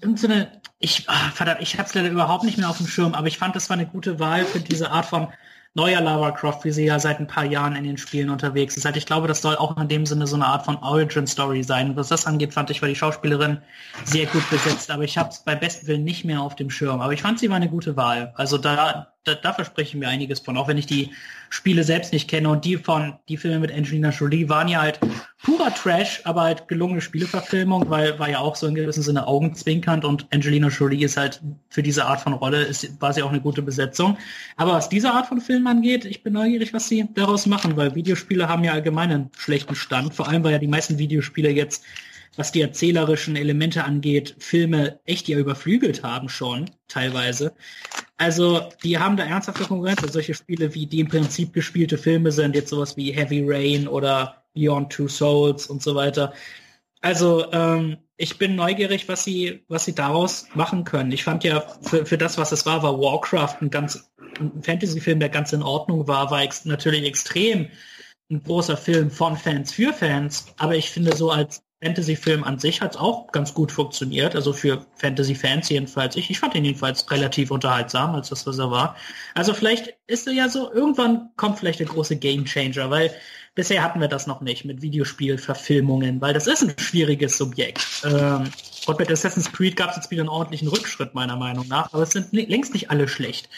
irgendeine. 0.00 0.60
Ich, 0.78 1.08
ah, 1.08 1.30
verdammt, 1.30 1.62
ich 1.62 1.78
habe 1.78 1.88
es 1.88 1.94
leider 1.94 2.10
überhaupt 2.10 2.44
nicht 2.44 2.58
mehr 2.58 2.68
auf 2.68 2.76
dem 2.76 2.86
Schirm, 2.86 3.14
aber 3.14 3.26
ich 3.26 3.38
fand, 3.38 3.56
das 3.56 3.70
war 3.70 3.76
eine 3.76 3.86
gute 3.86 4.18
Wahl 4.18 4.44
für 4.44 4.60
diese 4.60 4.90
Art 4.90 5.06
von 5.06 5.32
neuer 5.74 6.00
Lara 6.00 6.30
Croft, 6.30 6.64
wie 6.64 6.70
sie 6.70 6.86
ja 6.86 6.98
seit 6.98 7.18
ein 7.18 7.26
paar 7.26 7.44
Jahren 7.44 7.74
in 7.74 7.84
den 7.84 7.98
Spielen 7.98 8.30
unterwegs 8.30 8.76
ist. 8.76 8.86
Also 8.86 8.96
ich 8.96 9.06
glaube, 9.06 9.26
das 9.26 9.42
soll 9.42 9.56
auch 9.56 9.76
in 9.76 9.88
dem 9.88 10.06
Sinne 10.06 10.26
so 10.26 10.36
eine 10.36 10.46
Art 10.46 10.64
von 10.64 10.76
Origin-Story 10.76 11.64
sein. 11.64 11.96
Was 11.96 12.08
das 12.08 12.26
angeht, 12.26 12.54
fand 12.54 12.70
ich, 12.70 12.80
war 12.80 12.88
die 12.88 12.94
Schauspielerin 12.94 13.58
sehr 14.04 14.26
gut 14.26 14.48
besetzt, 14.50 14.90
aber 14.90 15.02
ich 15.02 15.18
habe 15.18 15.30
es 15.30 15.40
bei 15.40 15.56
besten 15.56 15.88
Willen 15.88 16.04
nicht 16.04 16.24
mehr 16.24 16.40
auf 16.40 16.54
dem 16.54 16.70
Schirm. 16.70 17.00
Aber 17.00 17.12
ich 17.12 17.22
fand 17.22 17.40
sie 17.40 17.50
war 17.50 17.56
eine 17.56 17.68
gute 17.68 17.96
Wahl. 17.96 18.32
Also 18.36 18.56
da, 18.56 19.13
da, 19.24 19.34
da 19.34 19.52
verspreche 19.52 19.90
ich 19.90 19.94
mir 19.94 20.08
einiges 20.08 20.40
von, 20.40 20.56
auch 20.56 20.68
wenn 20.68 20.78
ich 20.78 20.86
die 20.86 21.10
Spiele 21.48 21.82
selbst 21.82 22.12
nicht 22.12 22.28
kenne 22.28 22.48
und 22.48 22.64
die 22.64 22.76
von, 22.76 23.14
die 23.28 23.36
Filme 23.36 23.58
mit 23.58 23.72
Angelina 23.72 24.10
Jolie 24.10 24.48
waren 24.48 24.68
ja 24.68 24.82
halt 24.82 25.00
purer 25.42 25.74
Trash, 25.74 26.20
aber 26.24 26.42
halt 26.42 26.68
gelungene 26.68 27.00
Spieleverfilmung, 27.00 27.88
weil 27.90 28.18
war 28.18 28.28
ja 28.28 28.38
auch 28.38 28.56
so 28.56 28.66
in 28.66 28.74
gewissem 28.74 29.02
Sinne 29.02 29.26
augenzwinkernd 29.26 30.04
und 30.04 30.26
Angelina 30.32 30.68
Jolie 30.68 31.04
ist 31.04 31.16
halt 31.16 31.42
für 31.70 31.82
diese 31.82 32.04
Art 32.04 32.20
von 32.20 32.34
Rolle, 32.34 32.62
ist, 32.62 33.00
war 33.00 33.12
sie 33.12 33.22
auch 33.22 33.30
eine 33.30 33.40
gute 33.40 33.62
Besetzung. 33.62 34.18
Aber 34.56 34.72
was 34.72 34.88
diese 34.88 35.10
Art 35.10 35.26
von 35.26 35.40
Film 35.40 35.66
angeht, 35.66 36.04
ich 36.04 36.22
bin 36.22 36.34
neugierig, 36.34 36.72
was 36.72 36.88
sie 36.88 37.08
daraus 37.14 37.46
machen, 37.46 37.76
weil 37.76 37.94
Videospiele 37.94 38.48
haben 38.48 38.64
ja 38.64 38.72
allgemein 38.72 39.10
einen 39.10 39.30
schlechten 39.36 39.74
Stand, 39.74 40.14
vor 40.14 40.28
allem 40.28 40.44
weil 40.44 40.52
ja 40.52 40.58
die 40.58 40.66
meisten 40.66 40.98
Videospiele 40.98 41.50
jetzt 41.50 41.84
was 42.36 42.52
die 42.52 42.60
erzählerischen 42.60 43.36
Elemente 43.36 43.84
angeht, 43.84 44.34
Filme 44.38 44.98
echt 45.04 45.28
ja 45.28 45.38
überflügelt 45.38 46.02
haben 46.02 46.28
schon, 46.28 46.70
teilweise. 46.88 47.54
Also, 48.24 48.70
die 48.82 48.98
haben 48.98 49.18
da 49.18 49.24
ernsthafte 49.24 49.64
Konkurrenz. 49.64 50.00
Also 50.00 50.14
solche 50.14 50.32
Spiele 50.32 50.74
wie 50.74 50.86
die 50.86 51.00
im 51.00 51.08
Prinzip 51.08 51.52
gespielte 51.52 51.98
Filme 51.98 52.32
sind, 52.32 52.54
jetzt 52.54 52.70
sowas 52.70 52.96
wie 52.96 53.12
Heavy 53.12 53.44
Rain 53.46 53.86
oder 53.86 54.46
Beyond 54.54 54.90
Two 54.90 55.08
Souls 55.08 55.66
und 55.66 55.82
so 55.82 55.94
weiter. 55.94 56.32
Also 57.02 57.52
ähm, 57.52 57.98
ich 58.16 58.38
bin 58.38 58.54
neugierig, 58.54 59.08
was 59.08 59.24
sie, 59.24 59.62
was 59.68 59.84
sie 59.84 59.94
daraus 59.94 60.46
machen 60.54 60.84
können. 60.84 61.12
Ich 61.12 61.22
fand 61.22 61.44
ja 61.44 61.66
für, 61.82 62.06
für 62.06 62.16
das, 62.16 62.38
was 62.38 62.50
es 62.50 62.64
war, 62.64 62.82
war 62.82 62.98
Warcraft 62.98 63.56
ein 63.60 63.68
ganz 63.68 64.10
Fantasy-Film, 64.62 65.20
der 65.20 65.28
ganz 65.28 65.52
in 65.52 65.62
Ordnung 65.62 66.08
war, 66.08 66.30
war 66.30 66.42
ex 66.42 66.64
natürlich 66.64 67.04
extrem 67.04 67.68
ein 68.30 68.42
großer 68.42 68.78
Film 68.78 69.10
von 69.10 69.36
Fans 69.36 69.70
für 69.70 69.92
Fans. 69.92 70.46
Aber 70.56 70.76
ich 70.76 70.88
finde 70.88 71.14
so 71.14 71.30
als 71.30 71.62
Fantasy-Film 71.84 72.44
an 72.44 72.58
sich 72.58 72.80
hat 72.80 72.92
es 72.92 72.96
auch 73.00 73.30
ganz 73.30 73.52
gut 73.52 73.70
funktioniert. 73.70 74.34
Also 74.34 74.52
für 74.52 74.84
Fantasy-Fans 74.96 75.68
jedenfalls. 75.68 76.16
Ich, 76.16 76.30
ich 76.30 76.38
fand 76.38 76.54
ihn 76.54 76.64
jedenfalls 76.64 77.10
relativ 77.10 77.50
unterhaltsam, 77.50 78.14
als 78.14 78.30
das, 78.30 78.46
was 78.46 78.58
er 78.58 78.70
war. 78.70 78.96
Also 79.34 79.52
vielleicht 79.52 79.94
ist 80.06 80.26
er 80.26 80.32
ja 80.32 80.48
so, 80.48 80.72
irgendwann 80.72 81.30
kommt 81.36 81.58
vielleicht 81.58 81.80
der 81.80 81.86
große 81.86 82.16
Game 82.16 82.44
Changer, 82.44 82.90
weil 82.90 83.10
bisher 83.54 83.82
hatten 83.82 84.00
wir 84.00 84.08
das 84.08 84.26
noch 84.26 84.40
nicht 84.40 84.64
mit 84.64 84.82
Videospielverfilmungen, 84.82 86.20
weil 86.20 86.32
das 86.32 86.46
ist 86.46 86.62
ein 86.62 86.74
schwieriges 86.78 87.36
Subjekt. 87.36 87.84
Ähm, 88.04 88.50
und 88.86 88.98
mit 88.98 89.10
Assassin's 89.10 89.52
Creed 89.52 89.76
gab 89.76 89.90
es 89.90 89.96
jetzt 89.96 90.10
wieder 90.10 90.22
einen 90.22 90.28
ordentlichen 90.28 90.68
Rückschritt, 90.68 91.14
meiner 91.14 91.36
Meinung 91.36 91.68
nach. 91.68 91.92
Aber 91.92 92.02
es 92.02 92.10
sind 92.10 92.32
längst 92.32 92.72
nicht 92.72 92.90
alle 92.90 93.08
schlecht. 93.08 93.48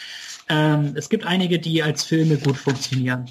Ähm, 0.49 0.93
es 0.97 1.09
gibt 1.09 1.27
einige, 1.27 1.59
die 1.59 1.83
als 1.83 2.05
Filme 2.05 2.37
gut 2.39 2.57
funktionieren. 2.57 3.29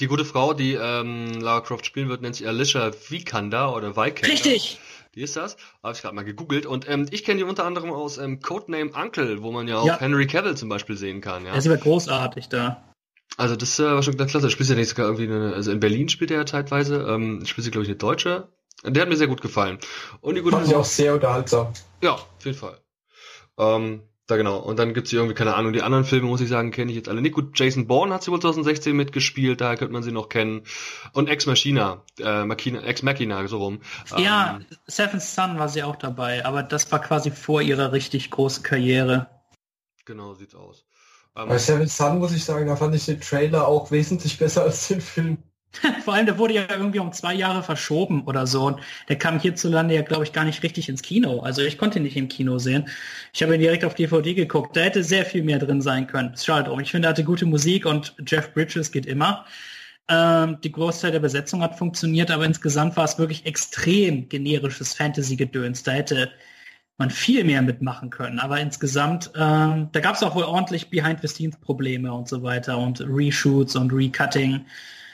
Die 0.00 0.06
gute 0.06 0.24
Frau, 0.24 0.54
die 0.54 0.72
ähm, 0.72 1.40
Lara 1.40 1.60
Croft 1.60 1.84
spielen 1.84 2.08
wird, 2.08 2.22
nennt 2.22 2.34
sich 2.34 2.48
Alicia 2.48 2.90
Vikander 3.08 3.74
oder 3.76 3.96
Vikander. 3.96 4.32
Richtig! 4.32 4.80
Die 5.14 5.22
ist 5.22 5.36
das. 5.36 5.56
Habe 5.82 5.94
ich 5.94 6.02
gerade 6.02 6.14
mal 6.14 6.24
gegoogelt. 6.24 6.64
Und 6.66 6.88
ähm, 6.88 7.06
ich 7.10 7.24
kenne 7.24 7.38
die 7.38 7.44
unter 7.44 7.64
anderem 7.64 7.90
aus 7.90 8.16
ähm, 8.16 8.40
Codename 8.40 8.92
Uncle, 8.92 9.42
wo 9.42 9.52
man 9.52 9.68
ja 9.68 9.78
auch 9.78 9.86
ja. 9.86 9.98
Henry 10.00 10.26
Cavill 10.26 10.56
zum 10.56 10.68
Beispiel 10.68 10.96
sehen 10.96 11.20
kann. 11.20 11.44
Ja. 11.44 11.52
Er 11.52 11.58
ist 11.58 11.66
aber 11.66 11.76
großartig 11.76 12.48
da. 12.48 12.82
Also 13.36 13.56
das 13.56 13.78
äh, 13.78 13.84
war 13.84 14.02
schon 14.02 14.16
ganz 14.16 14.30
klasse. 14.30 14.50
Spielt 14.50 14.68
ja 14.70 14.76
nicht 14.76 14.88
sogar 14.88 15.06
irgendwie 15.06 15.24
eine, 15.24 15.52
also 15.52 15.70
in 15.70 15.80
Berlin 15.80 16.08
spielt 16.08 16.30
er 16.30 16.38
ja 16.38 16.46
zeitweise. 16.46 17.06
Ähm, 17.08 17.44
spielt 17.44 17.64
sie, 17.64 17.70
glaube 17.70 17.84
ich, 17.84 17.90
eine 17.90 17.98
Deutsche. 17.98 18.48
Der 18.84 19.02
hat 19.02 19.08
mir 19.08 19.16
sehr 19.16 19.26
gut 19.26 19.42
gefallen. 19.42 19.78
Und 20.20 20.36
die 20.36 20.42
gute 20.42 20.56
Fand 20.56 20.68
Frau, 20.68 20.78
auch 20.78 20.84
sehr 20.84 21.12
unterhaltsam. 21.14 21.72
Ja, 22.02 22.12
auf 22.12 22.44
jeden 22.44 22.56
Fall. 22.56 22.78
Ähm, 23.58 24.02
da 24.30 24.36
genau. 24.36 24.58
Und 24.58 24.78
dann 24.78 24.94
gibt's 24.94 25.12
irgendwie, 25.12 25.34
keine 25.34 25.54
Ahnung, 25.54 25.72
die 25.72 25.82
anderen 25.82 26.04
Filme, 26.04 26.28
muss 26.28 26.40
ich 26.40 26.48
sagen, 26.48 26.70
kenne 26.70 26.90
ich 26.90 26.96
jetzt 26.96 27.08
alle 27.08 27.20
nicht. 27.20 27.34
Gut, 27.34 27.58
Jason 27.58 27.86
Bourne 27.86 28.14
hat 28.14 28.22
sie 28.22 28.30
wohl 28.30 28.40
2016 28.40 28.96
mitgespielt, 28.96 29.60
daher 29.60 29.76
könnte 29.76 29.92
man 29.92 30.02
sie 30.02 30.12
noch 30.12 30.28
kennen. 30.28 30.62
Und 31.12 31.28
Ex 31.28 31.46
Machina, 31.46 32.02
äh, 32.18 32.44
Machina, 32.44 32.82
Ex 32.82 33.02
Machina, 33.02 33.46
so 33.48 33.58
rum. 33.58 33.80
Ja, 34.16 34.56
ähm, 34.56 34.66
Seventh 34.86 35.22
Son 35.22 35.58
war 35.58 35.68
sie 35.68 35.82
auch 35.82 35.96
dabei, 35.96 36.44
aber 36.44 36.62
das 36.62 36.90
war 36.92 37.00
quasi 37.00 37.30
vor 37.30 37.62
ihrer 37.62 37.92
richtig 37.92 38.30
großen 38.30 38.62
Karriere. 38.62 39.28
Genau, 40.04 40.34
sieht's 40.34 40.54
aus. 40.54 40.84
Ähm, 41.36 41.48
Bei 41.48 41.58
Seventh 41.58 41.90
Son 41.90 42.18
muss 42.18 42.32
ich 42.32 42.44
sagen, 42.44 42.66
da 42.66 42.76
fand 42.76 42.94
ich 42.94 43.06
den 43.06 43.20
Trailer 43.20 43.68
auch 43.68 43.90
wesentlich 43.90 44.38
besser 44.38 44.62
als 44.62 44.88
den 44.88 45.00
Film. 45.00 45.38
Vor 46.04 46.14
allem, 46.14 46.26
der 46.26 46.38
wurde 46.38 46.54
ja 46.54 46.66
irgendwie 46.68 46.98
um 46.98 47.12
zwei 47.12 47.34
Jahre 47.34 47.62
verschoben 47.62 48.24
oder 48.24 48.46
so. 48.46 48.66
Und 48.66 48.80
der 49.08 49.16
kam 49.16 49.38
hierzulande 49.38 49.94
ja, 49.94 50.02
glaube 50.02 50.24
ich, 50.24 50.32
gar 50.32 50.44
nicht 50.44 50.62
richtig 50.62 50.88
ins 50.88 51.02
Kino. 51.02 51.40
Also 51.40 51.62
ich 51.62 51.78
konnte 51.78 51.98
ihn 51.98 52.02
nicht 52.02 52.16
im 52.16 52.28
Kino 52.28 52.58
sehen. 52.58 52.88
Ich 53.32 53.42
habe 53.42 53.54
ihn 53.54 53.60
direkt 53.60 53.84
auf 53.84 53.94
DVD 53.94 54.34
geguckt. 54.34 54.76
Da 54.76 54.80
hätte 54.80 55.04
sehr 55.04 55.24
viel 55.24 55.42
mehr 55.44 55.58
drin 55.58 55.80
sein 55.80 56.06
können. 56.06 56.36
Schade 56.36 56.68
drum. 56.68 56.80
Ich 56.80 56.90
finde, 56.90 57.06
er 57.08 57.10
hatte 57.10 57.24
gute 57.24 57.46
Musik 57.46 57.86
und 57.86 58.14
Jeff 58.26 58.52
Bridges 58.52 58.90
geht 58.90 59.06
immer. 59.06 59.44
Ähm, 60.08 60.58
die 60.64 60.72
Großteil 60.72 61.12
der 61.12 61.20
Besetzung 61.20 61.62
hat 61.62 61.78
funktioniert, 61.78 62.32
aber 62.32 62.44
insgesamt 62.44 62.96
war 62.96 63.04
es 63.04 63.18
wirklich 63.18 63.46
extrem 63.46 64.28
generisches 64.28 64.94
Fantasy-Gedöns. 64.94 65.84
Da 65.84 65.92
hätte 65.92 66.32
man 66.98 67.10
viel 67.10 67.44
mehr 67.44 67.62
mitmachen 67.62 68.10
können. 68.10 68.40
Aber 68.40 68.60
insgesamt, 68.60 69.30
ähm, 69.36 69.88
da 69.92 70.00
gab 70.00 70.16
es 70.16 70.22
auch 70.24 70.34
wohl 70.34 70.44
ordentlich 70.44 70.90
Behind-the-Scenes-Probleme 70.90 72.12
und 72.12 72.28
so 72.28 72.42
weiter 72.42 72.76
und 72.76 73.00
Reshoots 73.00 73.76
und 73.76 73.92
Recutting. 73.92 74.66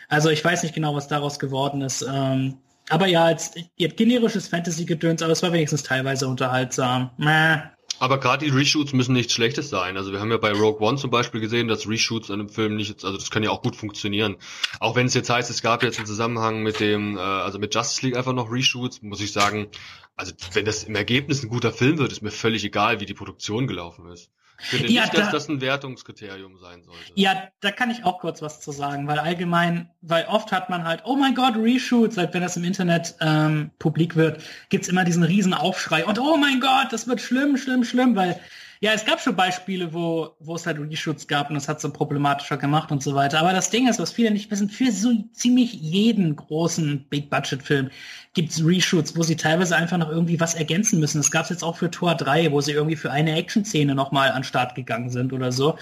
Also 0.09 0.31
ich 0.31 0.45
weiß 0.45 0.63
nicht 0.63 0.75
genau, 0.75 0.95
was 0.95 1.09
daraus 1.09 1.39
geworden 1.39 1.83
ist. 1.83 2.03
Ähm, 2.09 2.59
aber 2.89 3.07
ja, 3.07 3.25
als 3.25 3.53
ihr 3.77 3.89
generisches 3.89 4.49
Fantasy-Gedöns, 4.49 5.23
aber 5.23 5.33
es 5.33 5.43
war 5.43 5.53
wenigstens 5.53 5.83
teilweise 5.83 6.29
unterhaltsam. 6.29 7.11
Mäh. 7.17 7.59
Aber 7.99 8.21
gerade 8.21 8.45
die 8.45 8.51
Reshoots 8.51 8.93
müssen 8.93 9.15
nichts 9.15 9.33
Schlechtes 9.33 9.71
sein. 9.71 9.97
Also 9.97 10.13
wir 10.13 10.21
haben 10.21 10.31
ja 10.31 10.37
bei 10.37 10.53
Rogue 10.53 10.87
One 10.87 10.99
zum 10.99 11.11
Beispiel 11.11 11.41
gesehen, 11.41 11.67
dass 11.67 11.89
Reshoots 11.89 12.31
an 12.31 12.41
einem 12.41 12.49
Film 12.51 12.77
nicht, 12.77 13.05
also 13.05 13.17
das 13.17 13.31
kann 13.31 13.43
ja 13.43 13.51
auch 13.51 13.63
gut 13.63 13.75
funktionieren. 13.75 14.37
Auch 14.81 14.97
wenn 14.97 15.07
es 15.07 15.15
jetzt 15.15 15.31
heißt, 15.31 15.49
es 15.51 15.63
gab 15.63 15.83
jetzt 15.83 15.97
einen 15.97 16.07
Zusammenhang 16.07 16.63
mit 16.63 16.79
dem, 16.79 17.17
äh, 17.17 17.21
also 17.21 17.59
mit 17.59 17.75
Justice 17.75 18.05
League 18.05 18.17
einfach 18.17 18.35
noch 18.35 18.53
Reshoots, 18.53 19.01
muss 19.01 19.23
ich 19.23 19.33
sagen, 19.33 19.69
also 20.15 20.33
wenn 20.53 20.67
das 20.67 20.85
im 20.85 20.95
Ergebnis 20.95 21.43
ein 21.43 21.49
guter 21.49 21.73
Film 21.73 21.99
wird, 21.99 22.13
ist 22.13 22.23
mir 22.23 22.31
völlig 22.31 22.65
egal, 22.65 23.01
wie 23.01 23.07
die 23.07 23.15
Produktion 23.15 23.67
gelaufen 23.67 24.07
ist. 24.13 24.31
Ich 24.61 24.67
finde 24.69 24.93
ja, 24.93 25.03
nicht, 25.03 25.15
da, 25.15 25.21
dass 25.23 25.31
das 25.31 25.49
ein 25.49 25.61
Wertungskriterium 25.61 26.57
sein 26.59 26.83
sollte. 26.83 27.13
Ja, 27.15 27.49
da 27.61 27.71
kann 27.71 27.91
ich 27.91 28.05
auch 28.05 28.21
kurz 28.21 28.43
was 28.43 28.61
zu 28.61 28.73
sagen, 28.73 29.07
weil 29.07 29.19
allgemein, 29.19 29.91
weil 30.01 30.25
oft 30.27 30.53
hat 30.53 30.71
man 30.71 30.85
halt, 30.85 31.03
oh 31.05 31.17
mein 31.17 31.35
Gott, 31.35 31.57
Reshoots, 31.57 32.17
halt 32.17 32.33
wenn 32.35 32.43
das 32.43 32.57
im 32.57 32.65
Internet 32.65 33.15
ähm, 33.21 33.71
publik 33.79 34.17
wird, 34.17 34.43
gibt's 34.69 34.89
immer 34.89 35.05
diesen 35.05 35.23
riesen 35.23 35.55
Aufschrei 35.55 36.05
und 36.05 36.19
oh 36.19 36.37
mein 36.37 36.61
Gott, 36.61 36.89
das 36.91 37.07
wird 37.07 37.21
schlimm, 37.21 37.57
schlimm, 37.57 37.85
schlimm, 37.85 38.17
weil 38.17 38.41
ja, 38.81 38.93
es 38.93 39.07
gab 39.07 39.21
schon 39.21 39.37
Beispiele, 39.37 39.95
wo, 39.95 40.37
wo 40.39 40.55
es 40.55 40.67
halt 40.67 40.79
Reshoots 40.79 41.27
gab 41.27 41.49
und 41.49 41.55
das 41.55 41.69
hat 41.69 41.81
so 41.81 41.91
problematischer 41.91 42.59
gemacht 42.59 42.93
und 42.93 43.03
so 43.03 43.15
weiter. 43.15 43.41
Aber 43.41 43.53
das 43.53 43.71
Ding 43.71 43.89
ist, 43.89 43.99
was 43.99 44.13
viele 44.13 44.31
nicht 44.31 44.51
wissen, 44.51 44.69
für 44.69 44.93
so 44.93 45.13
ziemlich 45.33 45.73
jeden 45.73 46.37
großen 46.37 47.07
Big-Budget-Film 47.09 47.91
gibt 48.37 48.53
es 48.53 48.65
Reshoots, 48.65 49.17
wo 49.17 49.23
sie 49.23 49.35
teilweise 49.35 49.75
einfach 49.75 49.97
noch 49.97 50.11
irgendwie 50.11 50.39
was 50.39 50.55
ergänzen 50.55 51.01
müssen. 51.01 51.19
Das 51.19 51.31
gab 51.31 51.45
es 51.45 51.51
jetzt 51.51 51.65
auch 51.65 51.77
für 51.77 51.91
Tor 51.91 52.15
3, 52.15 52.53
wo 52.53 52.61
sie 52.61 52.73
irgendwie 52.73 52.97
für 52.97 53.11
eine 53.11 53.35
Action-Szene 53.35 53.95
nochmal 53.95 54.31
an 54.31 54.45
Start 54.45 54.75
gegangen 54.75 55.09
sind 55.09 55.33
oder 55.33 55.51
so. 55.53 55.79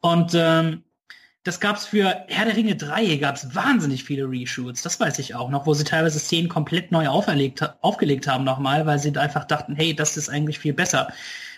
Und 0.00 0.32
ähm, 0.34 0.84
das 1.44 1.60
gab's 1.60 1.86
für 1.86 2.24
Herr 2.28 2.44
der 2.44 2.56
Ringe 2.56 2.76
3, 2.76 3.16
gab's 3.16 3.54
wahnsinnig 3.54 4.04
viele 4.04 4.24
Reshoots, 4.30 4.82
das 4.82 5.00
weiß 5.00 5.18
ich 5.18 5.34
auch 5.34 5.50
noch, 5.50 5.66
wo 5.66 5.74
sie 5.74 5.84
teilweise 5.84 6.18
Szenen 6.18 6.48
komplett 6.48 6.92
neu 6.92 7.08
auferlegt, 7.08 7.62
aufgelegt 7.82 8.26
haben 8.26 8.44
nochmal, 8.44 8.86
weil 8.86 8.98
sie 8.98 9.16
einfach 9.16 9.46
dachten, 9.46 9.74
hey, 9.74 9.94
das 9.94 10.16
ist 10.16 10.28
eigentlich 10.28 10.58
viel 10.58 10.74
besser. 10.74 11.08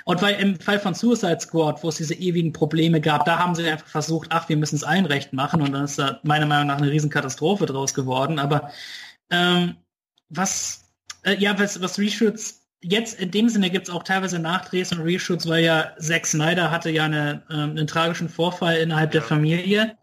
Und 0.05 0.23
weil 0.23 0.37
im 0.41 0.61
Fall 0.61 0.79
von 0.79 0.95
Suicide 0.95 1.41
Squad, 1.41 1.83
wo 1.83 1.89
es 1.89 1.97
diese 1.97 2.15
ewigen 2.15 2.53
Probleme 2.53 3.01
gab, 3.01 3.25
da 3.25 3.41
haben 3.41 3.57
sie 3.57 3.69
einfach 3.69 3.89
versucht, 3.89 4.29
ach, 4.31 4.49
wir 4.49 4.57
müssen 4.57 4.77
es 4.77 4.85
allen 4.85 5.07
recht 5.07 5.33
machen 5.33 5.61
und 5.61 5.73
dann 5.73 5.85
ist 5.85 5.99
da 5.99 6.21
meiner 6.23 6.47
Meinung 6.47 6.69
nach 6.69 6.79
eine 6.79 6.91
Riesenkatastrophe 6.93 7.67
draus 7.67 7.93
geworden. 7.93 8.39
Aber 8.39 8.71
ähm, 9.31 9.77
was, 10.29 10.85
äh, 11.25 11.37
ja, 11.37 11.59
was, 11.59 11.81
was 11.81 11.99
Reshoots 11.99 12.63
jetzt 12.83 13.19
in 13.19 13.31
dem 13.31 13.49
Sinne 13.49 13.71
gibt 13.71 13.89
es 13.89 13.95
auch 13.95 14.03
teilweise 14.03 14.39
Nachdrehs 14.39 14.93
und 14.93 15.01
Reshoots, 15.01 15.49
weil 15.49 15.65
ja 15.65 15.93
Zack 15.99 16.27
Snyder 16.27 16.71
hatte 16.71 16.91
ja 16.91 17.05
eine, 17.05 17.43
ähm, 17.51 17.71
einen 17.71 17.87
tragischen 17.87 18.29
Vorfall 18.29 18.77
innerhalb 18.77 19.11
der 19.13 19.23
Familie 19.23 19.97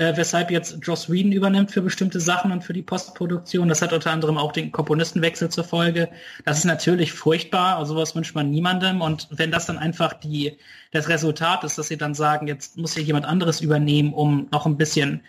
äh, 0.00 0.16
weshalb 0.16 0.50
jetzt 0.50 0.78
Joss 0.80 1.10
Whedon 1.10 1.32
übernimmt 1.32 1.70
für 1.70 1.82
bestimmte 1.82 2.20
Sachen 2.20 2.52
und 2.52 2.64
für 2.64 2.72
die 2.72 2.82
Postproduktion. 2.82 3.68
Das 3.68 3.82
hat 3.82 3.92
unter 3.92 4.10
anderem 4.10 4.38
auch 4.38 4.52
den 4.52 4.72
Komponistenwechsel 4.72 5.50
zur 5.50 5.64
Folge. 5.64 6.08
Das 6.46 6.56
ist 6.56 6.64
natürlich 6.64 7.12
furchtbar, 7.12 7.76
also 7.76 7.92
sowas 7.92 8.14
wünscht 8.16 8.34
man 8.34 8.50
niemandem. 8.50 9.02
Und 9.02 9.28
wenn 9.30 9.50
das 9.50 9.66
dann 9.66 9.76
einfach 9.76 10.14
die, 10.14 10.56
das 10.92 11.08
Resultat 11.10 11.64
ist, 11.64 11.76
dass 11.76 11.88
sie 11.88 11.98
dann 11.98 12.14
sagen, 12.14 12.46
jetzt 12.46 12.78
muss 12.78 12.94
hier 12.94 13.02
jemand 13.02 13.26
anderes 13.26 13.60
übernehmen, 13.60 14.14
um 14.14 14.48
noch 14.50 14.64
ein 14.64 14.78
bisschen 14.78 15.20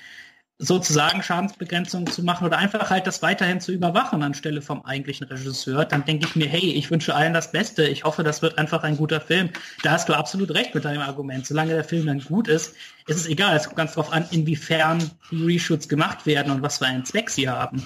sozusagen 0.62 1.24
Schadensbegrenzung 1.24 2.06
zu 2.06 2.24
machen 2.24 2.46
oder 2.46 2.60
einfach 2.60 2.92
halt 2.92 3.08
das 3.08 3.24
weiterhin 3.24 3.60
zu 3.60 3.72
überwachen 3.72 4.22
anstelle 4.22 4.62
vom 4.62 4.86
eigentlichen 4.86 5.26
Regisseur, 5.28 5.86
dann 5.86 6.06
denke 6.06 6.28
ich 6.28 6.36
mir, 6.36 6.48
hey, 6.48 6.74
ich 6.74 6.92
wünsche 6.92 7.16
allen 7.16 7.34
das 7.34 7.52
Beste. 7.52 7.84
Ich 7.88 8.04
hoffe, 8.04 8.24
das 8.24 8.44
wird 8.44 8.60
einfach 8.60 8.84
ein 8.84 8.96
guter 8.96 9.20
Film. 9.20 9.50
Da 9.82 9.92
hast 9.92 10.08
du 10.08 10.14
absolut 10.14 10.52
recht 10.52 10.76
mit 10.76 10.86
deinem 10.86 11.02
Argument. 11.02 11.48
Solange 11.48 11.74
der 11.74 11.84
Film 11.84 12.06
dann 12.06 12.20
gut 12.20 12.48
ist, 12.48 12.76
ist 13.08 13.18
es 13.18 13.28
egal. 13.28 13.58
Es 13.58 13.66
kommt 13.66 13.78
ganz 13.78 13.94
darauf 13.94 14.14
an, 14.14 14.26
inwiefern 14.30 15.10
die 15.32 15.44
Reshoots 15.44 15.90
gemacht 15.90 16.28
werden 16.28 16.52
und 16.52 16.62
was 16.62 16.78
für 16.78 16.86
einen 16.86 17.06
Zweck 17.06 17.32
sie 17.32 17.50
haben. 17.50 17.84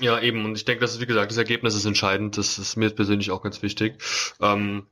Ja, 0.00 0.18
eben. 0.18 0.46
Und 0.46 0.56
ich 0.56 0.64
denke, 0.64 0.80
das 0.80 0.94
ist, 0.94 1.00
wie 1.02 1.06
gesagt, 1.06 1.30
das 1.30 1.36
Ergebnis 1.36 1.74
ist 1.74 1.84
entscheidend. 1.84 2.38
Das 2.38 2.58
ist 2.58 2.76
mir 2.76 2.88
persönlich 2.88 3.30
auch 3.30 3.42
ganz 3.42 3.60
wichtig. 3.60 4.02
Ähm, 4.40 4.86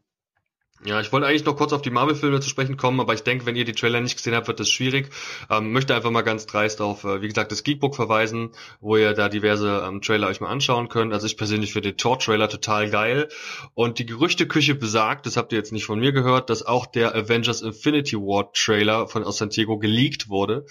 ja, 0.84 1.00
ich 1.00 1.12
wollte 1.12 1.26
eigentlich 1.26 1.44
noch 1.44 1.56
kurz 1.56 1.72
auf 1.72 1.82
die 1.82 1.90
Marvel-Filme 1.90 2.40
zu 2.40 2.48
sprechen 2.48 2.76
kommen, 2.76 3.00
aber 3.00 3.12
ich 3.12 3.24
denke, 3.24 3.46
wenn 3.46 3.56
ihr 3.56 3.64
die 3.64 3.72
Trailer 3.72 4.00
nicht 4.00 4.16
gesehen 4.16 4.34
habt, 4.34 4.46
wird 4.46 4.60
das 4.60 4.70
schwierig. 4.70 5.10
Ähm, 5.50 5.72
möchte 5.72 5.94
einfach 5.94 6.10
mal 6.10 6.22
ganz 6.22 6.46
dreist 6.46 6.80
auf, 6.80 7.02
äh, 7.04 7.20
wie 7.20 7.28
gesagt, 7.28 7.50
das 7.50 7.64
Geekbook 7.64 7.96
verweisen, 7.96 8.50
wo 8.80 8.96
ihr 8.96 9.12
da 9.12 9.28
diverse 9.28 9.84
ähm, 9.86 10.00
Trailer 10.02 10.28
euch 10.28 10.40
mal 10.40 10.50
anschauen 10.50 10.88
könnt. 10.88 11.12
Also 11.12 11.26
ich 11.26 11.36
persönlich 11.36 11.72
finde 11.72 11.90
den 11.90 11.98
Tor-Trailer 11.98 12.48
total 12.48 12.90
geil. 12.90 13.28
Und 13.74 13.98
die 13.98 14.06
Gerüchteküche 14.06 14.76
besagt, 14.76 15.26
das 15.26 15.36
habt 15.36 15.52
ihr 15.52 15.58
jetzt 15.58 15.72
nicht 15.72 15.84
von 15.84 15.98
mir 15.98 16.12
gehört, 16.12 16.48
dass 16.48 16.64
auch 16.64 16.86
der 16.86 17.14
Avengers 17.14 17.60
Infinity 17.62 18.16
War 18.16 18.52
Trailer 18.52 19.08
von 19.08 19.24
aus 19.24 19.38
Santiago 19.38 19.78
geleakt 19.78 20.28
wurde. 20.28 20.64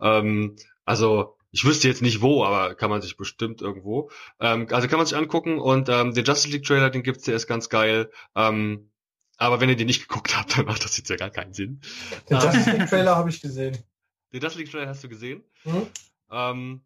Ähm, 0.00 0.56
also 0.86 1.36
ich 1.52 1.64
wüsste 1.64 1.88
jetzt 1.88 2.02
nicht 2.02 2.22
wo, 2.22 2.44
aber 2.44 2.74
kann 2.74 2.90
man 2.90 3.02
sich 3.02 3.16
bestimmt 3.16 3.60
irgendwo. 3.60 4.10
Ähm, 4.38 4.68
also 4.70 4.88
kann 4.88 4.98
man 4.98 5.06
sich 5.06 5.16
angucken 5.16 5.58
und 5.58 5.88
ähm, 5.88 6.14
den 6.14 6.24
Justice 6.24 6.52
League 6.52 6.64
Trailer, 6.64 6.90
den 6.90 7.02
gibt's, 7.02 7.24
der 7.24 7.34
ist 7.34 7.46
ganz 7.46 7.68
geil. 7.68 8.10
Ähm, 8.36 8.89
aber 9.40 9.58
wenn 9.60 9.70
ihr 9.70 9.76
den 9.76 9.86
nicht 9.86 10.06
geguckt 10.06 10.36
habt, 10.36 10.56
dann 10.56 10.66
macht 10.66 10.84
das 10.84 10.98
jetzt 10.98 11.08
ja 11.08 11.16
gar 11.16 11.30
keinen 11.30 11.54
Sinn. 11.54 11.80
Den 12.28 12.36
ähm, 12.36 12.42
Justice 12.42 12.70
League 12.72 12.88
Trailer 12.88 13.16
habe 13.16 13.30
ich 13.30 13.40
gesehen. 13.40 13.76
Den 14.32 14.40
Justice 14.40 14.58
League 14.58 14.70
Trailer 14.70 14.88
hast 14.88 15.02
du 15.02 15.08
gesehen? 15.08 15.42
Mhm. 15.64 15.86
Ähm, 16.30 16.80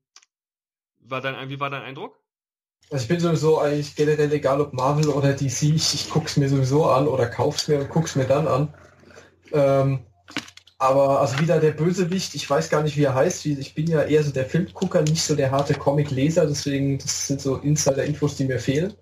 war 1.00 1.20
dein, 1.20 1.48
wie 1.48 1.58
war 1.58 1.68
dein 1.68 1.82
Eindruck? 1.82 2.18
Also 2.90 3.02
ich 3.02 3.08
bin 3.08 3.18
sowieso 3.18 3.58
eigentlich 3.58 3.96
generell 3.96 4.32
egal 4.32 4.60
ob 4.60 4.72
Marvel 4.72 5.08
oder 5.08 5.32
DC, 5.32 5.62
ich, 5.62 5.94
ich 5.94 6.10
guck's 6.10 6.36
mir 6.36 6.48
sowieso 6.48 6.86
an 6.86 7.08
oder 7.08 7.26
kauf's 7.26 7.66
mir 7.66 7.80
und 7.80 7.90
guck's 7.90 8.14
mir 8.14 8.24
dann 8.24 8.46
an. 8.46 8.74
Ähm, 9.52 10.06
Aber 10.78 11.20
also 11.20 11.40
wieder 11.40 11.58
der 11.58 11.72
Bösewicht, 11.72 12.34
ich 12.34 12.48
weiß 12.48 12.70
gar 12.70 12.82
nicht, 12.82 12.96
wie 12.96 13.04
er 13.04 13.14
heißt. 13.14 13.46
Ich 13.46 13.74
bin 13.74 13.88
ja 13.88 14.02
eher 14.02 14.22
so 14.22 14.30
der 14.30 14.44
Filmgucker, 14.46 15.02
nicht 15.02 15.22
so 15.22 15.34
der 15.34 15.50
harte 15.50 15.74
Comic-Leser, 15.74 16.46
deswegen 16.46 16.98
das 16.98 17.26
sind 17.26 17.40
so 17.40 17.56
Insider-Infos, 17.56 18.36
die 18.36 18.44
mir 18.44 18.60
fehlen. 18.60 18.94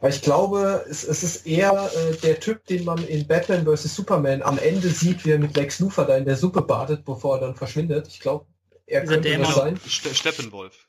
Weil 0.00 0.10
ich 0.12 0.22
glaube, 0.22 0.84
es, 0.88 1.04
es 1.04 1.22
ist 1.22 1.46
eher 1.46 1.90
äh, 1.94 2.16
der 2.16 2.40
Typ, 2.40 2.64
den 2.66 2.84
man 2.84 3.04
in 3.06 3.26
Batman 3.26 3.66
vs. 3.66 3.94
Superman 3.94 4.42
am 4.42 4.58
Ende 4.58 4.88
sieht, 4.88 5.24
wie 5.26 5.32
er 5.32 5.38
mit 5.38 5.56
Lex 5.56 5.78
Luthor 5.78 6.06
da 6.06 6.16
in 6.16 6.24
der 6.24 6.36
Suppe 6.36 6.62
badet, 6.62 7.04
bevor 7.04 7.36
er 7.36 7.40
dann 7.40 7.54
verschwindet. 7.54 8.08
Ich 8.08 8.20
glaube, 8.20 8.46
er 8.86 9.04
könnte 9.04 9.36
das 9.36 9.54
sein. 9.54 9.78
Steppenwolf. 9.86 10.86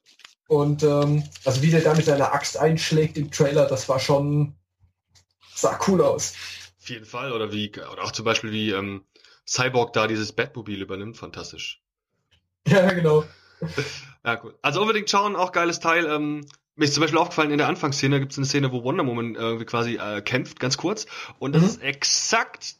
Und 0.47 0.83
ähm, 0.83 1.23
also 1.45 1.61
wie 1.61 1.71
der 1.71 1.81
da 1.81 1.93
mit 1.93 2.05
seiner 2.05 2.33
Axt 2.33 2.57
einschlägt 2.57 3.17
im 3.17 3.31
Trailer, 3.31 3.67
das 3.67 3.87
war 3.87 3.99
schon 3.99 4.55
sah 5.53 5.79
cool 5.87 6.01
aus. 6.01 6.33
Auf 6.81 6.89
jeden 6.89 7.05
Fall. 7.05 7.31
Oder 7.31 7.51
wie, 7.51 7.69
oder 7.69 8.03
auch 8.03 8.11
zum 8.11 8.25
Beispiel 8.25 8.51
wie 8.51 8.71
ähm, 8.71 9.05
Cyborg 9.47 9.93
da 9.93 10.07
dieses 10.07 10.33
Batmobil 10.33 10.81
übernimmt, 10.81 11.17
fantastisch. 11.17 11.81
Ja, 12.67 12.91
genau. 12.91 13.23
ja, 14.25 14.39
cool. 14.43 14.55
Also 14.61 14.81
unbedingt 14.81 15.09
schauen, 15.09 15.35
auch 15.35 15.51
geiles 15.51 15.79
Teil. 15.79 16.05
Ähm, 16.05 16.45
mir 16.75 16.85
ist 16.85 16.93
zum 16.93 17.01
Beispiel 17.01 17.19
aufgefallen, 17.19 17.51
in 17.51 17.57
der 17.57 17.67
Anfangsszene 17.67 18.19
gibt 18.19 18.31
es 18.31 18.37
eine 18.37 18.47
Szene, 18.47 18.71
wo 18.71 18.83
Wonder 18.83 19.05
Woman 19.05 19.35
irgendwie 19.35 19.65
quasi 19.65 19.95
äh, 19.97 20.21
kämpft, 20.21 20.59
ganz 20.59 20.77
kurz. 20.77 21.05
Und 21.39 21.53
das 21.53 21.61
mhm. 21.61 21.67
ist 21.67 21.81
exakt 21.81 22.75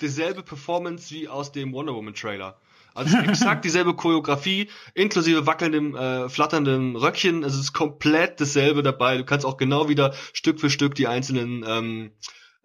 dieselbe 0.00 0.42
Performance 0.42 1.14
wie 1.14 1.28
aus 1.28 1.52
dem 1.52 1.72
Wonder 1.72 1.94
Woman 1.94 2.14
Trailer. 2.14 2.58
Also 2.94 3.16
exakt 3.28 3.64
dieselbe 3.64 3.94
Choreografie, 3.94 4.68
inklusive 4.94 5.46
wackelndem, 5.46 5.94
äh, 5.94 6.28
flatterndem 6.28 6.96
Röckchen. 6.96 7.44
Also 7.44 7.58
es 7.58 7.66
ist 7.66 7.72
komplett 7.72 8.40
dasselbe 8.40 8.82
dabei. 8.82 9.16
Du 9.16 9.24
kannst 9.24 9.46
auch 9.46 9.58
genau 9.58 9.88
wieder 9.88 10.14
Stück 10.32 10.60
für 10.60 10.70
Stück 10.70 10.94
die 10.94 11.06
einzelnen 11.06 11.64
ähm, 11.66 12.10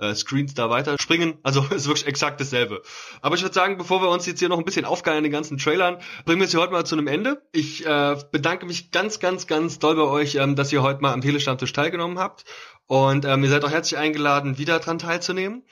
äh, 0.01 0.15
Screens 0.15 0.53
da 0.53 0.69
weiter 0.69 0.97
springen. 0.99 1.37
Also 1.43 1.63
ist 1.75 1.87
wirklich 1.87 2.07
exakt 2.07 2.41
dasselbe. 2.41 2.81
Aber 3.21 3.35
ich 3.35 3.41
würde 3.41 3.53
sagen, 3.53 3.77
bevor 3.77 4.01
wir 4.01 4.09
uns 4.09 4.25
jetzt 4.25 4.39
hier 4.39 4.49
noch 4.49 4.57
ein 4.57 4.65
bisschen 4.65 4.85
aufgeilen 4.85 5.19
in 5.19 5.23
den 5.25 5.31
ganzen 5.31 5.57
Trailern, 5.57 5.99
bringen 6.25 6.41
wir 6.41 6.45
es 6.45 6.51
hier 6.51 6.59
heute 6.59 6.73
mal 6.73 6.85
zu 6.85 6.95
einem 6.95 7.07
Ende. 7.07 7.41
Ich 7.51 7.85
äh, 7.85 8.17
bedanke 8.31 8.65
mich 8.65 8.91
ganz, 8.91 9.19
ganz, 9.19 9.47
ganz 9.47 9.79
doll 9.79 9.95
bei 9.95 10.03
euch, 10.03 10.35
ähm, 10.35 10.55
dass 10.55 10.73
ihr 10.73 10.81
heute 10.81 11.01
mal 11.01 11.13
am 11.13 11.21
Telestammtisch 11.21 11.71
teilgenommen 11.71 12.19
habt. 12.19 12.43
Und 12.87 13.25
ähm, 13.25 13.43
ihr 13.43 13.49
seid 13.49 13.63
auch 13.63 13.71
herzlich 13.71 13.97
eingeladen, 13.97 14.57
wieder 14.57 14.79
dran 14.79 14.99
teilzunehmen. 14.99 15.63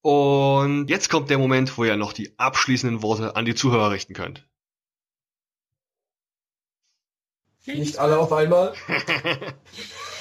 Und 0.00 0.88
jetzt 0.88 1.10
kommt 1.10 1.30
der 1.30 1.38
Moment, 1.38 1.76
wo 1.78 1.84
ihr 1.84 1.96
noch 1.96 2.12
die 2.12 2.38
abschließenden 2.38 3.02
Worte 3.02 3.36
an 3.36 3.44
die 3.44 3.54
Zuhörer 3.54 3.90
richten 3.90 4.14
könnt. 4.14 4.46
Nicht 7.66 7.98
alle 7.98 8.18
auf 8.18 8.32
einmal. 8.32 8.74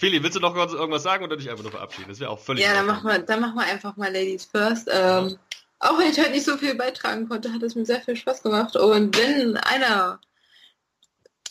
Feli, 0.00 0.22
willst 0.22 0.34
du 0.34 0.40
noch 0.40 0.56
irgendwas 0.56 1.02
sagen 1.02 1.24
oder 1.24 1.36
dich 1.36 1.50
einfach 1.50 1.62
nur 1.62 1.72
verabschieden? 1.72 2.08
Das 2.08 2.20
wäre 2.20 2.30
auch 2.30 2.38
völlig. 2.38 2.64
Ja, 2.64 2.72
dann 2.72 2.86
machen 2.86 3.06
wir, 3.06 3.18
dann 3.18 3.38
machen 3.38 3.56
wir 3.56 3.64
einfach 3.64 3.98
mal 3.98 4.10
Ladies 4.10 4.46
First. 4.46 4.88
Ähm, 4.90 5.36
auch 5.78 5.98
wenn 5.98 6.10
ich 6.10 6.18
heute 6.18 6.30
nicht 6.30 6.46
so 6.46 6.56
viel 6.56 6.74
beitragen 6.74 7.28
konnte, 7.28 7.52
hat 7.52 7.62
es 7.62 7.74
mir 7.74 7.84
sehr 7.84 8.00
viel 8.00 8.16
Spaß 8.16 8.42
gemacht. 8.42 8.76
Und 8.76 9.18
wenn 9.18 9.58
einer 9.58 10.18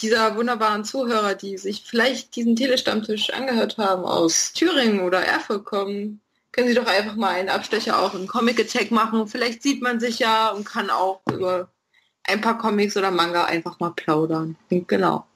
dieser 0.01 0.35
wunderbaren 0.35 0.83
Zuhörer, 0.83 1.35
die 1.35 1.59
sich 1.59 1.83
vielleicht 1.85 2.35
diesen 2.35 2.55
Telestammtisch 2.55 3.29
angehört 3.29 3.77
haben, 3.77 4.03
aus 4.03 4.51
Thüringen 4.53 5.01
oder 5.01 5.19
Erfurt 5.19 5.65
kommen, 5.65 6.19
können 6.51 6.69
Sie 6.69 6.73
doch 6.73 6.87
einfach 6.87 7.15
mal 7.15 7.35
einen 7.35 7.49
Abstecher 7.49 7.99
auch 7.99 8.15
im 8.15 8.25
Comic 8.25 8.59
Attack 8.59 8.89
machen. 8.89 9.27
Vielleicht 9.27 9.61
sieht 9.61 9.83
man 9.83 9.99
sich 9.99 10.17
ja 10.17 10.49
und 10.49 10.65
kann 10.65 10.89
auch 10.89 11.21
über 11.31 11.69
ein 12.23 12.41
paar 12.41 12.57
Comics 12.57 12.97
oder 12.97 13.11
Manga 13.11 13.45
einfach 13.45 13.79
mal 13.79 13.91
plaudern. 13.91 14.55
Genau. 14.69 15.27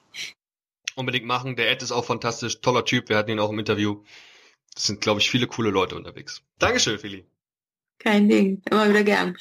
Unbedingt 0.96 1.26
machen. 1.26 1.56
Der 1.56 1.70
Ed 1.70 1.82
ist 1.82 1.92
auch 1.92 2.04
fantastisch. 2.04 2.60
Toller 2.60 2.84
Typ. 2.84 3.08
Wir 3.08 3.16
hatten 3.16 3.30
ihn 3.30 3.40
auch 3.40 3.50
im 3.50 3.58
Interview. 3.58 4.02
Es 4.76 4.84
sind, 4.84 5.00
glaube 5.00 5.20
ich, 5.20 5.30
viele 5.30 5.46
coole 5.46 5.70
Leute 5.70 5.96
unterwegs. 5.96 6.42
Dankeschön, 6.58 6.98
Fili. 6.98 7.26
Kein 7.98 8.28
Ding. 8.28 8.62
Immer 8.70 8.88
wieder 8.88 9.04
gern. 9.04 9.36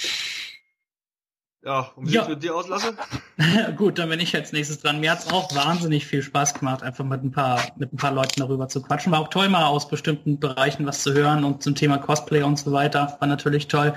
Ja, 1.66 1.92
und 1.96 2.10
wie 2.10 2.16
ja. 2.16 2.28
mit 2.28 2.44
dir 2.44 2.56
auslasse? 2.56 2.94
Gut, 3.78 3.98
dann 3.98 4.10
bin 4.10 4.20
ich 4.20 4.36
als 4.36 4.52
nächstes 4.52 4.82
dran. 4.82 5.00
Mir 5.00 5.12
hat 5.12 5.20
es 5.20 5.32
auch 5.32 5.56
wahnsinnig 5.56 6.06
viel 6.06 6.22
Spaß 6.22 6.56
gemacht, 6.56 6.84
einfach 6.84 7.06
mit 7.06 7.24
ein 7.24 7.32
paar 7.32 7.72
mit 7.78 7.94
ein 7.94 7.98
paar 7.98 8.12
Leuten 8.12 8.42
darüber 8.42 8.68
zu 8.68 8.82
quatschen. 8.82 9.14
War 9.14 9.22
auch 9.22 9.30
toll, 9.30 9.48
mal 9.48 9.66
aus 9.66 9.88
bestimmten 9.88 10.40
Bereichen 10.40 10.86
was 10.86 11.04
zu 11.04 11.14
hören 11.14 11.46
und 11.46 11.64
zum 11.64 11.74
Thema 11.74 12.00
Cosplay 12.00 12.44
und 12.44 12.60
so 12.60 12.74
weiter. 12.74 13.16
War 13.20 13.28
natürlich 13.30 13.70
toll. 13.70 13.94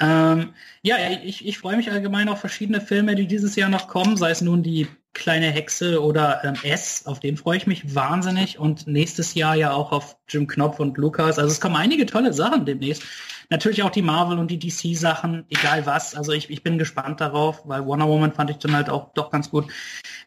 Ähm, 0.00 0.54
ja, 0.82 0.96
ich, 1.22 1.46
ich 1.46 1.58
freue 1.58 1.76
mich 1.76 1.92
allgemein 1.92 2.28
auf 2.28 2.40
verschiedene 2.40 2.80
Filme, 2.80 3.14
die 3.14 3.28
dieses 3.28 3.54
Jahr 3.54 3.68
noch 3.68 3.86
kommen, 3.86 4.16
sei 4.16 4.30
es 4.30 4.40
nun 4.40 4.64
die 4.64 4.88
kleine 5.14 5.46
Hexe 5.46 6.02
oder 6.02 6.44
ähm, 6.44 6.54
S, 6.62 7.06
auf 7.06 7.20
den 7.20 7.36
freue 7.36 7.56
ich 7.56 7.66
mich 7.66 7.94
wahnsinnig 7.94 8.58
und 8.58 8.86
nächstes 8.86 9.34
Jahr 9.34 9.54
ja 9.54 9.72
auch 9.72 9.92
auf 9.92 10.16
Jim 10.28 10.46
Knopf 10.46 10.80
und 10.80 10.98
Lukas. 10.98 11.38
Also 11.38 11.50
es 11.50 11.60
kommen 11.60 11.76
einige 11.76 12.06
tolle 12.06 12.32
Sachen 12.32 12.66
demnächst. 12.66 13.04
Natürlich 13.50 13.82
auch 13.82 13.90
die 13.90 14.02
Marvel 14.02 14.38
und 14.38 14.50
die 14.50 14.58
DC 14.58 14.96
Sachen, 14.96 15.44
egal 15.50 15.86
was. 15.86 16.14
Also 16.14 16.32
ich, 16.32 16.50
ich 16.50 16.62
bin 16.62 16.78
gespannt 16.78 17.20
darauf, 17.20 17.62
weil 17.66 17.84
Wonder 17.84 18.08
Woman 18.08 18.32
fand 18.32 18.50
ich 18.50 18.56
dann 18.56 18.74
halt 18.74 18.90
auch 18.90 19.12
doch 19.14 19.30
ganz 19.30 19.50
gut. 19.50 19.66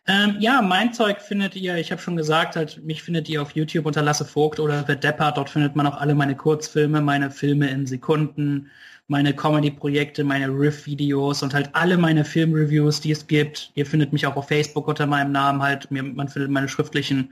Ähm, 0.08 0.38
ja, 0.40 0.62
mein 0.62 0.94
Zeug 0.94 1.22
findet 1.22 1.56
ihr, 1.56 1.76
ich 1.76 1.92
habe 1.92 2.02
schon 2.02 2.16
gesagt, 2.16 2.56
halt, 2.56 2.84
mich 2.84 3.04
findet 3.04 3.28
ihr 3.28 3.42
auf 3.42 3.52
YouTube 3.52 3.86
unter 3.86 4.02
Lasse 4.02 4.24
Vogt 4.24 4.60
oder 4.60 4.86
The 4.88 4.96
Depper. 4.96 5.32
Dort 5.32 5.50
findet 5.50 5.76
man 5.76 5.88
auch 5.88 5.98
alle 5.98 6.16
meine 6.16 6.36
Kurzfilme, 6.36 7.02
meine 7.02 7.32
Filme 7.32 7.70
in 7.70 7.88
Sekunden 7.88 8.70
meine 9.08 9.34
Comedy-Projekte, 9.34 10.24
meine 10.24 10.48
Riff-Videos 10.50 11.42
und 11.44 11.54
halt 11.54 11.70
alle 11.74 11.98
meine 11.98 12.26
Film-Reviews, 12.26 13.02
die 13.02 13.12
es 13.12 13.26
gibt. 13.28 13.72
Ihr 13.76 13.86
findet 13.86 14.12
mich 14.14 14.26
auch 14.28 14.36
auf 14.36 14.48
Facebook 14.50 14.88
unter 14.88 15.06
meinem 15.06 15.32
Namen 15.32 15.62
halt. 15.62 15.90
Man 15.92 16.28
findet 16.28 16.52
meine 16.52 16.68
schriftlichen 16.68 17.32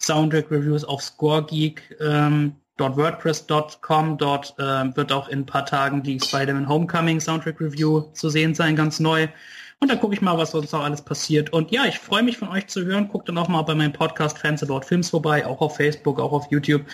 Soundtrack-Reviews 0.00 0.84
auf 0.84 1.02
ScoreGeek. 1.02 1.96
Ähm. 2.00 2.56
Dort 2.78 4.54
äh, 4.58 4.94
wird 4.96 5.10
auch 5.10 5.28
in 5.28 5.38
ein 5.40 5.46
paar 5.46 5.64
Tagen 5.64 6.02
die 6.02 6.20
Spider-Man 6.20 6.68
Homecoming 6.68 7.20
Soundtrack 7.20 7.58
Review 7.58 8.02
zu 8.12 8.28
sehen 8.28 8.54
sein, 8.54 8.76
ganz 8.76 9.00
neu. 9.00 9.28
Und 9.78 9.88
dann 9.90 10.00
gucke 10.00 10.14
ich 10.14 10.22
mal, 10.22 10.38
was 10.38 10.52
sonst 10.52 10.72
noch 10.72 10.82
alles 10.82 11.02
passiert. 11.02 11.52
Und 11.52 11.70
ja, 11.70 11.84
ich 11.84 11.98
freue 11.98 12.22
mich 12.22 12.38
von 12.38 12.48
euch 12.48 12.66
zu 12.66 12.84
hören. 12.84 13.08
Guckt 13.08 13.28
dann 13.28 13.36
auch 13.36 13.48
mal 13.48 13.62
bei 13.62 13.74
meinem 13.74 13.92
Podcast 13.92 14.38
Fans 14.38 14.62
About 14.62 14.82
Films 14.82 15.10
vorbei, 15.10 15.46
auch 15.46 15.60
auf 15.60 15.76
Facebook, 15.76 16.18
auch 16.18 16.32
auf 16.32 16.50
YouTube. 16.50 16.86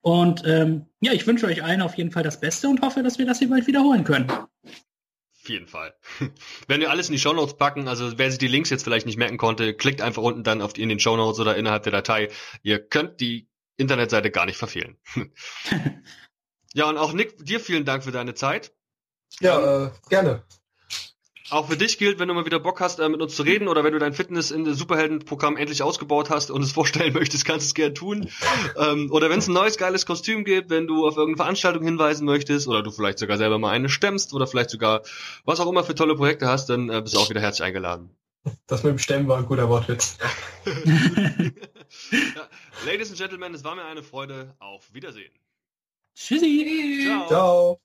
Und 0.00 0.42
ähm, 0.46 0.86
ja, 1.00 1.12
ich 1.12 1.26
wünsche 1.26 1.46
euch 1.46 1.62
allen 1.62 1.82
auf 1.82 1.94
jeden 1.96 2.10
Fall 2.10 2.22
das 2.22 2.40
Beste 2.40 2.68
und 2.68 2.80
hoffe, 2.80 3.02
dass 3.02 3.18
wir 3.18 3.26
das 3.26 3.38
hier 3.38 3.50
bald 3.50 3.66
wiederholen 3.66 4.04
können. 4.04 4.30
Auf 4.30 5.48
jeden 5.48 5.66
Fall. 5.66 5.94
Wenn 6.66 6.80
wir 6.80 6.90
alles 6.90 7.08
in 7.08 7.12
die 7.12 7.18
Shownotes 7.18 7.56
packen, 7.56 7.88
also 7.88 8.18
wer 8.18 8.30
sich 8.30 8.38
die 8.38 8.48
Links 8.48 8.70
jetzt 8.70 8.84
vielleicht 8.84 9.06
nicht 9.06 9.18
merken 9.18 9.36
konnte, 9.36 9.74
klickt 9.74 10.00
einfach 10.00 10.22
unten 10.22 10.42
dann 10.42 10.62
auf 10.62 10.72
die, 10.72 10.82
in 10.82 10.88
den 10.88 11.00
Shownotes 11.00 11.40
oder 11.40 11.56
innerhalb 11.56 11.82
der 11.82 11.92
Datei. 11.92 12.30
Ihr 12.62 12.78
könnt 12.78 13.20
die 13.20 13.48
Internetseite 13.76 14.30
gar 14.30 14.46
nicht 14.46 14.56
verfehlen. 14.56 14.96
ja, 16.74 16.88
und 16.88 16.96
auch 16.96 17.12
Nick, 17.12 17.44
dir 17.44 17.60
vielen 17.60 17.84
Dank 17.84 18.04
für 18.04 18.12
deine 18.12 18.34
Zeit. 18.34 18.72
Ja, 19.40 19.86
äh, 19.86 19.90
gerne. 20.08 20.42
Auch 21.50 21.68
für 21.68 21.76
dich 21.76 21.98
gilt, 21.98 22.18
wenn 22.18 22.28
du 22.28 22.34
mal 22.34 22.44
wieder 22.44 22.60
Bock 22.60 22.80
hast, 22.80 23.00
äh, 23.00 23.08
mit 23.08 23.20
uns 23.20 23.34
zu 23.34 23.42
reden 23.42 23.68
oder 23.68 23.84
wenn 23.84 23.92
du 23.92 23.98
dein 23.98 24.12
Fitness 24.12 24.50
in 24.50 24.64
das 24.64 24.78
Superheldenprogramm 24.78 25.56
endlich 25.56 25.82
ausgebaut 25.82 26.30
hast 26.30 26.50
und 26.50 26.62
es 26.62 26.72
vorstellen 26.72 27.12
möchtest, 27.14 27.44
kannst 27.44 27.66
du 27.66 27.68
es 27.68 27.74
gerne 27.74 27.94
tun. 27.94 28.28
ähm, 28.76 29.10
oder 29.10 29.30
wenn 29.30 29.40
es 29.40 29.48
ein 29.48 29.54
neues 29.54 29.76
geiles 29.76 30.06
Kostüm 30.06 30.44
gibt, 30.44 30.70
wenn 30.70 30.86
du 30.86 31.06
auf 31.06 31.16
irgendeine 31.16 31.44
Veranstaltung 31.44 31.84
hinweisen 31.84 32.24
möchtest 32.24 32.68
oder 32.68 32.82
du 32.82 32.90
vielleicht 32.90 33.18
sogar 33.18 33.36
selber 33.36 33.58
mal 33.58 33.70
eine 33.70 33.88
stemmst 33.88 34.32
oder 34.32 34.46
vielleicht 34.46 34.70
sogar 34.70 35.02
was 35.44 35.60
auch 35.60 35.68
immer 35.68 35.84
für 35.84 35.94
tolle 35.94 36.14
Projekte 36.14 36.46
hast, 36.46 36.70
dann 36.70 36.88
äh, 36.88 37.00
bist 37.02 37.14
du 37.14 37.18
auch 37.20 37.30
wieder 37.30 37.40
herzlich 37.40 37.66
eingeladen. 37.66 38.10
Das 38.66 38.82
mit 38.82 38.92
dem 38.92 38.98
Stemmen 38.98 39.28
war 39.28 39.38
ein 39.38 39.46
guter 39.46 39.68
Wortwitz. 39.68 40.16
ja, 40.64 42.48
Ladies 42.86 43.10
and 43.10 43.18
Gentlemen, 43.18 43.54
es 43.54 43.64
war 43.64 43.74
mir 43.74 43.84
eine 43.84 44.02
Freude. 44.02 44.54
Auf 44.58 44.94
Wiedersehen. 44.94 45.32
Tschüssi. 46.14 47.04
Ciao. 47.06 47.26
Ciao. 47.28 47.80